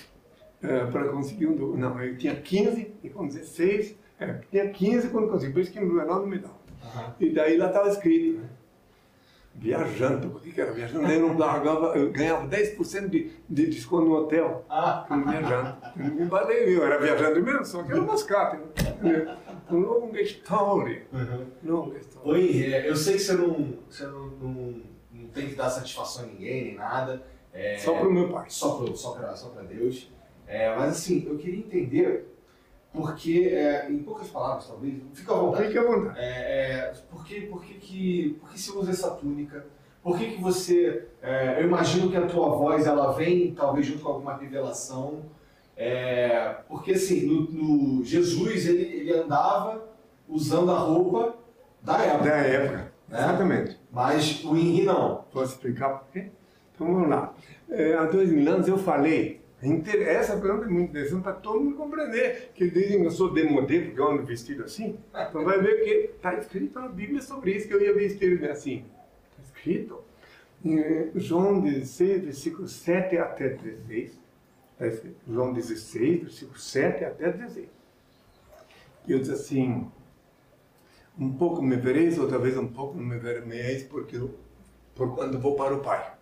para 0.93 1.09
conseguir 1.09 1.49
um. 1.49 1.77
Não, 1.77 2.01
eu 2.01 2.17
tinha 2.17 2.37
15 2.37 2.95
e 3.03 3.11
com 3.11 3.27
16, 3.27 3.97
é, 4.21 4.35
tinha 4.51 4.71
15 4.71 5.09
quando 5.09 5.29
consegui, 5.29 5.53
por 5.53 5.61
isso 5.61 5.73
que 5.73 5.79
em 5.79 5.85
Blumenau 5.85 6.21
não 6.21 6.27
me 6.27 6.39
dava. 6.39 6.57
Aham. 6.85 7.15
E 7.19 7.31
daí 7.31 7.57
lá 7.57 7.67
estava 7.67 7.89
escrito, 7.89 8.39
né? 8.39 8.49
Viajando, 9.59 10.31
porque 10.31 10.51
que 10.53 10.61
era 10.61 10.73
viajando, 10.73 11.11
eu 11.11 11.21
não 11.29 11.37
pagava, 11.37 11.97
eu 11.97 12.11
ganhava 12.13 12.47
10% 12.47 13.09
de, 13.09 13.33
de 13.49 13.67
desconto 13.67 14.05
no 14.07 14.15
hotel, 14.17 14.65
Ah, 14.69 15.07
viajando. 15.09 15.77
Eu 15.97 16.05
não 16.05 16.15
me 16.15 16.23
embalei, 16.23 16.77
eu 16.77 16.85
era 16.85 16.99
viajando 17.01 17.43
mesmo, 17.43 17.65
só 17.65 17.83
que 17.83 17.93
era 17.93 18.01
mascate. 18.03 18.59
Né? 19.03 19.37
Longa 19.71 20.21
história, 20.21 21.07
longa 21.65 21.99
história. 21.99 22.31
Oi, 22.33 22.65
é, 22.73 22.89
eu 22.89 22.97
sei 22.97 23.15
que 23.15 23.21
você 23.21 23.33
não, 23.35 23.75
você 23.89 24.07
não, 24.07 24.27
não, 24.27 24.83
não 25.13 25.29
tem 25.29 25.49
que 25.49 25.55
dar 25.55 25.71
satisfação 25.71 26.25
a 26.25 26.27
ninguém, 26.29 26.65
nem 26.65 26.75
nada. 26.77 27.23
É, 27.53 27.79
Só 27.79 27.95
para 27.95 28.07
o 28.09 28.13
meu 28.13 28.29
pai. 28.29 28.45
só 28.49 28.77
para 28.79 28.95
só 28.95 29.13
pra, 29.13 29.35
só 29.35 29.49
pra 29.49 29.63
Deus. 29.63 30.11
É, 30.47 30.77
mas 30.77 30.91
assim, 30.91 31.27
eu 31.27 31.37
queria 31.39 31.59
entender, 31.61 32.27
porque, 32.97 33.51
é, 33.53 33.91
em 33.91 33.99
poucas 33.99 34.29
palavras 34.29 34.67
talvez, 34.67 34.95
fica 35.13 35.35
à 35.35 35.37
vontade. 35.37 35.67
Fique 35.67 35.79
à 35.79 35.83
vontade. 35.85 36.19
É, 36.19 36.25
é, 36.25 36.93
por, 37.11 37.25
que, 37.27 37.43
por, 37.43 37.63
que, 37.63 37.75
que, 37.75 38.37
por 38.41 38.51
que 38.51 38.59
você 38.59 38.71
usa 38.73 38.91
essa 38.91 39.11
túnica? 39.11 39.67
Por 40.03 40.17
que, 40.17 40.33
que 40.33 40.41
você. 40.41 41.07
é, 41.21 41.61
eu 41.61 41.67
imagino 41.67 42.11
que 42.11 42.17
a 42.17 42.27
tua 42.27 42.49
voz 42.57 42.87
ela 42.87 43.13
vem 43.13 43.53
talvez 43.55 43.85
junto 43.87 44.03
com 44.03 44.09
alguma 44.09 44.37
revelação. 44.37 45.25
É, 45.77 46.57
porque 46.69 46.93
assim, 46.93 47.27
no, 47.27 47.43
no 47.51 48.05
Jesus 48.05 48.67
ele, 48.67 48.83
ele 48.83 49.13
andava 49.13 49.87
usando 50.27 50.71
a 50.71 50.79
roupa 50.79 51.37
da 51.83 51.99
época. 51.99 52.25
Da 52.25 52.37
época, 52.37 52.77
né? 52.77 53.19
exatamente. 53.19 53.81
Mas 53.93 54.43
o 54.43 54.57
Henri 54.57 54.85
não. 54.85 55.25
Posso 55.31 55.53
explicar 55.53 55.99
por 55.99 56.09
quê? 56.13 56.31
Então 56.75 56.87
vamos 56.87 57.11
lá. 57.11 57.35
É, 57.69 57.95
há 57.95 58.05
dois 58.07 58.31
mil 58.31 58.51
anos 58.51 58.67
eu 58.67 58.79
falei, 58.79 59.43
essa 60.09 60.37
pergunta 60.37 60.67
é 60.67 60.69
muito 60.69 60.91
interessante 60.91 61.23
para 61.23 61.33
todo 61.33 61.61
mundo 61.61 61.77
compreender, 61.77 62.51
que 62.55 62.71
dizem 62.71 63.01
que 63.01 63.07
eu 63.07 63.11
sou 63.11 63.33
demodé 63.33 63.81
porque 63.81 64.01
eu 64.01 64.11
ando 64.11 64.23
vestido 64.25 64.65
assim. 64.65 64.99
Então 65.15 65.45
vai 65.45 65.61
ver 65.61 65.83
que 65.83 65.91
está 66.15 66.35
escrito 66.35 66.79
na 66.79 66.89
Bíblia 66.89 67.23
sobre 67.23 67.53
isso, 67.53 67.67
que 67.67 67.75
eu 67.75 67.83
ia 67.83 67.95
vestir 67.95 68.45
assim. 68.51 68.85
Está 69.31 69.43
escrito 69.43 70.05
em 70.65 71.11
João 71.15 71.61
16, 71.61 72.25
versículo 72.25 72.69
7 72.69 73.19
até 73.19 73.49
16. 73.51 74.19
Está 74.73 74.87
escrito, 74.89 75.17
João 75.27 75.53
16, 75.53 76.21
versículo 76.23 76.59
7 76.59 77.05
até 77.05 77.33
16. 77.33 77.69
E 79.07 79.13
eu 79.13 79.19
disse 79.21 79.33
assim, 79.33 79.91
um 81.19 81.33
pouco 81.33 81.63
me 81.63 81.77
vereis, 81.77 82.19
outra 82.19 82.39
vez 82.39 82.57
um 82.57 82.67
pouco 82.67 82.99
me 82.99 83.17
vereis, 83.19 83.85
porque 83.85 84.17
eu, 84.17 84.35
por 84.95 85.15
quando 85.15 85.39
vou 85.39 85.57
para 85.57 85.75
o 85.75 85.81
Pai. 85.81 86.15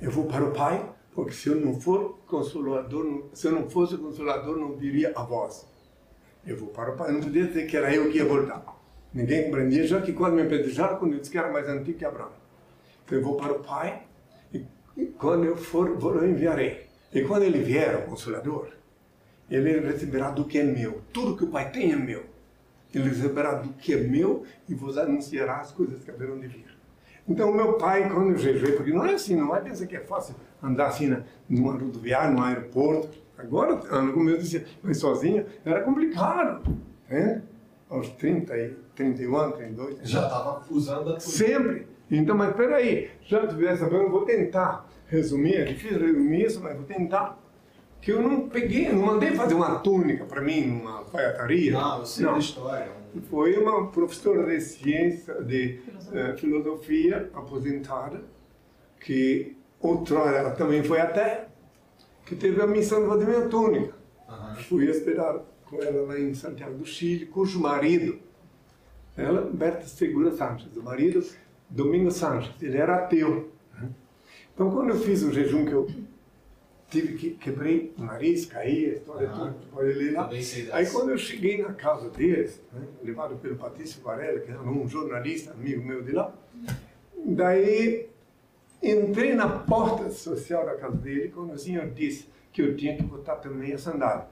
Eu 0.00 0.10
vou 0.10 0.26
para 0.26 0.44
o 0.44 0.52
Pai, 0.52 0.88
porque 1.18 1.32
se 1.32 1.48
eu 1.48 1.56
não 1.56 1.80
for 1.80 2.16
consolador, 2.28 3.24
se 3.32 3.48
eu 3.48 3.50
não 3.50 3.68
fosse 3.68 3.96
consolador, 3.96 4.56
não 4.56 4.76
viria 4.76 5.12
a 5.16 5.24
vós. 5.24 5.66
Eu 6.46 6.56
vou 6.56 6.68
para 6.68 6.92
o 6.92 6.96
Pai. 6.96 7.08
Eu 7.08 7.14
não 7.14 7.20
podia 7.22 7.44
dizer 7.44 7.66
que 7.66 7.76
era 7.76 7.92
eu 7.92 8.08
que 8.08 8.18
ia 8.18 8.24
voltar. 8.24 8.64
Ninguém 9.12 9.46
compreendia, 9.46 9.84
já 9.84 10.00
que 10.00 10.12
quando 10.12 10.34
me 10.34 10.42
apedrejaram, 10.42 10.96
quando 10.96 11.14
eu 11.14 11.18
disse 11.18 11.32
que 11.32 11.36
era 11.36 11.50
mais 11.50 11.68
antigo 11.68 11.98
que 11.98 12.04
Abraão. 12.04 12.30
Então 13.04 13.18
eu 13.18 13.24
vou 13.24 13.36
para 13.36 13.52
o 13.52 13.58
Pai, 13.58 14.04
e, 14.54 14.64
e 14.96 15.06
quando 15.06 15.44
eu 15.44 15.56
for, 15.56 15.98
vou, 15.98 16.14
eu 16.14 16.30
enviarei. 16.30 16.86
E 17.12 17.22
quando 17.22 17.42
ele 17.42 17.64
vier, 17.64 17.96
o 17.96 18.02
Consolador, 18.02 18.68
ele 19.50 19.80
receberá 19.80 20.30
do 20.30 20.44
que 20.44 20.60
é 20.60 20.62
meu. 20.62 21.02
Tudo 21.12 21.36
que 21.36 21.42
o 21.42 21.48
Pai 21.48 21.72
tem 21.72 21.90
é 21.90 21.96
meu. 21.96 22.26
Ele 22.94 23.08
receberá 23.08 23.54
do 23.54 23.70
que 23.70 23.92
é 23.92 23.96
meu 23.96 24.44
e 24.68 24.74
vos 24.76 24.96
anunciará 24.96 25.56
as 25.56 25.72
coisas 25.72 26.00
que 26.04 26.12
haverão 26.12 26.38
de 26.38 26.46
vir. 26.46 26.78
Então, 27.28 27.52
meu 27.52 27.72
pai, 27.72 28.08
quando 28.08 28.30
eu 28.30 28.38
jejuei, 28.38 28.72
porque 28.72 28.92
não 28.92 29.04
é 29.04 29.14
assim, 29.14 29.34
não 29.34 29.48
vai 29.48 29.60
pensar 29.60 29.84
que 29.86 29.96
é 29.96 30.00
fácil 30.00 30.36
andar 30.62 30.88
assim 30.88 31.08
na, 31.08 31.22
numa 31.48 31.72
rodoviária, 31.72 32.30
no 32.30 32.42
aeroporto. 32.42 33.08
Agora, 33.36 33.76
como 33.76 34.28
eu 34.28 34.38
disse, 34.38 34.64
mas 34.82 34.98
sozinho, 34.98 35.46
era 35.64 35.82
complicado. 35.82 36.76
Né? 37.08 37.42
Aos 37.88 38.08
30, 38.10 38.56
e 38.56 38.76
31 38.94 39.36
anos, 39.36 39.56
32. 39.56 39.98
Já 40.02 40.24
estava 40.24 40.62
usando 40.70 41.00
a 41.00 41.04
túnica. 41.04 41.20
Sempre. 41.20 41.86
Então, 42.10 42.36
mas 42.36 42.54
peraí, 42.54 43.10
já 43.22 43.46
tivesse 43.46 43.80
sabendo, 43.80 44.04
eu 44.04 44.10
vou 44.10 44.24
tentar 44.24 44.88
resumir, 45.06 45.54
é 45.56 45.64
difícil 45.64 46.00
resumir 46.00 46.46
isso, 46.46 46.60
mas 46.62 46.74
vou 46.76 46.84
tentar. 46.84 47.38
Que 48.00 48.12
eu 48.12 48.22
não 48.22 48.48
peguei, 48.48 48.92
não 48.92 49.06
mandei 49.06 49.32
fazer 49.32 49.54
uma 49.54 49.80
túnica 49.80 50.24
para 50.24 50.40
mim 50.40 50.66
numa 50.66 50.98
alfaiataria. 50.98 51.72
Não, 51.72 51.98
eu 51.98 52.06
sei 52.06 52.26
da 52.26 52.38
história. 52.38 52.92
Foi 53.28 53.56
uma 53.58 53.88
professora 53.88 54.46
de 54.46 54.60
ciência, 54.60 55.34
de 55.42 55.80
eh, 56.12 56.34
filosofia, 56.36 57.28
aposentada, 57.34 58.22
que 59.00 59.56
outrora 59.80 60.36
ela 60.36 60.50
também 60.50 60.82
foi 60.82 61.00
até, 61.00 61.48
que 62.24 62.36
teve 62.36 62.60
a 62.60 62.66
missão 62.66 63.02
de 63.02 63.08
fazer 63.08 63.26
minha 63.26 63.48
túnica. 63.48 63.94
Aham. 64.28 64.54
Fui 64.56 64.88
esperar 64.90 65.40
com 65.64 65.82
ela 65.82 66.06
lá 66.06 66.18
em 66.18 66.34
Santiago 66.34 66.76
do 66.76 66.84
Chile, 66.84 67.26
cujo 67.26 67.60
marido, 67.60 68.18
ela, 69.16 69.42
Berta 69.42 69.86
Segura 69.86 70.30
Sanches, 70.32 70.76
o 70.76 70.82
marido, 70.82 71.24
Domingo 71.68 72.10
Sanches, 72.10 72.52
ele 72.62 72.76
era 72.76 72.96
ateu. 72.96 73.50
Então, 74.54 74.70
quando 74.70 74.90
eu 74.90 74.98
fiz 74.98 75.22
o 75.22 75.32
jejum 75.32 75.64
que 75.64 75.72
eu 75.72 75.88
tive 76.90 77.14
que 77.16 77.30
quebrei 77.30 77.92
o 77.98 78.02
nariz, 78.02 78.46
caí, 78.46 78.86
a 78.86 78.94
história 78.94 79.28
Aham. 79.28 79.52
toda, 79.52 79.54
pode 79.72 79.92
ler 79.92 80.12
lá. 80.12 80.28
Aí 80.72 80.86
quando 80.90 81.10
eu 81.10 81.18
cheguei 81.18 81.62
na 81.62 81.74
casa 81.74 82.08
deles, 82.08 82.60
né, 82.72 82.80
levado 83.04 83.36
pelo 83.36 83.56
Patrício 83.56 84.02
Varela, 84.02 84.40
que 84.40 84.50
era 84.50 84.62
um 84.62 84.88
jornalista, 84.88 85.52
amigo 85.52 85.84
meu 85.84 86.02
de 86.02 86.12
lá, 86.12 86.34
daí 87.24 88.08
entrei 88.82 89.34
na 89.34 89.48
porta 89.48 90.10
social 90.10 90.64
da 90.64 90.74
casa 90.76 90.96
dele 90.96 91.28
quando 91.28 91.52
o 91.52 91.58
senhor 91.58 91.86
disse 91.90 92.28
que 92.52 92.62
eu 92.62 92.76
tinha 92.76 92.96
que 92.96 93.02
botar 93.02 93.36
também 93.36 93.72
a 93.72 93.78
sandália. 93.78 94.26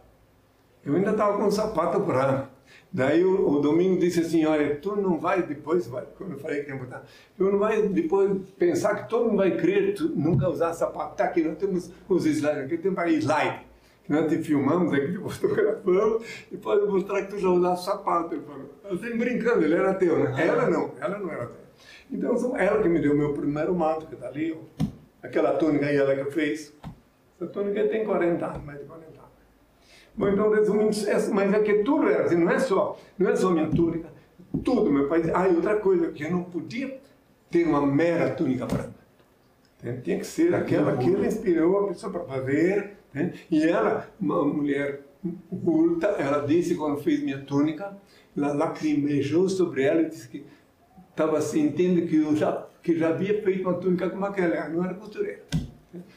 Eu 0.84 0.94
ainda 0.94 1.10
estava 1.10 1.36
com 1.36 1.46
o 1.46 1.50
sapato 1.50 1.98
branco. 1.98 2.48
Daí 2.92 3.24
o, 3.24 3.48
o 3.48 3.60
Domingo 3.60 3.98
disse 3.98 4.20
assim, 4.20 4.44
olha, 4.46 4.76
tu 4.76 4.96
não 4.96 5.18
vai 5.18 5.42
depois, 5.42 5.86
vai, 5.86 6.04
quando 6.16 6.32
eu 6.32 6.38
falei 6.38 6.62
que 6.62 6.70
ia 6.70 6.76
botar, 6.76 7.04
tu 7.36 7.44
não 7.44 7.58
vai 7.58 7.82
depois 7.82 8.40
pensar 8.58 9.02
que 9.02 9.08
todo 9.08 9.26
mundo 9.26 9.38
vai 9.38 9.56
crer 9.56 9.94
tu 9.94 10.08
nunca 10.08 10.48
usar 10.48 10.72
sapato. 10.72 11.16
Tá 11.16 11.24
aqui, 11.24 11.42
nós 11.42 11.58
temos 11.58 11.90
os 12.08 12.24
slides, 12.24 12.64
aqui 12.64 12.78
tem 12.78 12.94
para 12.94 13.10
slide. 13.10 13.66
Que 14.04 14.12
nós 14.12 14.30
te 14.30 14.38
filmamos 14.38 14.92
aqui, 14.92 15.12
te 15.12 15.18
fotografamos, 15.18 16.24
e 16.52 16.56
pode 16.56 16.86
mostrar 16.86 17.22
que 17.22 17.32
tu 17.32 17.38
já 17.38 17.48
usava 17.48 17.76
sapato. 17.76 18.34
Ele 18.34 18.44
falou, 18.44 18.70
assim, 18.84 19.18
brincando, 19.18 19.64
ele 19.64 19.74
era 19.74 19.90
ateu, 19.90 20.18
né? 20.18 20.46
Ela 20.46 20.70
não, 20.70 20.92
ela 21.00 21.18
não 21.18 21.30
era 21.30 21.44
ateu. 21.44 21.65
Então, 22.10 22.56
ela 22.56 22.82
que 22.82 22.88
me 22.88 23.00
deu 23.00 23.12
o 23.12 23.18
meu 23.18 23.32
primeiro 23.32 23.74
manto, 23.74 24.06
que 24.06 24.14
está 24.14 24.28
ali, 24.28 24.52
ó. 24.52 24.84
aquela 25.22 25.54
túnica 25.54 25.86
aí, 25.86 25.96
ela 25.96 26.14
que 26.14 26.30
fez. 26.30 26.72
Essa 27.40 27.50
túnica 27.50 27.86
tem 27.88 28.04
40 28.04 28.46
anos, 28.46 28.64
mais 28.64 28.78
de 28.78 28.84
40 28.84 29.06
anos. 29.08 29.20
Bom, 30.14 30.28
então, 30.28 30.50
resumindo, 30.50 30.96
mas 31.34 31.52
é 31.52 31.60
que 31.60 31.74
tudo 31.82 32.08
era 32.08 32.24
assim, 32.24 32.36
não 32.36 32.50
é 32.50 32.58
só, 32.58 32.98
não 33.18 33.28
é 33.28 33.36
só 33.36 33.50
minha 33.50 33.68
túnica, 33.68 34.08
tudo, 34.64 34.90
meu 34.90 35.08
pai 35.08 35.22
ah, 35.34 35.48
e 35.48 35.56
outra 35.56 35.76
coisa, 35.76 36.10
que 36.10 36.24
eu 36.24 36.30
não 36.30 36.44
podia 36.44 36.98
ter 37.50 37.66
uma 37.66 37.84
mera 37.84 38.30
túnica 38.30 38.64
branca. 38.66 38.94
Tinha 40.02 40.18
que 40.18 40.26
ser 40.26 40.54
aquela 40.54 40.96
que 40.96 41.08
ele 41.08 41.26
inspirou 41.26 41.84
a 41.84 41.88
pessoa 41.88 42.12
para 42.12 42.24
fazer. 42.24 42.96
né? 43.12 43.32
E 43.50 43.62
ela, 43.62 44.08
uma 44.18 44.44
mulher 44.44 45.02
culta, 45.64 46.06
ela 46.18 46.46
disse 46.46 46.74
quando 46.74 47.00
fez 47.02 47.22
minha 47.22 47.38
túnica, 47.38 47.96
ela 48.36 48.52
lacrimejou 48.52 49.48
sobre 49.48 49.82
ela 49.82 50.02
e 50.02 50.08
disse 50.08 50.28
que 50.28 50.44
estava 51.16 51.40
sentindo 51.40 52.06
que 52.06 52.16
eu 52.16 52.36
já, 52.36 52.66
que 52.82 52.98
já 52.98 53.08
havia 53.08 53.42
feito 53.42 53.62
uma 53.62 53.74
túnica 53.74 54.10
como 54.10 54.26
aquela, 54.26 54.54
ela 54.54 54.68
não 54.68 54.84
era 54.84 54.92
costureira. 54.92 55.42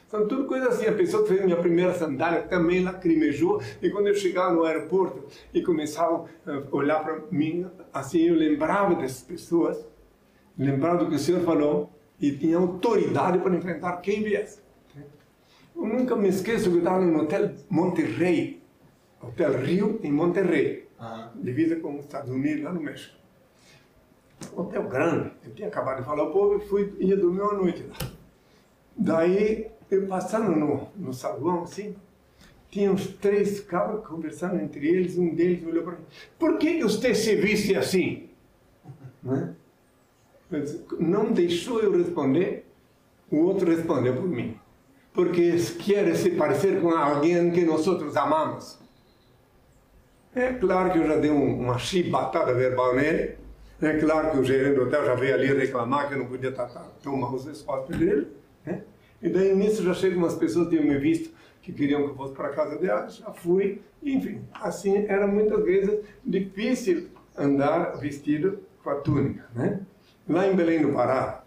São 0.09 0.27
tudo 0.27 0.43
coisas 0.43 0.67
assim. 0.69 0.87
A 0.87 0.91
pessoa 0.91 1.23
que 1.23 1.29
fez 1.29 1.45
minha 1.45 1.55
primeira 1.55 1.93
sandália 1.93 2.41
também 2.41 2.83
lacrimejou. 2.83 3.61
E 3.81 3.89
quando 3.89 4.07
eu 4.07 4.15
chegava 4.15 4.53
no 4.53 4.65
aeroporto 4.65 5.25
e 5.53 5.61
começavam 5.61 6.25
a 6.45 6.75
olhar 6.75 7.01
para 7.01 7.21
mim, 7.31 7.65
assim, 7.93 8.23
eu 8.23 8.35
lembrava 8.35 8.95
dessas 8.95 9.21
pessoas, 9.21 9.87
lembrava 10.57 10.97
do 11.05 11.09
que 11.09 11.15
o 11.15 11.19
Senhor 11.19 11.41
falou 11.45 11.89
e 12.19 12.33
tinha 12.33 12.57
autoridade 12.57 13.37
para 13.39 13.55
enfrentar 13.55 13.93
quem 14.01 14.21
viesse. 14.21 14.59
Eu 15.73 15.85
nunca 15.87 16.13
me 16.13 16.27
esqueço 16.27 16.69
que 16.69 16.75
eu 16.75 16.79
estava 16.79 16.99
no 16.99 17.21
Hotel 17.21 17.51
Monterrey, 17.69 18.61
Hotel 19.21 19.61
Rio, 19.61 19.97
em 20.03 20.11
Monterrey, 20.11 20.89
Aham. 20.99 21.31
divisa 21.35 21.77
com 21.77 21.95
os 21.95 22.03
Estados 22.03 22.29
Unidos, 22.29 22.65
lá 22.65 22.73
no 22.73 22.81
México. 22.81 23.18
Hotel 24.55 24.83
grande. 24.83 25.31
Eu 25.45 25.53
tinha 25.53 25.67
acabado 25.67 25.99
de 25.99 26.05
falar 26.05 26.23
ao 26.23 26.31
povo 26.31 26.57
e 26.57 26.67
fui, 26.67 26.93
ia 26.99 27.17
dormir 27.17 27.41
uma 27.41 27.53
noite 27.53 27.83
lá. 27.83 27.95
Daí, 28.95 29.67
eu 29.89 30.07
passando 30.07 30.51
no, 30.55 30.87
no 30.95 31.13
salão, 31.13 31.63
assim, 31.63 31.95
tinha 32.69 32.91
uns 32.91 33.07
três 33.07 33.59
cabras 33.59 34.05
conversando 34.05 34.59
entre 34.61 34.87
eles, 34.87 35.17
um 35.17 35.33
deles 35.33 35.65
olhou 35.65 35.83
para 35.83 35.93
mim, 35.93 36.03
por 36.37 36.57
que 36.57 36.81
você 36.81 37.13
se 37.15 37.35
viste 37.35 37.75
assim? 37.75 38.29
Né? 39.21 39.53
Não 40.97 41.31
deixou 41.33 41.81
eu 41.81 41.91
responder, 41.91 42.65
o 43.29 43.37
outro 43.39 43.69
respondeu 43.69 44.15
por 44.15 44.27
mim. 44.29 44.57
Porque 45.13 45.51
quer 45.83 46.15
se 46.15 46.31
parecer 46.31 46.79
com 46.81 46.89
alguém 46.91 47.51
que 47.51 47.65
nós 47.65 47.85
outros 47.85 48.15
amamos. 48.15 48.79
É 50.33 50.53
claro 50.53 50.91
que 50.93 50.99
eu 50.99 51.05
já 51.07 51.17
dei 51.17 51.29
um- 51.29 51.59
uma 51.59 51.77
chibatada 51.77 52.53
verbal 52.53 52.95
nele. 52.95 53.37
É 53.81 53.97
claro 53.97 54.31
que 54.31 54.37
o 54.37 54.43
gerente 54.43 54.75
do 54.75 54.83
hotel 54.83 55.05
já 55.05 55.15
veio 55.15 55.35
ali 55.35 55.47
reclamar 55.47 56.07
que 56.07 56.13
eu 56.13 56.19
não 56.19 56.25
podia 56.25 56.51
tratar 56.51 56.85
tão 57.01 57.15
mal 57.15 57.33
os 57.33 57.45
espaços 57.45 57.95
dele. 57.95 58.27
Né? 58.65 58.83
E 59.21 59.29
daí 59.29 59.55
nisso 59.55 59.83
já 59.83 59.93
chegam 59.93 60.19
umas 60.19 60.35
pessoas 60.35 60.67
que 60.67 60.77
tinham 60.77 60.91
me 60.91 60.97
visto 60.97 61.33
que 61.61 61.71
queriam 61.73 62.03
que 62.03 62.09
eu 62.09 62.15
fosse 62.15 62.33
para 62.33 62.47
a 62.47 62.53
casa 62.53 62.77
delas, 62.77 63.17
já 63.17 63.31
fui. 63.31 63.81
Enfim, 64.01 64.41
assim 64.53 65.05
era 65.07 65.27
muitas 65.27 65.63
vezes 65.63 65.99
difícil 66.25 67.09
andar 67.37 67.97
vestido 67.97 68.59
com 68.83 68.89
a 68.89 68.95
túnica. 68.95 69.45
Né? 69.53 69.79
Lá 70.27 70.47
em 70.47 70.55
Belém 70.55 70.81
do 70.81 70.93
Pará, 70.93 71.43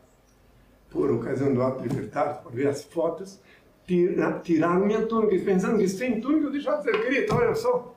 por 0.90 1.10
ocasião 1.10 1.52
do 1.52 1.62
ato 1.62 1.82
libertário, 1.82 2.42
por 2.42 2.52
ver 2.52 2.68
as 2.68 2.84
fotos, 2.84 3.40
tira, 3.86 4.38
tiraram 4.40 4.86
minha 4.86 5.06
túnica, 5.06 5.44
pensando 5.44 5.78
que 5.78 5.88
sem 5.88 6.20
túnica 6.20 6.46
eu 6.46 6.52
deixava 6.52 6.78
de 6.78 6.84
ser 6.84 7.04
Cristo, 7.04 7.34
olha 7.34 7.54
só. 7.54 7.94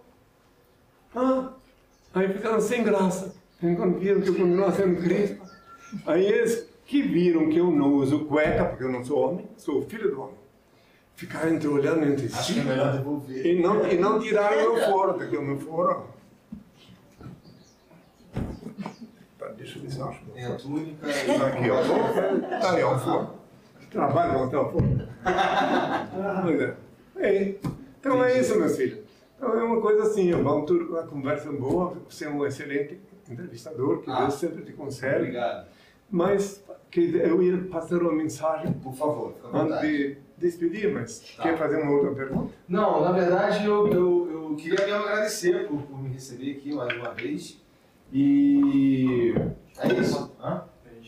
Ah, 1.13 1.53
aí 2.13 2.31
ficaram 2.31 2.59
sem 2.59 2.83
graça, 2.83 3.34
viram 3.61 4.22
que 4.22 4.30
eu 4.30 4.36
continuava 4.36 4.72
sendo 4.72 5.02
Cristo. 5.02 5.41
Aí 6.06 6.26
eles 6.26 6.68
que 6.86 7.02
viram 7.02 7.49
que 7.49 7.57
eu 7.57 7.72
não 7.72 7.95
uso 7.95 8.26
cueca, 8.26 8.65
porque 8.65 8.84
eu 8.84 8.91
não 8.91 9.03
sou 9.03 9.19
homem, 9.19 9.49
sou 9.57 9.82
filho 9.84 10.11
do 10.11 10.22
homem, 10.22 10.36
ficaram 11.15 11.53
entre 11.53 11.68
olhando 11.68 12.06
entre 12.06 12.26
Acho 12.27 12.44
si 12.44 12.53
que 12.53 12.60
é 12.60 12.64
melhor 12.64 12.94
devolver. 12.94 13.45
e 13.45 13.61
não, 13.61 13.88
e 13.88 13.98
não 13.98 14.19
tiraram 14.19 14.76
meu 14.76 14.91
foro, 14.91 15.14
porque 15.15 15.38
o 15.38 15.41
meu 15.41 15.57
foro. 15.57 16.07
Tá, 19.40 19.48
deixa 19.57 19.77
eu 19.80 19.84
ver 19.84 19.91
se 19.91 19.99
eu 19.99 20.10
acho. 20.10 20.22
Tem 20.34 20.45
a 20.45 20.56
túnica 20.56 21.07
Tá 21.07 21.48
aqui, 21.48 21.69
ó. 21.69 22.60
Tá 22.60 22.72
aí, 22.73 22.84
ó, 22.84 22.95
o 22.95 22.99
foro. 22.99 23.30
Trabalho 23.90 24.49
com 24.49 24.57
o 24.57 24.72
foro. 24.72 25.07
Pois 26.44 26.61
é. 26.61 26.76
É. 27.18 27.56
Então 27.99 28.23
é 28.23 28.40
isso, 28.40 28.60
meus 28.60 28.76
filhos. 28.76 28.99
Então 29.38 29.57
é 29.60 29.64
uma 29.64 29.82
coisa 29.82 30.03
assim, 30.03 30.32
vamos 30.32 30.65
tudo 30.68 30.86
com 30.86 30.94
uma 30.94 31.03
conversa 31.03 31.52
boa, 31.52 31.98
você 32.10 32.26
é 32.26 32.30
um 32.30 32.45
excelente 32.45 32.99
entrevistador, 33.34 34.02
que 34.02 34.10
Ah. 34.10 34.22
Deus 34.22 34.34
sempre 34.35 34.64
te 34.64 34.73
concede. 34.73 35.15
Obrigado. 35.18 35.68
Mas 36.10 36.64
que 36.91 37.02
eu 37.15 37.41
ia 37.41 37.57
passar 37.64 37.97
uma 38.02 38.14
mensagem 38.14 38.72
Por 38.73 38.93
favor, 38.93 39.35
antes 39.53 39.81
de 39.81 40.18
despedir, 40.38 40.93
mas 40.93 41.19
Tá. 41.35 41.43
quer 41.43 41.57
fazer 41.57 41.81
uma 41.81 41.91
outra 41.91 42.11
pergunta? 42.14 42.53
Não, 42.68 43.02
na 43.02 43.11
verdade 43.11 43.65
eu, 43.65 43.88
eu, 43.88 44.31
eu 44.49 44.56
queria 44.56 44.85
mesmo 44.85 45.03
agradecer 45.03 45.68
por, 45.68 45.81
por 45.81 46.02
me 46.02 46.10
receber 46.10 46.52
aqui 46.52 46.73
mais 46.73 46.95
uma 46.97 47.11
vez. 47.14 47.60
E 48.14 49.34
é 49.80 49.93
isso. 49.99 50.31
Hã? 50.41 50.64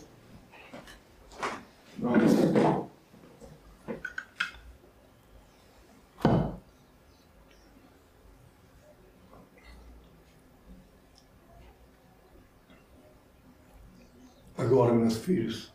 Agora, 14.57 14.93
meus 14.93 15.17
filhos, 15.17 15.73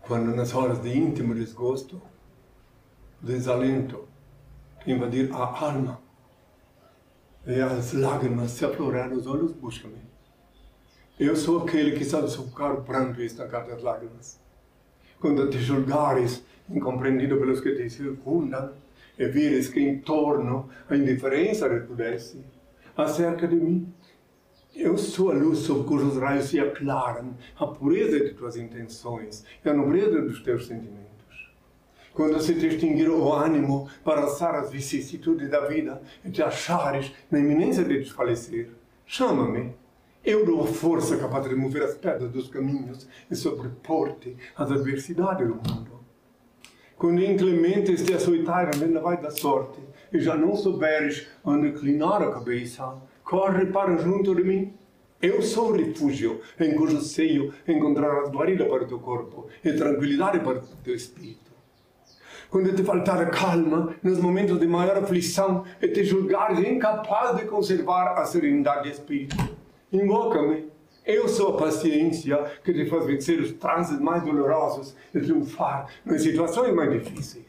quando 0.00 0.34
nas 0.34 0.52
horas 0.52 0.82
de 0.82 0.98
íntimo 0.98 1.32
desgosto, 1.32 2.02
desalento, 3.20 4.08
invadir 4.84 5.32
a 5.32 5.64
alma, 5.64 6.05
e 7.46 7.60
as 7.60 7.92
lágrimas 7.92 8.50
se 8.50 8.64
aflorar 8.64 9.08
nos 9.08 9.26
olhos, 9.26 9.52
busca-me. 9.52 10.04
Eu 11.18 11.36
sou 11.36 11.62
aquele 11.62 11.92
que 11.92 12.04
sabe 12.04 12.28
sufocar 12.28 12.74
o 12.74 12.82
pranto 12.82 13.20
e 13.20 13.26
estancar 13.26 13.70
as 13.70 13.82
lágrimas. 13.82 14.40
Quando 15.20 15.48
te 15.48 15.58
julgares 15.58 16.44
incompreendido 16.68 17.38
pelos 17.38 17.60
que 17.60 17.74
te 17.74 17.88
circundam, 17.88 18.72
e 19.18 19.26
vires 19.28 19.68
que 19.68 19.80
em 19.80 19.98
torno 20.00 20.68
a 20.90 20.96
indiferença 20.96 21.68
recrudesce, 21.68 22.44
acerca 22.96 23.48
de 23.48 23.56
mim, 23.56 23.92
eu 24.74 24.98
sou 24.98 25.30
a 25.30 25.34
luz 25.34 25.60
sob 25.60 25.84
cujos 25.84 26.18
raios 26.18 26.46
se 26.46 26.60
aclaram 26.60 27.34
a 27.58 27.66
pureza 27.66 28.20
de 28.20 28.34
tuas 28.34 28.56
intenções 28.56 29.44
e 29.64 29.68
a 29.68 29.72
nobreza 29.72 30.20
dos 30.20 30.42
teus 30.42 30.66
sentimentos. 30.66 31.05
Quando 32.16 32.40
se 32.40 32.54
te 32.54 32.66
extinguir 32.66 33.10
o 33.10 33.30
ânimo 33.30 33.90
para 34.02 34.22
alçar 34.22 34.54
as 34.54 34.70
vicissitudes 34.70 35.50
da 35.50 35.66
vida 35.66 36.00
e 36.24 36.30
te 36.30 36.42
achares 36.42 37.12
na 37.30 37.38
iminência 37.38 37.84
de 37.84 37.98
desfalecer, 37.98 38.70
chama-me. 39.04 39.74
Eu 40.24 40.46
dou 40.46 40.62
a 40.62 40.66
força 40.66 41.18
capaz 41.18 41.44
de 41.44 41.50
remover 41.50 41.82
as 41.82 41.94
pedras 41.94 42.30
dos 42.30 42.48
caminhos 42.48 43.06
e 43.30 43.36
sobrepor-te 43.36 44.34
às 44.56 44.72
adversidades 44.72 45.46
do 45.46 45.56
mundo. 45.56 46.00
Quando 46.96 47.22
inclemente 47.22 47.92
este 47.92 48.14
açoitar 48.14 48.68
a 48.68 48.78
vendaval 48.78 49.20
da 49.20 49.30
sorte 49.30 49.78
e 50.10 50.18
já 50.18 50.34
não 50.34 50.56
souberes 50.56 51.28
onde 51.44 51.68
inclinar 51.68 52.22
a 52.22 52.32
cabeça, 52.32 52.94
corre 53.22 53.66
para 53.66 53.94
junto 53.98 54.34
de 54.34 54.42
mim. 54.42 54.72
Eu 55.20 55.42
sou 55.42 55.68
o 55.68 55.76
refúgio 55.76 56.40
em 56.58 56.74
cujo 56.76 56.98
seio 57.02 57.52
encontrarás 57.68 58.30
guarida 58.30 58.64
para 58.64 58.84
o 58.84 58.88
teu 58.88 59.00
corpo 59.00 59.48
e 59.62 59.70
tranquilidade 59.74 60.40
para 60.40 60.60
o 60.60 60.66
teu 60.82 60.94
espírito. 60.94 61.55
Quando 62.56 62.74
te 62.74 62.82
faltar 62.82 63.30
calma 63.30 63.94
nos 64.02 64.18
momentos 64.18 64.58
de 64.58 64.66
maior 64.66 64.96
aflição 64.96 65.62
e 65.78 65.88
te 65.88 66.02
julgares 66.02 66.58
incapaz 66.60 67.36
de 67.36 67.44
conservar 67.44 68.18
a 68.18 68.24
serenidade 68.24 68.84
de 68.84 68.92
espírito, 68.92 69.36
invoca-me. 69.92 70.64
Eu 71.04 71.28
sou 71.28 71.50
a 71.54 71.58
paciência 71.58 72.42
que 72.64 72.72
te 72.72 72.86
faz 72.88 73.04
vencer 73.04 73.38
os 73.40 73.52
transes 73.52 74.00
mais 74.00 74.22
dolorosos 74.22 74.96
e 75.14 75.20
triunfar 75.20 75.88
nas 76.02 76.22
situações 76.22 76.72
mais 76.74 76.90
difíceis. 76.90 77.44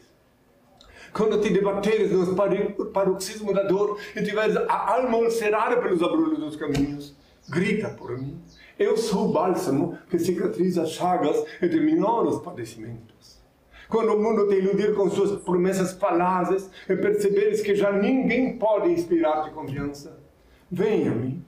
Quando 1.13 1.39
te 1.39 1.51
debateres 1.53 2.11
nos 2.11 2.35
pari- 2.35 2.75
paroxismos 2.93 3.53
da 3.55 3.63
dor 3.63 3.97
e 4.13 4.21
tiveres 4.21 4.57
a 4.57 4.93
alma 4.95 5.19
ulcerada 5.19 5.77
pelos 5.77 6.03
abrolhos 6.03 6.38
dos 6.38 6.57
caminhos, 6.57 7.15
grita 7.47 7.88
por 7.91 8.11
mim. 8.19 8.38
Eu 8.77 8.97
sou 8.97 9.29
o 9.29 9.31
bálsamo 9.31 9.97
que 10.09 10.19
cicatriza 10.19 10.81
as 10.81 10.89
chagas 10.91 11.45
e 11.61 11.69
diminui 11.69 12.27
os 12.27 12.41
padecimentos. 12.41 13.36
Quando 13.89 14.14
o 14.14 14.22
mundo 14.22 14.47
te 14.47 14.55
iludir 14.55 14.93
com 14.93 15.09
suas 15.09 15.41
promessas 15.41 15.93
falazes 15.93 16.69
e 16.89 16.95
perceberes 16.95 17.61
que 17.61 17.73
já 17.73 17.91
ninguém 17.91 18.57
pode 18.57 18.91
inspirar-te 18.91 19.51
confiança, 19.51 20.19
venha 20.69 21.11
a 21.11 21.15
mim. 21.15 21.43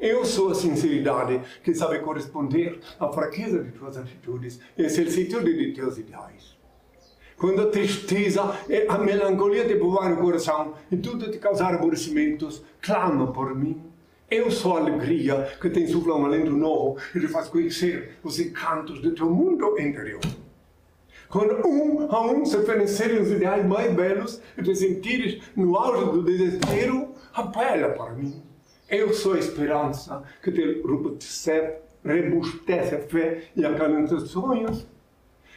Eu 0.00 0.24
sou 0.24 0.50
a 0.50 0.54
sinceridade 0.54 1.40
que 1.62 1.72
sabe 1.72 2.00
corresponder 2.00 2.80
à 2.98 3.12
fraqueza 3.12 3.62
de 3.62 3.70
tuas 3.70 3.96
atitudes 3.96 4.58
e 4.76 4.84
à 4.84 4.90
solicitude 4.90 5.56
de 5.56 5.72
teus 5.72 5.96
ideais. 5.96 6.56
Quando 7.36 7.62
a 7.62 7.70
tristeza 7.70 8.42
e 8.68 8.86
a 8.88 8.98
melancolia 8.98 9.66
te 9.66 9.76
povoar 9.76 10.12
o 10.12 10.16
coração 10.16 10.74
e 10.90 10.96
tudo 10.96 11.30
te 11.30 11.38
causar 11.38 11.74
aborrecimentos, 11.74 12.64
clama 12.80 13.32
por 13.32 13.54
mim. 13.54 13.80
Eu 14.28 14.50
sou 14.50 14.76
a 14.76 14.80
alegria 14.80 15.56
que 15.60 15.70
te 15.70 15.80
insufla 15.80 16.16
um 16.16 16.26
alento 16.26 16.50
novo 16.50 16.96
e 17.14 17.20
te 17.20 17.28
faz 17.28 17.48
conhecer 17.48 18.18
os 18.24 18.40
encantos 18.40 19.00
do 19.00 19.14
teu 19.14 19.30
mundo 19.30 19.78
interior. 19.78 20.20
Quando 21.34 21.66
um 21.66 22.06
a 22.14 22.30
um 22.30 22.46
se 22.46 22.56
oferecerem 22.56 23.20
os 23.20 23.28
ideais 23.28 23.66
mais 23.66 23.92
belos 23.92 24.40
e 24.56 24.62
te 24.62 24.72
sentires 24.72 25.42
no 25.56 25.76
auge 25.76 26.12
do 26.12 26.22
desespero, 26.22 27.08
apela 27.34 27.88
para 27.88 28.12
mim. 28.12 28.40
Eu 28.88 29.12
sou 29.12 29.32
a 29.32 29.40
esperança 29.40 30.22
que 30.40 30.52
te 30.52 30.80
robustece, 30.82 32.94
a 32.94 33.00
fé 33.00 33.48
e 33.56 33.66
acalenta 33.66 34.14
os 34.14 34.30
sonhos. 34.30 34.86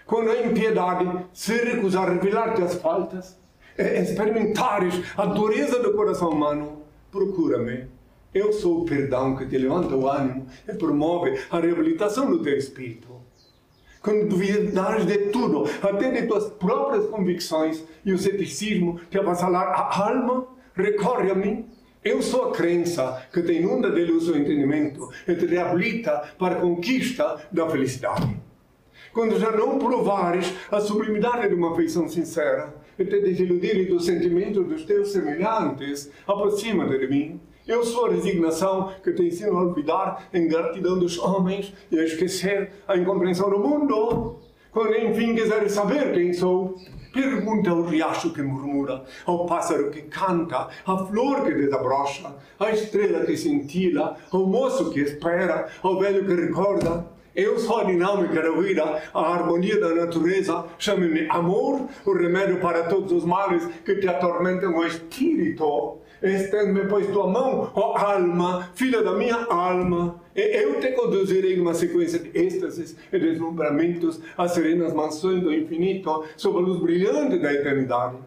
Quando 0.07 0.31
a 0.31 0.41
impiedade 0.41 1.27
se 1.31 1.53
recusar 1.53 2.09
a 2.09 2.13
revelar-te 2.13 2.63
as 2.63 2.73
faltas, 2.73 3.39
e 3.77 4.01
experimentares 4.01 4.95
a 5.15 5.27
dureza 5.27 5.77
do 5.77 5.93
coração 5.93 6.31
humano, 6.31 6.81
procura-me. 7.11 7.85
Eu 8.33 8.51
sou 8.51 8.81
o 8.81 8.85
perdão 8.85 9.35
que 9.35 9.45
te 9.45 9.59
levanta 9.59 9.95
o 9.95 10.09
ânimo 10.09 10.47
e 10.67 10.73
promove 10.73 11.39
a 11.51 11.59
reabilitação 11.59 12.31
do 12.31 12.41
teu 12.41 12.57
espírito. 12.57 13.16
Quando 14.01 14.27
duvidares 14.27 15.05
de 15.05 15.17
tudo, 15.29 15.63
até 15.81 16.11
de 16.11 16.27
tuas 16.27 16.45
próprias 16.51 17.05
convicções, 17.07 17.83
e 18.05 18.13
o 18.13 18.17
ceticismo 18.17 18.99
te 19.09 19.17
avassalar 19.17 19.67
a 19.67 20.09
alma, 20.09 20.47
recorre 20.75 21.31
a 21.31 21.35
mim. 21.35 21.65
Eu 22.03 22.21
sou 22.21 22.49
a 22.49 22.51
crença 22.53 23.23
que 23.33 23.41
te 23.41 23.53
inunda 23.53 23.91
de 23.91 24.05
luz 24.05 24.29
o 24.29 24.37
entendimento 24.37 25.09
e 25.27 25.35
te 25.35 25.45
reabilita 25.45 26.29
para 26.37 26.55
a 26.55 26.61
conquista 26.61 27.37
da 27.51 27.69
felicidade. 27.69 28.37
Quando 29.11 29.39
já 29.39 29.51
não 29.51 29.79
provares 29.79 30.53
a 30.71 30.79
sublimidade 30.79 31.49
de 31.49 31.55
uma 31.55 31.71
afeição 31.71 32.07
sincera 32.07 32.73
e 32.99 33.03
te 33.03 33.19
desiludires 33.19 33.87
dos 33.87 34.05
sentimentos 34.05 34.65
dos 34.67 34.85
teus 34.85 35.11
semelhantes, 35.11 36.11
aproxima-te 36.27 36.97
de 36.99 37.07
mim. 37.07 37.41
Eu 37.67 37.83
sou 37.83 38.05
a 38.05 38.11
resignação 38.11 38.93
que 39.03 39.11
te 39.11 39.23
ensino 39.23 39.57
a 39.57 39.63
olvidar 39.63 40.29
a 40.33 40.37
ingratidão 40.37 40.97
dos 40.97 41.19
homens 41.19 41.73
e 41.91 41.99
a 41.99 42.03
esquecer 42.05 42.71
a 42.87 42.95
incompreensão 42.95 43.49
do 43.49 43.59
mundo. 43.59 44.37
Quando 44.71 44.95
enfim 44.95 45.35
quiseres 45.35 45.73
saber 45.73 46.13
quem 46.13 46.31
sou, 46.31 46.77
pergunta 47.13 47.71
ao 47.71 47.81
riacho 47.81 48.31
que 48.31 48.41
murmura, 48.41 49.03
ao 49.25 49.45
pássaro 49.45 49.91
que 49.91 50.03
canta, 50.03 50.69
à 50.85 50.97
flor 51.07 51.43
que 51.43 51.55
desabrocha, 51.55 52.35
à 52.57 52.69
estrela 52.71 53.25
que 53.25 53.35
cintila, 53.35 54.15
ao 54.31 54.45
moço 54.45 54.89
que 54.89 55.01
espera, 55.01 55.67
ao 55.83 55.99
velho 55.99 56.25
que 56.25 56.35
recorda. 56.35 57.05
Eu 57.35 57.59
sou 57.59 57.81
a 57.81 57.83
dinâmica 57.83 58.41
da 58.41 58.51
vida, 58.51 59.03
a 59.13 59.19
harmonia 59.19 59.79
da 59.79 59.93
natureza. 59.93 60.65
Chame-me 60.79 61.27
amor, 61.29 61.81
o 62.05 62.13
remédio 62.13 62.61
para 62.61 62.83
todos 62.83 63.11
os 63.11 63.25
males 63.25 63.67
que 63.83 63.95
te 63.95 64.07
atormentam 64.07 64.73
o 64.73 64.85
espírito. 64.85 65.99
Estende-me, 66.21 66.87
pois, 66.87 67.07
tua 67.07 67.27
mão, 67.27 67.71
ó 67.75 67.97
alma, 67.97 68.69
filha 68.73 69.03
da 69.03 69.13
minha 69.13 69.45
alma, 69.45 70.19
eu 70.35 70.79
te 70.79 70.91
conduzirei 70.93 71.57
numa 71.57 71.73
sequência 71.73 72.19
de 72.19 72.31
êxtases 72.37 72.95
e 73.11 73.19
deslumbramentos 73.19 74.19
às 74.37 74.51
serenas 74.51 74.93
mansões 74.93 75.41
do 75.41 75.53
infinito, 75.53 76.23
sob 76.35 76.57
a 76.57 76.61
luz 76.61 76.79
brilhante 76.79 77.37
da 77.37 77.53
eternidade. 77.53 78.17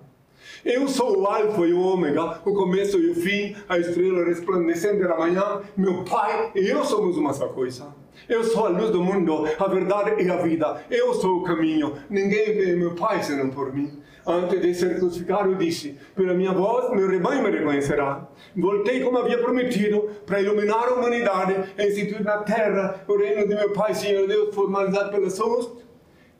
Eu 0.64 0.86
sou 0.88 1.20
o 1.20 1.26
Alfa 1.26 1.66
e 1.66 1.72
o 1.72 1.80
Ômega, 1.80 2.40
o 2.44 2.52
começo 2.52 2.98
e 2.98 3.10
o 3.10 3.14
fim, 3.14 3.56
a 3.68 3.78
estrela 3.78 4.24
resplandecente 4.24 5.02
da 5.02 5.16
manhã. 5.16 5.62
Meu 5.76 6.04
Pai 6.04 6.52
e 6.54 6.68
eu 6.68 6.84
somos 6.84 7.16
uma 7.16 7.32
só 7.32 7.48
coisa. 7.48 7.86
Eu 8.28 8.44
sou 8.44 8.66
a 8.66 8.68
luz 8.68 8.90
do 8.90 9.02
mundo, 9.02 9.46
a 9.58 9.66
verdade 9.66 10.22
e 10.22 10.30
a 10.30 10.36
vida. 10.36 10.84
Eu 10.90 11.14
sou 11.14 11.38
o 11.38 11.42
caminho. 11.44 11.94
Ninguém 12.10 12.54
vê 12.54 12.76
meu 12.76 12.94
Pai 12.94 13.22
senão 13.22 13.50
por 13.50 13.74
mim. 13.74 14.00
Antes 14.26 14.60
de 14.60 14.74
ser 14.74 14.98
crucificado, 14.98 15.54
disse: 15.54 15.96
Pela 16.14 16.34
minha 16.34 16.52
voz, 16.52 16.90
meu 16.94 17.08
rebanho 17.08 17.42
me 17.42 17.50
reconhecerá. 17.50 18.28
Voltei 18.56 19.00
como 19.00 19.18
havia 19.18 19.38
prometido, 19.38 20.10
para 20.26 20.40
iluminar 20.40 20.88
a 20.88 20.94
humanidade 20.94 21.54
instituir 21.78 22.22
na 22.22 22.38
terra 22.38 23.02
o 23.08 23.16
reino 23.16 23.48
de 23.48 23.54
meu 23.54 23.72
Pai, 23.72 23.94
Senhor 23.94 24.26
Deus, 24.26 24.54
formalizado 24.54 25.10
pelas 25.10 25.32
suas. 25.34 25.70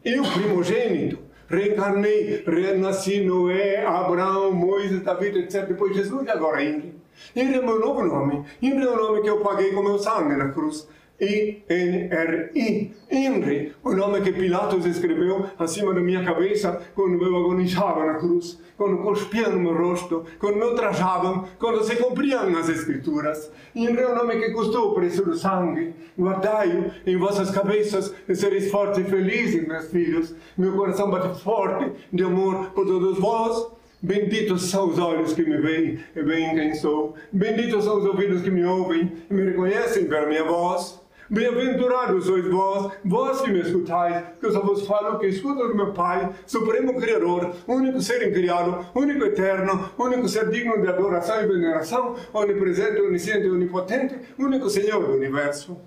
Eu, 0.05 0.23
primogênito, 0.23 1.19
reencarnei, 1.48 2.43
renasci 2.47 3.20
Noé, 3.23 3.85
Abraão, 3.85 4.52
Moisés, 4.52 5.02
David, 5.02 5.39
etc. 5.39 5.66
Depois 5.66 5.94
Jesus 5.94 6.27
e 6.27 6.31
agora 6.31 6.62
Henry. 6.62 6.94
Henry 7.35 7.59
é 7.59 7.62
meu 7.62 7.78
novo 7.78 8.02
nome. 8.02 8.44
Henry 8.62 8.85
é 8.85 8.89
o 8.89 8.97
nome 8.97 9.23
que 9.23 9.28
eu 9.28 9.40
paguei 9.40 9.73
com 9.73 9.82
meu 9.82 9.98
sangue 9.98 10.36
na 10.36 10.51
cruz. 10.51 10.89
I-N-R-I, 11.20 12.92
Henry, 13.10 13.74
o 13.84 13.92
nome 13.92 14.22
que 14.22 14.32
Pilatos 14.32 14.86
escreveu 14.86 15.44
acima 15.59 15.92
da 15.92 16.01
minha 16.01 16.24
cabeça 16.24 16.80
quando 16.94 17.22
eu 17.22 17.36
agonizava 17.36 18.06
na 18.06 18.14
cruz, 18.14 18.59
quando 18.76 19.02
cuspiam 19.02 19.52
no 19.52 19.59
meu 19.59 19.76
rosto, 19.76 20.24
quando 20.38 20.56
me 20.56 20.64
ultrajavam, 20.64 21.44
quando 21.59 21.84
se 21.84 21.97
cumpriam 21.97 22.56
as 22.56 22.70
escrituras. 22.70 23.52
Henry 23.74 24.01
é 24.01 24.09
o 24.09 24.14
nome 24.14 24.38
que 24.38 24.51
custou 24.52 24.90
o 24.90 24.94
preço 24.94 25.22
do 25.22 25.36
sangue. 25.36 25.94
Guardai-o 26.18 26.90
em 27.06 27.16
vossas 27.18 27.51
cabeças 27.51 28.14
e 28.26 28.34
sereis 28.34 28.70
fortes 28.70 29.06
e 29.06 29.10
felizes, 29.10 29.68
meus 29.68 29.90
filhos. 29.90 30.34
Meu 30.56 30.72
coração 30.72 31.10
bate 31.10 31.42
forte 31.42 31.92
de 32.10 32.24
amor 32.24 32.70
por 32.70 32.86
todos 32.86 33.18
vós. 33.18 33.68
Benditos 34.02 34.70
são 34.70 34.88
os 34.88 34.98
olhos 34.98 35.34
que 35.34 35.42
me 35.42 35.59
veem 35.59 36.01
e 36.16 36.22
veem 36.22 36.55
quem 36.55 36.74
sou. 36.74 37.14
Benditos 37.30 37.84
são 37.84 37.98
os 37.98 38.06
ouvidos 38.06 38.40
que 38.40 38.51
me 38.51 38.64
ouvem 38.64 39.12
e 39.30 39.34
me 39.34 39.44
reconhecem 39.44 40.06
pela 40.06 40.26
minha 40.26 40.44
voz. 40.44 40.99
Bem-aventurados 41.32 42.24
sois 42.24 42.44
vós, 42.48 42.93
vós 43.05 43.40
que 43.40 43.52
me 43.52 43.61
escutais, 43.61 44.24
que 44.40 44.47
eu 44.47 44.51
só 44.51 44.61
vos 44.62 44.85
falo 44.85 45.16
que 45.16 45.28
escuto 45.28 45.69
do 45.69 45.77
meu 45.77 45.93
Pai, 45.93 46.28
Supremo 46.44 47.01
Criador, 47.01 47.55
único 47.69 48.01
ser 48.01 48.28
incriado, 48.28 48.85
único 48.93 49.24
eterno, 49.27 49.93
único 49.97 50.28
ser 50.28 50.51
digno 50.51 50.82
de 50.82 50.89
adoração 50.89 51.40
e 51.40 51.47
veneração, 51.47 52.16
onipresente, 52.32 53.01
onisciente 53.01 53.48
onipotente, 53.48 54.19
único 54.36 54.69
Senhor 54.69 55.07
do 55.07 55.12
universo. 55.12 55.81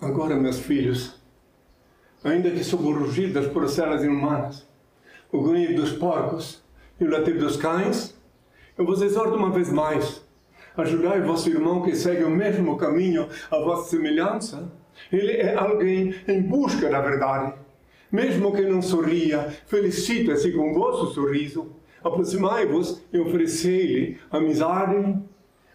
Agora, 0.00 0.34
meus 0.34 0.58
filhos, 0.58 1.22
ainda 2.24 2.50
que 2.50 2.64
sob 2.64 2.82
rugir 2.82 3.32
das 3.32 3.46
porcelas 3.46 4.02
inumanas, 4.02 4.67
o 5.30 5.42
grunhido 5.42 5.82
dos 5.82 5.92
porcos 5.92 6.62
e 7.00 7.04
o 7.04 7.10
latido 7.10 7.40
dos 7.40 7.56
cães, 7.56 8.16
eu 8.76 8.84
vos 8.84 9.02
exorto 9.02 9.36
uma 9.36 9.50
vez 9.50 9.70
mais, 9.70 10.22
ajudai 10.76 11.20
vosso 11.20 11.50
irmão 11.50 11.82
que 11.82 11.94
segue 11.94 12.24
o 12.24 12.30
mesmo 12.30 12.76
caminho 12.76 13.28
à 13.50 13.58
vossa 13.58 13.90
semelhança. 13.90 14.70
Ele 15.12 15.32
é 15.32 15.54
alguém 15.54 16.14
em 16.26 16.42
busca 16.42 16.88
da 16.88 17.00
verdade. 17.00 17.54
Mesmo 18.10 18.52
que 18.52 18.62
não 18.62 18.80
sorria, 18.80 19.48
felicita-se 19.66 20.52
com 20.52 20.72
vosso 20.72 21.12
sorriso. 21.12 21.72
Aproximai-vos 22.02 23.02
e 23.12 23.18
oferecei-lhe 23.18 24.18
amizade. 24.30 25.16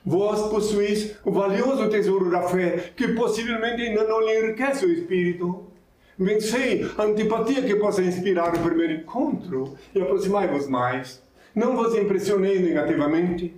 Vós 0.06 0.42
possuís 0.50 1.16
o 1.24 1.32
valioso 1.32 1.90
tesouro 1.90 2.30
da 2.30 2.44
fé, 2.44 2.92
que 2.96 3.10
possivelmente 3.10 3.82
ainda 3.82 4.04
não 4.06 4.20
lhe 4.20 4.40
enriquece 4.40 4.86
o 4.86 4.92
espírito. 4.92 5.73
Vencei 6.18 6.86
a 6.98 7.04
antipatia 7.04 7.64
que 7.64 7.76
possa 7.76 8.04
inspirar 8.04 8.56
o 8.56 8.60
primeiro 8.60 8.94
encontro 8.94 9.76
e 9.96 10.02
aproximai-vos 10.02 10.68
mais. 10.68 11.22
Não 11.56 11.76
vos 11.76 11.96
impressioneis 11.96 12.62
negativamente. 12.62 13.56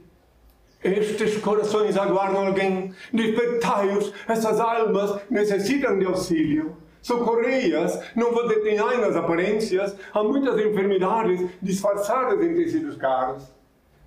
Estes 0.81 1.37
corações 1.37 1.97
aguardam 1.97 2.47
alguém. 2.47 2.93
Despertai-os. 3.11 4.13
Essas 4.27 4.59
almas 4.59 5.19
necessitam 5.29 5.99
de 5.99 6.05
auxílio. 6.05 6.77
Socorrei-as. 7.01 7.99
Não 8.15 8.31
vos 8.31 8.47
detenhai 8.47 9.01
nas 9.01 9.15
aparências. 9.15 9.95
Há 10.13 10.23
muitas 10.23 10.57
enfermidades 10.59 11.49
disfarçadas 11.61 12.41
em 12.41 12.53
tecidos 12.53 12.95
caros. 12.95 13.43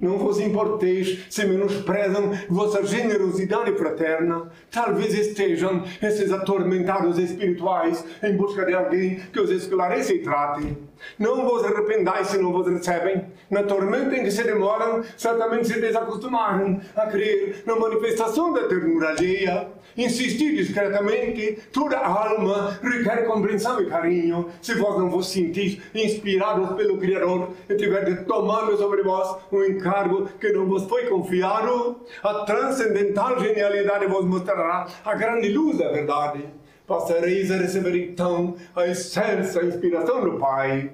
Não 0.00 0.16
vos 0.16 0.38
importeis 0.38 1.26
se 1.28 1.44
menosprezam 1.44 2.30
vossa 2.48 2.84
generosidade 2.84 3.76
fraterna. 3.76 4.48
Talvez 4.70 5.12
estejam 5.12 5.82
esses 6.00 6.30
atormentados 6.30 7.18
espirituais 7.18 8.04
em 8.22 8.36
busca 8.36 8.64
de 8.64 8.74
alguém 8.74 9.16
que 9.32 9.40
os 9.40 9.50
esclareça 9.50 10.14
e 10.14 10.22
trate. 10.22 10.88
Não 11.18 11.44
vos 11.44 11.64
arrependais 11.64 12.28
se 12.28 12.38
não 12.38 12.52
vos 12.52 12.66
recebem. 12.66 13.26
Na 13.50 13.62
tormenta 13.62 14.16
em 14.16 14.24
que 14.24 14.30
se 14.30 14.42
demoram, 14.42 15.02
certamente 15.16 15.68
se 15.68 15.80
desacostumaram 15.80 16.80
a 16.96 17.06
crer 17.06 17.62
na 17.66 17.76
manifestação 17.76 18.52
da 18.52 18.68
ternura 18.68 19.10
alheia. 19.10 19.68
Insistir 19.96 20.54
discretamente, 20.54 21.58
toda 21.72 21.98
alma 21.98 22.78
requer 22.82 23.26
compreensão 23.26 23.80
e 23.80 23.86
carinho. 23.86 24.48
Se 24.62 24.74
vós 24.74 24.98
não 24.98 25.10
vos 25.10 25.28
sentis 25.28 25.80
inspirados 25.94 26.76
pelo 26.76 26.98
Criador 26.98 27.50
e 27.68 27.74
tiverdes 27.74 28.24
tomando 28.26 28.76
sobre 28.76 29.02
vós 29.02 29.36
um 29.50 29.64
encargo 29.64 30.28
que 30.40 30.52
não 30.52 30.66
vos 30.66 30.84
foi 30.84 31.06
confiado, 31.06 32.00
a 32.22 32.44
transcendental 32.44 33.40
genialidade 33.40 34.06
vos 34.06 34.24
mostrará 34.24 34.86
a 35.04 35.14
grande 35.14 35.48
luz 35.48 35.78
da 35.78 35.90
verdade 35.90 36.44
passareis 36.89 37.51
a 37.51 37.56
receber 37.59 38.10
então 38.10 38.56
a 38.74 38.86
excelsa 38.86 39.62
inspiração 39.62 40.24
do 40.24 40.39
Pai. 40.39 40.90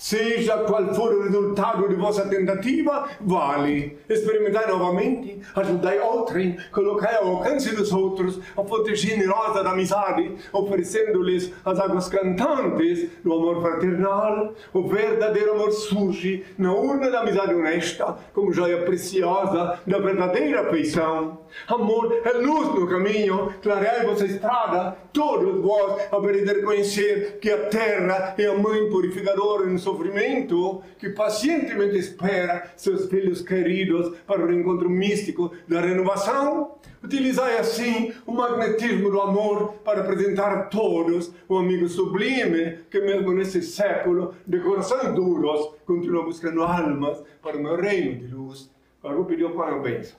Seja 0.00 0.56
qual 0.64 0.94
for 0.94 1.12
o 1.12 1.24
resultado 1.24 1.86
de 1.86 1.94
vossa 1.94 2.26
tentativa, 2.26 3.06
vale. 3.20 3.98
Experimentai 4.08 4.66
novamente, 4.66 5.42
ajudai 5.54 6.00
outrem, 6.00 6.56
colocai 6.72 7.16
ao 7.16 7.36
alcance 7.36 7.76
dos 7.76 7.92
outros 7.92 8.40
a 8.56 8.64
fonte 8.64 8.94
generosa 8.96 9.62
da 9.62 9.72
amizade, 9.72 10.36
oferecendo-lhes 10.54 11.52
as 11.66 11.78
águas 11.78 12.08
cantantes 12.08 13.10
do 13.22 13.30
amor 13.30 13.60
fraternal. 13.60 14.54
O 14.72 14.88
verdadeiro 14.88 15.52
amor 15.52 15.70
surge 15.70 16.46
na 16.56 16.72
urna 16.72 17.10
da 17.10 17.20
amizade 17.20 17.54
honesta, 17.54 18.16
como 18.32 18.54
joia 18.54 18.78
preciosa 18.86 19.80
da 19.86 19.98
verdadeira 19.98 20.62
afeição. 20.62 21.40
Amor 21.68 22.22
é 22.24 22.32
luz 22.38 22.68
no 22.68 22.88
caminho, 22.88 23.52
clareai 23.62 24.06
vossa 24.06 24.24
estrada, 24.24 24.96
todos 25.12 25.60
vós 25.60 26.00
havereis 26.10 26.46
de 26.46 26.54
reconhecer 26.54 27.38
que 27.38 27.50
a 27.50 27.66
terra 27.66 28.34
é 28.38 28.46
a 28.46 28.56
mãe 28.56 28.88
purificadora 28.88 29.68
em 29.68 29.76
sua 29.76 29.89
sofrimento, 29.90 30.82
que 30.98 31.10
pacientemente 31.10 31.98
espera 31.98 32.70
seus 32.76 33.08
filhos 33.08 33.42
queridos 33.42 34.16
para 34.26 34.42
o 34.42 34.46
reencontro 34.46 34.88
místico 34.88 35.52
da 35.66 35.80
renovação. 35.80 36.76
Utilizai 37.02 37.58
assim 37.58 38.12
o 38.26 38.32
magnetismo 38.32 39.10
do 39.10 39.20
amor 39.20 39.74
para 39.84 40.02
apresentar 40.02 40.52
a 40.52 40.62
todos 40.64 41.32
um 41.48 41.56
amigo 41.56 41.88
sublime 41.88 42.78
que, 42.90 43.00
mesmo 43.00 43.32
nesse 43.32 43.62
século 43.62 44.34
de 44.46 44.60
corações 44.60 45.14
duros, 45.14 45.74
continua 45.86 46.24
buscando 46.24 46.62
almas 46.62 47.22
para 47.42 47.56
o 47.56 47.62
meu 47.62 47.76
reino 47.76 48.26
de 48.26 48.34
luz. 48.34 48.70
Agora 49.02 49.18
o 49.18 49.52
uma 49.52 49.78
bênção. 49.78 50.18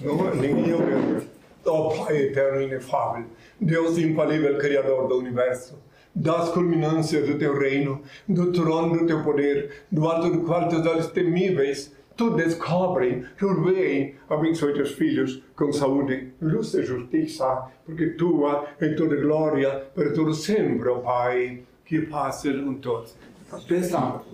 Não, 0.00 0.34
ninguém 0.34 0.72
ouviu. 0.72 1.36
Ó 1.66 2.04
Pai 2.04 2.16
eterno 2.16 2.62
inefável, 2.62 3.24
Deus 3.60 3.98
infalível, 3.98 4.58
Criador 4.58 5.08
do 5.08 5.18
Universo, 5.18 5.78
das 6.14 6.48
culminâncias 6.50 7.28
do 7.28 7.38
teu 7.38 7.58
reino, 7.58 8.02
do 8.28 8.52
trono 8.52 8.98
do 8.98 9.06
teu 9.06 9.22
poder, 9.22 9.84
do 9.90 10.08
alto 10.08 10.30
do 10.30 10.40
qual 10.40 10.68
teus 10.68 10.86
olhos 10.86 11.08
temíveis, 11.08 11.94
tu 12.16 12.30
descobrem, 12.30 13.24
tu 13.38 13.62
veem, 13.62 14.14
abençoe 14.28 14.72
teus 14.72 14.92
filhos 14.92 15.42
com 15.54 15.72
saúde, 15.72 16.32
luz 16.40 16.72
e 16.74 16.82
justiça, 16.82 17.70
porque 17.84 18.06
tua 18.10 18.66
é 18.80 18.88
toda 18.94 19.16
glória, 19.16 19.86
para 19.94 20.12
todo 20.12 20.32
sempre, 20.32 20.88
ó 20.88 20.98
Pai, 21.00 21.62
que 21.84 22.00
passa 22.02 22.52
com 22.52 22.74
todos. 22.74 23.14
Até 23.52 23.82
sábado. 23.82 24.24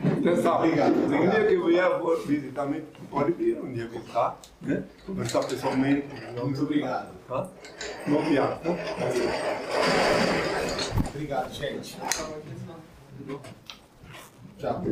Até 0.00 0.36
sábado. 0.36 0.66
Obrigado, 0.66 0.94
Um 0.94 1.30
dia 1.30 1.46
que 1.46 1.54
eu 1.54 1.66
vier 1.66 1.90
visitar, 2.26 2.68
pode 3.10 3.32
vir 3.32 3.58
um 3.58 3.72
dia 3.72 3.86
visitar, 3.86 4.38
né? 4.60 4.84
Conversar 5.06 5.44
pessoalmente. 5.44 6.06
Muito 6.40 6.62
obrigado. 6.62 7.17
Tá? 7.28 7.46
Obrigado, 11.14 11.52
gente. 11.52 11.98
Tchau. 14.56 14.82